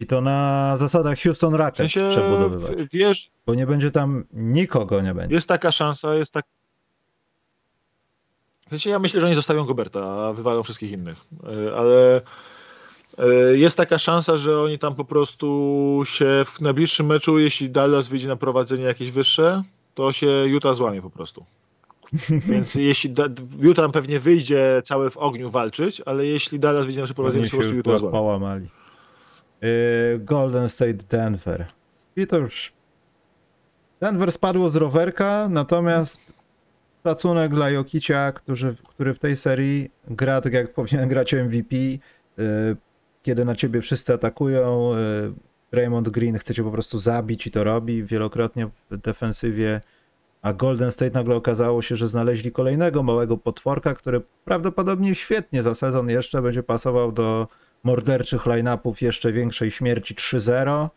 I 0.00 0.06
to 0.06 0.20
na 0.20 0.72
zasadach 0.76 1.18
Houston 1.22 1.52
w 1.52 1.56
Rockets 1.56 1.94
sensie, 1.94 2.08
przebudowywać. 2.10 2.76
w- 2.76 2.92
wiesz, 2.92 3.30
Bo 3.46 3.54
nie 3.54 3.66
będzie 3.66 3.90
tam 3.90 4.24
nikogo, 4.32 5.00
nie 5.00 5.14
będzie. 5.14 5.34
jest 5.34 5.48
taka 5.48 5.72
szansa, 5.72 6.14
jest 6.14 6.32
tak 6.32 6.44
Wiecie, 8.72 8.90
ja 8.90 8.98
myślę, 8.98 9.20
że 9.20 9.26
oni 9.26 9.34
zostawią 9.34 9.64
Goberta, 9.64 10.26
a 10.26 10.32
wywalą 10.32 10.62
wszystkich 10.62 10.92
innych, 10.92 11.18
E, 11.68 11.76
ale 11.76 12.20
e, 13.18 13.56
jest 13.56 13.76
taka 13.76 13.98
szansa, 13.98 14.36
że 14.36 14.60
oni 14.60 14.78
tam 14.78 14.94
po 14.94 15.04
prostu 15.04 16.02
się 16.04 16.44
w 16.46 16.60
najbliższym 16.60 17.06
meczu, 17.06 17.38
jeśli 17.38 17.70
Dallas 17.70 18.08
wyjdzie 18.08 18.28
na 18.28 18.36
prowadzenie 18.36 18.84
jakieś 18.84 19.10
wyższe, 19.10 19.62
to 19.94 20.12
się 20.12 20.44
Utah 20.46 20.74
złamie 20.74 21.02
po 21.02 21.10
prostu. 21.10 21.44
Więc 22.48 22.74
jeśli 22.74 23.10
da, 23.10 23.24
Utah 23.60 23.90
pewnie 23.92 24.20
wyjdzie 24.20 24.82
całe 24.84 25.10
w 25.10 25.16
ogniu 25.16 25.50
walczyć, 25.50 26.02
ale 26.06 26.26
jeśli 26.26 26.58
Dallas 26.60 26.84
wyjdzie 26.84 27.00
na 27.00 27.06
przeprowadzenie, 27.06 27.44
to 27.44 27.50
się 27.50 27.56
po 27.56 27.62
prostu 27.62 27.76
Utah 27.76 27.98
złamie. 27.98 28.12
połamali. 28.12 28.68
Yy, 29.62 30.18
Golden 30.18 30.68
State 30.68 30.94
Denver. 31.10 31.66
I 32.16 32.26
to 32.26 32.38
już. 32.38 32.72
Denver 34.00 34.32
spadło 34.32 34.70
z 34.70 34.76
rowerka, 34.76 35.48
natomiast 35.50 36.18
szacunek 37.04 37.54
dla 37.54 37.70
Jokicia, 37.70 38.32
który, 38.32 38.76
który 38.88 39.14
w 39.14 39.18
tej 39.18 39.36
serii 39.36 39.90
gra 40.10 40.40
tak 40.40 40.52
jak 40.52 40.74
powinien 40.74 41.08
grać 41.08 41.32
MVP. 41.32 41.76
Yy, 41.76 42.00
kiedy 43.22 43.44
na 43.44 43.54
ciebie 43.54 43.80
wszyscy 43.80 44.14
atakują, 44.14 44.96
yy, 44.96 45.32
Raymond 45.72 46.08
Green 46.08 46.38
chce 46.38 46.54
cię 46.54 46.64
po 46.64 46.70
prostu 46.70 46.98
zabić 46.98 47.46
i 47.46 47.50
to 47.50 47.64
robi 47.64 48.04
wielokrotnie 48.04 48.66
w 48.90 48.96
defensywie. 48.96 49.80
A 50.42 50.52
Golden 50.52 50.92
State 50.92 51.10
nagle 51.10 51.36
okazało 51.36 51.82
się, 51.82 51.96
że 51.96 52.08
znaleźli 52.08 52.52
kolejnego 52.52 53.02
małego 53.02 53.36
potworka, 53.36 53.94
który 53.94 54.20
prawdopodobnie 54.44 55.14
świetnie 55.14 55.62
za 55.62 55.74
sezon 55.74 56.10
jeszcze 56.10 56.42
będzie 56.42 56.62
pasował 56.62 57.12
do 57.12 57.48
morderczych 57.82 58.46
line-upów 58.46 59.02
jeszcze 59.02 59.32
większej 59.32 59.70
śmierci 59.70 60.14
3-0 60.14 60.88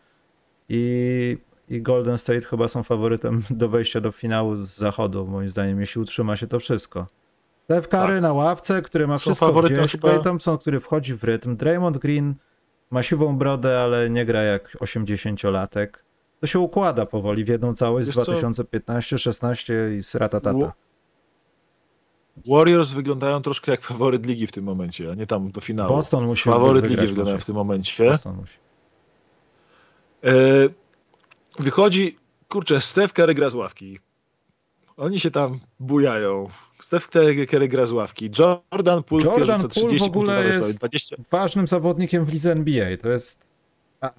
i, 0.70 1.38
i 1.70 1.82
Golden 1.82 2.18
State 2.18 2.42
chyba 2.42 2.68
są 2.68 2.84
faworytem 2.84 3.44
do 3.50 3.70
wejścia 3.70 4.02
do 4.02 4.12
finału 4.12 4.56
z 4.56 4.68
zachodu, 4.70 5.28
moim 5.28 5.50
zdaniem, 5.50 5.80
jeśli 5.80 6.02
utrzyma 6.02 6.38
się 6.38 6.48
to 6.48 6.60
wszystko. 6.60 7.08
Steph 7.58 7.88
Curry 7.88 8.14
Tak. 8.14 8.22
na 8.22 8.34
ławce, 8.34 8.82
który 8.82 9.08
ma 9.08 9.18
wszystko 9.18 9.62
gdzieś, 9.62 9.92
chyba- 9.92 10.10
Klay 10.10 10.22
Thompson, 10.24 10.58
który 10.58 10.80
wchodzi 10.80 11.14
w 11.16 11.24
rytm, 11.24 11.56
Draymond 11.56 11.98
Green 11.98 12.36
ma 12.92 13.04
siwą 13.04 13.38
brodę, 13.38 13.80
ale 13.80 14.10
nie 14.10 14.26
gra 14.26 14.42
jak 14.42 14.72
80-latek. 14.78 15.88
To 16.40 16.48
się 16.48 16.60
układa 16.60 17.06
powoli 17.06 17.44
w 17.44 17.48
jedną 17.48 17.74
całość 17.74 18.08
z 18.08 18.16
Wiesz 18.16 18.26
co? 18.26 18.32
2015-16 18.34 19.74
i 20.00 20.04
sratatata. 20.04 20.74
Warriors 22.48 22.92
wyglądają 22.92 23.42
troszkę 23.42 23.72
jak 23.72 23.82
faworyt 23.82 24.26
ligi 24.26 24.48
w 24.48 24.52
tym 24.52 24.64
momencie, 24.64 25.12
a 25.12 25.16
nie 25.16 25.28
tam 25.28 25.52
do 25.52 25.62
finału. 25.62 25.96
Boston 25.96 26.26
musi 26.26 26.44
faworyt 26.44 26.90
ligi 26.90 27.08
wyglądają 27.08 27.40
w 27.40 27.46
tym 27.46 27.56
momencie. 27.56 28.10
Boston 28.10 28.36
musi. 28.36 28.58
E, 30.24 30.32
wychodzi, 31.60 32.18
kurczę, 32.50 32.82
Steph 32.82 33.14
Curry 33.14 33.34
gra 33.34 33.50
z 33.50 33.56
ławki. 33.56 34.00
Oni 34.98 35.20
się 35.20 35.32
tam 35.32 35.60
bujają. 35.80 36.50
Steph 36.82 37.10
Curry 37.50 37.68
gra 37.68 37.86
z 37.86 37.92
ławki. 37.92 38.32
Jordan 38.40 39.04
Poole 39.04 39.24
Jordan 39.26 39.46
Poole 39.48 39.70
w 39.70 39.72
30 39.72 40.08
ogóle 40.08 40.46
jest- 40.46 40.68
jest... 40.68 40.78
20. 40.80 41.16
Ważnym 41.32 41.68
zawodnikiem 41.68 42.26
w 42.26 42.34
lidze 42.34 42.52
NBA, 42.52 42.98
to 42.98 43.10
jest 43.10 43.44
E, 44.04 44.10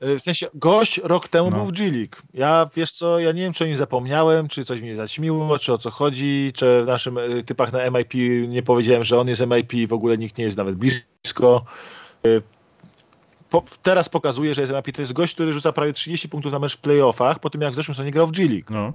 W 0.00 0.20
sensie, 0.20 0.46
gość 0.54 1.00
rok 1.04 1.28
temu 1.28 1.50
No. 1.50 1.56
był 1.56 1.66
w 1.66 1.72
G 1.72 1.90
League. 1.90 2.16
Ja, 2.34 2.70
wiesz 2.76 2.92
co, 2.92 3.18
ja 3.18 3.32
nie 3.32 3.42
wiem, 3.42 3.52
czy 3.52 3.64
o 3.64 3.66
nim 3.66 3.76
zapomniałem, 3.76 4.48
czy 4.48 4.64
coś 4.64 4.80
mnie 4.80 4.94
zaćmiło, 4.94 5.58
czy 5.58 5.72
o 5.72 5.78
co 5.78 5.90
chodzi, 5.90 6.52
czy 6.54 6.82
w 6.82 6.86
naszym 6.86 7.18
e, 7.18 7.42
typach 7.42 7.72
na 7.72 7.90
MIP 7.90 8.14
nie 8.48 8.62
powiedziałem, 8.62 9.04
że 9.04 9.18
on 9.18 9.28
jest 9.28 9.46
MIP, 9.46 9.88
w 9.88 9.92
ogóle 9.92 10.18
nikt 10.18 10.38
nie 10.38 10.44
jest 10.44 10.56
nawet 10.56 10.74
blisko. 10.74 11.64
E, 12.26 12.28
Po, 13.50 13.62
teraz 13.82 14.08
pokazuje, 14.08 14.54
że 14.54 14.60
jest 14.60 14.72
MIP. 14.72 14.92
To 14.96 15.02
jest 15.02 15.12
gość, 15.12 15.34
który 15.34 15.52
rzuca 15.52 15.72
prawie 15.72 15.92
30 15.92 16.28
punktów 16.28 16.52
na 16.52 16.58
mecz 16.58 16.76
w 16.76 16.80
playoffach, 16.80 17.38
po 17.38 17.50
tym 17.50 17.60
jak 17.60 17.72
w 17.72 17.74
zeszłym 17.74 17.94
sezonie 17.94 18.10
grał 18.10 18.26
w 18.26 18.32
G 18.32 18.48
League. 18.48 18.66
no. 18.70 18.92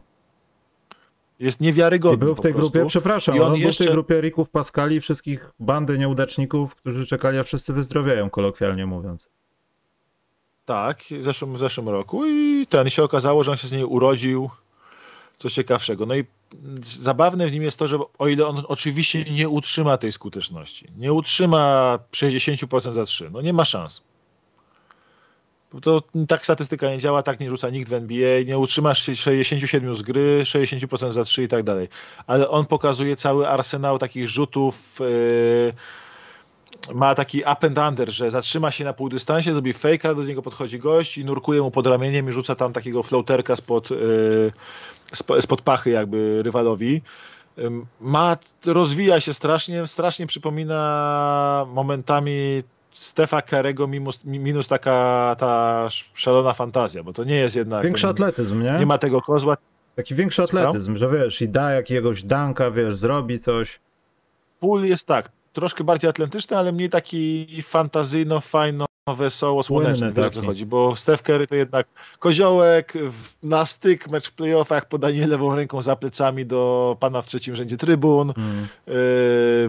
Jest 1.39 1.61
niewiarygodny 1.61 2.15
I 2.15 2.25
był 2.25 2.35
w 2.35 2.41
tej 2.41 2.53
grupie, 2.53 2.85
przepraszam, 2.87 3.35
I 3.35 3.39
on, 3.39 3.53
on 3.53 3.59
był 3.59 3.71
w 3.73 3.77
tej 3.77 3.87
grupie 3.87 4.21
Rików 4.21 4.49
Pascali, 4.49 5.01
wszystkich 5.01 5.51
bandy 5.59 5.97
nieudaczników, 5.97 6.75
którzy 6.75 7.05
czekali, 7.05 7.37
a 7.37 7.43
wszyscy 7.43 7.73
wyzdrowieją, 7.73 8.29
kolokwialnie 8.29 8.85
mówiąc. 8.85 9.29
Tak, 10.65 11.03
w 11.11 11.23
zeszłym, 11.23 11.53
w 11.53 11.57
zeszłym 11.57 11.89
roku 11.89 12.25
i 12.25 12.67
ten 12.69 12.89
się 12.89 13.03
okazało, 13.03 13.43
że 13.43 13.51
on 13.51 13.57
się 13.57 13.67
z 13.67 13.71
niej 13.71 13.83
urodził. 13.83 14.49
coś 15.37 15.53
ciekawszego. 15.53 16.05
No 16.05 16.15
i 16.15 16.25
zabawne 16.83 17.47
w 17.47 17.51
nim 17.51 17.63
jest 17.63 17.79
to, 17.79 17.87
że 17.87 17.99
o 18.19 18.27
ile 18.27 18.47
on 18.47 18.63
oczywiście 18.67 19.23
nie 19.23 19.49
utrzyma 19.49 19.97
tej 19.97 20.11
skuteczności, 20.11 20.87
nie 20.97 21.13
utrzyma 21.13 21.99
60% 22.11 22.93
za 22.93 23.05
3, 23.05 23.29
no 23.29 23.41
nie 23.41 23.53
ma 23.53 23.65
szans. 23.65 24.01
To 25.81 26.01
tak 26.27 26.43
statystyka 26.43 26.89
nie 26.89 26.97
działa, 26.97 27.23
tak 27.23 27.39
nie 27.39 27.49
rzuca 27.49 27.69
nikt 27.69 27.89
w 27.89 27.93
NBA, 27.93 28.43
nie 28.45 28.57
utrzymasz 28.57 29.03
67 29.15 29.95
z 29.95 30.01
gry, 30.01 30.41
60% 30.43 31.11
za 31.11 31.23
3 31.23 31.43
i 31.43 31.47
tak 31.47 31.63
dalej. 31.63 31.87
Ale 32.27 32.49
on 32.49 32.65
pokazuje 32.65 33.15
cały 33.15 33.47
arsenał 33.47 33.99
takich 33.99 34.29
rzutów, 34.29 34.99
yy, 34.99 35.73
ma 36.93 37.15
taki 37.15 37.41
up 37.41 37.67
and 37.67 37.77
under, 37.77 38.11
że 38.11 38.31
zatrzyma 38.31 38.71
się 38.71 38.83
na 38.83 38.93
półdystansie, 38.93 39.53
zrobi 39.53 39.73
fejka, 39.73 40.15
do 40.15 40.23
niego 40.23 40.41
podchodzi 40.41 40.79
gość 40.79 41.17
i 41.17 41.25
nurkuje 41.25 41.61
mu 41.61 41.71
pod 41.71 41.87
ramieniem 41.87 42.29
i 42.29 42.31
rzuca 42.31 42.55
tam 42.55 42.73
takiego 42.73 43.03
floaterka 43.03 43.55
spod, 43.55 43.89
yy, 43.89 45.41
spod 45.41 45.61
pachy 45.61 45.89
jakby 45.89 46.43
rywalowi. 46.43 47.01
Ma, 48.01 48.37
rozwija 48.65 49.19
się 49.19 49.33
strasznie, 49.33 49.87
strasznie 49.87 50.27
przypomina 50.27 51.65
momentami 51.73 52.63
Stefa 52.89 53.41
Karego 53.41 53.87
minus, 53.87 54.23
minus 54.23 54.67
taka 54.67 55.35
ta 55.39 55.87
szalona 56.13 56.53
fantazja, 56.53 57.03
bo 57.03 57.13
to 57.13 57.23
nie 57.23 57.35
jest 57.35 57.55
jednak... 57.55 57.83
Większy 57.83 58.01
ten, 58.01 58.11
atletyzm, 58.11 58.63
nie? 58.63 58.71
Nie 58.79 58.85
ma 58.85 58.97
tego 58.97 59.21
kozła. 59.21 59.57
Taki 59.95 60.15
większy 60.15 60.43
atletyzm, 60.43 60.97
że 60.97 61.09
wiesz, 61.09 61.41
i 61.41 61.49
da 61.49 61.71
jakiegoś 61.71 62.23
danka, 62.23 62.71
wiesz, 62.71 62.97
zrobi 62.97 63.39
coś. 63.39 63.79
Pól 64.59 64.83
jest 64.83 65.07
tak, 65.07 65.29
troszkę 65.53 65.83
bardziej 65.83 66.09
atletyczny, 66.09 66.57
ale 66.57 66.71
mniej 66.71 66.89
taki 66.89 67.47
fantazyjno, 67.63 68.41
fajno 68.41 68.85
wesoło, 69.17 69.63
słoneczny, 69.63 70.25
o 70.25 70.29
co 70.29 70.41
chodzi, 70.41 70.65
bo 70.65 70.95
Steph 70.95 71.23
Curry 71.23 71.47
to 71.47 71.55
jednak 71.55 71.87
koziołek, 72.19 72.93
na 73.43 73.65
styk, 73.65 74.09
mecz 74.09 74.27
w 74.27 74.31
playoffach, 74.31 74.87
podanie 74.87 75.27
lewą 75.27 75.55
ręką 75.55 75.81
za 75.81 75.95
plecami 75.95 76.45
do 76.45 76.97
pana 76.99 77.21
w 77.21 77.27
trzecim 77.27 77.55
rzędzie 77.55 77.77
trybun, 77.77 78.33
mm. 78.37 78.67
yy, 78.87 78.93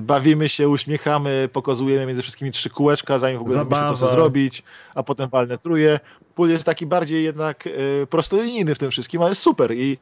bawimy 0.00 0.48
się, 0.48 0.68
uśmiechamy, 0.68 1.48
pokazujemy 1.52 2.06
między 2.06 2.22
wszystkimi 2.22 2.50
trzy 2.50 2.70
kółeczka, 2.70 3.18
zanim 3.18 3.38
w 3.38 3.40
ogóle 3.40 3.58
Zabawa. 3.58 3.90
myślę, 3.90 4.06
co 4.06 4.12
zrobić, 4.12 4.62
a 4.94 5.02
potem 5.02 5.28
walne 5.28 5.58
truje. 5.58 6.00
Pól 6.34 6.48
jest 6.50 6.64
taki 6.64 6.86
bardziej 6.86 7.24
jednak 7.24 7.66
yy, 7.66 8.06
prostolinijny 8.10 8.74
w 8.74 8.78
tym 8.78 8.90
wszystkim, 8.90 9.22
ale 9.22 9.34
super 9.34 9.72
i 9.72 9.98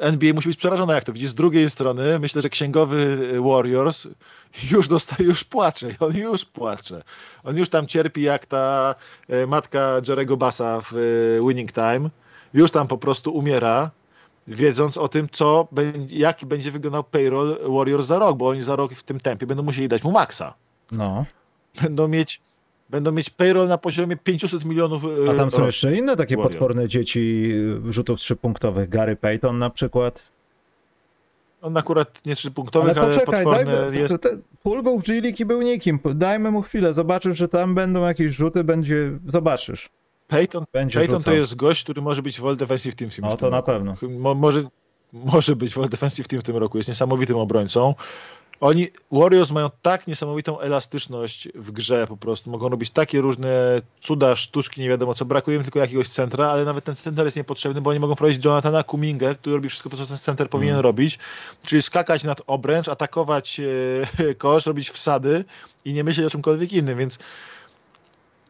NBA 0.00 0.32
musi 0.34 0.48
być 0.48 0.58
przerażona, 0.58 0.94
jak 0.94 1.04
to 1.04 1.12
widzi. 1.12 1.26
Z 1.26 1.34
drugiej 1.34 1.70
strony 1.70 2.18
myślę, 2.18 2.42
że 2.42 2.48
księgowy 2.48 3.28
Warriors 3.40 4.06
już 4.70 4.88
dostaje, 4.88 5.28
już 5.28 5.44
płacze, 5.44 5.88
on 6.00 6.16
już 6.16 6.44
płacze. 6.44 7.02
On 7.44 7.56
już 7.56 7.68
tam 7.68 7.86
cierpi 7.86 8.22
jak 8.22 8.46
ta 8.46 8.94
e, 9.28 9.46
matka 9.46 10.00
Jerego 10.08 10.36
Bassa 10.36 10.80
w 10.80 10.92
e, 10.92 11.48
Winning 11.48 11.72
Time. 11.72 12.10
Już 12.54 12.70
tam 12.70 12.88
po 12.88 12.98
prostu 12.98 13.34
umiera, 13.34 13.90
wiedząc 14.46 14.98
o 14.98 15.08
tym, 15.08 15.28
co, 15.32 15.68
jaki 16.08 16.46
będzie 16.46 16.70
wyglądał 16.70 17.04
payroll 17.04 17.58
Warriors 17.68 18.06
za 18.06 18.18
rok, 18.18 18.36
bo 18.36 18.48
oni 18.48 18.62
za 18.62 18.76
rok 18.76 18.92
w 18.92 19.02
tym 19.02 19.20
tempie 19.20 19.46
będą 19.46 19.62
musieli 19.62 19.88
dać 19.88 20.04
mu 20.04 20.12
maksa. 20.12 20.54
No. 20.92 21.24
Będą 21.82 22.08
mieć 22.08 22.40
będą 22.94 23.12
mieć 23.12 23.30
payroll 23.30 23.68
na 23.68 23.78
poziomie 23.78 24.16
500 24.16 24.64
milionów. 24.64 25.04
E, 25.04 25.30
A 25.30 25.34
tam 25.34 25.50
są 25.50 25.66
jeszcze 25.66 25.96
inne 25.96 26.16
takie 26.16 26.36
potworne 26.36 26.88
dzieci 26.88 27.52
rzutów 27.90 28.20
trzypunktowych. 28.20 28.88
Gary 28.88 29.16
Payton 29.16 29.58
na 29.58 29.70
przykład. 29.70 30.22
On 31.62 31.76
akurat 31.76 32.26
nie 32.26 32.36
trzypunktowych, 32.36 32.98
ale, 32.98 33.14
poczekaj, 33.14 33.34
ale 33.34 33.44
potworny 33.44 33.76
dajmy, 33.76 33.98
jest. 33.98 34.28
Był 34.64 34.98
w 34.98 35.02
G 35.02 35.22
i 35.38 35.44
był 35.44 35.62
nikim. 35.62 35.98
Dajmy 36.14 36.50
mu 36.50 36.62
chwilę, 36.62 36.92
zobaczysz, 36.92 37.38
że 37.38 37.48
tam 37.48 37.74
będą 37.74 38.02
jakieś 38.06 38.36
rzuty, 38.36 38.64
będzie, 38.64 39.18
zobaczysz. 39.28 39.88
Payton, 40.28 40.64
będzie 40.72 40.98
Payton 40.98 41.22
to 41.22 41.32
jest 41.32 41.56
gość, 41.56 41.84
który 41.84 42.02
może 42.02 42.22
być 42.22 42.40
w 42.40 42.46
All 42.46 42.56
Defensive 42.56 42.94
Team 42.94 43.10
w 43.10 43.14
tym 43.16 43.24
O, 43.24 43.36
to 43.36 43.50
na 43.50 43.62
pewno. 43.62 43.94
Mo, 44.02 44.34
może, 44.34 44.62
może 45.12 45.56
być 45.56 45.74
w 45.74 45.78
All 45.78 45.88
Defensive 45.88 46.28
Team 46.28 46.42
w 46.42 46.44
tym 46.44 46.56
roku. 46.56 46.76
Jest 46.76 46.88
niesamowitym 46.88 47.36
obrońcą. 47.36 47.94
Oni, 48.64 48.88
Warriors 49.12 49.50
mają 49.50 49.70
tak 49.82 50.06
niesamowitą 50.06 50.60
elastyczność 50.60 51.48
w 51.54 51.70
grze 51.70 52.06
po 52.06 52.16
prostu. 52.16 52.50
Mogą 52.50 52.68
robić 52.68 52.90
takie 52.90 53.20
różne 53.20 53.82
cuda, 54.00 54.36
sztuczki, 54.36 54.80
nie 54.80 54.88
wiadomo 54.88 55.14
co. 55.14 55.24
Brakuje 55.24 55.56
im 55.56 55.62
tylko 55.62 55.78
jakiegoś 55.78 56.08
centra, 56.08 56.48
ale 56.48 56.64
nawet 56.64 56.84
ten 56.84 56.96
center 56.96 57.24
jest 57.24 57.36
niepotrzebny, 57.36 57.80
bo 57.80 57.90
oni 57.90 58.00
mogą 58.00 58.14
prowadzić 58.14 58.44
Jonathana 58.44 58.82
Kumingę, 58.82 59.34
który 59.34 59.56
robi 59.56 59.68
wszystko 59.68 59.90
to, 59.90 59.96
co 59.96 60.06
ten 60.06 60.18
center 60.18 60.50
powinien 60.50 60.74
mm. 60.74 60.84
robić. 60.84 61.18
Czyli 61.66 61.82
skakać 61.82 62.24
nad 62.24 62.42
obręcz, 62.46 62.88
atakować 62.88 63.60
e, 64.20 64.34
kosz, 64.44 64.66
robić 64.66 64.90
wsady 64.90 65.44
i 65.84 65.92
nie 65.92 66.04
myśleć 66.04 66.26
o 66.26 66.30
czymkolwiek 66.30 66.72
innym, 66.72 66.98
więc 66.98 67.18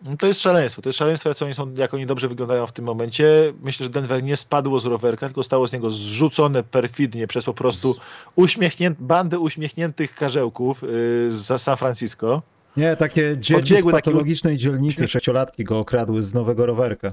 no 0.05 0.17
to 0.17 0.27
jest 0.27 0.41
szaleństwo. 0.41 0.83
To 0.83 0.89
jest 0.89 0.99
szaleństwo, 0.99 1.29
jak 1.29 1.43
oni, 1.43 1.55
są, 1.55 1.75
jak 1.75 1.95
oni 1.95 2.07
dobrze 2.07 2.29
wyglądają 2.29 2.67
w 2.67 2.73
tym 2.73 2.85
momencie. 2.85 3.53
Myślę, 3.63 3.85
że 3.85 3.91
Denver 3.91 4.23
nie 4.23 4.37
spadło 4.37 4.79
z 4.79 4.87
rowerka, 4.87 5.27
tylko 5.27 5.43
stało 5.43 5.67
z 5.67 5.73
niego 5.73 5.91
zrzucone 5.91 6.63
perfidnie 6.63 7.27
przez 7.27 7.45
po 7.45 7.55
prostu 7.55 7.97
uśmiechnię, 8.37 8.95
bandę 8.99 9.39
uśmiechniętych 9.39 10.15
karzełków 10.15 10.83
yy, 10.83 10.89
z 11.31 11.63
San 11.63 11.77
Francisco. 11.77 12.43
Nie, 12.77 12.97
takie 12.97 13.37
dzieci 13.39 13.81
z 13.81 13.85
patologicznej 13.85 14.55
taki... 14.55 14.63
dzielnicy, 14.65 15.09
sześciolatki 15.09 15.65
go 15.65 15.79
okradły 15.79 16.23
z 16.23 16.35
nowego 16.35 16.67
rowerka 16.67 17.13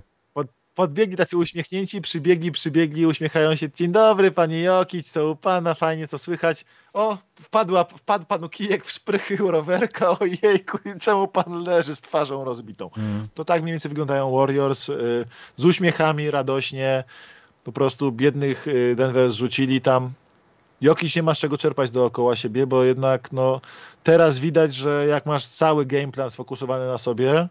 podbiegli 0.75 1.17
tacy 1.17 1.37
uśmiechnięci, 1.37 2.01
przybiegli, 2.01 2.51
przybiegli, 2.51 3.05
uśmiechają 3.05 3.55
się. 3.55 3.69
Dzień 3.69 3.91
dobry, 3.91 4.31
panie 4.31 4.61
Jokic, 4.61 5.11
co 5.11 5.31
u 5.31 5.35
pana, 5.35 5.73
fajnie, 5.73 6.07
co 6.07 6.17
słychać. 6.17 6.65
O, 6.93 7.17
wpadła, 7.35 7.83
wpadł 7.83 8.25
panu 8.25 8.49
kijek 8.49 8.85
w 8.85 8.91
szprychy 8.91 9.37
rowerka, 9.37 10.09
ojejku, 10.19 10.77
czemu 11.01 11.27
pan 11.27 11.63
leży 11.63 11.95
z 11.95 12.01
twarzą 12.01 12.43
rozbitą. 12.43 12.89
Mm. 12.97 13.27
To 13.33 13.45
tak 13.45 13.61
mniej 13.61 13.73
więcej 13.73 13.89
wyglądają 13.89 14.31
Warriors, 14.31 14.89
y, 14.89 15.25
z 15.55 15.65
uśmiechami, 15.65 16.31
radośnie. 16.31 17.03
Po 17.63 17.71
prostu 17.71 18.11
biednych 18.11 18.67
y, 18.67 18.95
Denver 18.95 19.31
zrzucili 19.31 19.81
tam. 19.81 20.11
Jokic 20.81 21.15
nie 21.15 21.23
masz 21.23 21.39
czego 21.39 21.57
czerpać 21.57 21.91
dookoła 21.91 22.35
siebie, 22.35 22.67
bo 22.67 22.83
jednak 22.83 23.31
no, 23.31 23.61
teraz 24.03 24.39
widać, 24.39 24.75
że 24.75 25.05
jak 25.07 25.25
masz 25.25 25.47
cały 25.47 25.85
game 25.85 26.11
plan 26.11 26.31
sfokusowany 26.31 26.87
na 26.87 26.97
sobie, 26.97 27.47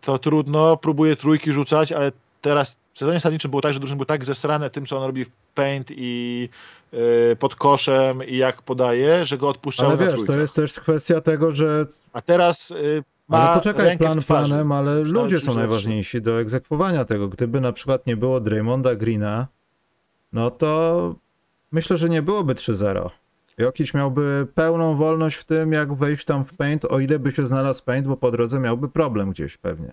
to 0.00 0.18
trudno, 0.18 0.76
próbuje 0.76 1.16
trójki 1.16 1.52
rzucać, 1.52 1.92
ale 1.92 2.12
teraz 2.40 2.76
w 2.88 2.98
sezonie 2.98 3.16
zasadniczym 3.16 3.50
było 3.50 3.62
tak, 3.62 3.72
że 3.72 3.78
drużyny 3.78 3.96
były 3.96 4.06
tak 4.06 4.24
zesrane 4.24 4.70
tym, 4.70 4.86
co 4.86 4.98
on 4.98 5.04
robi 5.04 5.24
w 5.24 5.30
paint 5.54 5.90
i 5.90 6.48
yy, 6.92 7.36
pod 7.38 7.54
koszem 7.54 8.24
i 8.24 8.36
jak 8.36 8.62
podaje, 8.62 9.24
że 9.24 9.38
go 9.38 9.48
odpuszczały 9.48 9.92
Ale 9.92 10.12
wiesz, 10.12 10.24
to 10.26 10.36
jest 10.36 10.54
też 10.54 10.80
kwestia 10.80 11.20
tego, 11.20 11.56
że... 11.56 11.86
A 12.12 12.22
teraz 12.22 12.70
yy, 12.70 13.04
ma 13.28 13.38
Ale 13.38 13.58
poczekaj, 13.58 13.98
plan 13.98 14.22
planem, 14.22 14.72
ale 14.72 15.00
ludzie 15.00 15.40
są 15.40 15.54
najważniejsi 15.54 16.22
do 16.22 16.40
egzekwowania 16.40 17.04
tego. 17.04 17.28
Gdyby 17.28 17.60
na 17.60 17.72
przykład 17.72 18.06
nie 18.06 18.16
było 18.16 18.40
Draymonda 18.40 18.94
Greena, 18.94 19.46
no 20.32 20.50
to 20.50 21.14
myślę, 21.72 21.96
że 21.96 22.08
nie 22.08 22.22
byłoby 22.22 22.54
3-0. 22.54 23.10
Jokic 23.58 23.94
miałby 23.94 24.46
pełną 24.54 24.96
wolność 24.96 25.36
w 25.36 25.44
tym, 25.44 25.72
jak 25.72 25.94
wejść 25.94 26.24
tam 26.24 26.44
w 26.44 26.54
paint, 26.54 26.84
o 26.84 27.00
ile 27.00 27.18
by 27.18 27.32
się 27.32 27.46
znalazł 27.46 27.84
paint, 27.84 28.06
bo 28.06 28.16
po 28.16 28.30
drodze 28.30 28.60
miałby 28.60 28.88
problem 28.88 29.30
gdzieś 29.30 29.56
pewnie. 29.56 29.92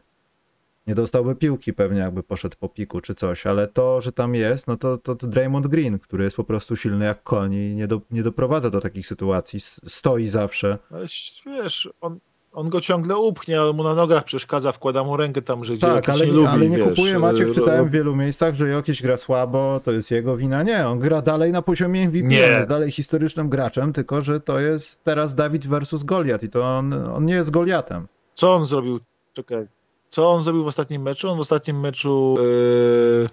Nie 0.87 0.95
dostałby 0.95 1.35
piłki 1.35 1.73
pewnie, 1.73 1.99
jakby 1.99 2.23
poszedł 2.23 2.57
po 2.59 2.69
piku 2.69 3.01
czy 3.01 3.15
coś, 3.15 3.45
ale 3.45 3.67
to, 3.67 4.01
że 4.01 4.11
tam 4.11 4.35
jest, 4.35 4.67
no 4.67 4.77
to, 4.77 4.97
to, 4.97 5.15
to 5.15 5.27
Draymond 5.27 5.67
Green, 5.67 5.99
który 5.99 6.23
jest 6.23 6.35
po 6.35 6.43
prostu 6.43 6.75
silny 6.75 7.05
jak 7.05 7.23
koń 7.23 7.53
i 7.53 7.75
nie, 7.75 7.87
do, 7.87 8.01
nie 8.11 8.23
doprowadza 8.23 8.69
do 8.69 8.81
takich 8.81 9.07
sytuacji, 9.07 9.59
stoi 9.85 10.27
zawsze. 10.27 10.77
Ale 10.91 11.05
wiesz, 11.45 11.89
on, 12.01 12.19
on 12.55 12.69
go 12.69 12.81
ciągle 12.81 13.17
upchnie, 13.17 13.61
ale 13.61 13.73
mu 13.73 13.83
na 13.83 13.95
nogach 13.95 14.23
przeszkadza, 14.23 14.71
wkłada 14.71 15.03
mu 15.03 15.17
rękę 15.17 15.41
tam, 15.41 15.65
że 15.65 15.73
gdzie 15.73 15.87
tak, 15.87 16.09
ale, 16.09 16.25
nie 16.25 16.31
lubi, 16.31 16.47
ale 16.47 16.69
nie 16.69 16.77
wiesz, 16.77 16.89
kupuje 16.89 17.19
Maciek, 17.19 17.51
czytałem 17.51 17.89
w 17.89 17.91
wielu 17.91 18.15
miejscach, 18.15 18.55
że 18.55 18.67
Jokic 18.67 19.01
gra 19.01 19.17
słabo, 19.17 19.81
to 19.83 19.91
jest 19.91 20.11
jego 20.11 20.37
wina. 20.37 20.63
Nie, 20.63 20.87
on 20.87 20.99
gra 20.99 21.21
dalej 21.21 21.51
na 21.51 21.61
poziomie 21.61 22.07
MVP, 22.07 22.27
nie. 22.27 22.45
on 22.45 22.51
jest 22.51 22.69
dalej 22.69 22.91
historycznym 22.91 23.49
graczem, 23.49 23.93
tylko 23.93 24.21
że 24.21 24.39
to 24.39 24.59
jest 24.59 25.03
teraz 25.03 25.35
Dawid 25.35 25.67
versus 25.67 26.03
Goliat 26.03 26.43
i 26.43 26.49
to 26.49 26.77
on, 26.77 26.93
on 26.93 27.25
nie 27.25 27.33
jest 27.33 27.51
Goliatem. 27.51 28.07
Co 28.35 28.53
on 28.53 28.65
zrobił? 28.65 28.99
Czekaj. 29.33 29.67
Co 30.09 30.31
on 30.31 30.43
zrobił 30.43 30.63
w 30.63 30.67
ostatnim 30.67 31.01
meczu? 31.01 31.29
On 31.29 31.37
w 31.37 31.41
ostatnim 31.41 31.79
meczu 31.79 32.35
yy, 32.39 33.29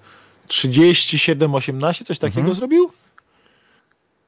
37-18, 0.48 2.04
coś 2.04 2.18
takiego 2.18 2.40
mhm. 2.40 2.54
zrobił? 2.54 2.90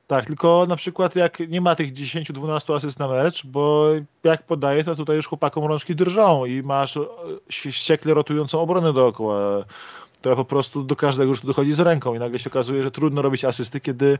Tak, 0.06 0.26
tylko 0.26 0.66
na 0.68 0.76
przykład 0.76 1.16
jak 1.16 1.38
nie 1.48 1.60
ma 1.60 1.74
tych 1.74 1.92
10-12 1.92 2.74
asyst 2.74 2.98
na 2.98 3.08
mecz, 3.08 3.46
bo 3.46 3.86
jak 4.24 4.46
podaje, 4.46 4.84
to 4.84 4.96
tutaj 4.96 5.16
już 5.16 5.26
chłopakom 5.26 5.64
rączki 5.64 5.94
drżą 5.94 6.44
i 6.44 6.62
masz 6.62 6.96
e, 6.96 7.02
ściekle 7.50 8.14
rotującą 8.14 8.60
obronę 8.60 8.92
dookoła, 8.92 9.64
która 10.12 10.36
po 10.36 10.44
prostu 10.44 10.82
do 10.82 10.96
każdego 10.96 11.28
już 11.28 11.40
dochodzi 11.40 11.72
z 11.72 11.80
ręką 11.80 12.14
i 12.14 12.18
nagle 12.18 12.38
się 12.38 12.50
okazuje, 12.50 12.82
że 12.82 12.90
trudno 12.90 13.22
robić 13.22 13.44
asysty, 13.44 13.80
kiedy 13.80 14.18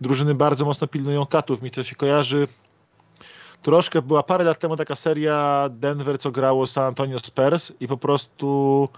drużyny 0.00 0.34
bardzo 0.34 0.64
mocno 0.64 0.86
pilnują 0.86 1.26
katów. 1.26 1.62
Mi 1.62 1.70
to 1.70 1.84
się 1.84 1.96
kojarzy 1.96 2.48
troszkę, 3.62 4.02
była 4.02 4.22
parę 4.22 4.44
lat 4.44 4.58
temu 4.58 4.76
taka 4.76 4.94
seria 4.94 5.68
Denver, 5.70 6.18
co 6.18 6.30
grało 6.30 6.66
San 6.66 6.84
Antonio 6.84 7.18
Spurs 7.18 7.72
i 7.80 7.88
po 7.88 7.96
prostu 7.96 8.88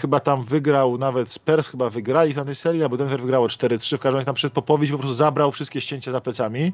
chyba 0.00 0.20
tam 0.20 0.42
wygrał, 0.42 0.98
nawet 0.98 1.32
Spurs 1.32 1.68
chyba 1.68 1.90
wygrali 1.90 2.32
w 2.32 2.44
tej 2.44 2.54
serii, 2.54 2.82
albo 2.82 2.96
Denver 2.96 3.20
wygrało 3.20 3.46
4-3, 3.46 3.96
w 3.96 4.00
każdym 4.00 4.14
razie 4.14 4.26
tam 4.26 4.34
przed 4.34 4.52
Popowicz 4.52 4.90
po 4.90 4.98
prostu 4.98 5.14
zabrał 5.14 5.52
wszystkie 5.52 5.80
ścięcia 5.80 6.10
za 6.10 6.20
plecami 6.20 6.72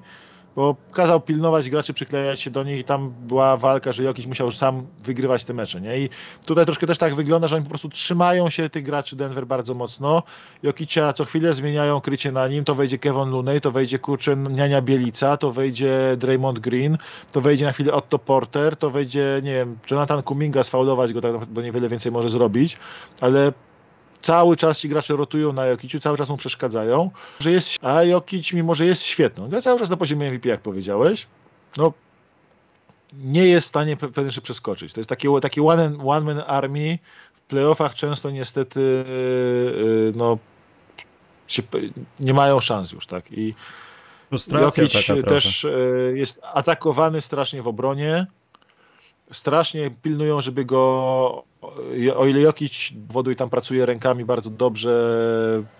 bo 0.56 0.76
kazał 0.92 1.20
pilnować 1.20 1.70
graczy, 1.70 1.94
przyklejać 1.94 2.40
się 2.40 2.50
do 2.50 2.62
nich 2.62 2.78
i 2.78 2.84
tam 2.84 3.12
była 3.28 3.56
walka, 3.56 3.92
że 3.92 4.02
Jokic 4.02 4.26
musiał 4.26 4.50
sam 4.50 4.86
wygrywać 5.04 5.44
te 5.44 5.54
mecze, 5.54 5.80
nie? 5.80 5.98
I 5.98 6.08
tutaj 6.46 6.64
troszkę 6.64 6.86
też 6.86 6.98
tak 6.98 7.14
wygląda, 7.14 7.48
że 7.48 7.56
oni 7.56 7.64
po 7.64 7.68
prostu 7.68 7.88
trzymają 7.88 8.50
się 8.50 8.70
tych 8.70 8.84
graczy 8.84 9.16
Denver 9.16 9.46
bardzo 9.46 9.74
mocno. 9.74 10.22
Jokicia 10.62 11.12
co 11.12 11.24
chwilę 11.24 11.52
zmieniają 11.52 12.00
krycie 12.00 12.32
na 12.32 12.48
nim, 12.48 12.64
to 12.64 12.74
wejdzie 12.74 12.98
Kevin 12.98 13.30
Looney, 13.30 13.60
to 13.60 13.70
wejdzie 13.70 13.98
kurczę 13.98 14.36
Niania 14.36 14.82
Bielica, 14.82 15.36
to 15.36 15.52
wejdzie 15.52 16.16
Draymond 16.16 16.58
Green, 16.58 16.98
to 17.32 17.40
wejdzie 17.40 17.64
na 17.64 17.72
chwilę 17.72 17.92
Otto 17.92 18.18
Porter, 18.18 18.76
to 18.76 18.90
wejdzie, 18.90 19.40
nie 19.42 19.52
wiem, 19.52 19.78
Jonathan 19.90 20.22
Kuminga 20.22 20.62
sfaulować 20.62 21.12
go, 21.12 21.20
tak, 21.20 21.46
bo 21.46 21.62
niewiele 21.62 21.88
więcej 21.88 22.12
może 22.12 22.30
zrobić, 22.30 22.76
ale 23.20 23.52
cały 24.22 24.56
czas 24.56 24.78
ci 24.78 24.88
gracze 24.88 25.16
rotują 25.16 25.52
na 25.52 25.66
Jokiciu, 25.66 26.00
cały 26.00 26.18
czas 26.18 26.28
mu 26.28 26.36
przeszkadzają, 26.36 27.10
że 27.40 27.50
jest, 27.50 27.78
a 27.84 28.02
Jokic 28.02 28.52
mimo, 28.52 28.74
że 28.74 28.86
jest 28.86 29.02
świetny, 29.02 29.48
gra 29.48 29.62
cały 29.62 29.78
czas 29.78 29.90
na 29.90 29.96
poziomie 29.96 30.30
MVP, 30.30 30.48
jak 30.48 30.60
powiedziałeś, 30.60 31.26
no 31.76 31.92
nie 33.12 33.44
jest 33.44 33.66
w 33.66 33.68
stanie 33.68 33.96
pe 33.96 34.08
pewnie 34.08 34.42
przeskoczyć. 34.42 34.92
To 34.92 35.00
jest 35.00 35.08
takie, 35.08 35.28
taki 35.40 35.60
one, 35.60 35.98
one 36.04 36.20
man 36.34 36.42
army 36.46 36.98
w 37.34 37.40
playoffach 37.40 37.94
często 37.94 38.30
niestety 38.30 39.04
yy, 39.08 40.12
no 40.16 40.38
się, 41.46 41.62
nie 42.20 42.34
mają 42.34 42.60
szans 42.60 42.92
już, 42.92 43.06
tak? 43.06 43.32
I 43.32 43.54
Frustracja 44.28 44.82
Jokic 44.82 45.26
też 45.28 45.64
yy, 45.64 46.18
jest 46.18 46.40
atakowany 46.42 47.20
strasznie 47.20 47.62
w 47.62 47.68
obronie, 47.68 48.26
strasznie 49.32 49.90
pilnują, 50.02 50.40
żeby 50.40 50.64
go, 50.64 51.44
o 52.16 52.26
ile 52.26 52.40
Jokic 52.40 52.92
wodu 53.08 53.30
i 53.30 53.36
tam 53.36 53.50
pracuje 53.50 53.86
rękami 53.86 54.24
bardzo 54.24 54.50
dobrze, 54.50 55.12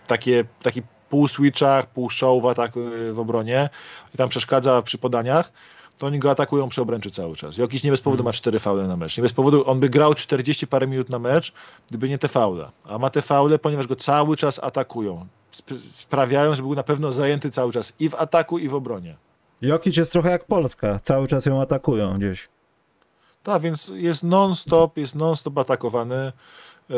takie, 0.06 0.44
taki 0.62 0.82
pół 1.08 1.28
switchach, 1.28 1.86
pół 1.86 2.10
showa 2.10 2.54
tak 2.54 2.72
w 3.12 3.18
obronie 3.18 3.70
i 4.14 4.18
tam 4.18 4.28
przeszkadza 4.28 4.82
przy 4.82 4.98
podaniach, 4.98 5.52
to 5.98 6.06
oni 6.06 6.18
go 6.18 6.30
atakują 6.30 6.68
przy 6.68 6.82
obręczy 6.82 7.10
cały 7.10 7.36
czas. 7.36 7.56
Jokic 7.56 7.84
nie 7.84 7.90
bez 7.90 8.00
powodu 8.00 8.24
ma 8.24 8.32
cztery 8.32 8.58
faule 8.58 8.86
na 8.88 8.96
mecz. 8.96 9.16
Nie 9.16 9.22
bez 9.22 9.32
powodu 9.32 9.70
on 9.70 9.80
by 9.80 9.88
grał 9.88 10.14
40 10.14 10.66
parę 10.66 10.86
minut 10.86 11.08
na 11.08 11.18
mecz, 11.18 11.52
gdyby 11.88 12.08
nie 12.08 12.18
te 12.18 12.28
faule. 12.28 12.70
A 12.88 12.98
ma 12.98 13.10
te 13.10 13.22
faule, 13.22 13.58
ponieważ 13.58 13.86
go 13.86 13.96
cały 13.96 14.36
czas 14.36 14.58
atakują. 14.62 15.26
Sprawiają, 15.76 16.54
żeby 16.54 16.68
był 16.68 16.76
na 16.76 16.82
pewno 16.82 17.12
zajęty 17.12 17.50
cały 17.50 17.72
czas 17.72 17.92
i 18.00 18.08
w 18.08 18.14
ataku, 18.14 18.58
i 18.58 18.68
w 18.68 18.74
obronie. 18.74 19.16
Jokic 19.62 19.96
jest 19.96 20.12
trochę 20.12 20.30
jak 20.30 20.44
Polska. 20.44 20.98
Cały 21.02 21.28
czas 21.28 21.46
ją 21.46 21.60
atakują 21.62 22.18
gdzieś. 22.18 22.48
Tak, 23.42 23.62
więc 23.62 23.92
jest 23.94 24.22
non-stop, 24.22 24.96
jest 24.96 25.14
non-stop 25.14 25.58
atakowany. 25.58 26.32
Yy, 26.88 26.96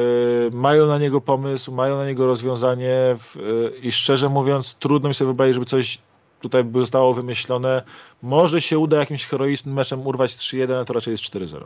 mają 0.52 0.86
na 0.86 0.98
niego 0.98 1.20
pomysł, 1.20 1.72
mają 1.72 1.96
na 1.96 2.06
niego 2.06 2.26
rozwiązanie 2.26 3.16
yy, 3.36 3.72
i 3.82 3.92
szczerze 3.92 4.28
mówiąc, 4.28 4.74
trudno 4.74 5.08
mi 5.08 5.14
sobie 5.14 5.26
wyobrazić, 5.26 5.54
żeby 5.54 5.66
coś 5.66 5.98
tutaj 6.40 6.64
zostało 6.74 7.14
wymyślone. 7.14 7.82
Może 8.22 8.60
się 8.60 8.78
uda 8.78 8.96
jakimś 8.98 9.26
heroicznym 9.26 9.74
meczem 9.74 10.06
urwać 10.06 10.36
3-1, 10.36 10.80
a 10.80 10.84
to 10.84 10.92
raczej 10.92 11.12
jest 11.12 11.24
4-0. 11.24 11.64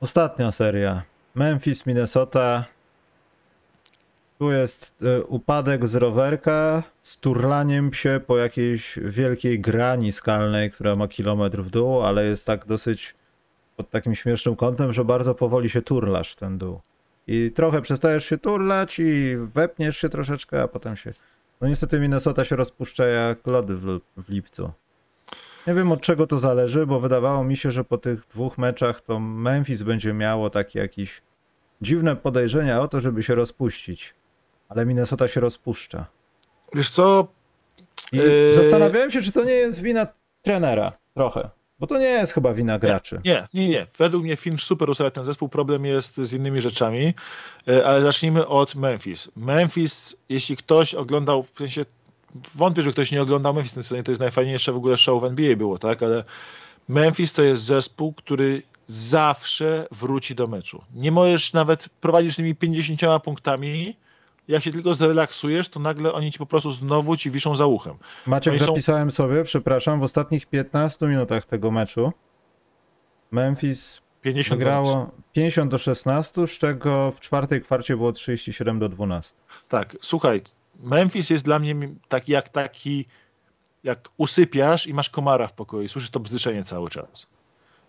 Ostatnia 0.00 0.52
seria. 0.52 1.02
Memphis, 1.34 1.86
Minnesota. 1.86 2.64
Tu 4.38 4.52
jest 4.52 5.02
y, 5.02 5.24
upadek 5.24 5.88
z 5.88 5.94
rowerka 5.94 6.82
z 7.02 7.18
turlaniem 7.18 7.92
się 7.92 8.20
po 8.26 8.38
jakiejś 8.38 8.98
wielkiej 9.02 9.60
grani 9.60 10.12
skalnej, 10.12 10.70
która 10.70 10.96
ma 10.96 11.08
kilometr 11.08 11.62
w 11.62 11.70
dół, 11.70 12.02
ale 12.02 12.24
jest 12.24 12.46
tak 12.46 12.66
dosyć 12.66 13.14
pod 13.76 13.90
takim 13.90 14.14
śmiesznym 14.14 14.56
kątem, 14.56 14.92
że 14.92 15.04
bardzo 15.04 15.34
powoli 15.34 15.70
się 15.70 15.82
turlasz 15.82 16.34
ten 16.34 16.58
dół. 16.58 16.80
I 17.26 17.50
trochę 17.54 17.82
przestajesz 17.82 18.24
się 18.24 18.38
turlać 18.38 18.98
i 18.98 19.36
wepniesz 19.54 19.96
się 19.96 20.08
troszeczkę, 20.08 20.62
a 20.62 20.68
potem 20.68 20.96
się... 20.96 21.12
No 21.60 21.68
niestety 21.68 22.00
Minnesota 22.00 22.44
się 22.44 22.56
rozpuszcza 22.56 23.06
jak 23.06 23.46
lody 23.46 23.76
w, 23.76 24.00
w 24.16 24.28
lipcu. 24.28 24.70
Nie 25.66 25.74
wiem 25.74 25.92
od 25.92 26.00
czego 26.00 26.26
to 26.26 26.38
zależy, 26.38 26.86
bo 26.86 27.00
wydawało 27.00 27.44
mi 27.44 27.56
się, 27.56 27.70
że 27.70 27.84
po 27.84 27.98
tych 27.98 28.26
dwóch 28.26 28.58
meczach 28.58 29.00
to 29.00 29.20
Memphis 29.20 29.82
będzie 29.82 30.12
miało 30.12 30.50
takie 30.50 30.78
jakieś 30.78 31.22
dziwne 31.82 32.16
podejrzenia 32.16 32.80
o 32.80 32.88
to, 32.88 33.00
żeby 33.00 33.22
się 33.22 33.34
rozpuścić 33.34 34.14
ale 34.68 34.86
Minnesota 34.86 35.28
się 35.28 35.40
rozpuszcza. 35.40 36.06
Wiesz 36.74 36.90
co? 36.90 37.28
Yy... 38.12 38.54
Zastanawiałem 38.54 39.10
się, 39.10 39.22
czy 39.22 39.32
to 39.32 39.44
nie 39.44 39.52
jest 39.52 39.82
wina 39.82 40.06
trenera 40.42 40.92
trochę. 41.14 41.50
Bo 41.78 41.86
to 41.86 41.98
nie 41.98 42.04
jest 42.04 42.32
chyba 42.32 42.54
wina 42.54 42.78
graczy. 42.78 43.20
Nie, 43.24 43.46
nie, 43.54 43.68
nie. 43.68 43.86
Według 43.98 44.24
mnie 44.24 44.36
Finch 44.36 44.62
super 44.62 44.90
ustawia 44.90 45.10
ten 45.10 45.24
zespół. 45.24 45.48
Problem 45.48 45.84
jest 45.84 46.16
z 46.16 46.32
innymi 46.32 46.60
rzeczami. 46.60 47.14
E, 47.68 47.86
ale 47.86 48.00
zacznijmy 48.00 48.46
od 48.46 48.74
Memphis. 48.74 49.30
Memphis, 49.36 50.16
jeśli 50.28 50.56
ktoś 50.56 50.94
oglądał, 50.94 51.42
w 51.42 51.58
sensie 51.58 51.84
wątpię, 52.54 52.82
że 52.82 52.92
ktoś 52.92 53.12
nie 53.12 53.22
oglądał 53.22 53.54
Memphis 53.54 53.72
w 53.72 53.74
tym 53.74 53.82
sezonie, 53.82 54.02
to 54.02 54.10
jest 54.10 54.20
najfajniejsze 54.20 54.72
w 54.72 54.76
ogóle 54.76 54.96
show 54.96 55.22
w 55.22 55.24
NBA 55.24 55.56
było, 55.56 55.78
tak? 55.78 56.02
Ale 56.02 56.24
Memphis 56.88 57.32
to 57.32 57.42
jest 57.42 57.62
zespół, 57.62 58.12
który 58.12 58.62
zawsze 58.88 59.86
wróci 59.90 60.34
do 60.34 60.46
meczu. 60.46 60.82
Nie 60.94 61.12
możesz 61.12 61.52
nawet 61.52 61.88
prowadzić 61.88 62.36
tymi 62.36 62.54
50 62.54 63.00
punktami, 63.24 63.96
jak 64.48 64.62
się 64.62 64.72
tylko 64.72 64.94
zrelaksujesz, 64.94 65.68
to 65.68 65.80
nagle 65.80 66.12
oni 66.12 66.32
ci 66.32 66.38
po 66.38 66.46
prostu 66.46 66.70
znowu 66.70 67.16
ci 67.16 67.30
wiszą 67.30 67.56
za 67.56 67.66
uchem. 67.66 67.94
Maciek, 68.26 68.52
oni 68.52 68.62
zapisałem 68.62 69.10
są... 69.10 69.16
sobie, 69.16 69.44
przepraszam, 69.44 70.00
w 70.00 70.02
ostatnich 70.02 70.46
15 70.46 71.06
minutach 71.06 71.44
tego 71.44 71.70
meczu 71.70 72.12
Memphis 73.30 74.00
50 74.22 74.58
wygrało 74.58 75.10
50 75.32 75.70
do 75.70 75.78
16, 75.78 76.46
z 76.46 76.50
czego 76.50 77.12
w 77.16 77.20
czwartej 77.20 77.62
kwarcie 77.62 77.96
było 77.96 78.12
37 78.12 78.78
do 78.78 78.88
12. 78.88 79.34
Tak, 79.68 79.96
słuchaj, 80.02 80.42
Memphis 80.80 81.30
jest 81.30 81.44
dla 81.44 81.58
mnie 81.58 81.74
taki 82.08 82.32
jak 82.32 82.48
taki, 82.48 83.06
jak 83.84 84.08
usypiasz 84.16 84.86
i 84.86 84.94
masz 84.94 85.10
komara 85.10 85.46
w 85.46 85.52
pokoju, 85.52 85.88
słyszysz 85.88 86.10
to 86.10 86.20
bzyczenie 86.20 86.64
cały 86.64 86.90
czas. 86.90 87.26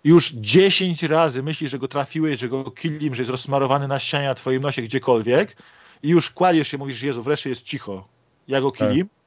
Już 0.03 0.31
10 0.31 1.03
razy 1.03 1.43
myślisz, 1.43 1.71
że 1.71 1.79
go 1.79 1.87
trafiłeś, 1.87 2.39
że 2.39 2.49
go 2.49 2.71
killim, 2.71 3.15
że 3.15 3.21
jest 3.21 3.31
rozsmarowany 3.31 3.87
na 3.87 3.99
ścianie 3.99 4.27
na 4.27 4.35
twoim 4.35 4.61
nosie 4.61 4.81
gdziekolwiek, 4.81 5.57
i 6.03 6.09
już 6.09 6.29
kładziesz 6.29 6.67
się, 6.67 6.77
mówisz, 6.77 7.01
Jezu, 7.01 7.23
wreszcie 7.23 7.49
jest 7.49 7.63
cicho, 7.63 8.07
ja 8.47 8.61
go 8.61 8.71
kilim 8.71 9.07
tak. 9.07 9.17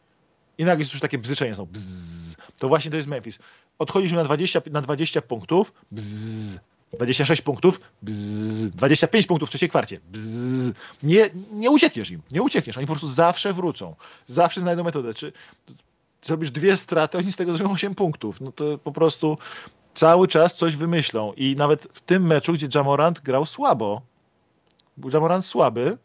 i 0.59 0.65
nagle 0.65 0.83
jest 0.83 0.93
już 0.93 1.01
takie 1.01 1.19
bzyczenie, 1.19 1.55
bzz. 1.73 2.37
to 2.59 2.69
właśnie 2.69 2.91
to 2.91 2.97
jest 2.97 3.09
Memphis. 3.09 3.39
Odchodziliśmy 3.79 4.19
na 4.19 4.25
20, 4.25 4.63
na 4.71 4.81
20 4.81 5.23
punktów, 5.23 5.73
bzz. 5.91 6.59
26 6.93 7.43
punktów, 7.43 7.81
bzz, 8.03 8.69
25 8.69 9.27
punktów 9.27 9.49
w 9.49 9.51
trzeciej 9.51 9.69
kwarcie. 9.69 10.01
Bzz. 10.13 10.73
Nie, 11.03 11.31
nie 11.53 11.71
uciekniesz 11.71 12.11
im, 12.11 12.23
nie 12.31 12.43
uciekniesz. 12.43 12.79
Oni 12.79 12.87
po 12.87 12.93
prostu 12.93 13.09
zawsze 13.09 13.53
wrócą. 13.53 13.95
Zawsze 14.27 14.61
znajdą 14.61 14.85
metodę. 14.85 15.15
Czy 15.15 15.33
zrobisz 16.23 16.51
dwie 16.51 16.77
straty, 16.77 17.19
oni 17.19 17.33
z 17.33 17.37
tego 17.37 17.53
zrobią 17.53 17.73
8 17.73 17.95
punktów. 17.95 18.41
No 18.41 18.53
to 18.53 18.79
po 18.79 18.93
prostu 18.93 19.39
cały 19.95 20.29
czas 20.29 20.55
coś 20.55 20.77
wymyślą. 20.77 21.33
I 21.33 21.57
nawet 21.57 21.83
w 21.93 22.01
tym 22.01 22.27
meczu, 22.27 22.53
gdzie 22.53 22.69
Jamorant 22.75 23.21
grał 23.21 23.47
słabo, 23.47 24.03
był 24.97 25.11
Jamorant 25.11 25.47
słaby, 25.47 25.99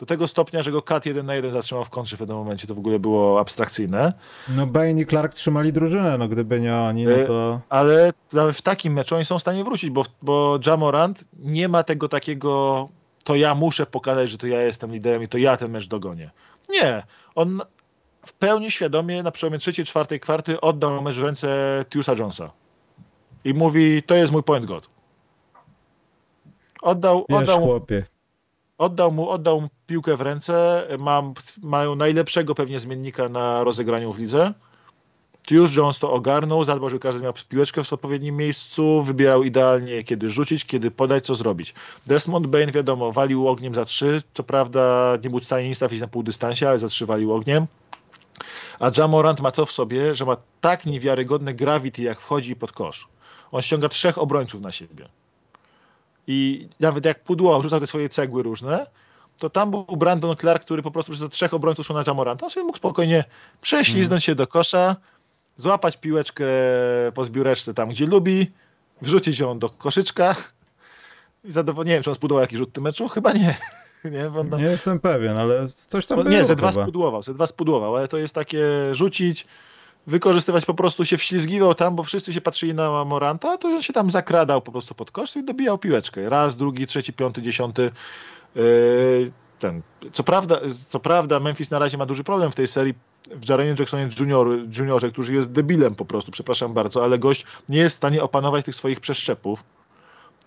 do 0.00 0.06
tego 0.06 0.28
stopnia, 0.28 0.62
że 0.62 0.72
go 0.72 0.82
kat 0.82 1.06
jeden 1.06 1.26
na 1.26 1.34
jeden 1.34 1.52
zatrzymał 1.52 1.84
w 1.84 1.90
kontrze 1.90 2.16
w 2.16 2.18
pewnym 2.18 2.36
momencie, 2.36 2.66
to 2.66 2.74
w 2.74 2.78
ogóle 2.78 2.98
było 2.98 3.40
abstrakcyjne. 3.40 4.12
No 4.48 4.66
Bane 4.66 5.00
i 5.00 5.06
Clark 5.06 5.34
trzymali 5.34 5.72
drużynę, 5.72 6.18
no 6.18 6.28
gdyby 6.28 6.60
nie 6.60 6.76
oni, 6.76 7.04
no 7.04 7.26
to... 7.26 7.54
E, 7.54 7.60
ale 7.68 8.12
nawet 8.32 8.56
w 8.56 8.62
takim 8.62 8.92
meczu 8.92 9.16
oni 9.16 9.24
są 9.24 9.38
w 9.38 9.40
stanie 9.40 9.64
wrócić, 9.64 9.90
bo, 9.90 10.04
bo 10.22 10.58
Jamorant 10.66 11.24
nie 11.38 11.68
ma 11.68 11.82
tego 11.82 12.08
takiego 12.08 12.88
to 13.24 13.36
ja 13.36 13.54
muszę 13.54 13.86
pokazać, 13.86 14.30
że 14.30 14.38
to 14.38 14.46
ja 14.46 14.62
jestem 14.62 14.92
liderem 14.92 15.22
i 15.22 15.28
to 15.28 15.38
ja 15.38 15.56
ten 15.56 15.70
mecz 15.70 15.88
dogonię. 15.88 16.30
Nie. 16.68 17.02
On 17.34 17.60
w 18.26 18.32
pełni 18.32 18.70
świadomie 18.70 19.22
na 19.22 19.30
przełomie 19.30 19.58
trzeciej, 19.58 19.84
czwartej 19.84 20.20
kwarty 20.20 20.60
oddał 20.60 21.02
mecz 21.02 21.16
w 21.16 21.22
ręce 21.22 21.84
Tiusa 21.90 22.14
Jonesa. 22.14 22.50
I 23.44 23.54
mówi, 23.54 24.02
to 24.02 24.14
jest 24.14 24.32
mój 24.32 24.42
point 24.42 24.66
god. 24.66 24.90
Oddał, 26.82 27.26
Wiesz, 27.28 27.38
oddał, 27.38 27.60
chłopie. 27.60 28.04
Oddał 28.80 29.12
mu, 29.12 29.28
oddał 29.28 29.60
mu 29.60 29.68
piłkę 29.86 30.16
w 30.16 30.20
ręce. 30.20 30.86
Mam, 30.98 31.34
mają 31.62 31.94
najlepszego 31.94 32.54
pewnie 32.54 32.80
zmiennika 32.80 33.28
na 33.28 33.64
rozegraniu 33.64 34.12
w 34.12 34.18
lidze. 34.18 34.54
Już 35.50 35.76
Jones 35.76 35.98
to 35.98 36.12
ogarnął, 36.12 36.64
zadbał, 36.64 36.90
żeby 36.90 37.00
każdy 37.00 37.22
miał 37.22 37.32
piłeczkę 37.48 37.84
w 37.84 37.92
odpowiednim 37.92 38.36
miejscu, 38.36 39.02
wybierał 39.02 39.42
idealnie, 39.42 40.04
kiedy 40.04 40.30
rzucić, 40.30 40.64
kiedy 40.64 40.90
podać, 40.90 41.26
co 41.26 41.34
zrobić. 41.34 41.74
Desmond 42.06 42.46
Bain, 42.46 42.70
wiadomo, 42.70 43.12
walił 43.12 43.48
ogniem 43.48 43.74
za 43.74 43.84
trzy, 43.84 44.22
co 44.34 44.42
prawda 44.42 45.12
nie 45.24 45.30
był 45.30 45.40
w 45.40 45.44
stanie 45.44 45.68
nic 45.68 45.78
trafić 45.78 46.00
na 46.00 46.08
pół 46.08 46.22
dystansie, 46.22 46.68
ale 46.68 46.78
za 46.78 46.88
trzy 46.88 47.06
walił 47.06 47.32
ogniem. 47.32 47.66
A 48.80 48.90
Jamorant 48.98 49.40
ma 49.40 49.50
to 49.50 49.66
w 49.66 49.72
sobie, 49.72 50.14
że 50.14 50.24
ma 50.24 50.36
tak 50.60 50.86
niewiarygodne 50.86 51.54
gravity, 51.54 52.02
jak 52.02 52.20
wchodzi 52.20 52.56
pod 52.56 52.72
kosz. 52.72 53.08
On 53.52 53.62
ściąga 53.62 53.88
trzech 53.88 54.18
obrońców 54.18 54.60
na 54.60 54.72
siebie. 54.72 55.08
I 56.32 56.68
nawet 56.80 57.04
jak 57.04 57.22
pudło 57.22 57.62
rzucał 57.62 57.80
te 57.80 57.86
swoje 57.86 58.08
cegły 58.08 58.42
różne, 58.42 58.86
to 59.38 59.50
tam 59.50 59.70
był 59.70 59.84
Brandon 59.84 60.36
Clark, 60.36 60.64
który 60.64 60.82
po 60.82 60.90
prostu 60.90 61.12
przez 61.12 61.30
trzech 61.30 61.54
obrońców 61.54 61.86
szło 61.86 61.96
na 61.96 62.04
Jamoranta. 62.06 62.46
On 62.46 62.50
sobie 62.50 62.64
mógł 62.64 62.78
spokojnie 62.78 63.24
prześliznąć 63.60 64.24
się 64.24 64.34
do 64.34 64.46
kosza, 64.46 64.96
złapać 65.56 65.96
piłeczkę 65.96 66.44
po 67.14 67.24
zbióreczce 67.24 67.74
tam, 67.74 67.88
gdzie 67.88 68.06
lubi, 68.06 68.50
wrzucić 69.02 69.38
ją 69.38 69.58
do 69.58 69.70
koszyczka 69.70 70.36
i 71.44 71.52
zadowolenie. 71.52 71.90
Nie 71.90 71.96
wiem, 71.96 72.02
czy 72.02 72.10
on 72.10 72.16
spudłował 72.16 72.40
jakiś 72.40 72.58
rzut 72.58 72.68
w 72.68 72.72
tym 72.72 72.84
meczu? 72.84 73.08
Chyba 73.08 73.32
nie. 73.32 73.56
Nie, 74.04 74.30
tam... 74.50 74.60
nie 74.60 74.66
jestem 74.66 75.00
pewien, 75.00 75.36
ale 75.36 75.68
coś 75.68 76.06
tam 76.06 76.18
no, 76.18 76.30
Nie, 76.30 76.44
ze 76.44 76.56
dwa 76.56 76.72
spudłował, 76.72 77.22
ze 77.22 77.34
dwa 77.34 77.46
spudłował, 77.46 77.96
ale 77.96 78.08
to 78.08 78.18
jest 78.18 78.34
takie 78.34 78.64
rzucić, 78.92 79.46
wykorzystywać, 80.06 80.64
po 80.64 80.74
prostu 80.74 81.04
się 81.04 81.16
wślizgiwał 81.16 81.74
tam, 81.74 81.96
bo 81.96 82.02
wszyscy 82.02 82.32
się 82.32 82.40
patrzyli 82.40 82.74
na 82.74 83.04
Moranta, 83.04 83.58
to 83.58 83.68
on 83.68 83.82
się 83.82 83.92
tam 83.92 84.10
zakradał 84.10 84.62
po 84.62 84.72
prostu 84.72 84.94
pod 84.94 85.10
kosz 85.10 85.36
i 85.36 85.44
dobijał 85.44 85.78
piłeczkę. 85.78 86.28
Raz, 86.28 86.56
drugi, 86.56 86.86
trzeci, 86.86 87.12
piąty, 87.12 87.42
dziesiąty. 87.42 87.90
Yy, 88.54 89.32
ten. 89.58 89.82
Co 90.12 90.24
prawda, 90.24 90.60
co 90.88 91.00
prawda 91.00 91.40
Memphis 91.40 91.70
na 91.70 91.78
razie 91.78 91.98
ma 91.98 92.06
duży 92.06 92.24
problem 92.24 92.52
w 92.52 92.54
tej 92.54 92.66
serii 92.66 92.94
w 93.30 93.48
Jarenie 93.48 93.74
Jacksonie 93.78 94.08
junior, 94.20 94.48
juniorze, 94.78 95.10
który 95.10 95.34
jest 95.34 95.52
debilem 95.52 95.94
po 95.94 96.04
prostu, 96.04 96.32
przepraszam 96.32 96.74
bardzo, 96.74 97.04
ale 97.04 97.18
gość 97.18 97.44
nie 97.68 97.78
jest 97.78 97.96
w 97.96 97.96
stanie 97.96 98.22
opanować 98.22 98.64
tych 98.64 98.74
swoich 98.74 99.00
przeszczepów. 99.00 99.64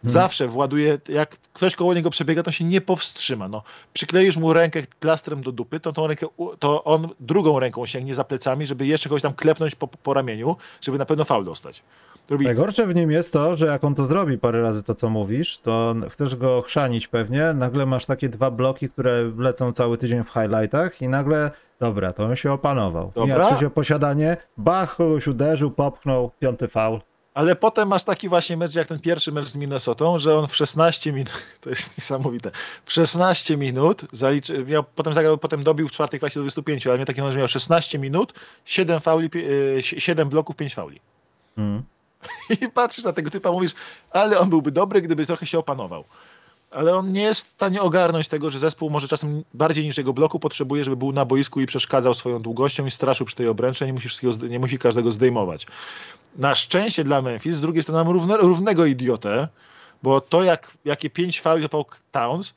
Hmm. 0.03 0.11
Zawsze 0.11 0.47
właduje, 0.47 0.97
jak 1.09 1.37
ktoś 1.53 1.75
koło 1.75 1.93
niego 1.93 2.09
przebiega, 2.09 2.43
to 2.43 2.51
się 2.51 2.63
nie 2.63 2.81
powstrzyma. 2.81 3.47
No, 3.47 3.63
przykleisz 3.93 4.37
mu 4.37 4.53
rękę 4.53 4.83
plastrem 4.99 5.41
do 5.41 5.51
dupy, 5.51 5.79
to, 5.79 5.93
tą 5.93 6.07
rękę, 6.07 6.27
to 6.59 6.83
on 6.83 7.09
drugą 7.19 7.59
ręką 7.59 7.85
sięgnie 7.85 8.15
za 8.15 8.23
plecami, 8.23 8.65
żeby 8.65 8.85
jeszcze 8.85 9.09
kogoś 9.09 9.21
tam 9.21 9.33
klepnąć 9.33 9.75
po, 9.75 9.87
po 9.87 10.13
ramieniu, 10.13 10.55
żeby 10.81 10.97
na 10.97 11.05
pewno 11.05 11.25
faul 11.25 11.45
dostać. 11.45 11.83
Robi... 12.29 12.45
Najgorsze 12.45 12.87
w 12.87 12.95
nim 12.95 13.11
jest 13.11 13.33
to, 13.33 13.55
że 13.55 13.65
jak 13.65 13.83
on 13.83 13.95
to 13.95 14.05
zrobi 14.05 14.37
parę 14.37 14.61
razy 14.61 14.83
to, 14.83 14.95
co 14.95 15.09
mówisz, 15.09 15.57
to 15.57 15.95
chcesz 16.09 16.35
go 16.35 16.61
chrzanić 16.61 17.07
pewnie, 17.07 17.53
nagle 17.53 17.85
masz 17.85 18.05
takie 18.05 18.29
dwa 18.29 18.51
bloki, 18.51 18.89
które 18.89 19.31
lecą 19.37 19.73
cały 19.73 19.97
tydzień 19.97 20.23
w 20.23 20.29
highlightach 20.29 21.01
i 21.01 21.09
nagle, 21.09 21.51
dobra, 21.79 22.13
to 22.13 22.23
on 22.23 22.35
się 22.35 22.51
opanował. 22.51 23.11
Dobra. 23.15 23.37
Ja 23.37 23.49
trzecie 23.49 23.69
posiadanie, 23.69 24.37
bach, 24.57 24.95
kogoś 24.95 25.27
uderzył, 25.27 25.71
popchnął, 25.71 26.31
piąty 26.39 26.67
faul. 26.67 26.99
Ale 27.33 27.55
potem 27.55 27.87
masz 27.87 28.03
taki 28.03 28.29
właśnie 28.29 28.57
mecz, 28.57 28.75
jak 28.75 28.87
ten 28.87 28.99
pierwszy 28.99 29.31
mecz 29.31 29.47
z 29.47 29.55
Minnesotą, 29.55 30.19
że 30.19 30.35
on 30.35 30.47
w 30.47 30.55
16 30.55 31.13
minut, 31.13 31.31
to 31.61 31.69
jest 31.69 31.97
niesamowite, 31.97 32.51
w 32.85 32.93
16 32.93 33.57
minut 33.57 34.01
zaliczy, 34.11 34.65
miał, 34.65 34.83
potem 34.83 35.13
zagrał, 35.13 35.37
potem 35.37 35.63
dobił 35.63 35.87
w 35.87 35.91
czwartej 35.91 36.19
klasie 36.19 36.39
do 36.39 36.43
25, 36.43 36.87
ale 36.87 36.97
miał 36.97 37.05
taki 37.05 37.21
mecz, 37.21 37.33
że 37.33 37.39
miał 37.39 37.47
16 37.47 37.99
minut, 37.99 38.33
7 38.65 38.99
fauli, 38.99 39.29
7 39.81 40.29
bloków, 40.29 40.55
5 40.55 40.75
fauli. 40.75 40.99
Hmm. 41.55 41.83
I 42.61 42.67
patrzysz 42.69 43.05
na 43.05 43.13
tego 43.13 43.29
typa, 43.29 43.51
mówisz, 43.51 43.71
ale 44.11 44.39
on 44.39 44.49
byłby 44.49 44.71
dobry, 44.71 45.01
gdyby 45.01 45.25
trochę 45.25 45.45
się 45.45 45.59
opanował. 45.59 46.03
Ale 46.75 46.95
on 46.95 47.11
nie 47.11 47.21
jest 47.21 47.45
w 47.45 47.49
stanie 47.49 47.81
ogarnąć 47.81 48.27
tego, 48.27 48.49
że 48.49 48.59
zespół 48.59 48.89
może 48.89 49.07
czasem 49.07 49.43
bardziej 49.53 49.85
niż 49.85 49.97
jego 49.97 50.13
bloku 50.13 50.39
potrzebuje, 50.39 50.83
żeby 50.83 50.97
był 50.97 51.11
na 51.11 51.25
boisku 51.25 51.61
i 51.61 51.65
przeszkadzał 51.65 52.13
swoją 52.13 52.41
długością 52.41 52.85
i 52.85 52.91
straszył 52.91 53.25
przy 53.25 53.35
tej 53.35 53.47
obręczy, 53.47 53.85
nie, 53.85 53.93
musisz, 53.93 54.19
nie 54.49 54.59
musi 54.59 54.79
każdego 54.79 55.11
zdejmować. 55.11 55.67
Na 56.35 56.55
szczęście 56.55 57.03
dla 57.03 57.21
Memphis, 57.21 57.55
z 57.55 57.61
drugiej 57.61 57.83
strony 57.83 57.99
mamy 57.99 58.13
równe, 58.13 58.37
równego 58.37 58.85
idiotę, 58.85 59.47
bo 60.03 60.21
to 60.21 60.43
jak, 60.43 60.71
jakie 60.85 61.09
pięć 61.09 61.41
fauli 61.41 61.61
dopał 61.61 61.85
Towns, 62.11 62.53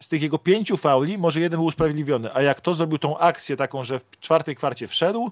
z 0.00 0.08
tych 0.08 0.22
jego 0.22 0.38
pięciu 0.38 0.76
fauli 0.76 1.18
może 1.18 1.40
jeden 1.40 1.58
był 1.58 1.66
usprawiedliwiony, 1.66 2.34
a 2.34 2.42
jak 2.42 2.60
to 2.60 2.74
zrobił 2.74 2.98
tą 2.98 3.18
akcję 3.18 3.56
taką, 3.56 3.84
że 3.84 3.98
w 3.98 4.20
czwartej 4.20 4.56
kwarcie 4.56 4.86
wszedł, 4.86 5.30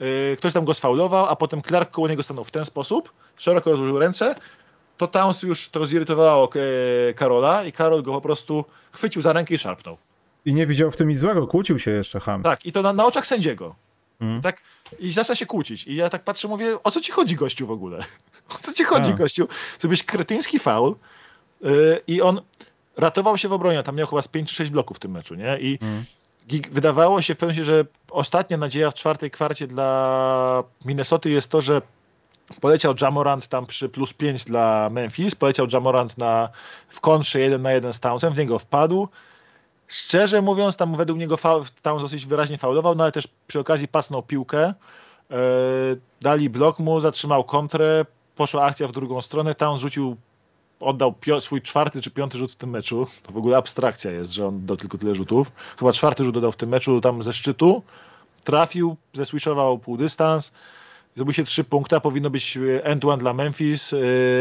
yy, 0.00 0.36
ktoś 0.38 0.52
tam 0.52 0.64
go 0.64 0.74
sfaulował, 0.74 1.26
a 1.26 1.36
potem 1.36 1.62
Clark 1.62 1.90
koło 1.90 2.08
niego 2.08 2.22
stanął 2.22 2.44
w 2.44 2.50
ten 2.50 2.64
sposób, 2.64 3.12
szeroko 3.36 3.70
rozłożył 3.70 3.98
ręce, 3.98 4.34
to 4.96 5.06
Towns 5.06 5.42
już 5.42 5.68
to 5.68 5.86
zirytowało 5.86 6.50
e, 7.10 7.14
Karola 7.14 7.64
i 7.64 7.72
Karol 7.72 8.02
go 8.02 8.12
po 8.12 8.20
prostu 8.20 8.64
chwycił 8.92 9.22
za 9.22 9.32
rękę 9.32 9.54
i 9.54 9.58
szarpnął. 9.58 9.96
I 10.44 10.54
nie 10.54 10.66
widział 10.66 10.90
w 10.90 10.96
tym 10.96 11.08
nic 11.08 11.18
złego, 11.18 11.46
kłócił 11.46 11.78
się 11.78 11.90
jeszcze 11.90 12.20
ham. 12.20 12.42
Tak, 12.42 12.66
i 12.66 12.72
to 12.72 12.82
na, 12.82 12.92
na 12.92 13.06
oczach 13.06 13.26
sędziego. 13.26 13.74
Hmm. 14.18 14.42
Tak, 14.42 14.62
I 14.98 15.12
zaczyna 15.12 15.34
się 15.34 15.46
kłócić. 15.46 15.86
I 15.86 15.94
ja 15.94 16.08
tak 16.08 16.24
patrzę, 16.24 16.48
mówię, 16.48 16.82
o 16.82 16.90
co 16.90 17.00
ci 17.00 17.12
chodzi, 17.12 17.34
gościu, 17.34 17.66
w 17.66 17.70
ogóle? 17.70 17.98
O 18.48 18.58
co 18.62 18.72
ci 18.72 18.84
chodzi, 18.84 19.10
A. 19.10 19.14
gościu? 19.14 19.48
Zrobiłeś 19.78 20.02
kretyński 20.02 20.58
faul 20.58 20.94
yy, 21.60 22.00
i 22.06 22.22
on 22.22 22.40
ratował 22.96 23.38
się 23.38 23.48
w 23.48 23.52
obronie. 23.52 23.82
Tam 23.82 23.96
miał 23.96 24.06
chyba 24.06 24.22
z 24.22 24.28
5 24.28 24.48
czy 24.48 24.54
6 24.54 24.70
bloków 24.70 24.96
w 24.96 25.00
tym 25.00 25.10
meczu, 25.10 25.34
nie? 25.34 25.58
I 25.60 25.78
hmm. 25.78 26.04
wydawało 26.70 27.22
się 27.22 27.34
w 27.34 27.38
pewnym 27.38 27.56
sensie, 27.56 27.70
że 27.72 27.84
ostatnia 28.10 28.56
nadzieja 28.56 28.90
w 28.90 28.94
czwartej 28.94 29.30
kwarcie 29.30 29.66
dla 29.66 30.64
Minnesoty 30.84 31.30
jest 31.30 31.50
to, 31.50 31.60
że 31.60 31.82
Poleciał 32.60 32.94
Jamorant 33.00 33.48
tam 33.48 33.66
przy 33.66 33.88
plus 33.88 34.12
5 34.12 34.44
dla 34.44 34.90
Memphis, 34.90 35.34
poleciał 35.34 35.66
Jamorant 35.72 36.18
na, 36.18 36.48
w 36.88 37.00
kontrze 37.00 37.40
1 37.40 37.62
na 37.62 37.72
1 37.72 37.92
z 37.92 38.00
Townsem, 38.00 38.32
w 38.32 38.38
niego 38.38 38.58
wpadł. 38.58 39.08
Szczerze 39.88 40.42
mówiąc, 40.42 40.76
tam 40.76 40.96
według 40.96 41.18
niego 41.18 41.36
Towns 41.82 42.02
dosyć 42.02 42.26
wyraźnie 42.26 42.58
faulował, 42.58 42.94
no 42.94 43.04
ale 43.04 43.12
też 43.12 43.28
przy 43.46 43.60
okazji 43.60 43.88
pasnął 43.88 44.22
piłkę. 44.22 44.74
Yy, 45.30 45.36
dali 46.20 46.50
blok 46.50 46.78
mu, 46.78 47.00
zatrzymał 47.00 47.44
kontrę, 47.44 48.04
poszła 48.36 48.64
akcja 48.64 48.88
w 48.88 48.92
drugą 48.92 49.20
stronę, 49.20 49.54
Towns 49.54 49.80
rzucił, 49.80 50.16
oddał 50.80 51.14
swój 51.40 51.62
czwarty 51.62 52.00
czy 52.00 52.10
piąty 52.10 52.38
rzut 52.38 52.52
w 52.52 52.56
tym 52.56 52.70
meczu. 52.70 53.06
To 53.22 53.32
w 53.32 53.36
ogóle 53.36 53.56
abstrakcja 53.56 54.10
jest, 54.10 54.32
że 54.32 54.46
on 54.46 54.66
dał 54.66 54.76
tylko 54.76 54.98
tyle 54.98 55.14
rzutów. 55.14 55.52
Chyba 55.78 55.92
czwarty 55.92 56.24
rzut 56.24 56.34
dodał 56.34 56.52
w 56.52 56.56
tym 56.56 56.68
meczu 56.68 57.00
tam 57.00 57.22
ze 57.22 57.32
szczytu. 57.32 57.82
Trafił, 58.44 58.96
zeswitchował 59.14 59.78
pół 59.78 59.96
dystans 59.96 60.52
Zrobił 61.16 61.34
się 61.34 61.44
3 61.44 61.64
punkty, 61.64 61.96
a 61.96 62.00
powinno 62.00 62.30
być 62.30 62.56
e, 62.56 62.84
end-one 62.84 63.18
dla 63.18 63.32
Memphis. 63.32 63.94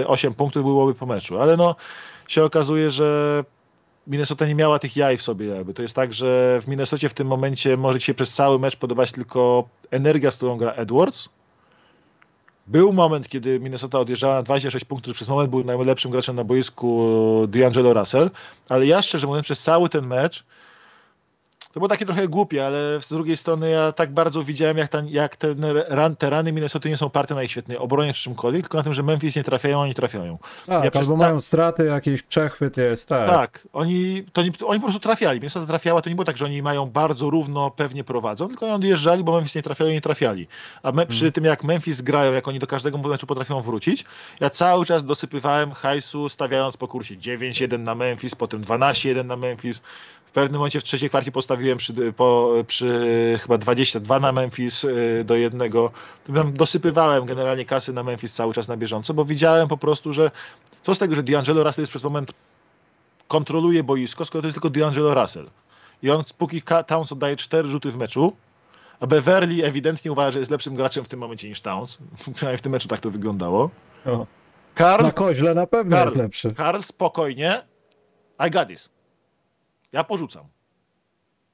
8 0.06 0.32
e, 0.32 0.36
punktów 0.36 0.64
byłoby 0.64 0.94
po 0.94 1.06
meczu. 1.06 1.40
Ale 1.40 1.58
no, 1.58 1.76
się 2.28 2.44
okazuje, 2.44 2.92
że 2.92 3.44
Minnesota 4.08 4.46
nie 4.46 4.56
miała 4.56 4.80
tych 4.80 4.98
jaj 4.98 5.18
w 5.18 5.22
sobie. 5.22 5.46
Jakby. 5.46 5.74
To 5.74 5.82
jest 5.82 5.96
tak, 5.96 6.14
że 6.14 6.60
w 6.62 6.68
Minnesocie 6.68 7.10
w 7.10 7.14
tym 7.14 7.28
momencie 7.28 7.78
może 7.78 8.00
ci 8.00 8.06
się 8.06 8.14
przez 8.14 8.34
cały 8.34 8.60
mecz 8.60 8.76
podobać 8.76 9.12
tylko 9.12 9.68
energia, 9.92 10.32
z 10.32 10.38
którą 10.38 10.58
gra 10.58 10.72
Edwards. 10.72 11.30
Był 12.68 12.94
moment, 12.94 13.30
kiedy 13.30 13.60
Minnesota 13.60 14.00
odjeżdżała 14.00 14.36
na 14.36 14.44
26 14.44 14.86
punktów, 14.86 15.14
przez 15.14 15.30
moment 15.30 15.50
był 15.50 15.64
najlepszym 15.64 16.12
graczem 16.12 16.36
na 16.36 16.44
boisku 16.44 17.08
D'Angelo 17.48 18.00
Russell, 18.00 18.32
ale 18.70 18.86
ja 18.86 19.02
szczerze 19.02 19.28
mówiąc 19.28 19.46
przez 19.46 19.62
cały 19.62 19.90
ten 19.90 20.08
mecz 20.08 20.44
to 21.74 21.80
było 21.80 21.88
takie 21.88 22.06
trochę 22.06 22.28
głupie, 22.28 22.66
ale 22.66 23.02
z 23.02 23.10
drugiej 23.10 23.38
strony 23.38 23.70
ja 23.70 23.92
tak 23.92 24.14
bardzo 24.14 24.44
widziałem, 24.44 24.78
jak, 24.78 24.88
ten, 24.88 25.08
jak 25.08 25.36
ten 25.36 25.66
ran, 25.88 26.16
te 26.16 26.30
rany 26.30 26.52
Minnesota 26.52 26.90
nie 26.90 26.98
są 26.98 27.06
oparte 27.06 27.36
na 27.36 27.44
ich 27.44 27.52
świetnej 27.52 27.78
obronie 27.78 28.14
czy 28.14 28.24
czymkolwiek, 28.24 28.62
tylko 28.62 28.78
na 28.78 28.84
tym, 28.84 28.94
że 28.94 29.04
Memphis 29.04 29.36
nie 29.36 29.44
trafiają, 29.44 29.80
oni 29.80 29.94
trafiają. 29.94 30.38
Tak, 30.66 30.84
ja 30.96 31.02
albo 31.02 31.16
mają 31.16 31.42
straty, 31.42 31.86
jakiś 31.86 32.22
przechwyt 32.22 32.78
jest, 32.78 33.10
tak. 33.10 33.30
Tak, 33.30 33.68
oni, 33.74 34.26
to 34.34 34.44
nie, 34.44 34.52
oni 34.66 34.80
po 34.80 34.86
prostu 34.86 35.00
trafiali. 35.00 35.40
Minnesota 35.40 35.68
trafiała, 35.68 36.02
to 36.02 36.10
nie 36.10 36.16
było 36.16 36.26
tak, 36.26 36.38
że 36.38 36.46
oni 36.46 36.62
mają 36.62 36.86
bardzo 36.86 37.30
równo, 37.30 37.72
pewnie 37.72 38.04
prowadzą, 38.04 38.48
tylko 38.48 38.66
oni 38.66 38.76
odjeżdżali, 38.76 39.24
bo 39.24 39.32
Memphis 39.32 39.56
nie 39.56 39.64
trafiali 39.64 39.92
i 39.92 39.94
nie 39.94 40.02
trafiali. 40.02 40.48
A 40.84 40.92
me, 40.92 41.06
przy 41.06 41.20
hmm. 41.20 41.34
tym, 41.34 41.46
jak 41.46 41.64
Memphis 41.64 42.02
grają, 42.02 42.34
jak 42.34 42.48
oni 42.48 42.60
do 42.60 42.68
każdego 42.68 42.98
meczu 42.98 43.28
potrafią 43.28 43.62
wrócić, 43.62 44.06
ja 44.40 44.50
cały 44.50 44.86
czas 44.86 45.04
dosypywałem 45.04 45.72
hajsu, 45.72 46.30
stawiając 46.30 46.78
po 46.78 46.88
kursie 46.88 47.16
9-1 47.16 47.80
na 47.80 47.96
Memphis, 47.96 48.36
potem 48.36 48.62
12-1 48.62 49.26
na 49.26 49.36
Memphis, 49.36 49.82
pewnym 50.34 50.60
momencie 50.60 50.80
w 50.80 50.84
trzeciej 50.84 51.10
kwarcie 51.10 51.32
postawiłem 51.32 51.78
przy, 51.78 52.14
po, 52.14 52.54
przy 52.68 53.40
chyba 53.42 53.58
22 53.58 54.20
na 54.20 54.32
Memphis 54.32 54.84
y, 54.84 55.24
do 55.26 55.36
jednego. 55.36 55.92
Dosypywałem 56.54 57.26
generalnie 57.26 57.66
kasy 57.66 57.94
na 57.94 58.04
Memphis 58.04 58.34
cały 58.34 58.54
czas 58.54 58.68
na 58.68 58.78
bieżąco, 58.78 59.14
bo 59.14 59.26
widziałem 59.26 59.68
po 59.68 59.78
prostu, 59.78 60.14
że 60.14 60.32
co 60.84 60.96
z 60.96 61.00
tego, 61.00 61.16
że 61.16 61.24
D'Angelo 61.24 61.64
Russell 61.64 61.82
jest 61.82 61.90
przez 61.90 62.04
moment 62.04 62.32
kontroluje 63.28 63.84
boisko, 63.84 64.26
skoro 64.26 64.42
to 64.42 64.48
jest 64.48 64.62
tylko 64.62 64.70
D'Angelo 64.70 65.22
Russell. 65.22 65.50
I 66.04 66.12
on, 66.12 66.24
póki 66.38 66.62
Towns 66.88 67.12
oddaje 67.12 67.36
cztery 67.36 67.70
rzuty 67.70 67.92
w 67.92 67.98
meczu, 67.98 68.36
a 69.00 69.08
Beverly 69.08 69.66
ewidentnie 69.66 70.12
uważa, 70.12 70.32
że 70.32 70.40
jest 70.40 70.52
lepszym 70.52 70.76
graczem 70.76 71.06
w 71.06 71.08
tym 71.08 71.20
momencie 71.20 71.50
niż 71.50 71.62
Towns. 71.62 71.98
Przynajmniej 72.36 72.58
w 72.58 72.62
tym 72.62 72.72
meczu 72.72 72.88
tak 72.88 73.00
to 73.00 73.12
wyglądało. 73.12 73.70
Karl, 74.76 75.04
na 75.04 75.12
koźle 75.12 75.54
na 75.54 75.68
pewno 75.68 75.98
Karl, 75.98 76.08
jest 76.08 76.18
lepszy. 76.18 76.54
Karl, 76.54 76.82
spokojnie. 76.82 77.62
I 78.48 78.52
got 78.52 78.68
this. 78.68 78.90
Ja 79.94 80.04
porzucam. 80.04 80.44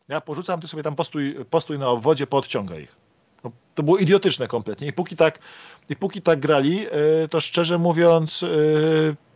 Ja 0.08 0.22
porzucam, 0.22 0.62
ty 0.62 0.68
sobie 0.68 0.84
tam 0.84 0.96
postój, 0.96 1.46
postój 1.50 1.80
na 1.80 1.88
obwodzie, 1.88 2.28
podciągaj 2.28 2.84
ich. 2.84 2.96
No, 3.44 3.52
to 3.76 3.84
było 3.84 3.98
idiotyczne 3.98 4.48
kompletnie. 4.48 4.88
I 4.88 4.94
póki 4.94 5.16
tak, 5.16 5.40
i 5.90 5.96
póki 5.96 6.22
tak 6.22 6.40
grali, 6.40 6.86
e, 6.86 7.28
to 7.28 7.42
szczerze 7.42 7.78
mówiąc, 7.78 8.44
e, 8.44 8.48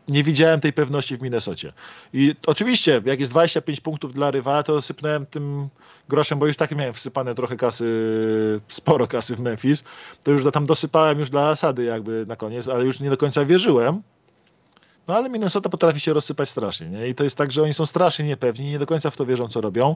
nie 0.08 0.24
widziałem 0.24 0.62
tej 0.62 0.74
pewności 0.74 1.18
w 1.18 1.22
Minnesocie. 1.22 1.74
I 2.14 2.36
oczywiście, 2.48 3.02
jak 3.06 3.20
jest 3.20 3.32
25 3.32 3.82
punktów 3.82 4.14
dla 4.14 4.32
rywala, 4.32 4.64
to 4.64 4.82
sypnąłem 4.82 5.26
tym 5.26 5.70
groszem, 6.10 6.40
bo 6.40 6.48
już 6.48 6.58
tak 6.58 6.76
miałem 6.76 6.94
wsypane 6.94 7.36
trochę 7.36 7.56
kasy, 7.56 8.62
sporo 8.68 9.08
kasy 9.08 9.36
w 9.36 9.40
Memphis, 9.40 9.84
to 10.24 10.32
już 10.32 10.52
tam 10.52 10.66
dosypałem 10.66 11.20
już 11.20 11.30
dla 11.30 11.50
Asady 11.50 11.84
jakby 11.84 12.26
na 12.28 12.36
koniec, 12.36 12.68
ale 12.68 12.86
już 12.86 13.00
nie 13.00 13.10
do 13.10 13.18
końca 13.18 13.46
wierzyłem, 13.46 14.02
no 15.08 15.16
ale 15.16 15.30
Minnesota 15.30 15.70
potrafi 15.70 16.00
się 16.00 16.14
rozsypać 16.14 16.50
strasznie. 16.50 16.90
Nie? 16.90 17.08
I 17.08 17.16
to 17.16 17.24
jest 17.24 17.38
tak, 17.38 17.52
że 17.52 17.64
oni 17.64 17.74
są 17.74 17.86
strasznie 17.86 18.26
niepewni, 18.26 18.72
nie 18.72 18.80
do 18.80 18.86
końca 18.86 19.10
w 19.10 19.16
to 19.16 19.26
wierzą, 19.26 19.48
co 19.48 19.62
robią. 19.62 19.96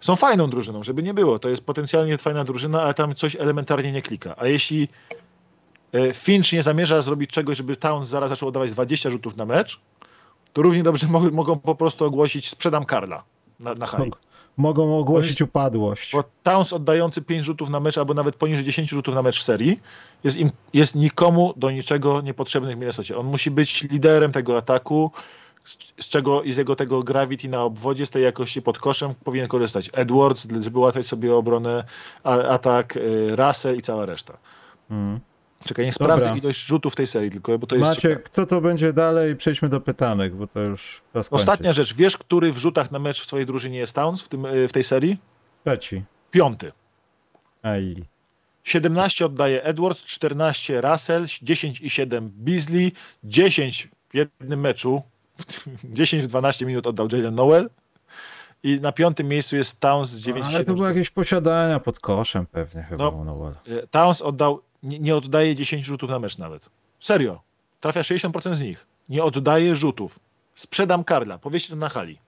Są 0.00 0.16
fajną 0.16 0.50
drużyną, 0.50 0.82
żeby 0.82 1.02
nie 1.02 1.14
było. 1.14 1.38
To 1.38 1.48
jest 1.48 1.64
potencjalnie 1.64 2.18
fajna 2.18 2.44
drużyna, 2.44 2.82
ale 2.82 2.94
tam 2.94 3.14
coś 3.14 3.36
elementarnie 3.36 3.92
nie 3.92 4.02
klika. 4.02 4.34
A 4.38 4.46
jeśli 4.46 4.88
e, 5.92 6.14
Finch 6.14 6.52
nie 6.52 6.62
zamierza 6.62 7.02
zrobić 7.02 7.30
czegoś, 7.30 7.56
żeby 7.56 7.76
Towns 7.76 8.08
zaraz 8.08 8.30
zaczął 8.30 8.48
oddawać 8.48 8.70
20 8.70 9.10
rzutów 9.10 9.36
na 9.36 9.44
mecz, 9.44 9.80
to 10.52 10.62
równie 10.62 10.82
dobrze 10.82 11.06
mogą 11.32 11.58
po 11.58 11.74
prostu 11.74 12.04
ogłosić 12.04 12.48
sprzedam 12.48 12.84
Karla 12.84 13.24
na, 13.60 13.74
na 13.74 13.86
hali 13.86 14.12
mogą 14.58 14.98
ogłosić 14.98 15.30
jest, 15.30 15.40
upadłość. 15.40 16.12
Bo 16.12 16.24
Towns 16.42 16.72
oddający 16.72 17.22
5 17.22 17.44
rzutów 17.44 17.70
na 17.70 17.80
mecz, 17.80 17.98
albo 17.98 18.14
nawet 18.14 18.36
poniżej 18.36 18.64
10 18.64 18.90
rzutów 18.90 19.14
na 19.14 19.22
mecz 19.22 19.40
w 19.40 19.42
serii, 19.42 19.80
jest, 20.24 20.36
im, 20.36 20.50
jest 20.74 20.94
nikomu 20.94 21.54
do 21.56 21.70
niczego 21.70 22.20
niepotrzebny 22.20 22.76
w 22.76 22.78
Minnesocie. 22.78 23.18
On 23.18 23.26
musi 23.26 23.50
być 23.50 23.82
liderem 23.82 24.32
tego 24.32 24.56
ataku, 24.56 25.10
z, 25.64 25.76
z 26.04 26.08
czego 26.08 26.42
i 26.42 26.52
z 26.52 26.56
jego 26.56 26.76
tego 26.76 27.02
gravity 27.02 27.48
na 27.48 27.62
obwodzie, 27.62 28.06
z 28.06 28.10
tej 28.10 28.22
jakości 28.22 28.62
pod 28.62 28.78
koszem 28.78 29.14
powinien 29.24 29.48
korzystać 29.48 29.90
Edwards, 29.92 30.46
żeby 30.60 30.78
ułatwiać 30.78 31.06
sobie 31.06 31.34
obronę, 31.34 31.84
a, 32.24 32.30
atak, 32.30 32.96
y, 32.96 33.36
Russell 33.36 33.76
i 33.76 33.82
cała 33.82 34.06
reszta. 34.06 34.38
Mm. 34.90 35.20
Czekaj, 35.64 35.86
nie 35.86 35.92
Dobra. 35.98 36.16
sprawdzę 36.16 36.38
ilość 36.38 36.66
rzutów 36.66 36.92
w 36.92 36.96
tej 36.96 37.06
serii 37.06 37.30
tylko, 37.30 37.58
bo 37.58 37.66
to 37.66 37.76
jest 37.76 37.94
ciekawe. 37.94 38.14
Maciek, 38.14 38.28
co 38.28 38.46
to 38.46 38.60
będzie 38.60 38.92
dalej? 38.92 39.36
Przejdźmy 39.36 39.68
do 39.68 39.80
pytanek, 39.80 40.34
bo 40.34 40.46
to 40.46 40.60
już 40.60 41.02
czas. 41.12 41.28
Ostatnia 41.30 41.72
rzecz, 41.72 41.94
wiesz, 41.94 42.16
który 42.16 42.52
w 42.52 42.58
rzutach 42.58 42.90
na 42.90 42.98
mecz 42.98 43.22
w 43.22 43.26
swojej 43.26 43.46
drużynie 43.46 43.78
jest 43.78 43.94
Towns 43.94 44.22
w, 44.22 44.28
tym, 44.28 44.46
y, 44.46 44.68
w 44.68 44.72
tej 44.72 44.82
serii? 44.84 45.18
Trzeci. 45.64 46.02
Piąty. 46.30 46.72
Aj. 47.62 48.04
17 48.64 49.26
oddaje 49.26 49.62
Edwards, 49.64 50.04
14 50.04 50.80
Russell, 50.80 51.24
10 51.42 51.80
i 51.80 51.90
7 51.90 52.30
Beasley, 52.34 52.92
10 53.24 53.88
w 54.10 54.14
jednym 54.14 54.60
meczu, 54.60 55.02
10 55.84 56.24
w 56.24 56.26
12 56.26 56.66
minut 56.66 56.86
oddał 56.86 57.08
Jalen 57.12 57.34
Noel 57.34 57.70
i 58.62 58.80
na 58.80 58.92
piątym 58.92 59.28
miejscu 59.28 59.56
jest 59.56 59.80
Towns 59.80 60.08
z 60.10 60.20
9 60.20 60.46
Ale 60.48 60.64
to 60.64 60.74
były 60.74 60.88
jakieś 60.88 61.10
posiadania 61.10 61.80
pod 61.80 62.00
koszem 62.00 62.46
pewnie 62.46 62.82
chyba 62.82 63.04
No. 63.04 63.24
Noel. 63.24 63.54
Towns 63.90 64.22
oddał, 64.22 64.60
nie, 64.82 64.98
nie 64.98 65.16
oddaje 65.16 65.54
10 65.54 65.84
rzutów 65.84 66.10
na 66.10 66.18
mecz 66.18 66.38
nawet. 66.38 66.70
Serio. 67.00 67.40
Trafia 67.80 68.00
60% 68.00 68.54
z 68.54 68.60
nich. 68.60 68.86
Nie 69.08 69.24
oddaje 69.24 69.76
rzutów. 69.76 70.18
Sprzedam 70.54 71.04
Karla. 71.04 71.38
Powiedzcie 71.38 71.68
to 71.68 71.76
na 71.76 71.88
hali. 71.88 72.18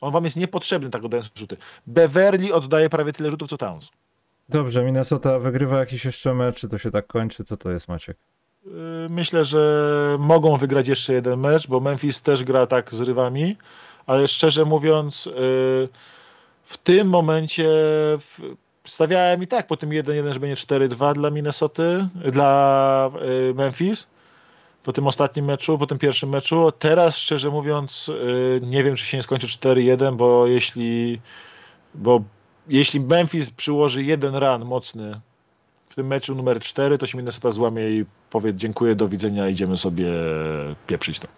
On 0.00 0.12
wam 0.12 0.24
jest 0.24 0.36
niepotrzebny 0.36 0.90
tak 0.90 1.04
oddając 1.04 1.30
rzuty. 1.34 1.56
Beverly 1.86 2.54
oddaje 2.54 2.90
prawie 2.90 3.12
tyle 3.12 3.30
rzutów 3.30 3.48
co 3.48 3.58
Towns. 3.58 3.90
Dobrze, 4.48 4.84
Minnesota 4.84 5.38
wygrywa 5.38 5.78
jakiś 5.78 6.04
jeszcze 6.04 6.34
mecz, 6.34 6.56
czy 6.56 6.68
to 6.68 6.78
się 6.78 6.90
tak 6.90 7.06
kończy? 7.06 7.44
Co 7.44 7.56
to 7.56 7.70
jest 7.70 7.88
Maciek? 7.88 8.16
Yy, 8.64 8.72
Myślę, 9.10 9.44
że 9.44 10.16
mogą 10.18 10.56
wygrać 10.56 10.88
jeszcze 10.88 11.12
jeden 11.12 11.40
mecz, 11.40 11.66
bo 11.66 11.80
Memphis 11.80 12.22
też 12.22 12.44
gra 12.44 12.66
tak 12.66 12.94
z 12.94 13.00
rywami, 13.00 13.56
ale 14.06 14.28
szczerze 14.28 14.64
mówiąc, 14.64 15.26
yy, 15.26 15.32
w 16.64 16.76
tym 16.84 17.08
momencie 17.08 17.68
stawiałem 18.90 19.42
i 19.42 19.46
tak 19.46 19.66
po 19.66 19.76
tym 19.76 19.90
1-1, 19.90 20.32
że 20.32 20.40
będzie 20.40 20.56
4-2 20.56 21.14
dla 21.14 21.30
Minnesoty, 21.30 22.08
dla 22.14 23.10
yy, 23.46 23.54
Memphis. 23.54 24.06
Po 24.82 24.92
tym 24.92 25.06
ostatnim 25.06 25.44
meczu, 25.44 25.78
po 25.78 25.86
tym 25.86 25.98
pierwszym 25.98 26.28
meczu. 26.28 26.72
Teraz, 26.78 27.16
szczerze 27.16 27.50
mówiąc, 27.50 28.08
yy, 28.08 28.60
nie 28.62 28.84
wiem, 28.84 28.96
czy 28.96 29.04
się 29.04 29.16
nie 29.16 29.22
skończy 29.22 29.46
4-1, 29.46 30.16
bo 30.16 30.46
jeśli, 30.46 31.20
bo 31.94 32.22
jeśli 32.68 33.00
Memphis 33.00 33.50
przyłoży 33.50 34.02
jeden 34.02 34.34
run 34.34 34.64
mocny 34.64 35.20
w 35.88 35.94
tym 35.94 36.06
meczu 36.06 36.34
numer 36.34 36.60
4, 36.60 36.98
to 36.98 37.06
się 37.06 37.18
Minnesota 37.18 37.50
złamie 37.50 37.90
i 37.90 38.04
powie 38.30 38.54
dziękuję, 38.54 38.94
do 38.94 39.08
widzenia, 39.08 39.48
idziemy 39.48 39.76
sobie 39.76 40.06
pieprzyć 40.86 41.18
to. 41.18 41.28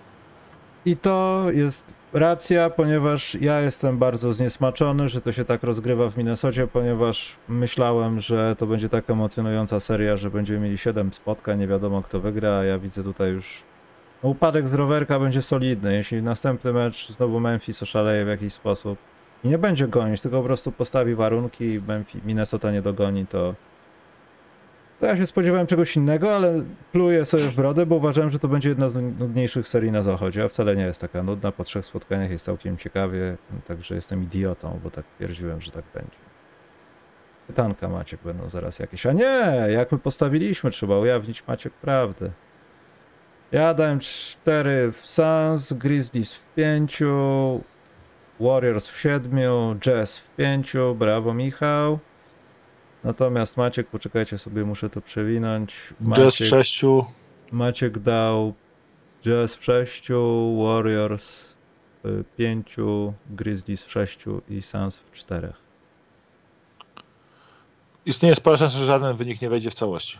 I 0.86 0.96
to 0.96 1.46
jest 1.50 1.84
racja, 2.12 2.70
ponieważ 2.70 3.34
ja 3.34 3.60
jestem 3.60 3.98
bardzo 3.98 4.32
zniesmaczony, 4.32 5.08
że 5.08 5.20
to 5.20 5.32
się 5.32 5.44
tak 5.44 5.62
rozgrywa 5.62 6.10
w 6.10 6.16
Minnesocie, 6.16 6.66
ponieważ 6.66 7.36
myślałem, 7.48 8.20
że 8.20 8.56
to 8.58 8.66
będzie 8.66 8.88
tak 8.88 9.10
emocjonująca 9.10 9.80
seria, 9.80 10.16
że 10.16 10.30
będziemy 10.30 10.60
mieli 10.60 10.78
7 10.78 11.12
spotkań, 11.12 11.58
nie 11.58 11.66
wiadomo 11.66 12.02
kto 12.02 12.20
wygra, 12.20 12.56
a 12.56 12.64
ja 12.64 12.78
widzę 12.78 13.02
tutaj 13.02 13.30
już 13.30 13.62
no, 14.22 14.28
upadek 14.28 14.68
z 14.68 14.74
rowerka 14.74 15.18
będzie 15.18 15.42
solidny. 15.42 15.94
Jeśli 15.94 16.22
następny 16.22 16.72
mecz 16.72 17.12
znowu 17.12 17.40
Memphis 17.40 17.82
oszaleje 17.82 18.24
w 18.24 18.28
jakiś 18.28 18.52
sposób 18.52 18.98
i 19.44 19.48
nie 19.48 19.58
będzie 19.58 19.88
gonić, 19.88 20.20
tylko 20.20 20.38
po 20.38 20.44
prostu 20.44 20.72
postawi 20.72 21.14
warunki 21.14 21.64
i 21.64 21.80
Memphis, 21.80 22.24
Minnesota 22.24 22.72
nie 22.72 22.82
dogoni, 22.82 23.26
to 23.26 23.54
to 25.02 25.06
ja 25.06 25.16
się 25.16 25.26
spodziewałem 25.26 25.66
czegoś 25.66 25.96
innego, 25.96 26.36
ale 26.36 26.62
pluję 26.92 27.26
sobie 27.26 27.44
w 27.44 27.54
brodę, 27.54 27.86
bo 27.86 27.96
uważałem, 27.96 28.30
że 28.30 28.38
to 28.38 28.48
będzie 28.48 28.68
jedna 28.68 28.90
z 28.90 28.94
nudniejszych 28.94 29.68
serii 29.68 29.92
na 29.92 30.02
zachodzie, 30.02 30.44
a 30.44 30.48
wcale 30.48 30.76
nie 30.76 30.82
jest 30.82 31.00
taka 31.00 31.22
nudna. 31.22 31.52
Po 31.52 31.64
trzech 31.64 31.86
spotkaniach 31.86 32.30
jest 32.30 32.44
całkiem 32.44 32.76
ciekawie, 32.76 33.36
także 33.66 33.94
jestem 33.94 34.22
idiotą, 34.22 34.80
bo 34.84 34.90
tak 34.90 35.04
twierdziłem, 35.16 35.60
że 35.60 35.70
tak 35.70 35.84
będzie. 35.94 36.16
Pytanka 37.46 37.88
Maciek 37.88 38.20
będą 38.24 38.50
zaraz 38.50 38.78
jakieś. 38.78 39.06
A 39.06 39.12
nie, 39.12 39.66
jak 39.68 39.92
my 39.92 39.98
postawiliśmy, 39.98 40.70
trzeba 40.70 40.98
ujawnić 40.98 41.46
Maciek 41.46 41.72
prawdę. 41.72 42.30
Ja 43.52 43.74
dałem 43.74 44.00
4 44.00 44.92
w 44.92 45.06
Suns, 45.08 45.72
Grizzlies 45.72 46.34
w 46.34 46.54
5, 46.54 47.02
Warriors 48.40 48.88
w 48.88 49.00
7, 49.00 49.30
Jazz 49.80 50.18
w 50.18 50.30
5, 50.30 50.72
brawo 50.94 51.34
Michał. 51.34 51.98
Natomiast 53.04 53.56
Maciek, 53.56 53.86
poczekajcie 53.86 54.38
sobie, 54.38 54.64
muszę 54.64 54.90
to 54.90 55.00
przewinąć. 55.00 55.72
Jazz 55.72 55.96
w 55.98 56.06
Maciek, 56.06 56.48
6, 56.48 56.82
Maciek 57.52 57.98
dał 57.98 58.54
Jazz 59.22 59.56
w 59.56 59.64
6, 59.64 60.08
Warriors 60.58 61.54
w 62.04 62.24
5, 62.36 62.76
Grizzlies 63.30 63.84
w 63.84 63.90
6 63.90 64.24
i 64.48 64.62
Suns 64.62 64.98
w 64.98 65.12
4. 65.12 65.52
istnieje 68.06 68.34
spora 68.34 68.56
szansa, 68.56 68.78
że 68.78 68.86
żaden 68.86 69.16
wynik 69.16 69.42
nie 69.42 69.50
wejdzie 69.50 69.70
w 69.70 69.74
całości. 69.74 70.18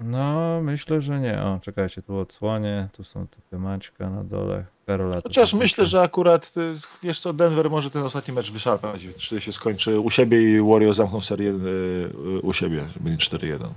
No, 0.00 0.60
myślę, 0.62 1.00
że 1.00 1.20
nie. 1.20 1.42
O, 1.42 1.60
czekajcie, 1.62 2.02
tu 2.02 2.16
odsłonię, 2.16 2.88
tu 2.92 3.04
są 3.04 3.26
typy 3.26 3.58
Maćka 3.58 4.10
na 4.10 4.24
dole, 4.24 4.64
Karola. 4.88 5.20
Chociaż 5.22 5.54
myślę, 5.54 5.86
że 5.86 6.02
akurat, 6.02 6.52
y, 6.56 6.74
wiesz 7.02 7.20
co, 7.20 7.32
Denver 7.32 7.70
może 7.70 7.90
ten 7.90 8.02
ostatni 8.02 8.34
mecz 8.34 8.52
wyszarpać, 8.52 9.08
czy 9.16 9.40
się 9.40 9.52
skończy 9.52 10.00
u 10.00 10.10
siebie 10.10 10.56
i 10.56 10.60
Warriors 10.60 10.96
zamkną 10.96 11.20
serię 11.20 11.50
y, 11.50 12.40
u 12.42 12.52
siebie, 12.52 12.84
będzie 13.00 13.26
4-1. 13.26 13.68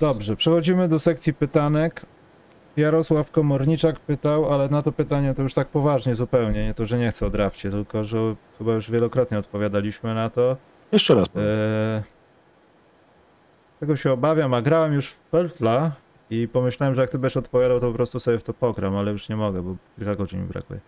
Dobrze, 0.00 0.36
przechodzimy 0.36 0.88
do 0.88 0.98
sekcji 0.98 1.34
pytanek. 1.34 2.06
Jarosław 2.76 3.30
Komorniczak 3.30 4.00
pytał, 4.00 4.52
ale 4.52 4.68
na 4.68 4.82
to 4.82 4.92
pytanie 4.92 5.34
to 5.34 5.42
już 5.42 5.54
tak 5.54 5.68
poważnie 5.68 6.14
zupełnie, 6.14 6.66
nie 6.66 6.74
to, 6.74 6.86
że 6.86 6.98
nie 6.98 7.10
chcę 7.10 7.26
o 7.26 7.30
drafcie, 7.30 7.70
tylko 7.70 8.04
że 8.04 8.34
chyba 8.58 8.72
już 8.72 8.90
wielokrotnie 8.90 9.38
odpowiadaliśmy 9.38 10.14
na 10.14 10.30
to. 10.30 10.56
Jeszcze 10.92 11.14
raz. 11.14 11.26
Eee, 11.36 12.02
tego 13.80 13.96
się 13.96 14.12
obawiam, 14.12 14.54
a 14.54 14.62
grałem 14.62 14.92
już 14.92 15.06
w 15.06 15.18
Peltla 15.18 15.92
i 16.30 16.48
pomyślałem, 16.48 16.94
że 16.94 17.00
jak 17.00 17.10
ty 17.10 17.18
będziesz 17.18 17.36
odpowiadał, 17.36 17.80
to 17.80 17.88
po 17.88 17.94
prostu 17.94 18.20
sobie 18.20 18.38
w 18.38 18.42
to 18.42 18.54
pogram, 18.54 18.96
ale 18.96 19.12
już 19.12 19.28
nie 19.28 19.36
mogę, 19.36 19.62
bo 19.62 19.76
kilka 19.96 20.16
godzin 20.16 20.40
mi 20.40 20.46
brakuje. 20.46 20.80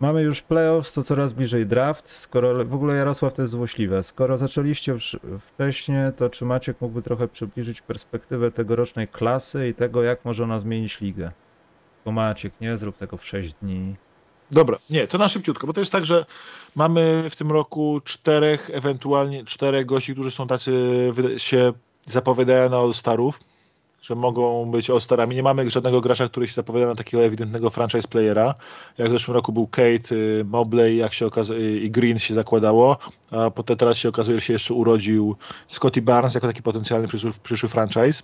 Mamy 0.00 0.22
już 0.22 0.42
playoffs, 0.42 0.92
to 0.92 1.02
coraz 1.02 1.32
bliżej 1.32 1.66
draft. 1.66 2.08
Skoro 2.08 2.64
w 2.64 2.74
ogóle 2.74 2.96
Jarosław 2.96 3.34
to 3.34 3.42
jest 3.42 3.52
złośliwe. 3.52 4.02
Skoro 4.02 4.38
zaczęliście 4.38 4.96
wcześniej, 5.40 6.12
to 6.16 6.30
czy 6.30 6.44
Maciek 6.44 6.80
mógłby 6.80 7.02
trochę 7.02 7.28
przybliżyć 7.28 7.82
perspektywę 7.82 8.50
tegorocznej 8.50 9.08
klasy 9.08 9.68
i 9.68 9.74
tego, 9.74 10.02
jak 10.02 10.24
może 10.24 10.44
ona 10.44 10.60
zmienić 10.60 11.00
ligę? 11.00 11.32
Bo 12.04 12.12
Maciek, 12.12 12.60
nie 12.60 12.76
zrób 12.76 12.96
tego 12.96 13.16
w 13.16 13.26
6 13.26 13.54
dni. 13.54 13.96
Dobra, 14.50 14.78
nie, 14.90 15.06
to 15.06 15.18
na 15.18 15.28
szybciutko, 15.28 15.66
bo 15.66 15.72
to 15.72 15.80
jest 15.80 15.92
tak, 15.92 16.04
że 16.04 16.24
mamy 16.74 17.24
w 17.30 17.36
tym 17.36 17.52
roku 17.52 18.00
czterech, 18.04 18.70
ewentualnie 18.72 19.44
czterech 19.44 19.86
gości, 19.86 20.12
którzy 20.12 20.30
są 20.30 20.46
tacy, 20.46 20.72
się 21.36 21.72
zapowiadają 22.06 22.70
na 22.70 22.76
All-Starów, 22.76 23.40
że 24.02 24.14
mogą 24.14 24.70
być 24.70 24.90
All-Starami. 24.90 25.34
Nie 25.34 25.42
mamy 25.42 25.70
żadnego 25.70 26.00
gracza, 26.00 26.28
który 26.28 26.48
się 26.48 26.54
zapowiada 26.54 26.86
na 26.86 26.94
takiego 26.94 27.24
ewidentnego 27.24 27.70
franchise 27.70 28.08
playera. 28.08 28.54
Jak 28.98 29.08
w 29.08 29.12
zeszłym 29.12 29.34
roku 29.34 29.52
był 29.52 29.66
Kate, 29.66 30.14
y, 30.14 30.44
Mobley 30.44 30.96
jak 30.96 31.14
się 31.14 31.26
okaza- 31.26 31.54
y, 31.54 31.80
i 31.80 31.90
Green 31.90 32.18
się 32.18 32.34
zakładało, 32.34 32.98
a 33.30 33.50
potem 33.50 33.76
teraz 33.76 33.96
się 33.98 34.08
okazuje, 34.08 34.38
że 34.38 34.42
się 34.44 34.52
jeszcze 34.52 34.74
urodził 34.74 35.36
Scotty 35.68 36.02
Barnes 36.02 36.34
jako 36.34 36.46
taki 36.46 36.62
potencjalny 36.62 37.08
przyszły, 37.08 37.32
przyszły 37.42 37.68
franchise. 37.68 38.22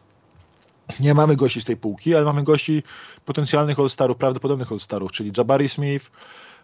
Nie 1.01 1.15
mamy 1.15 1.37
gości 1.37 1.61
z 1.61 1.65
tej 1.65 1.77
półki, 1.77 2.15
ale 2.15 2.25
mamy 2.25 2.43
gości 2.43 2.83
potencjalnych 3.25 3.79
All-Starów, 3.79 4.17
prawdopodobnych 4.17 4.73
All-Starów, 4.73 5.13
czyli 5.13 5.33
Jabari 5.37 5.69
Smith, 5.69 6.11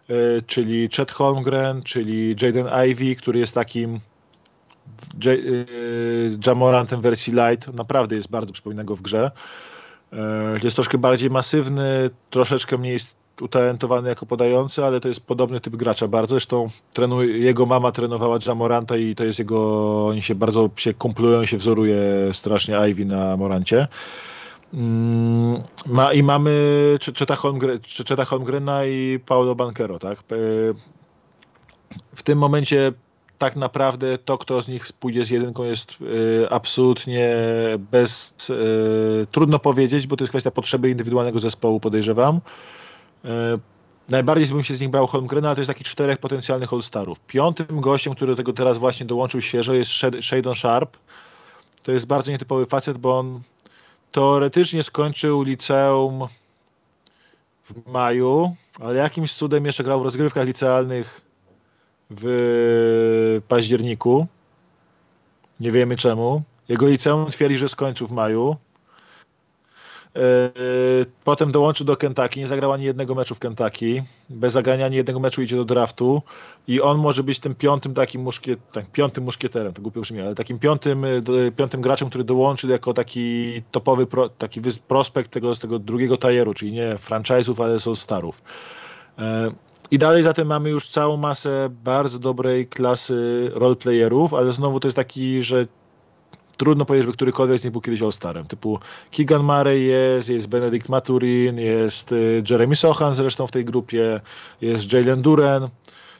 y, 0.09 0.41
czyli 0.47 0.89
Chet 0.95 1.11
Holmgren, 1.11 1.83
czyli 1.83 2.35
Jaden 2.41 2.67
Ivey, 2.89 3.15
który 3.15 3.39
jest 3.39 3.53
takim 3.53 3.99
Jamorantem 6.47 7.01
wersji 7.01 7.33
light. 7.33 7.73
Naprawdę 7.73 8.15
jest 8.15 8.29
bardzo, 8.29 8.53
przypomina 8.53 8.83
go 8.83 8.95
w 8.95 9.01
grze. 9.01 9.31
Y, 10.13 10.17
Jest 10.63 10.75
troszkę 10.75 10.97
bardziej 10.97 11.29
masywny, 11.29 12.09
troszeczkę 12.29 12.77
mniej 12.77 12.99
utalentowany 13.41 14.09
jako 14.09 14.25
podający, 14.25 14.85
ale 14.85 14.99
to 14.99 15.07
jest 15.07 15.19
podobny 15.25 15.59
typ 15.61 15.75
gracza 15.75 16.07
bardzo. 16.07 16.35
Zresztą 16.35 16.69
trenuje, 16.93 17.37
jego 17.37 17.65
mama 17.65 17.91
trenowała 17.91 18.37
Jamoranta 18.47 18.97
i 18.97 19.15
to 19.15 19.23
jest 19.23 19.39
jego, 19.39 20.07
oni 20.07 20.21
się 20.21 20.35
bardzo 20.35 20.69
się 20.75 20.93
kumplują 20.93 21.45
się 21.45 21.57
wzoruje 21.57 21.99
strasznie 22.33 22.75
Ivy 22.89 23.05
na 23.05 23.37
Morancie. 23.37 23.87
Mm, 24.73 25.61
Ma, 25.85 26.13
I 26.13 26.23
mamy 26.23 26.51
Cheta 27.19 27.35
Holmgren, 27.35 27.79
Holmgrena 28.27 28.85
i 28.85 29.19
Paulo 29.25 29.55
Banquero, 29.55 29.99
tak? 29.99 30.23
P- 30.23 30.35
W 32.15 32.23
tym 32.23 32.37
momencie 32.37 32.93
tak 33.45 33.55
naprawdę 33.55 34.17
to, 34.17 34.37
kto 34.37 34.61
z 34.61 34.67
nich 34.67 34.85
pójdzie 34.99 35.25
z 35.25 35.29
jedynką 35.29 35.63
jest 35.63 35.97
y, 36.01 36.49
absolutnie 36.49 37.29
bez... 37.91 38.35
Y, 38.49 39.27
trudno 39.31 39.59
powiedzieć, 39.59 40.07
bo 40.07 40.17
to 40.17 40.23
jest 40.23 40.31
kwestia 40.31 40.51
potrzeby 40.51 40.89
indywidualnego 40.89 41.39
zespołu, 41.39 41.79
podejrzewam. 41.79 42.41
Y, 43.25 43.29
Najbardziej 44.09 44.47
bym 44.47 44.63
się 44.63 44.73
z 44.73 44.81
nich 44.81 44.89
brał 44.89 45.07
Holmgrena, 45.07 45.47
ale 45.47 45.55
to 45.55 45.61
jest 45.61 45.67
takich 45.67 45.87
czterech 45.87 46.17
potencjalnych 46.17 46.73
All-Starów. 46.73 47.19
Piątym 47.19 47.81
gościem, 47.81 48.15
który 48.15 48.31
do 48.31 48.35
tego 48.35 48.53
teraz 48.53 48.77
właśnie 48.77 49.05
dołączył 49.05 49.41
świeżo 49.41 49.73
jest 49.73 49.91
Shadon 50.21 50.55
Sharp. 50.55 50.97
To 51.83 51.91
jest 51.91 52.07
bardzo 52.07 52.31
nietypowy 52.31 52.65
facet, 52.65 52.97
bo 52.97 53.19
on 53.19 53.41
teoretycznie 54.11 54.83
skończył 54.83 55.43
liceum 55.43 56.27
w 57.63 57.91
maju, 57.91 58.55
ale 58.79 58.95
jakimś 58.95 59.33
cudem 59.33 59.65
jeszcze 59.65 59.83
grał 59.83 59.99
w 59.99 60.03
rozgrywkach 60.03 60.47
licealnych 60.47 61.24
w 62.09 63.41
październiku. 63.47 64.27
Nie 65.59 65.71
wiemy 65.71 65.95
czemu. 65.95 66.41
Jego 66.69 66.87
liceum 66.87 67.31
twierdzi, 67.31 67.57
że 67.57 67.69
skończył 67.69 68.07
w 68.07 68.11
maju. 68.11 68.55
E, 70.15 70.51
potem 71.23 71.51
dołączył 71.51 71.85
do 71.85 71.97
Kentucky, 71.97 72.39
nie 72.39 72.47
zagrał 72.47 72.71
ani 72.73 72.83
jednego 72.83 73.15
meczu 73.15 73.35
w 73.35 73.39
Kentucky. 73.39 74.03
Bez 74.29 74.53
zagrania 74.53 74.85
ani 74.85 74.95
jednego 74.95 75.19
meczu 75.19 75.41
idzie 75.41 75.55
do 75.55 75.65
draftu 75.65 76.21
i 76.67 76.81
on 76.81 76.97
może 76.97 77.23
być 77.23 77.39
tym 77.39 77.55
piątym 77.55 77.93
takim 77.93 78.21
muszkiet, 78.21 78.59
tak, 78.71 78.85
piątym 78.91 79.23
muszkieterem, 79.23 79.73
to 79.73 79.81
głupio 79.81 80.01
brzmi, 80.01 80.21
ale 80.21 80.35
takim 80.35 80.59
piątym, 80.59 81.05
e, 81.05 81.21
piątym 81.55 81.81
graczem, 81.81 82.09
który 82.09 82.23
dołączy 82.23 82.67
jako 82.67 82.93
taki 82.93 83.61
topowy 83.71 84.05
pro, 84.05 84.29
taki 84.29 84.61
prospekt 84.87 85.31
tego, 85.31 85.55
z 85.55 85.59
tego 85.59 85.79
drugiego 85.79 86.17
tajeru, 86.17 86.53
czyli 86.53 86.71
nie 86.71 86.95
franchise'ów, 86.95 87.63
ale 87.63 87.79
są 87.79 87.95
starów. 87.95 88.41
I 89.91 89.97
dalej 89.97 90.23
zatem 90.23 90.47
mamy 90.47 90.69
już 90.69 90.89
całą 90.89 91.17
masę 91.17 91.69
bardzo 91.83 92.19
dobrej 92.19 92.67
klasy 92.67 93.51
roleplayerów, 93.53 94.33
ale 94.33 94.51
znowu 94.51 94.79
to 94.79 94.87
jest 94.87 94.95
taki, 94.95 95.43
że 95.43 95.67
trudno 96.57 96.85
powiedzieć, 96.85 97.07
że 97.07 97.13
którykolwiek 97.13 97.59
z 97.59 97.63
nich 97.63 97.71
był 97.71 97.81
kiedyś 97.81 98.01
All-Starem. 98.01 98.47
Typu 98.47 98.79
Keegan 99.11 99.43
Murray 99.43 99.83
jest, 99.83 100.29
jest 100.29 100.47
Benedict 100.47 100.89
Maturin, 100.89 101.57
jest 101.57 102.11
y, 102.11 102.43
Jeremy 102.49 102.75
Sochan 102.75 103.15
zresztą 103.15 103.47
w 103.47 103.51
tej 103.51 103.65
grupie, 103.65 104.21
jest 104.61 104.93
Jalen 104.93 105.21
Duren, 105.21 105.69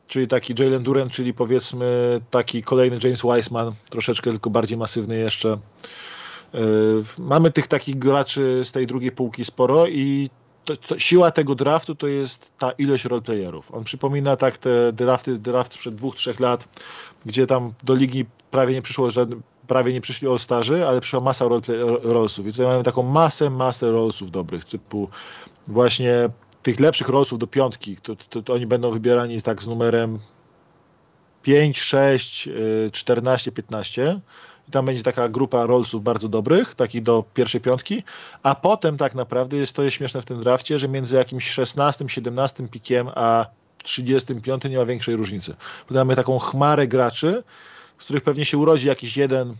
czyli 0.07 0.27
taki 0.27 0.53
Jalen 0.59 0.83
Duren, 0.83 1.09
czyli 1.09 1.33
powiedzmy 1.33 2.21
taki 2.31 2.63
kolejny 2.63 2.97
James 3.03 3.21
Wiseman, 3.21 3.73
troszeczkę 3.89 4.31
tylko 4.31 4.49
bardziej 4.49 4.77
masywny 4.77 5.17
jeszcze. 5.17 5.57
Y, 6.55 6.59
mamy 7.17 7.51
tych 7.51 7.67
takich 7.67 7.99
graczy 7.99 8.61
z 8.63 8.71
tej 8.71 8.87
drugiej 8.87 9.11
półki 9.11 9.45
sporo 9.45 9.87
i 9.87 10.29
to, 10.65 10.77
to, 10.77 10.99
siła 10.99 11.31
tego 11.31 11.55
draftu 11.55 11.95
to 11.95 12.07
jest 12.07 12.51
ta 12.57 12.71
ilość 12.71 13.05
roleplayerów. 13.05 13.73
On 13.73 13.83
przypomina 13.83 14.37
tak 14.37 14.57
te 14.57 14.93
drafty, 14.93 15.37
draft 15.37 15.73
sprzed 15.73 15.95
dwóch, 15.95 16.15
trzech 16.15 16.39
lat, 16.39 16.67
gdzie 17.25 17.47
tam 17.47 17.73
do 17.83 17.95
ligi 17.95 18.25
prawie 18.51 18.73
nie 18.73 18.81
przyszło 18.81 19.11
żadnych 19.11 19.39
prawie 19.67 19.93
nie 19.93 20.01
przyszli 20.01 20.27
All-Starzy, 20.27 20.87
ale 20.87 21.01
przyszła 21.01 21.19
masa 21.19 21.45
rollsów. 22.03 22.47
I 22.47 22.51
tutaj 22.51 22.65
mamy 22.65 22.83
taką 22.83 23.03
masę, 23.03 23.49
masę 23.49 23.91
rollsów 23.91 24.31
dobrych, 24.31 24.65
typu 24.65 25.09
właśnie 25.67 26.29
tych 26.63 26.79
lepszych 26.79 27.09
rollsów 27.09 27.39
do 27.39 27.47
piątki, 27.47 27.97
to, 27.97 28.15
to, 28.15 28.41
to 28.41 28.53
oni 28.53 28.65
będą 28.65 28.91
wybierani 28.91 29.41
tak 29.41 29.63
z 29.63 29.67
numerem 29.67 30.19
5, 31.43 31.79
6, 31.79 32.49
14, 32.91 33.51
15 33.51 34.19
i 34.67 34.71
tam 34.71 34.85
będzie 34.85 35.03
taka 35.03 35.29
grupa 35.29 35.65
rollsów 35.65 36.03
bardzo 36.03 36.29
dobrych, 36.29 36.75
takich 36.75 37.03
do 37.03 37.23
pierwszej 37.33 37.61
piątki, 37.61 38.03
a 38.43 38.55
potem 38.55 38.97
tak 38.97 39.15
naprawdę 39.15 39.57
jest 39.57 39.73
to 39.73 39.83
jest 39.83 39.97
śmieszne 39.97 40.21
w 40.21 40.25
tym 40.25 40.39
drafcie, 40.39 40.79
że 40.79 40.87
między 40.87 41.15
jakimś 41.15 41.49
16, 41.49 42.05
17 42.09 42.67
pikiem 42.67 43.09
a 43.15 43.45
35 43.83 44.63
nie 44.63 44.77
ma 44.77 44.85
większej 44.85 45.15
różnicy. 45.15 45.55
Potem 45.87 45.97
mamy 45.97 46.15
taką 46.15 46.39
chmarę 46.39 46.87
graczy, 46.87 47.43
z 47.97 48.03
których 48.03 48.23
pewnie 48.23 48.45
się 48.45 48.57
urodzi 48.57 48.87
jakiś 48.87 49.17
jeden 49.17 49.55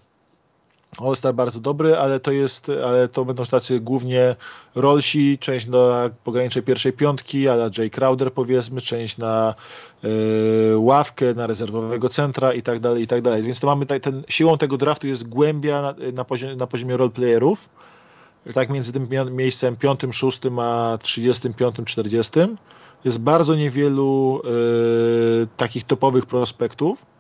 All-Star 0.98 1.34
bardzo 1.34 1.60
dobry, 1.60 1.98
ale 1.98 2.20
to 2.20 2.32
jest, 2.32 2.72
ale 2.86 3.08
to 3.08 3.26
będą 3.26 3.46
tacy 3.46 3.80
głównie 3.80 4.36
rolsi, 4.76 5.38
część 5.38 5.68
na 5.68 6.10
pograniczej 6.24 6.64
pierwszej 6.64 6.94
piątki, 6.94 7.48
ale 7.48 7.70
Jay 7.78 7.90
Crowder 7.90 8.34
powiedzmy, 8.34 8.82
część 8.82 9.18
na 9.18 9.56
y, 10.04 10.78
ławkę, 10.78 11.34
na 11.34 11.48
rezerwowego 11.48 12.10
centra 12.10 12.54
i 12.54 12.62
tak 12.62 12.80
dalej, 12.80 13.04
i 13.04 13.08
tak 13.08 13.22
dalej. 13.22 13.44
Więc 13.44 13.60
to 13.60 13.68
mamy, 13.68 13.86
ten, 13.86 14.24
siłą 14.30 14.58
tego 14.58 14.78
draftu 14.78 15.08
jest 15.08 15.30
głębia 15.30 15.82
na, 15.82 15.96
na, 16.14 16.26
poziomie, 16.26 16.56
na 16.56 16.68
poziomie 16.68 16.98
roleplayerów, 16.98 17.70
tak 18.54 18.70
między 18.70 18.94
tym 18.94 19.08
miejscem 19.32 19.76
piątym, 19.76 20.14
szóstym 20.14 20.60
a 20.60 20.98
35, 21.02 21.76
40. 21.86 22.32
Jest 23.06 23.20
bardzo 23.20 23.56
niewielu 23.56 24.42
y, 25.44 25.48
takich 25.58 25.84
topowych 25.84 26.26
prospektów, 26.26 27.15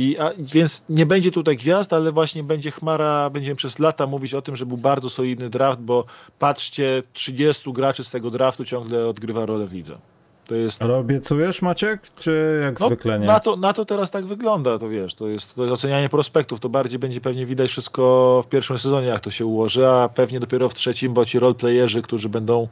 i, 0.00 0.18
a, 0.18 0.30
więc 0.38 0.82
nie 0.88 1.06
będzie 1.06 1.30
tutaj 1.30 1.56
gwiazd, 1.56 1.92
ale 1.92 2.12
właśnie 2.12 2.42
będzie 2.42 2.70
chmara, 2.70 3.30
będziemy 3.30 3.56
przez 3.56 3.78
lata 3.78 4.06
mówić 4.06 4.34
o 4.34 4.42
tym, 4.42 4.56
że 4.56 4.66
był 4.66 4.76
bardzo 4.76 5.10
solidny 5.10 5.50
draft, 5.50 5.80
bo 5.80 6.04
patrzcie, 6.38 7.02
30 7.12 7.72
graczy 7.72 8.04
z 8.04 8.10
tego 8.10 8.30
draftu 8.30 8.64
ciągle 8.64 9.06
odgrywa 9.06 9.46
rolę 9.46 9.66
w 9.66 9.72
lidze. 9.72 9.98
To 10.46 10.54
jest... 10.54 10.82
Ale 10.82 10.96
obiecujesz 10.96 11.62
Maciek, 11.62 12.02
czy 12.18 12.60
jak 12.64 12.80
no, 12.80 12.86
zwykle 12.86 13.20
nie? 13.20 13.26
Na 13.26 13.40
to, 13.40 13.56
na 13.56 13.72
to 13.72 13.84
teraz 13.84 14.10
tak 14.10 14.26
wygląda, 14.26 14.78
to 14.78 14.88
wiesz, 14.88 15.14
to 15.14 15.28
jest, 15.28 15.54
to 15.54 15.62
jest 15.62 15.74
ocenianie 15.74 16.08
prospektów, 16.08 16.60
to 16.60 16.68
bardziej 16.68 16.98
będzie 16.98 17.20
pewnie 17.20 17.46
widać 17.46 17.70
wszystko 17.70 18.42
w 18.46 18.48
pierwszym 18.48 18.78
sezonie, 18.78 19.06
jak 19.06 19.20
to 19.20 19.30
się 19.30 19.46
ułoży, 19.46 19.88
a 19.88 20.08
pewnie 20.08 20.40
dopiero 20.40 20.68
w 20.68 20.74
trzecim, 20.74 21.14
bo 21.14 21.24
ci 21.24 21.38
roleplayerzy, 21.38 22.02
którzy 22.02 22.28
będą 22.28 22.68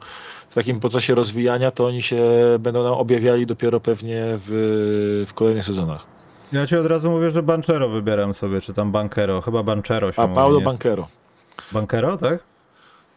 w 0.49 0.55
takim 0.55 0.79
procesie 0.79 1.15
rozwijania, 1.15 1.71
to 1.71 1.85
oni 1.85 2.01
się 2.01 2.21
będą 2.59 2.83
nam 2.83 2.93
objawiali 2.93 3.45
dopiero 3.45 3.79
pewnie 3.79 4.23
w, 4.25 5.25
w 5.27 5.33
kolejnych 5.33 5.65
sezonach. 5.65 6.18
Ja 6.51 6.67
ci 6.67 6.77
od 6.77 6.85
razu 6.85 7.11
mówię, 7.11 7.31
że 7.31 7.43
Banchero 7.43 7.89
wybieram 7.89 8.33
sobie, 8.33 8.61
czy 8.61 8.73
tam 8.73 8.91
Bankero. 8.91 9.41
Chyba 9.41 9.63
Banchero 9.63 10.11
się 10.11 10.21
A 10.21 10.27
Paulo 10.27 10.61
Bankero. 10.61 11.07
Bankero, 11.71 12.17
tak? 12.17 12.39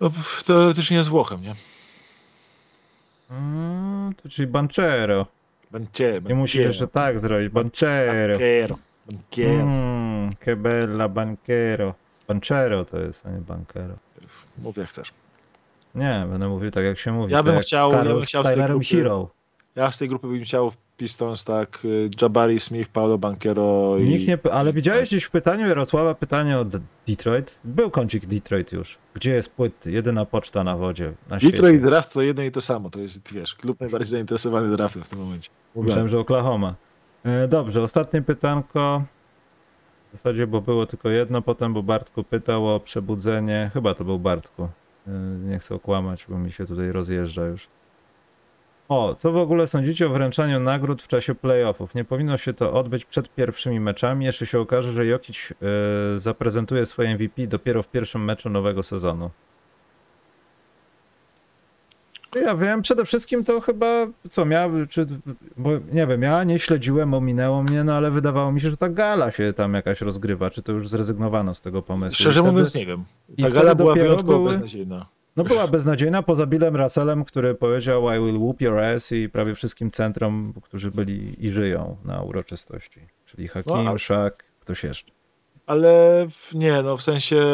No, 0.00 0.10
teoretycznie 0.46 0.96
jest 0.96 1.08
Włochem, 1.08 1.42
nie? 1.42 1.54
Mm, 3.30 4.14
to 4.22 4.28
czyli 4.28 4.48
Banchero. 4.48 5.26
Banchero. 5.70 6.28
Nie 6.28 6.34
musisz 6.34 6.60
jeszcze 6.60 6.88
tak 6.88 7.20
zrobić. 7.20 7.48
Banchero. 7.48 8.32
Bankero. 8.32 8.78
Bankero. 9.06 9.62
Mm, 9.62 10.32
que 10.32 10.56
bella 10.56 11.08
Bankero. 11.08 11.94
Banchero 12.28 12.84
to 12.84 12.98
jest, 12.98 13.26
a 13.26 13.30
nie 13.30 13.40
Bankero. 13.40 13.94
Mów 14.58 14.76
jak 14.76 14.88
chcesz. 14.88 15.12
Nie, 15.94 16.26
będę 16.30 16.48
mówił 16.48 16.70
tak 16.70 16.84
jak 16.84 16.98
się 16.98 17.12
mówi. 17.12 17.32
Ja 17.32 17.42
bym 17.42 17.58
chciał, 17.58 17.92
ja 17.92 18.04
bym 18.04 18.20
chciał 18.20 18.44
z 18.44 18.46
tej 18.46 18.62
grupy, 18.62 18.84
Hero. 18.84 19.30
Ja 19.76 19.90
z 19.92 19.98
tej 19.98 20.08
grupy 20.08 20.26
bym 20.26 20.44
chciał 20.44 20.72
Pistons, 21.02 21.44
tak, 21.44 21.86
Jabari 22.22 22.60
Smith, 22.60 22.90
Paulo 22.90 23.18
Banquero 23.18 23.98
i... 23.98 24.04
Nikt 24.04 24.28
nie, 24.28 24.52
ale 24.52 24.72
widziałeś 24.72 25.08
gdzieś 25.08 25.24
w 25.24 25.30
pytaniu 25.30 25.66
Jarosława, 25.66 26.14
pytanie 26.14 26.58
o 26.58 26.64
Detroit? 27.08 27.58
Był 27.64 27.90
kącik 27.90 28.26
Detroit 28.26 28.72
już. 28.72 28.98
Gdzie 29.14 29.30
jest 29.30 29.48
płyt? 29.48 29.86
Jedyna 29.86 30.24
poczta 30.24 30.64
na 30.64 30.76
wodzie 30.76 31.12
na 31.28 31.36
Detroit 31.36 31.74
świecie. 31.74 31.78
draft 31.78 32.12
to 32.12 32.22
jedno 32.22 32.42
i 32.42 32.50
to 32.50 32.60
samo, 32.60 32.90
to 32.90 32.98
jest, 32.98 33.32
wiesz, 33.32 33.54
klub 33.54 33.80
najbardziej 33.80 34.08
zainteresowany 34.08 34.76
draftem 34.76 35.04
w 35.04 35.08
tym 35.08 35.18
momencie. 35.18 35.50
Myślałem, 35.76 36.08
że 36.08 36.18
Oklahoma. 36.18 36.74
E, 37.24 37.48
dobrze, 37.48 37.82
ostatnie 37.82 38.22
pytanko. 38.22 39.02
W 40.08 40.12
zasadzie, 40.12 40.46
bo 40.46 40.60
było 40.60 40.86
tylko 40.86 41.08
jedno 41.08 41.42
potem, 41.42 41.74
bo 41.74 41.82
Bartku 41.82 42.24
pytał 42.24 42.68
o 42.74 42.80
przebudzenie. 42.80 43.70
Chyba 43.74 43.94
to 43.94 44.04
był 44.04 44.18
Bartku. 44.18 44.68
E, 45.06 45.10
nie 45.44 45.58
chcę 45.58 45.74
okłamać, 45.74 46.26
bo 46.28 46.38
mi 46.38 46.52
się 46.52 46.66
tutaj 46.66 46.92
rozjeżdża 46.92 47.46
już. 47.46 47.68
O, 48.92 49.14
co 49.18 49.32
w 49.32 49.36
ogóle 49.36 49.68
sądzicie 49.68 50.06
o 50.06 50.10
wręczaniu 50.10 50.60
nagród 50.60 51.02
w 51.02 51.08
czasie 51.08 51.34
playoffów? 51.34 51.94
Nie 51.94 52.04
powinno 52.04 52.38
się 52.38 52.52
to 52.52 52.72
odbyć 52.72 53.04
przed 53.04 53.34
pierwszymi 53.34 53.80
meczami. 53.80 54.24
Jeszcze 54.24 54.46
się 54.46 54.60
okaże, 54.60 54.92
że 54.92 55.06
Jokic 55.06 55.50
yy, 55.50 56.20
zaprezentuje 56.20 56.86
swoje 56.86 57.14
MVP 57.14 57.46
dopiero 57.46 57.82
w 57.82 57.88
pierwszym 57.88 58.24
meczu 58.24 58.50
nowego 58.50 58.82
sezonu. 58.82 59.30
Ja 62.34 62.56
wiem, 62.56 62.82
przede 62.82 63.04
wszystkim 63.04 63.44
to 63.44 63.60
chyba, 63.60 64.06
co 64.30 64.44
miał, 64.44 64.70
czy, 64.88 65.06
bo 65.56 65.70
nie 65.92 66.06
wiem, 66.06 66.22
ja 66.22 66.44
nie 66.44 66.58
śledziłem, 66.58 67.14
ominęło 67.14 67.62
mnie, 67.62 67.84
no 67.84 67.94
ale 67.94 68.10
wydawało 68.10 68.52
mi 68.52 68.60
się, 68.60 68.70
że 68.70 68.76
ta 68.76 68.88
gala 68.88 69.30
się 69.30 69.52
tam 69.52 69.74
jakaś 69.74 70.00
rozgrywa, 70.00 70.50
czy 70.50 70.62
to 70.62 70.72
już 70.72 70.88
zrezygnowano 70.88 71.54
z 71.54 71.60
tego 71.60 71.82
pomysłu. 71.82 72.14
Szczerze 72.14 72.42
mówiąc 72.42 72.74
nie 72.74 72.86
wiem. 72.86 73.04
Ta 73.42 73.50
gala 73.50 73.74
była 73.74 73.94
wyjątkowo 73.94 74.38
były... 74.38 74.48
beznadziejna. 74.50 75.06
No 75.36 75.44
była 75.44 75.68
beznadziejna 75.68 76.22
poza 76.22 76.46
Billem 76.46 76.76
Russellem, 76.76 77.24
który 77.24 77.54
powiedział 77.54 78.02
I 78.14 78.20
will 78.20 78.38
whoop 78.38 78.60
your 78.60 78.78
ass 78.78 79.12
i 79.12 79.28
prawie 79.28 79.54
wszystkim 79.54 79.90
centrom, 79.90 80.52
którzy 80.62 80.90
byli 80.90 81.46
i 81.46 81.50
żyją 81.50 81.96
na 82.04 82.22
uroczystości. 82.22 83.00
Czyli 83.24 83.48
Hakim, 83.48 83.84
no, 83.84 83.98
Shaq, 83.98 84.32
ktoś 84.60 84.84
jeszcze. 84.84 85.12
Ale 85.66 86.26
nie, 86.54 86.82
no 86.82 86.96
w 86.96 87.02
sensie 87.02 87.44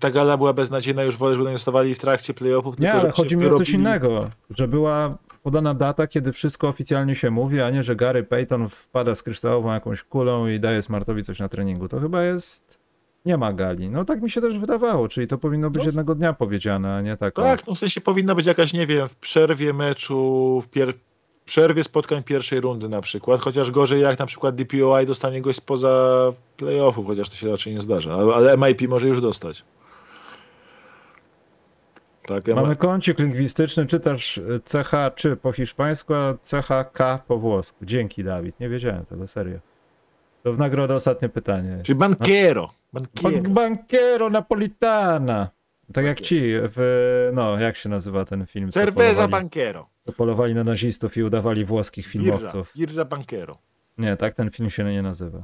ta 0.00 0.10
gala 0.10 0.36
była 0.36 0.52
beznadziejna, 0.52 1.02
już 1.02 1.16
wolę, 1.16 1.34
żeby 1.34 1.50
nie 1.50 1.58
stawali 1.58 1.94
w 1.94 1.98
trakcie 1.98 2.34
playoffów. 2.34 2.78
Nie, 2.78 2.92
ale 2.92 3.10
chodzi 3.10 3.36
mi 3.36 3.46
o 3.46 3.54
coś 3.54 3.70
innego, 3.70 4.30
że 4.50 4.68
była 4.68 5.18
podana 5.42 5.74
data, 5.74 6.06
kiedy 6.06 6.32
wszystko 6.32 6.68
oficjalnie 6.68 7.14
się 7.14 7.30
mówi, 7.30 7.60
a 7.60 7.70
nie, 7.70 7.84
że 7.84 7.96
Gary 7.96 8.22
Payton 8.24 8.68
wpada 8.68 9.14
z 9.14 9.22
kryształową 9.22 9.72
jakąś 9.72 10.02
kulą 10.02 10.46
i 10.46 10.60
daje 10.60 10.82
Smartowi 10.82 11.24
coś 11.24 11.38
na 11.38 11.48
treningu. 11.48 11.88
To 11.88 12.00
chyba 12.00 12.22
jest 12.22 12.81
nie 13.26 13.36
ma 13.36 13.52
gali. 13.52 13.90
No 13.90 14.04
tak 14.04 14.22
mi 14.22 14.30
się 14.30 14.40
też 14.40 14.58
wydawało, 14.58 15.08
czyli 15.08 15.26
to 15.26 15.38
powinno 15.38 15.70
być 15.70 15.82
no. 15.82 15.86
jednego 15.86 16.14
dnia 16.14 16.32
powiedziane, 16.32 16.94
a 16.94 17.00
nie 17.00 17.16
tak. 17.16 17.34
Tak, 17.34 17.66
no 17.66 17.74
w 17.74 17.78
sensie 17.78 18.00
powinna 18.00 18.34
być 18.34 18.46
jakaś, 18.46 18.72
nie 18.72 18.86
wiem, 18.86 19.08
w 19.08 19.16
przerwie 19.16 19.72
meczu, 19.72 20.60
w, 20.64 20.68
pier... 20.68 20.94
w 21.30 21.38
przerwie 21.44 21.84
spotkań 21.84 22.22
pierwszej 22.22 22.60
rundy 22.60 22.88
na 22.88 23.00
przykład, 23.00 23.40
chociaż 23.40 23.70
gorzej 23.70 24.02
jak 24.02 24.18
na 24.18 24.26
przykład 24.26 24.54
DPOI 24.54 25.06
dostanie 25.06 25.42
goś 25.42 25.56
spoza 25.56 26.12
playoffów, 26.56 27.06
chociaż 27.06 27.28
to 27.28 27.36
się 27.36 27.50
raczej 27.50 27.74
nie 27.74 27.80
zdarza, 27.80 28.14
ale, 28.14 28.56
MIP 28.58 28.88
może 28.88 29.08
już 29.08 29.20
dostać. 29.20 29.64
Tak, 32.26 32.48
ja 32.48 32.54
Mamy 32.54 32.68
ma... 32.68 32.74
kącik 32.74 33.18
lingwistyczny, 33.18 33.86
czytasz 33.86 34.40
CH 34.64 35.14
czy 35.14 35.36
po 35.36 35.52
hiszpańsku, 35.52 36.14
a 36.14 36.34
CHK 36.50 37.24
po 37.28 37.38
włosku. 37.38 37.84
Dzięki 37.84 38.24
Dawid, 38.24 38.60
nie 38.60 38.68
wiedziałem 38.68 39.04
tego, 39.04 39.28
serio. 39.28 39.71
To 40.42 40.52
w 40.52 40.58
nagrodę 40.58 40.94
ostatnie 40.94 41.28
pytanie. 41.28 41.78
Czyli 41.84 41.98
bankiero. 41.98 42.70
Bankiero. 42.92 43.30
Ban 43.42 43.52
bankiero 43.54 44.30
napolitana. 44.30 45.50
Tak 45.92 46.04
jak 46.04 46.20
ci 46.20 46.40
w, 46.54 47.30
no 47.34 47.58
jak 47.60 47.76
się 47.76 47.88
nazywa 47.88 48.24
ten 48.24 48.46
film? 48.46 48.66
co 48.68 48.72
Cerveza 48.72 49.22
polowali- 49.22 49.30
Banquero. 49.30 49.88
co 50.06 50.12
polowali 50.12 50.54
na 50.54 50.64
nazistów 50.64 51.16
i 51.16 51.22
udawali 51.22 51.64
włoskich 51.64 52.12
Birra, 52.12 52.22
filmowców. 52.36 52.72
Birra 52.76 53.04
Banquero. 53.04 53.58
Nie, 53.98 54.16
tak 54.16 54.34
ten 54.34 54.50
film 54.50 54.70
się 54.70 54.84
nie 54.84 55.02
nazywa. 55.02 55.42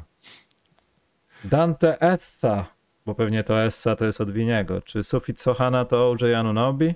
Dante 1.44 2.00
Essa, 2.00 2.66
bo 3.06 3.14
pewnie 3.14 3.44
to 3.44 3.62
Essa 3.62 3.96
to 3.96 4.04
jest 4.04 4.20
od 4.20 4.30
Winiego. 4.30 4.80
Czy 4.80 5.02
Sufit 5.04 5.40
Sohana 5.40 5.84
to 5.84 6.10
OJ 6.10 6.34
Anunobi? 6.34 6.94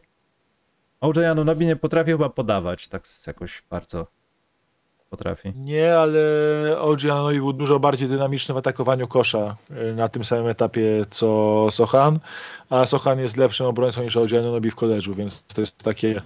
OJ 1.00 1.24
Anunobi 1.24 1.66
nie 1.66 1.76
potrafi 1.76 2.10
chyba 2.10 2.28
podawać, 2.28 2.88
tak 2.88 3.02
jakoś 3.26 3.62
bardzo 3.70 4.06
potrafi. 5.12 5.52
Nie, 5.56 5.98
ale 5.98 6.20
OG 6.80 7.04
Ananobi 7.04 7.38
był 7.38 7.52
dużo 7.52 7.78
bardziej 7.78 8.08
dynamiczny 8.08 8.54
w 8.54 8.58
atakowaniu 8.58 9.08
kosza 9.08 9.56
y, 9.70 9.94
na 9.94 10.08
tym 10.08 10.24
samym 10.24 10.46
etapie 10.46 11.06
co 11.10 11.68
Sochan, 11.70 12.18
a 12.70 12.86
Sochan 12.86 13.18
jest 13.18 13.36
lepszym 13.36 13.66
obrońcą 13.66 14.02
niż 14.02 14.16
OG 14.16 14.32
Ananobi 14.32 14.70
w 14.70 14.76
koleżu, 14.76 15.14
więc 15.14 15.42
to 15.54 15.60
jest 15.60 15.82
takie 15.82 16.22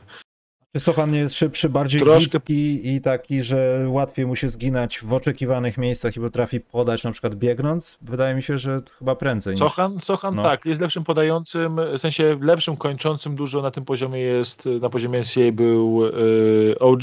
Sochan 0.79 1.15
jest 1.15 1.35
szybszy, 1.35 1.69
bardziej 1.69 2.01
Troszkę- 2.01 2.39
gibki 2.39 2.95
i 2.95 3.01
taki, 3.01 3.45
że 3.45 3.85
łatwiej 3.89 4.27
mu 4.27 4.37
się 4.37 4.49
zginać 4.49 5.01
w 5.01 5.13
oczekiwanych 5.13 5.79
miejscach 5.79 6.17
i 6.17 6.21
potrafi 6.21 6.61
podać 6.61 7.05
na 7.05 7.13
przykład 7.13 7.35
biegnąc? 7.35 7.99
Wydaje 8.03 8.35
mi 8.35 8.43
się, 8.43 8.59
że 8.59 8.83
chyba 8.99 9.15
prędzej 9.17 9.55
niż... 9.55 9.61
Sochan, 9.61 10.01
Sochan 10.01 10.35
no. 10.35 10.43
tak, 10.43 10.67
jest 10.67 10.81
lepszym 10.81 11.05
podającym, 11.05 11.77
w 11.97 11.99
sensie 11.99 12.39
lepszym 12.41 12.77
kończącym 12.77 13.35
dużo 13.35 13.63
na 13.63 13.71
tym 13.71 13.85
poziomie 13.85 14.21
jest, 14.21 14.69
na 14.81 14.91
poziomie 14.91 15.21
NCAA 15.21 15.53
był 15.53 16.07
y, 16.07 16.79
OG, 16.79 17.03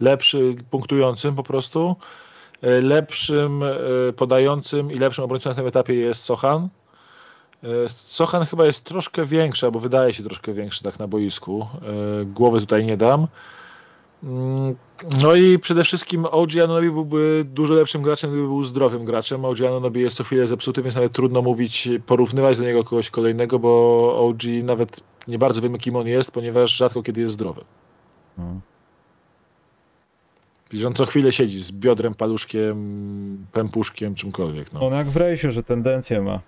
lepszy 0.00 0.54
punktującym 0.70 1.34
po 1.34 1.42
prostu, 1.42 1.96
y, 2.64 2.82
lepszym 2.82 3.62
y, 3.62 4.12
podającym 4.16 4.92
i 4.92 4.98
lepszym 4.98 5.24
obrońcą 5.24 5.50
na 5.50 5.56
tym 5.56 5.66
etapie 5.66 5.94
jest 5.94 6.22
Sochan. 6.22 6.68
Sochan 7.88 8.44
chyba 8.46 8.66
jest 8.66 8.84
troszkę 8.84 9.26
większy, 9.26 9.66
albo 9.66 9.78
wydaje 9.78 10.14
się 10.14 10.22
troszkę 10.22 10.52
większy 10.52 10.82
tak 10.82 10.98
na 10.98 11.06
boisku. 11.06 11.66
Y, 12.22 12.24
Głowy 12.24 12.60
tutaj 12.60 12.84
nie 12.84 12.96
dam. 12.96 13.26
Mm, 14.24 14.74
No 15.22 15.34
i 15.34 15.58
przede 15.58 15.84
wszystkim 15.84 16.24
OG 16.24 16.50
Anunobi 16.64 16.90
byłby 16.90 17.44
dużo 17.48 17.74
lepszym 17.74 18.02
graczem, 18.02 18.30
gdyby 18.30 18.46
był 18.46 18.64
zdrowym 18.64 19.04
graczem. 19.04 19.44
OG 19.44 19.60
Anunobi 19.60 20.00
jest 20.00 20.16
co 20.16 20.24
chwilę 20.24 20.46
zepsuty, 20.46 20.82
więc 20.82 20.94
nawet 20.94 21.12
trudno 21.12 21.42
mówić, 21.42 21.88
porównywać 22.06 22.56
do 22.58 22.64
niego 22.64 22.84
kogoś 22.84 23.10
kolejnego, 23.10 23.58
bo 23.58 24.18
OG 24.28 24.42
nawet 24.62 25.00
nie 25.28 25.38
bardzo 25.38 25.60
wiemy 25.60 25.78
kim 25.78 25.96
on 25.96 26.06
jest, 26.06 26.30
ponieważ 26.30 26.76
rzadko 26.76 27.02
kiedy 27.02 27.20
jest 27.20 27.32
zdrowy. 27.34 27.64
Przecież 30.68 30.86
on 30.86 30.94
co 30.94 31.06
chwilę 31.06 31.32
siedzi 31.32 31.58
z 31.58 31.72
biodrem, 31.72 32.14
paluszkiem, 32.14 33.46
pępuszkiem, 33.52 34.14
czymkolwiek. 34.14 34.72
No. 34.72 34.80
On 34.86 34.92
jak 34.92 35.06
w 35.06 35.16
rejsie, 35.16 35.50
że 35.50 35.62
tendencję 35.62 36.20
ma. 36.20 36.40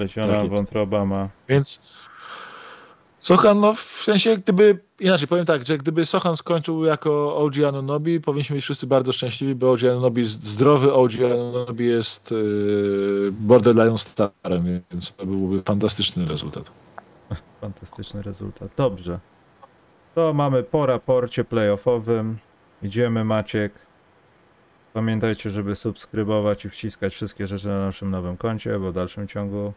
Leciona 0.00 0.40
Tak 0.40 0.50
wątroba 0.50 1.04
ma. 1.04 1.28
Więc 1.48 1.82
Sochan, 3.18 3.60
no 3.60 3.74
w 3.74 3.80
sensie 3.80 4.36
gdyby, 4.36 4.78
inaczej 5.00 5.28
powiem 5.28 5.46
tak, 5.46 5.66
że 5.66 5.78
gdyby 5.78 6.04
Sochan 6.04 6.36
skończył 6.36 6.84
jako 6.84 7.36
OG 7.36 7.54
Anunobi, 7.68 8.20
powinniśmy 8.20 8.56
być 8.56 8.64
wszyscy 8.64 8.86
bardzo 8.86 9.12
szczęśliwi, 9.12 9.54
bo 9.54 9.72
OG 9.72 9.84
Anunobi, 9.84 10.24
zdrowy 10.24 10.92
OG 10.92 11.12
Anunobi 11.32 11.86
jest 11.86 12.30
yy, 12.30 13.32
borderline 13.32 13.98
starem, 13.98 14.80
więc 14.90 15.12
to 15.12 15.26
byłby 15.26 15.62
fantastyczny 15.62 16.26
rezultat. 16.26 16.70
Fantastyczny 17.60 18.22
rezultat. 18.22 18.68
Dobrze. 18.76 19.18
To 20.14 20.32
mamy 20.34 20.62
po 20.62 20.86
raporcie 20.86 21.44
playoffowym. 21.44 22.38
Idziemy, 22.82 23.24
Maciek. 23.24 23.72
Pamiętajcie, 24.92 25.50
żeby 25.50 25.76
subskrybować 25.76 26.64
i 26.64 26.70
wciskać 26.70 27.12
wszystkie 27.12 27.46
rzeczy 27.46 27.68
na 27.68 27.80
naszym 27.80 28.10
nowym 28.10 28.36
koncie, 28.36 28.78
bo 28.78 28.90
w 28.90 28.94
dalszym 28.94 29.28
ciągu 29.28 29.72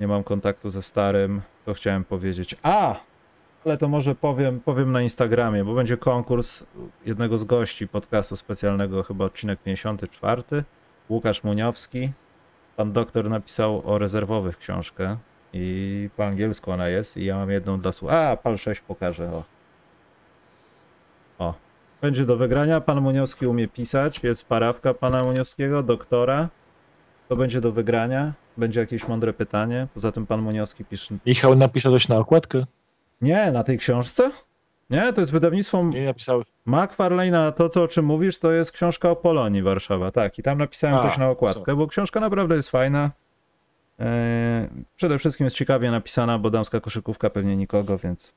nie 0.00 0.08
mam 0.08 0.24
kontaktu 0.24 0.70
ze 0.70 0.82
starym. 0.82 1.42
To 1.64 1.74
chciałem 1.74 2.04
powiedzieć. 2.04 2.56
A! 2.62 2.96
Ale 3.64 3.78
to 3.78 3.88
może 3.88 4.14
powiem, 4.14 4.60
powiem 4.60 4.92
na 4.92 5.02
Instagramie, 5.02 5.64
bo 5.64 5.74
będzie 5.74 5.96
konkurs 5.96 6.64
jednego 7.06 7.38
z 7.38 7.44
gości 7.44 7.88
podcastu 7.88 8.36
specjalnego, 8.36 9.02
chyba 9.02 9.24
odcinek 9.24 9.62
54. 9.62 10.42
Łukasz 11.10 11.44
Muniowski. 11.44 12.12
Pan 12.76 12.92
doktor 12.92 13.30
napisał 13.30 13.82
o 13.84 13.98
rezerwowych 13.98 14.58
książkę 14.58 15.16
i 15.52 16.10
po 16.16 16.24
angielsku 16.24 16.70
ona 16.70 16.88
jest 16.88 17.16
i 17.16 17.24
ja 17.24 17.36
mam 17.36 17.50
jedną 17.50 17.80
dla 17.80 17.92
słuch. 17.92 18.12
A, 18.12 18.36
pal 18.36 18.58
6 18.58 18.80
pokażę, 18.80 19.32
o. 19.32 19.44
O. 21.38 21.54
Będzie 22.00 22.26
do 22.26 22.36
wygrania, 22.36 22.80
pan 22.80 23.00
Muniowski 23.00 23.46
umie 23.46 23.68
pisać, 23.68 24.22
jest 24.22 24.48
parawka 24.48 24.94
pana 24.94 25.24
Muniowskiego, 25.24 25.82
doktora. 25.82 26.48
To 27.28 27.36
będzie 27.36 27.60
do 27.60 27.72
wygrania, 27.72 28.32
będzie 28.56 28.80
jakieś 28.80 29.08
mądre 29.08 29.32
pytanie. 29.32 29.88
Poza 29.94 30.12
tym 30.12 30.26
pan 30.26 30.42
Muniowski 30.42 30.84
pisze... 30.84 31.14
Michał 31.26 31.56
napisał 31.56 31.92
coś 31.92 32.08
na 32.08 32.16
okładkę? 32.16 32.66
Nie, 33.20 33.52
na 33.52 33.64
tej 33.64 33.78
książce? 33.78 34.30
Nie, 34.90 35.12
to 35.12 35.20
jest 35.20 35.32
wydawnictwo 35.32 35.84
Nie 35.84 36.04
napisał. 36.04 36.42
McFarlane'a, 36.66 37.52
to 37.52 37.68
co 37.68 37.82
o 37.82 37.88
czym 37.88 38.04
mówisz, 38.04 38.38
to 38.38 38.52
jest 38.52 38.72
książka 38.72 39.10
o 39.10 39.16
Polonii 39.16 39.62
Warszawa, 39.62 40.10
tak. 40.10 40.38
I 40.38 40.42
tam 40.42 40.58
napisałem 40.58 40.96
A, 40.96 41.02
coś 41.02 41.18
na 41.18 41.30
okładkę, 41.30 41.76
bo 41.76 41.86
książka 41.86 42.20
naprawdę 42.20 42.56
jest 42.56 42.68
fajna. 42.68 43.10
Eee, 43.98 44.68
przede 44.96 45.18
wszystkim 45.18 45.44
jest 45.44 45.56
ciekawie 45.56 45.90
napisana, 45.90 46.38
bo 46.38 46.50
damska 46.50 46.80
koszykówka 46.80 47.30
pewnie 47.30 47.56
nikogo, 47.56 47.98
więc 47.98 48.32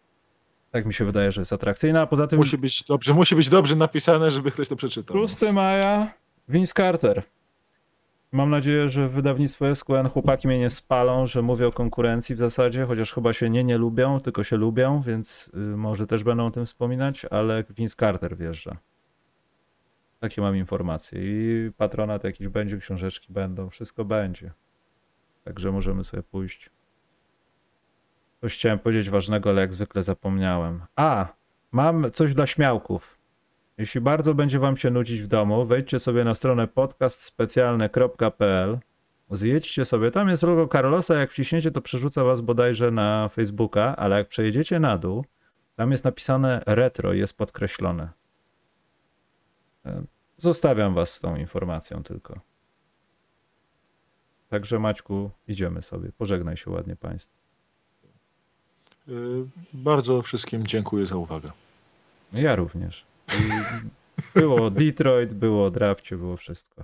tak 0.72 0.86
mi 0.86 0.94
się 0.94 1.06
wydaje, 1.06 1.32
że 1.32 1.41
jest 1.41 1.53
atrakcyjna. 1.53 2.02
A 2.02 2.07
poza 2.07 2.28
tym 2.28 2.40
Musi 2.40 2.57
być 2.57 2.84
dobrze, 2.84 3.14
musi 3.14 3.36
być 3.36 3.49
dobrze 3.49 3.76
napisane, 3.76 4.32
żeby 4.32 4.52
ktoś 4.52 4.68
to 4.68 4.76
przeczytał. 4.76 5.28
6 5.28 5.38
maja 5.53 6.14
Vince 6.49 6.74
Carter. 6.74 7.24
Mam 8.31 8.49
nadzieję, 8.49 8.89
że 8.89 9.10
wydawnictwo 9.10 9.76
SQN 9.76 10.10
chłopaki 10.10 10.47
mnie 10.47 10.60
nie 10.60 10.69
spalą, 10.69 11.27
że 11.27 11.41
mówię 11.41 11.68
o 11.68 11.72
konkurencji 11.72 12.35
w 12.35 12.39
zasadzie, 12.39 12.85
chociaż 12.85 13.14
chyba 13.14 13.34
się 13.34 13.49
nie 13.49 13.64
nie 13.64 13.77
lubią, 13.77 14.19
tylko 14.19 14.43
się 14.43 14.57
lubią, 14.57 15.01
więc 15.01 15.51
y, 15.53 15.57
może 15.57 16.07
też 16.07 16.23
będą 16.23 16.45
o 16.45 16.51
tym 16.51 16.65
wspominać, 16.65 17.26
ale 17.26 17.64
Vince 17.69 17.95
Carter 17.95 18.38
wjeżdża. 18.38 18.77
Takie 20.19 20.41
mam 20.41 20.56
informacje. 20.56 21.22
I 21.23 21.72
patronat 21.72 22.23
jakiś 22.23 22.47
będzie, 22.47 22.77
książeczki 22.77 23.34
będą, 23.34 23.69
wszystko 23.69 24.06
będzie. 24.06 24.51
Także 25.43 25.72
możemy 25.72 26.03
sobie 26.03 26.23
pójść. 26.23 26.69
Coś 28.41 28.56
chciałem 28.56 28.80
powiedzieć 28.80 29.10
ważnego, 29.10 29.49
ale 29.49 29.61
jak 29.61 29.73
zwykle 29.73 30.03
zapomniałem. 30.03 30.81
A, 30.95 31.27
mam 31.72 32.11
coś 32.11 32.34
dla 32.34 32.47
śmiałków. 32.47 33.18
Jeśli 33.80 34.01
bardzo 34.01 34.34
będzie 34.34 34.60
wam 34.60 34.77
się 34.77 34.91
nudzić 34.91 35.22
w 35.22 35.27
domu, 35.27 35.65
wejdźcie 35.65 35.99
sobie 35.99 36.23
na 36.23 36.35
stronę 36.35 36.68
podcastspecjalne.pl 36.68 38.80
Zjedźcie 39.31 39.85
sobie, 39.85 40.11
tam 40.11 40.30
jest 40.30 40.43
logo 40.43 40.68
Carlosa, 40.68 41.15
jak 41.15 41.31
wciśniecie, 41.31 41.72
to 41.72 41.81
przerzuca 41.81 42.23
was 42.23 42.41
bodajże 42.41 42.91
na 42.91 43.30
Facebooka, 43.30 43.95
ale 43.95 44.18
jak 44.18 44.27
przejedziecie 44.27 44.80
na 44.80 44.97
dół, 44.97 45.26
tam 45.76 45.91
jest 45.91 46.03
napisane 46.03 46.64
retro, 46.65 47.14
jest 47.14 47.38
podkreślone. 47.38 48.10
E, 49.85 50.03
Zostawiam 50.38 50.93
was 50.93 51.14
z 51.14 51.19
tą 51.19 51.35
informacją 51.35 52.03
tylko. 52.03 52.39
Także 54.49 54.80
Maćku, 54.80 55.31
idziemy 55.47 55.81
sobie. 55.81 56.11
Pożegnaj 56.18 56.57
się 56.57 56.72
ładnie 56.72 56.95
państwu. 56.95 57.38
Y, 59.07 59.45
Bardzo 59.73 60.22
wszystkim 60.22 60.68
dziękuję 60.68 61.06
za 61.06 61.15
uwagę. 61.15 61.51
Ja 62.34 62.56
również. 62.56 63.06
I 63.38 64.39
było 64.39 64.69
Detroit, 64.69 65.34
było 65.34 65.65
o 65.65 65.72
drafcie, 65.72 66.18
było 66.18 66.38
wszystko. 66.38 66.84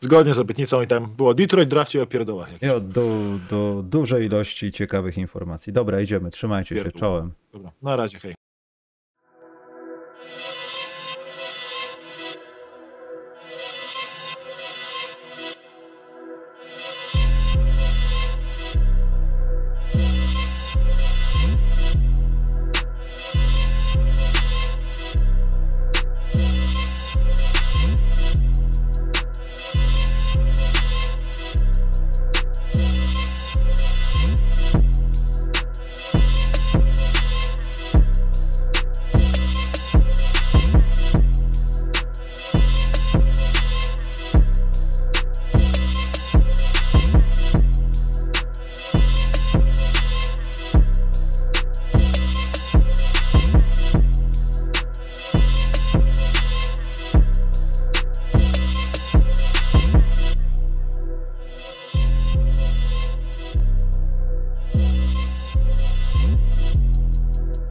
Zgodnie 0.00 0.34
z 0.34 0.38
obietnicą 0.38 0.82
i 0.82 0.86
tam 0.86 1.10
było 1.16 1.34
Detroit, 1.34 1.68
drafcie 1.68 2.02
o 2.02 2.06
pierdołach. 2.06 2.62
I 2.62 2.68
od 2.68 2.88
do, 2.88 3.08
do 3.50 3.82
dużej 3.86 4.26
ilości 4.26 4.72
ciekawych 4.72 5.18
informacji. 5.18 5.72
Dobra, 5.72 6.00
idziemy, 6.00 6.30
trzymajcie 6.30 6.78
się, 6.78 6.92
czołem. 6.92 7.32
Dobra, 7.52 7.72
na 7.82 7.96
razie, 7.96 8.18
hej. 8.18 8.34